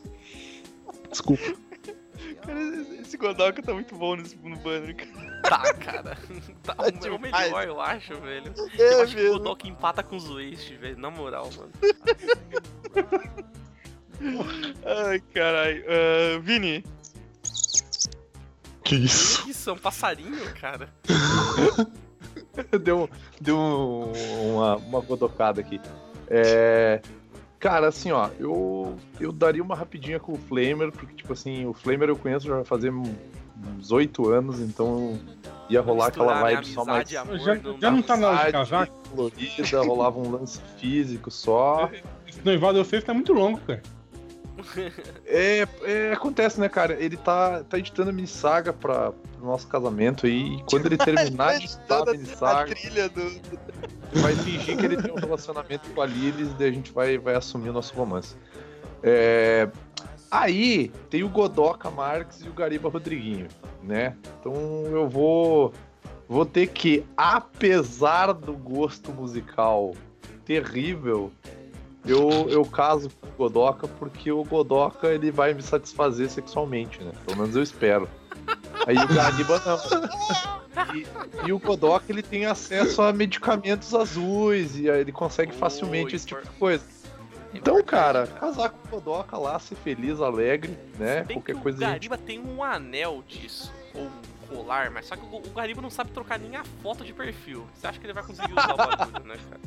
Desculpa. 1.10 1.42
Cara, 2.46 2.60
esse- 3.00 3.16
Godoka 3.16 3.60
tá 3.62 3.74
muito 3.74 3.94
bom 3.96 4.14
nesse, 4.16 4.36
no 4.36 4.56
banner, 4.56 4.94
cara. 4.96 5.40
Tá, 5.42 5.74
cara. 5.74 6.18
Tá, 6.62 6.74
Tá 6.74 6.82
o- 6.82 6.86
é 6.86 6.88
o 6.88 7.18
demais. 7.18 7.44
melhor, 7.44 7.66
eu 7.66 7.80
acho, 7.80 8.14
velho. 8.20 8.52
É 8.78 8.92
eu 8.94 9.02
acho 9.02 9.14
que 9.16 9.28
o 9.28 9.32
Godok 9.38 9.68
empata 9.68 10.02
com 10.02 10.16
os 10.16 10.28
Waste, 10.28 10.76
velho. 10.76 10.98
Na 10.98 11.10
moral, 11.10 11.50
mano. 11.56 11.72
Ai, 14.84 15.20
caralho. 15.32 15.84
Ah, 15.88 16.38
Vini, 16.40 16.84
Que 18.84 18.96
isso? 18.96 19.48
Isso, 19.48 19.70
é 19.70 19.72
um 19.72 19.78
passarinho, 19.78 20.54
cara. 20.54 20.88
deu 22.82 23.08
deu 23.40 23.58
uma, 23.58 24.76
uma 24.76 25.00
godocada 25.00 25.60
aqui. 25.60 25.80
É, 26.28 27.00
cara, 27.66 27.88
assim, 27.88 28.12
ó, 28.12 28.30
eu, 28.38 28.96
eu 29.18 29.32
daria 29.32 29.60
uma 29.60 29.74
rapidinha 29.74 30.20
com 30.20 30.34
o 30.34 30.38
Flamer, 30.38 30.92
porque, 30.92 31.12
tipo 31.16 31.32
assim, 31.32 31.66
o 31.66 31.72
Flamer 31.72 32.08
eu 32.08 32.16
conheço 32.16 32.46
já 32.46 32.64
fazer 32.64 32.92
uns 32.92 33.90
8 33.90 34.28
anos, 34.30 34.60
então 34.60 35.18
ia 35.68 35.80
rolar 35.80 36.06
aquela 36.06 36.34
Misturar, 36.34 36.50
né, 36.50 36.56
vibe 36.60 36.74
só 36.74 36.84
mais 36.84 37.16
amor, 37.16 37.38
Já, 37.40 37.54
não 37.56 37.80
já 37.80 37.90
não 37.90 38.02
tá 38.02 38.16
na 38.16 38.28
hora 38.28 38.46
de 38.46 38.52
casar? 38.52 38.86
colorida, 38.86 39.80
rolava 39.82 40.16
um 40.16 40.30
lance 40.30 40.60
físico 40.78 41.28
só. 41.28 41.90
Esse 42.24 42.40
noivado 42.44 42.80
de 42.80 42.88
vocês 42.88 43.02
tá 43.02 43.12
muito 43.12 43.32
longo, 43.32 43.58
cara. 43.58 43.82
É, 45.26 45.66
é, 45.82 46.12
acontece, 46.12 46.58
né, 46.60 46.68
cara? 46.68 46.94
Ele 46.94 47.16
tá, 47.16 47.62
tá 47.64 47.78
editando 47.78 48.10
a 48.10 48.12
mini-saga 48.12 48.72
pra, 48.72 49.12
pro 49.12 49.46
nosso 49.46 49.66
casamento 49.66 50.26
aí, 50.26 50.56
e 50.56 50.62
quando 50.64 50.86
ele 50.86 50.96
terminar 50.98 51.58
de 51.58 51.64
editar 51.64 51.98
a 51.98 52.04
Toda 52.04 52.50
a 52.50 52.64
trilha 52.64 53.08
do. 53.08 53.20
ele 53.20 54.22
vai 54.22 54.34
fingir 54.34 54.76
que 54.76 54.84
ele 54.84 55.02
tem 55.02 55.12
um 55.12 55.16
relacionamento 55.16 55.90
com 55.90 56.00
a 56.00 56.06
Lilith, 56.06 56.54
daí 56.58 56.68
a 56.68 56.72
gente 56.72 56.92
vai, 56.92 57.18
vai 57.18 57.34
assumir 57.34 57.70
o 57.70 57.72
nosso 57.72 57.94
romance. 57.94 58.34
É, 59.02 59.68
Aí 60.30 60.90
tem 61.08 61.22
o 61.22 61.28
Godoka 61.28 61.90
Marques 61.90 62.42
e 62.44 62.48
o 62.48 62.52
Gariba 62.52 62.88
Rodriguinho, 62.88 63.46
né? 63.82 64.16
Então 64.40 64.54
eu 64.86 65.08
vou 65.08 65.72
vou 66.28 66.44
ter 66.44 66.66
que, 66.66 67.04
apesar 67.16 68.32
do 68.32 68.52
gosto 68.52 69.12
musical 69.12 69.94
terrível, 70.44 71.30
eu, 72.06 72.48
eu 72.48 72.64
caso 72.64 73.08
com 73.20 73.26
o 73.26 73.32
Godoka 73.32 73.86
porque 73.88 74.30
o 74.32 74.44
Godoka 74.44 75.08
ele 75.08 75.30
vai 75.30 75.52
me 75.54 75.62
satisfazer 75.62 76.28
sexualmente, 76.30 77.02
né? 77.02 77.12
Pelo 77.24 77.38
menos 77.38 77.56
eu 77.56 77.62
espero. 77.62 78.08
Aí 78.86 78.96
o 78.96 79.08
Gariba 79.08 79.60
não. 79.66 80.94
E, 80.94 81.06
e 81.48 81.52
o 81.52 81.58
Godoka 81.58 82.04
ele 82.08 82.22
tem 82.22 82.46
acesso 82.46 83.02
a 83.02 83.12
medicamentos 83.12 83.94
azuis 83.94 84.78
e 84.78 84.90
aí 84.90 85.00
ele 85.00 85.12
consegue 85.12 85.52
facilmente 85.52 86.12
Oh, 86.12 86.16
esse 86.16 86.26
tipo 86.26 86.42
de 86.42 86.50
coisa. 86.50 86.84
Então, 87.54 87.82
cara, 87.82 88.26
casar 88.26 88.68
com 88.70 88.86
o 88.86 88.90
Godoka 88.90 89.36
lá, 89.38 89.58
ser 89.58 89.76
feliz, 89.76 90.20
alegre, 90.20 90.76
né? 90.98 91.24
Qualquer 91.24 91.54
que 91.56 91.60
coisa. 91.62 91.78
o 91.78 91.84
a 91.84 91.88
gente- 91.92 92.08
Gariba 92.08 92.18
tem 92.18 92.38
um 92.38 92.62
anel 92.62 93.24
disso, 93.26 93.72
ou 93.94 94.02
um 94.02 94.54
colar, 94.54 94.90
mas 94.90 95.06
só 95.06 95.16
que 95.16 95.22
o, 95.24 95.36
o 95.38 95.50
Gariba 95.54 95.80
não 95.80 95.88
sabe 95.90 96.10
trocar 96.10 96.38
nem 96.38 96.54
a 96.54 96.62
foto 96.82 97.02
de 97.04 97.12
perfil. 97.14 97.66
Você 97.74 97.86
acha 97.86 97.98
que 97.98 98.06
ele 98.06 98.12
vai 98.12 98.22
conseguir 98.22 98.52
usar 98.52 98.74
o 98.74 98.76
bagulho, 98.76 99.24
né, 99.26 99.36
cara? 99.48 99.60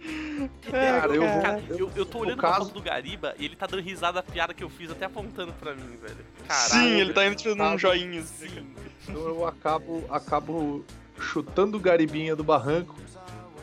Cara, 0.70 1.14
eu 1.14 1.22
vou. 1.22 1.42
Cara, 1.42 1.62
eu, 1.68 1.90
eu 1.94 2.06
tô 2.06 2.18
olhando 2.20 2.38
pra 2.38 2.50
caso- 2.50 2.64
foto 2.66 2.74
do 2.74 2.82
Gariba 2.82 3.34
e 3.38 3.44
ele 3.44 3.56
tá 3.56 3.66
dando 3.66 3.82
risada 3.82 4.14
da 4.14 4.22
piada 4.22 4.54
que 4.54 4.64
eu 4.64 4.70
fiz, 4.70 4.90
até 4.90 5.04
apontando 5.04 5.52
pra 5.54 5.74
mim, 5.74 5.96
velho. 6.00 6.16
Caralho. 6.48 6.70
Sim, 6.70 7.00
ele 7.00 7.12
tá 7.12 7.26
indo 7.26 7.36
tirando 7.36 7.62
um 7.62 7.78
joinha. 7.78 8.20
assim. 8.20 8.48
Sim. 8.48 8.66
Então 9.08 9.20
eu 9.22 9.46
acabo, 9.46 10.02
acabo 10.10 10.84
chutando 11.18 11.76
o 11.76 11.80
Garibinha 11.80 12.34
do 12.34 12.42
barranco 12.44 12.96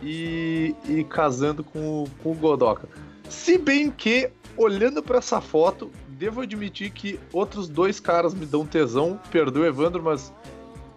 e, 0.02 0.76
e 0.88 1.04
casando 1.04 1.64
com, 1.64 2.04
o- 2.04 2.10
com 2.22 2.32
o 2.32 2.36
Godoka. 2.36 2.88
Se 3.30 3.58
bem 3.58 3.90
que, 3.92 4.30
olhando 4.56 5.02
pra 5.02 5.18
essa 5.18 5.42
foto, 5.42 5.92
devo 6.10 6.42
admitir 6.42 6.92
que 6.92 7.20
outros 7.34 7.68
dois 7.68 8.00
caras 8.00 8.34
me 8.34 8.46
dão 8.46 8.66
tesão, 8.66 9.20
perdoa 9.32 9.68
Evandro, 9.68 10.02
mas 10.04 10.32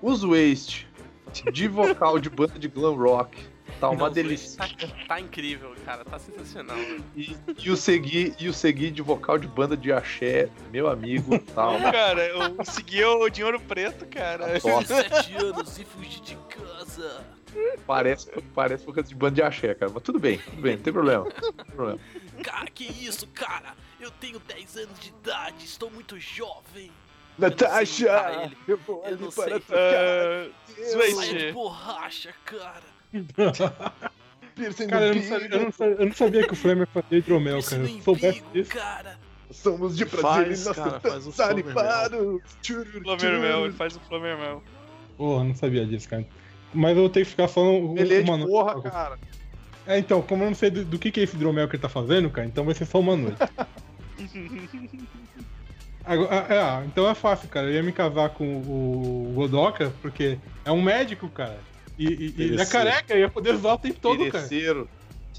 os 0.02 0.22
Waste 0.22 0.86
de 1.52 1.68
vocal 1.68 2.18
de 2.18 2.28
banda 2.28 2.58
de 2.58 2.68
glam 2.68 2.94
rock 2.96 3.38
tá 3.80 3.88
uma 3.90 4.06
Não, 4.06 4.12
delícia. 4.12 4.58
Tá, 4.58 4.68
tá 5.08 5.20
incrível, 5.20 5.74
cara. 5.84 6.04
Tá 6.04 6.18
sensacional. 6.18 6.76
E, 7.16 7.36
e 7.58 7.70
o 7.70 7.76
Segui 7.76 8.34
e 8.38 8.48
o 8.48 8.52
Segui 8.54 8.90
de 8.90 9.02
vocal 9.02 9.38
de 9.38 9.46
banda 9.48 9.76
de 9.76 9.90
axé, 9.92 10.48
meu 10.70 10.88
amigo, 10.88 11.38
tá 11.38 11.64
Não, 11.64 11.76
uma 11.76 11.90
cara, 11.92 12.26
eu 12.26 12.64
segui 12.64 13.02
o 13.04 13.28
Dinheiro 13.28 13.58
Preto, 13.60 14.06
cara. 14.06 14.60
Sete 14.60 15.34
anos 15.36 15.78
e 15.78 15.84
fugi 15.84 16.20
de 16.20 16.36
casa. 16.36 17.24
Parece, 17.86 18.30
parece 18.54 18.84
música 18.86 19.02
de 19.02 19.14
banda 19.14 19.34
de 19.36 19.42
axé, 19.42 19.74
cara. 19.74 19.90
Mas 19.92 20.02
tudo 20.02 20.18
bem, 20.20 20.38
tudo 20.38 20.62
bem, 20.62 20.76
não 20.76 20.82
tem 20.82 20.92
problema. 20.92 21.24
Não 21.24 21.52
tem 21.52 21.74
problema. 21.74 21.98
Cara, 22.44 22.66
que 22.70 22.84
isso, 22.84 23.26
cara? 23.28 23.74
Eu 23.98 24.10
tenho 24.12 24.38
10 24.38 24.76
anos 24.76 24.98
de 25.00 25.08
idade, 25.08 25.64
estou 25.64 25.90
muito 25.90 26.18
jovem. 26.18 26.90
Natasha, 27.38 28.42
ele. 28.44 28.56
eu 28.68 28.76
vou 28.78 28.98
Eu 29.02 29.06
ali 29.06 29.22
não 29.22 29.30
para 29.30 29.50
sei. 29.50 29.60
tocar. 29.60 29.76
Ah, 29.78 30.50
Saia 30.92 31.38
de 31.38 31.52
borracha, 31.52 32.34
cara. 32.44 32.99
Piercing 34.54 34.88
Cara, 34.88 35.06
eu 35.06 35.14
não, 35.14 35.22
sabia, 35.22 35.48
eu, 35.50 35.60
não 35.60 35.72
sabia, 35.72 35.96
eu 35.96 36.06
não 36.06 36.14
sabia 36.14 36.46
que 36.46 36.52
o 36.52 36.56
Flamer 36.56 36.86
fazia 36.86 37.18
hidromel, 37.18 37.62
cara. 37.62 37.86
Se 37.86 37.94
eu 37.94 38.02
soubesse 38.02 38.42
disso. 38.52 38.70
cara. 38.70 39.18
Somos 39.50 39.96
de 39.96 40.06
prazer 40.06 40.56
Faz, 40.56 40.76
cara, 40.76 41.00
faz 41.00 41.26
o. 41.26 41.32
Flamermel, 41.32 42.40
ele 43.64 43.74
faz 43.74 43.96
o 43.96 44.00
Flamermel. 44.00 44.62
Porra, 45.16 45.44
não 45.44 45.54
sabia 45.56 45.84
disso, 45.84 46.08
cara. 46.08 46.24
Mas 46.72 46.90
eu 46.90 47.02
vou 47.02 47.10
ter 47.10 47.24
que 47.24 47.30
ficar 47.30 47.48
falando 47.48 47.98
Ele 47.98 48.14
é 48.14 48.22
de 48.22 48.30
noite. 48.30 48.46
porra, 48.46 48.80
cara. 48.82 49.18
É, 49.86 49.98
então, 49.98 50.22
como 50.22 50.44
eu 50.44 50.48
não 50.48 50.54
sei 50.54 50.70
do, 50.70 50.84
do 50.84 50.98
que, 50.98 51.10
que 51.10 51.18
é 51.18 51.24
esse 51.24 51.34
hidromel 51.34 51.66
que 51.68 51.74
ele 51.74 51.82
tá 51.82 51.88
fazendo, 51.88 52.30
cara, 52.30 52.46
então 52.46 52.64
vai 52.64 52.74
ser 52.74 52.84
só 52.84 53.00
uma 53.00 53.16
noite. 53.16 53.38
Agora, 56.04 56.46
é, 56.48 56.60
ah, 56.60 56.82
então 56.86 57.08
é 57.08 57.14
fácil, 57.14 57.48
cara. 57.48 57.66
Eu 57.66 57.74
ia 57.74 57.82
me 57.82 57.92
casar 57.92 58.30
com 58.30 58.44
o 58.44 59.32
Godoka, 59.34 59.92
porque 60.00 60.38
é 60.64 60.70
um 60.70 60.80
médico, 60.80 61.28
cara. 61.28 61.58
E, 62.00 62.04
e- 62.04 62.08
e 62.08 62.12
ele 62.14 62.42
é 62.42 62.44
Interesseiro. 62.54 62.70
careca, 62.90 63.14
ia 63.16 63.28
poder 63.28 63.54
usar 63.54 63.74
o 63.74 63.78
tempo 63.78 64.00
todo, 64.00 64.16
cara. 64.18 64.26
Interesseiro. 64.28 64.88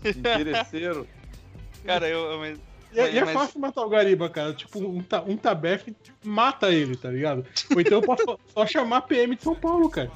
Interesseiro. 0.05 1.07
Cara, 1.85 2.07
eu. 2.07 2.19
eu- 2.31 2.39
mas- 2.39 2.59
E 2.93 2.99
é, 2.99 3.11
e 3.13 3.17
é 3.17 3.23
Mas- 3.25 3.33
fácil 3.33 3.59
matar 3.59 3.81
o 3.85 3.89
Gariba, 3.89 4.29
cara. 4.29 4.53
Tipo, 4.53 4.79
um, 4.79 5.03
um 5.27 5.37
tabefe 5.37 5.95
mata 6.23 6.69
ele, 6.71 6.95
tá 6.97 7.09
ligado? 7.09 7.45
Ou 7.73 7.79
então 7.81 7.93
eu 7.99 8.01
posso 8.01 8.37
só- 8.53 8.67
chamar 8.67 8.97
a 8.97 9.01
PM 9.01 9.35
de 9.35 9.41
São 9.43 9.55
Paulo, 9.55 9.89
cara. 9.89 10.11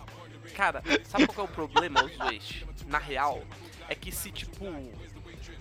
Cara, 0.53 0.83
sabe 1.05 1.25
qual 1.25 1.33
que 1.35 1.39
é 1.41 1.43
o 1.43 1.47
problema, 1.47 2.03
os 2.03 2.15
Waste? 2.17 2.65
Na 2.87 2.97
real, 2.99 3.41
é 3.89 3.95
que 3.95 4.11
se, 4.11 4.29
tipo, 4.29 4.63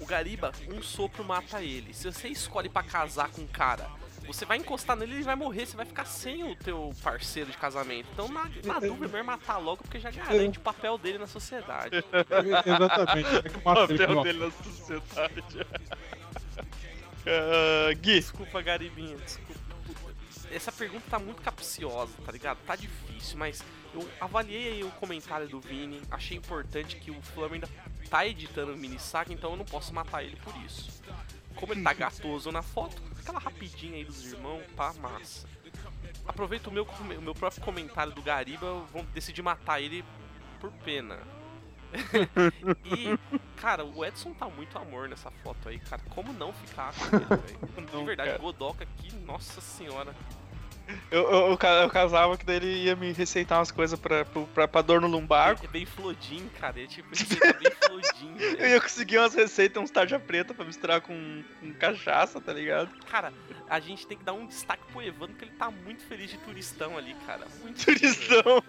o 0.00 0.04
Gariba, 0.06 0.50
um 0.72 0.82
sopro 0.82 1.24
mata 1.24 1.62
ele. 1.62 1.94
Se 1.94 2.10
você 2.12 2.28
escolhe 2.28 2.68
pra 2.68 2.82
casar 2.82 3.28
com 3.30 3.42
um 3.42 3.46
cara, 3.46 3.88
você 4.26 4.44
vai 4.44 4.58
encostar 4.58 4.96
nele 4.96 5.12
e 5.12 5.14
ele 5.16 5.24
vai 5.24 5.36
morrer, 5.36 5.66
você 5.66 5.76
vai 5.76 5.86
ficar 5.86 6.04
sem 6.04 6.44
o 6.44 6.56
teu 6.56 6.92
parceiro 7.02 7.50
de 7.50 7.56
casamento. 7.56 8.08
Então, 8.12 8.28
na, 8.28 8.50
na 8.64 8.80
dúvida, 8.80 9.06
é 9.06 9.08
melhor 9.08 9.24
matar 9.24 9.58
logo, 9.58 9.82
porque 9.82 9.98
já 10.00 10.10
garante 10.10 10.58
o 10.58 10.62
papel 10.62 10.98
dele 10.98 11.18
na 11.18 11.26
sociedade. 11.26 11.96
Exatamente. 12.66 13.46
É 13.46 13.56
O 13.56 13.60
papel 13.60 14.22
dele 14.22 14.38
na 14.38 14.50
sociedade. 14.50 15.66
Ah, 17.26 17.92
Gui, 17.94 18.20
Desculpa, 18.20 18.60
Garibinha, 18.60 19.16
desculpa. 19.16 19.64
Essa 20.50 20.70
pergunta 20.70 21.04
tá 21.10 21.18
muito 21.18 21.42
capciosa, 21.42 22.12
tá 22.24 22.30
ligado? 22.30 22.58
Tá 22.64 22.76
difícil, 22.76 23.36
mas 23.38 23.64
eu 23.92 24.08
avaliei 24.20 24.74
aí 24.74 24.84
o 24.84 24.90
comentário 24.92 25.48
do 25.48 25.58
Vini, 25.58 26.00
achei 26.10 26.36
importante 26.36 26.96
que 26.96 27.10
o 27.10 27.20
Flamengo 27.22 27.54
ainda 27.54 27.68
tá 28.08 28.26
editando 28.26 28.72
o 28.72 28.76
mini 28.76 28.98
saga, 29.00 29.32
então 29.32 29.50
eu 29.50 29.56
não 29.56 29.64
posso 29.64 29.92
matar 29.92 30.22
ele 30.22 30.36
por 30.36 30.54
isso. 30.64 31.02
Como 31.56 31.72
ele 31.72 31.82
tá 31.82 31.92
gatoso 31.92 32.50
na 32.50 32.62
foto, 32.62 33.02
aquela 33.18 33.38
rapidinha 33.38 33.96
aí 33.96 34.04
dos 34.04 34.32
irmãos, 34.32 34.62
tá 34.76 34.92
massa. 34.94 35.46
Aproveito 36.26 36.68
o 36.68 36.70
meu, 36.70 36.84
o 36.84 37.22
meu 37.22 37.34
próprio 37.34 37.62
comentário 37.62 38.12
do 38.12 38.22
Gariba, 38.22 38.84
vou 38.92 39.04
decidir 39.14 39.42
matar 39.42 39.80
ele 39.80 40.04
por 40.60 40.70
pena. 40.84 41.18
e, 42.84 43.18
cara, 43.56 43.84
o 43.84 44.04
Edson 44.04 44.32
tá 44.34 44.46
muito 44.48 44.76
amor 44.76 45.08
nessa 45.08 45.30
foto 45.30 45.68
aí, 45.68 45.78
cara. 45.78 46.02
Como 46.10 46.32
não 46.32 46.52
ficar 46.52 46.92
com 46.92 47.16
ele, 47.16 47.24
velho? 47.24 47.86
De 48.00 48.04
verdade, 48.04 48.30
cara. 48.30 48.42
Godoka 48.42 48.84
aqui, 48.84 49.14
nossa 49.16 49.60
senhora. 49.60 50.14
Eu, 51.10 51.22
eu, 51.22 51.30
eu, 51.30 51.58
eu 51.82 51.90
casava 51.90 52.36
que 52.36 52.44
daí 52.44 52.56
ele 52.56 52.84
ia 52.84 52.96
me 52.96 53.12
receitar 53.12 53.58
umas 53.58 53.70
coisas 53.70 53.98
pra, 53.98 54.24
pra, 54.24 54.68
pra 54.68 54.82
dor 54.82 55.00
no 55.00 55.06
lumbar. 55.06 55.58
É 55.62 55.66
bem 55.66 55.86
flodinho, 55.86 56.50
cara. 56.60 56.82
É 56.82 56.86
tipo, 56.86 57.08
ele 57.14 57.36
tá 57.36 57.58
bem 57.58 57.70
flodinho, 57.70 58.36
Eu 58.58 58.68
ia 58.68 58.80
conseguir 58.80 59.18
umas 59.18 59.34
receitas, 59.34 59.82
uns 59.82 59.90
tarja 59.90 60.18
preta 60.18 60.52
pra 60.52 60.64
misturar 60.64 61.00
com, 61.00 61.42
com 61.60 61.72
cachaça, 61.74 62.40
tá 62.40 62.52
ligado? 62.52 62.90
Cara, 63.10 63.32
a 63.68 63.80
gente 63.80 64.06
tem 64.06 64.18
que 64.18 64.24
dar 64.24 64.32
um 64.32 64.46
destaque 64.46 64.82
pro 64.92 65.02
Evandro, 65.02 65.28
porque 65.28 65.44
ele 65.44 65.56
tá 65.56 65.70
muito 65.70 66.04
feliz 66.04 66.30
de 66.30 66.38
turistão 66.38 66.98
ali, 66.98 67.14
cara. 67.26 67.46
Muito 67.62 67.84
Turistão. 67.84 68.62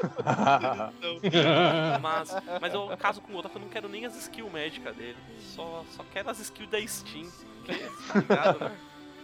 Mas, 2.00 2.30
mas 2.60 2.74
eu 2.74 2.96
caso 2.96 3.20
com 3.20 3.32
o 3.32 3.36
Godoka, 3.36 3.56
eu 3.56 3.62
não 3.62 3.68
quero 3.68 3.88
nem 3.88 4.06
as 4.06 4.16
skills 4.16 4.52
médicas 4.52 4.94
dele. 4.94 5.16
Só, 5.38 5.84
só 5.96 6.04
quero 6.12 6.30
as 6.30 6.38
skills 6.38 6.70
da 6.70 6.86
Steam. 6.86 7.28
Que, 7.64 7.74
tá 7.74 8.20
ligado, 8.20 8.60
né? 8.60 8.76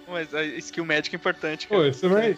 Mas 0.06 0.32
a 0.34 0.44
skill 0.44 0.84
médica 0.84 1.16
é 1.16 1.18
importante, 1.18 1.66
Pô, 1.66 1.76
cara. 1.76 1.88
isso 1.88 2.00
também, 2.00 2.36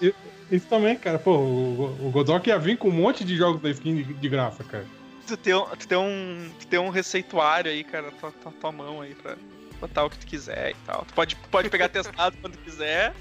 isso 0.50 0.66
também, 0.68 0.96
cara. 0.96 1.18
Pô, 1.18 1.36
o, 1.36 2.06
o 2.06 2.10
Godoka 2.10 2.48
ia 2.48 2.58
vir 2.58 2.78
com 2.78 2.88
um 2.88 2.92
monte 2.92 3.24
de 3.24 3.36
jogos 3.36 3.60
da 3.60 3.68
skin 3.70 3.96
de, 3.96 4.14
de 4.14 4.28
graça, 4.28 4.64
cara. 4.64 4.86
Tu 5.26 5.36
tem, 5.36 5.54
um- 5.54 5.66
tu, 5.76 5.86
tem 5.86 5.98
um, 5.98 6.50
tu 6.58 6.66
tem 6.66 6.78
um 6.78 6.88
receituário 6.88 7.70
aí, 7.70 7.84
cara, 7.84 8.10
tua, 8.12 8.32
tua, 8.32 8.52
tua 8.52 8.72
mão 8.72 9.02
aí 9.02 9.14
pra 9.14 9.36
botar 9.78 10.04
o 10.04 10.10
que 10.10 10.18
tu 10.18 10.26
quiser 10.26 10.70
e 10.70 10.76
tal. 10.86 11.04
Tu 11.04 11.12
pode, 11.12 11.36
pode 11.50 11.68
pegar 11.68 11.88
testado 11.90 12.36
quando 12.40 12.56
quiser. 12.56 13.12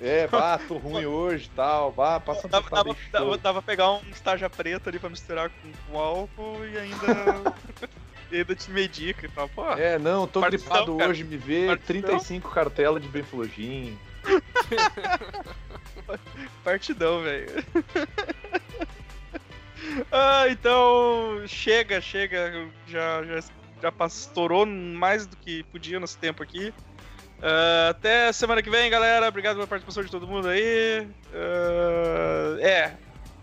É, 0.00 0.26
vá, 0.26 0.56
tô 0.56 0.78
ruim 0.78 1.04
hoje 1.04 1.50
e 1.52 1.54
tal. 1.54 1.92
Vá, 1.92 2.18
passa 2.18 2.46
um 2.46 2.50
Dava, 2.50 2.70
dava, 2.70 2.96
dava, 3.12 3.36
dava 3.38 3.62
pra 3.62 3.72
pegar 3.72 3.90
um 3.92 4.00
estágio 4.10 4.48
preto 4.48 4.88
ali 4.88 4.98
pra 4.98 5.10
misturar 5.10 5.50
com, 5.50 5.70
com 5.92 5.98
álcool 5.98 6.64
e 6.64 6.78
ainda. 6.78 7.06
ainda 8.32 8.54
te 8.54 8.70
medica 8.70 9.26
e 9.26 9.28
tal. 9.28 9.48
Pô, 9.48 9.68
É, 9.72 9.98
não, 9.98 10.26
tô 10.26 10.40
gripado 10.40 10.96
cara. 10.96 11.10
hoje, 11.10 11.24
me 11.24 11.36
vê 11.36 11.66
Partidão. 11.66 12.02
35 12.18 12.50
cartelas 12.50 13.02
de 13.02 13.08
Benflogin. 13.08 13.98
partidão, 16.64 17.22
velho. 17.22 17.50
ah, 20.12 20.44
então. 20.48 21.42
Chega, 21.46 22.00
chega. 22.00 22.68
Já, 22.86 23.22
já, 23.24 23.40
já 23.82 23.92
passou, 23.92 24.28
estourou 24.28 24.66
mais 24.66 25.26
do 25.26 25.36
que 25.36 25.62
podia 25.64 25.98
nesse 26.00 26.16
tempo 26.18 26.42
aqui. 26.42 26.72
Ah, 27.42 27.88
até 27.90 28.32
semana 28.32 28.62
que 28.62 28.70
vem, 28.70 28.90
galera. 28.90 29.28
Obrigado 29.28 29.56
pela 29.56 29.66
participação 29.66 30.04
de 30.04 30.10
todo 30.10 30.26
mundo 30.26 30.48
aí. 30.48 31.06
Ah, 31.34 32.56
é. 32.60 32.92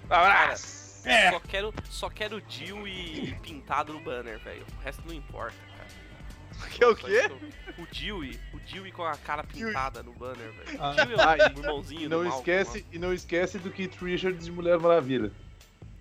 Abraço. 0.09 0.76
É. 1.07 1.31
Só 1.31 1.39
quero, 1.39 1.73
só 1.89 2.09
quero 2.09 2.41
Jill 2.47 2.87
e 2.87 3.33
pintado 3.41 3.93
no 3.93 3.99
banner, 3.99 4.39
velho. 4.39 4.65
O 4.79 4.83
resto 4.83 5.01
não 5.05 5.13
importa, 5.13 5.55
cara. 5.77 6.69
Que 6.69 6.83
é 6.83 6.87
o 6.87 6.95
quê? 6.95 7.29
O 7.77 7.85
Dewey, 7.95 8.39
o 8.53 8.59
Dewey 8.59 8.91
com 8.91 9.03
a 9.05 9.15
cara 9.15 9.43
pintada 9.43 10.01
no 10.01 10.11
banner, 10.13 10.51
velho. 10.51 10.77
Ah. 10.81 10.91
O 10.91 10.95
Dewey 10.95 11.15
é 11.19 11.47
o 11.47 11.59
irmãozinho 11.59 12.01
E 12.01 12.07
do 12.07 12.17
não 12.17 12.23
Malcolm, 12.23 12.39
esquece, 12.39 12.85
e 12.91 12.99
não 12.99 13.13
esquece 13.13 13.59
do 13.59 13.69
Keith 13.71 13.95
Richards 14.01 14.45
de 14.45 14.51
Mulher 14.51 14.79
Maravilha. 14.79 15.31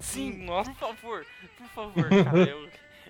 Sim, 0.00 0.44
Nossa. 0.44 0.70
por 0.70 0.78
favor, 0.78 1.26
por 1.58 1.66
favor, 1.68 2.08
cara. 2.08 2.42
É 2.48 2.54
o, 2.54 2.68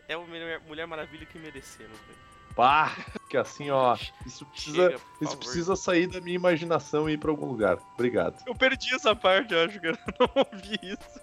é 0.09 0.17
o 0.17 0.27
Mulher, 0.67 0.87
Maravilha 0.87 1.25
que 1.27 1.39
merecemos, 1.39 1.99
velho. 1.99 2.27
Pá! 2.55 2.97
Que 3.29 3.37
assim, 3.37 3.71
ó. 3.71 3.97
Isso 4.25 4.47
precisa, 4.47 4.77
Chega, 4.77 4.95
isso 4.95 5.25
favor. 5.25 5.37
precisa 5.39 5.77
sair 5.77 6.07
da 6.07 6.21
minha 6.21 6.37
imaginação 6.37 7.09
e 7.09 7.13
ir 7.13 7.19
pra 7.19 7.31
algum 7.31 7.47
lugar. 7.47 7.79
Obrigado. 7.95 8.43
Eu 8.47 8.55
perdi 8.55 8.95
essa 8.95 9.15
parte, 9.15 9.53
eu 9.53 9.65
acho 9.65 9.79
que 9.79 9.89
eu 9.89 9.93
não 10.19 10.31
ouvi 10.35 10.79
isso. 10.83 11.21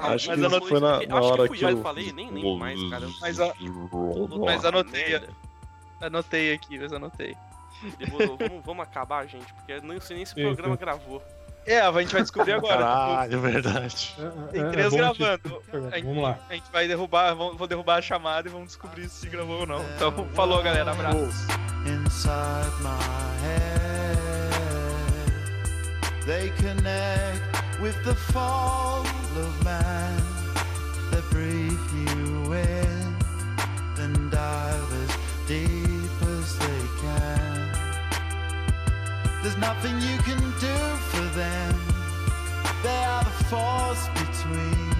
Acho 0.00 0.28
mas 0.28 0.38
que 0.40 0.46
anotei- 0.46 0.68
foi 0.68 0.80
na, 0.80 1.02
Eu 1.02 1.08
na 1.08 1.18
acho 1.18 1.28
hora 1.28 1.42
que 1.42 1.48
fui 1.48 1.58
que 1.58 1.64
eu 1.64 1.82
falei, 1.82 2.12
nem 2.12 2.30
lembro 2.30 2.56
mais, 2.56 2.82
cara. 2.90 3.08
Mas, 3.20 3.40
a- 3.40 3.52
mas 4.44 4.64
anotei, 4.64 5.20
anotei 6.00 6.52
aqui, 6.54 6.78
mas 6.78 6.92
anotei. 6.92 7.36
Demorou, 7.98 8.36
vamos, 8.36 8.64
vamos 8.64 8.82
acabar, 8.82 9.26
gente, 9.26 9.52
porque 9.54 9.72
eu 9.72 9.82
não 9.82 10.00
sei 10.00 10.16
nem 10.16 10.26
se 10.26 10.32
o 10.32 10.36
programa 10.36 10.76
gravou. 10.76 11.22
É, 11.66 11.80
a 11.80 11.92
gente 12.00 12.12
vai 12.12 12.22
descobrir 12.22 12.52
agora. 12.54 12.78
Caralho, 12.78 13.34
é 13.34 13.36
verdade. 13.36 14.16
Tem 14.50 14.62
É, 14.62 14.66
é 14.66 14.70
três 14.70 14.90
te- 14.92 14.96
gravando. 14.96 15.62
Vamos 16.02 16.22
lá. 16.22 16.38
A 16.48 16.54
gente 16.54 16.70
vai 16.72 16.88
derrubar, 16.88 17.34
vou 17.34 17.66
derrubar 17.66 17.98
a 17.98 18.02
chamada 18.02 18.48
e 18.48 18.50
vamos 18.50 18.68
descobrir 18.68 19.06
se 19.08 19.28
gravou 19.28 19.60
ou 19.60 19.66
não. 19.66 19.84
Então, 19.94 20.12
falou, 20.34 20.62
galera. 20.62 20.90
Abraço. 20.92 21.46
inside 21.86 22.72
my 22.82 22.88
head. 23.44 24.18
They 26.26 26.50
connect 26.56 27.80
with 27.80 27.94
the 28.04 28.14
fall 28.14 29.02
of 29.44 29.64
man. 29.64 30.22
They 31.10 31.22
breathe 31.30 31.88
you 31.94 32.52
in, 32.52 33.16
then 33.96 34.30
dive 34.30 34.92
as 35.02 35.10
deep 35.46 36.22
as 36.36 36.58
they 36.58 36.82
can. 37.02 37.58
There's 39.42 39.56
nothing 39.58 39.94
you 40.00 40.18
can 40.28 40.42
do 40.60 40.76
for 41.10 41.26
them. 41.40 41.74
They 42.82 43.02
are 43.04 43.24
the 43.24 43.36
force 43.52 44.04
between 44.22 44.94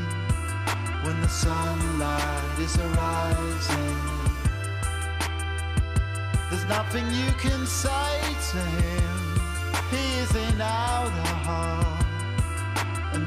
when 1.05 1.20
the 1.20 1.28
sunlight 1.28 2.59
is 2.59 2.77
arising. 2.78 3.98
There's 6.51 6.65
nothing 6.65 7.06
you 7.12 7.31
can 7.39 7.66
say 7.66 8.15
to 8.52 8.59
him. 8.81 9.19
He 9.90 10.05
is 10.23 10.35
in 10.35 10.60
our 10.60 11.10
heart, 11.47 11.86
and 11.86 11.98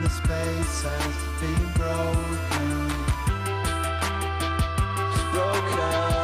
the 0.01 0.09
space 0.09 0.83
has 0.83 1.15
been 1.39 1.73
broken. 1.73 2.91
Broken. 5.31 6.20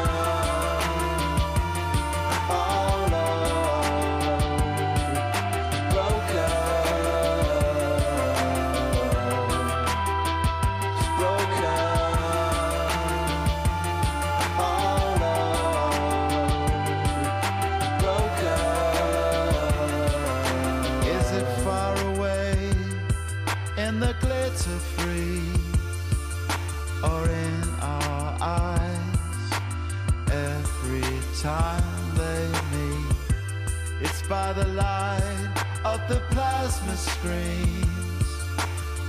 By 34.48 34.54
the 34.54 34.68
light 34.70 35.54
of 35.84 36.00
the 36.08 36.22
plasma 36.32 36.96
screens 36.96 38.28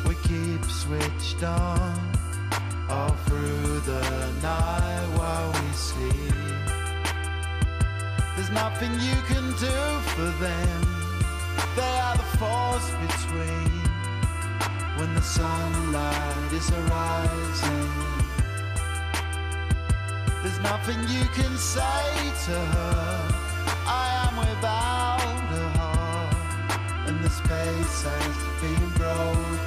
we 0.04 0.14
keep 0.28 0.64
switched 0.64 1.44
on 1.44 1.94
all 2.90 3.14
through 3.26 3.78
the 3.92 4.32
night 4.42 5.06
while 5.18 5.50
we 5.58 5.68
sleep. 5.88 6.34
There's 8.34 8.50
nothing 8.50 8.92
you 9.08 9.18
can 9.32 9.46
do 9.68 9.78
for 10.12 10.30
them. 10.44 10.80
They 11.76 11.94
are 12.06 12.16
the 12.16 12.30
force 12.42 12.90
between 13.06 13.70
when 14.98 15.14
the 15.14 15.22
sunlight 15.22 16.52
is 16.52 16.68
arising. 16.80 17.92
There's 20.42 20.60
nothing 20.72 21.00
you 21.16 21.24
can 21.38 21.56
say 21.56 22.06
to 22.46 22.56
her. 22.74 23.38
I 23.86 24.04
am 24.26 24.36
without 24.36 24.77
a 27.88 28.00
heart, 28.00 28.18
and 28.62 28.92
the 28.94 29.57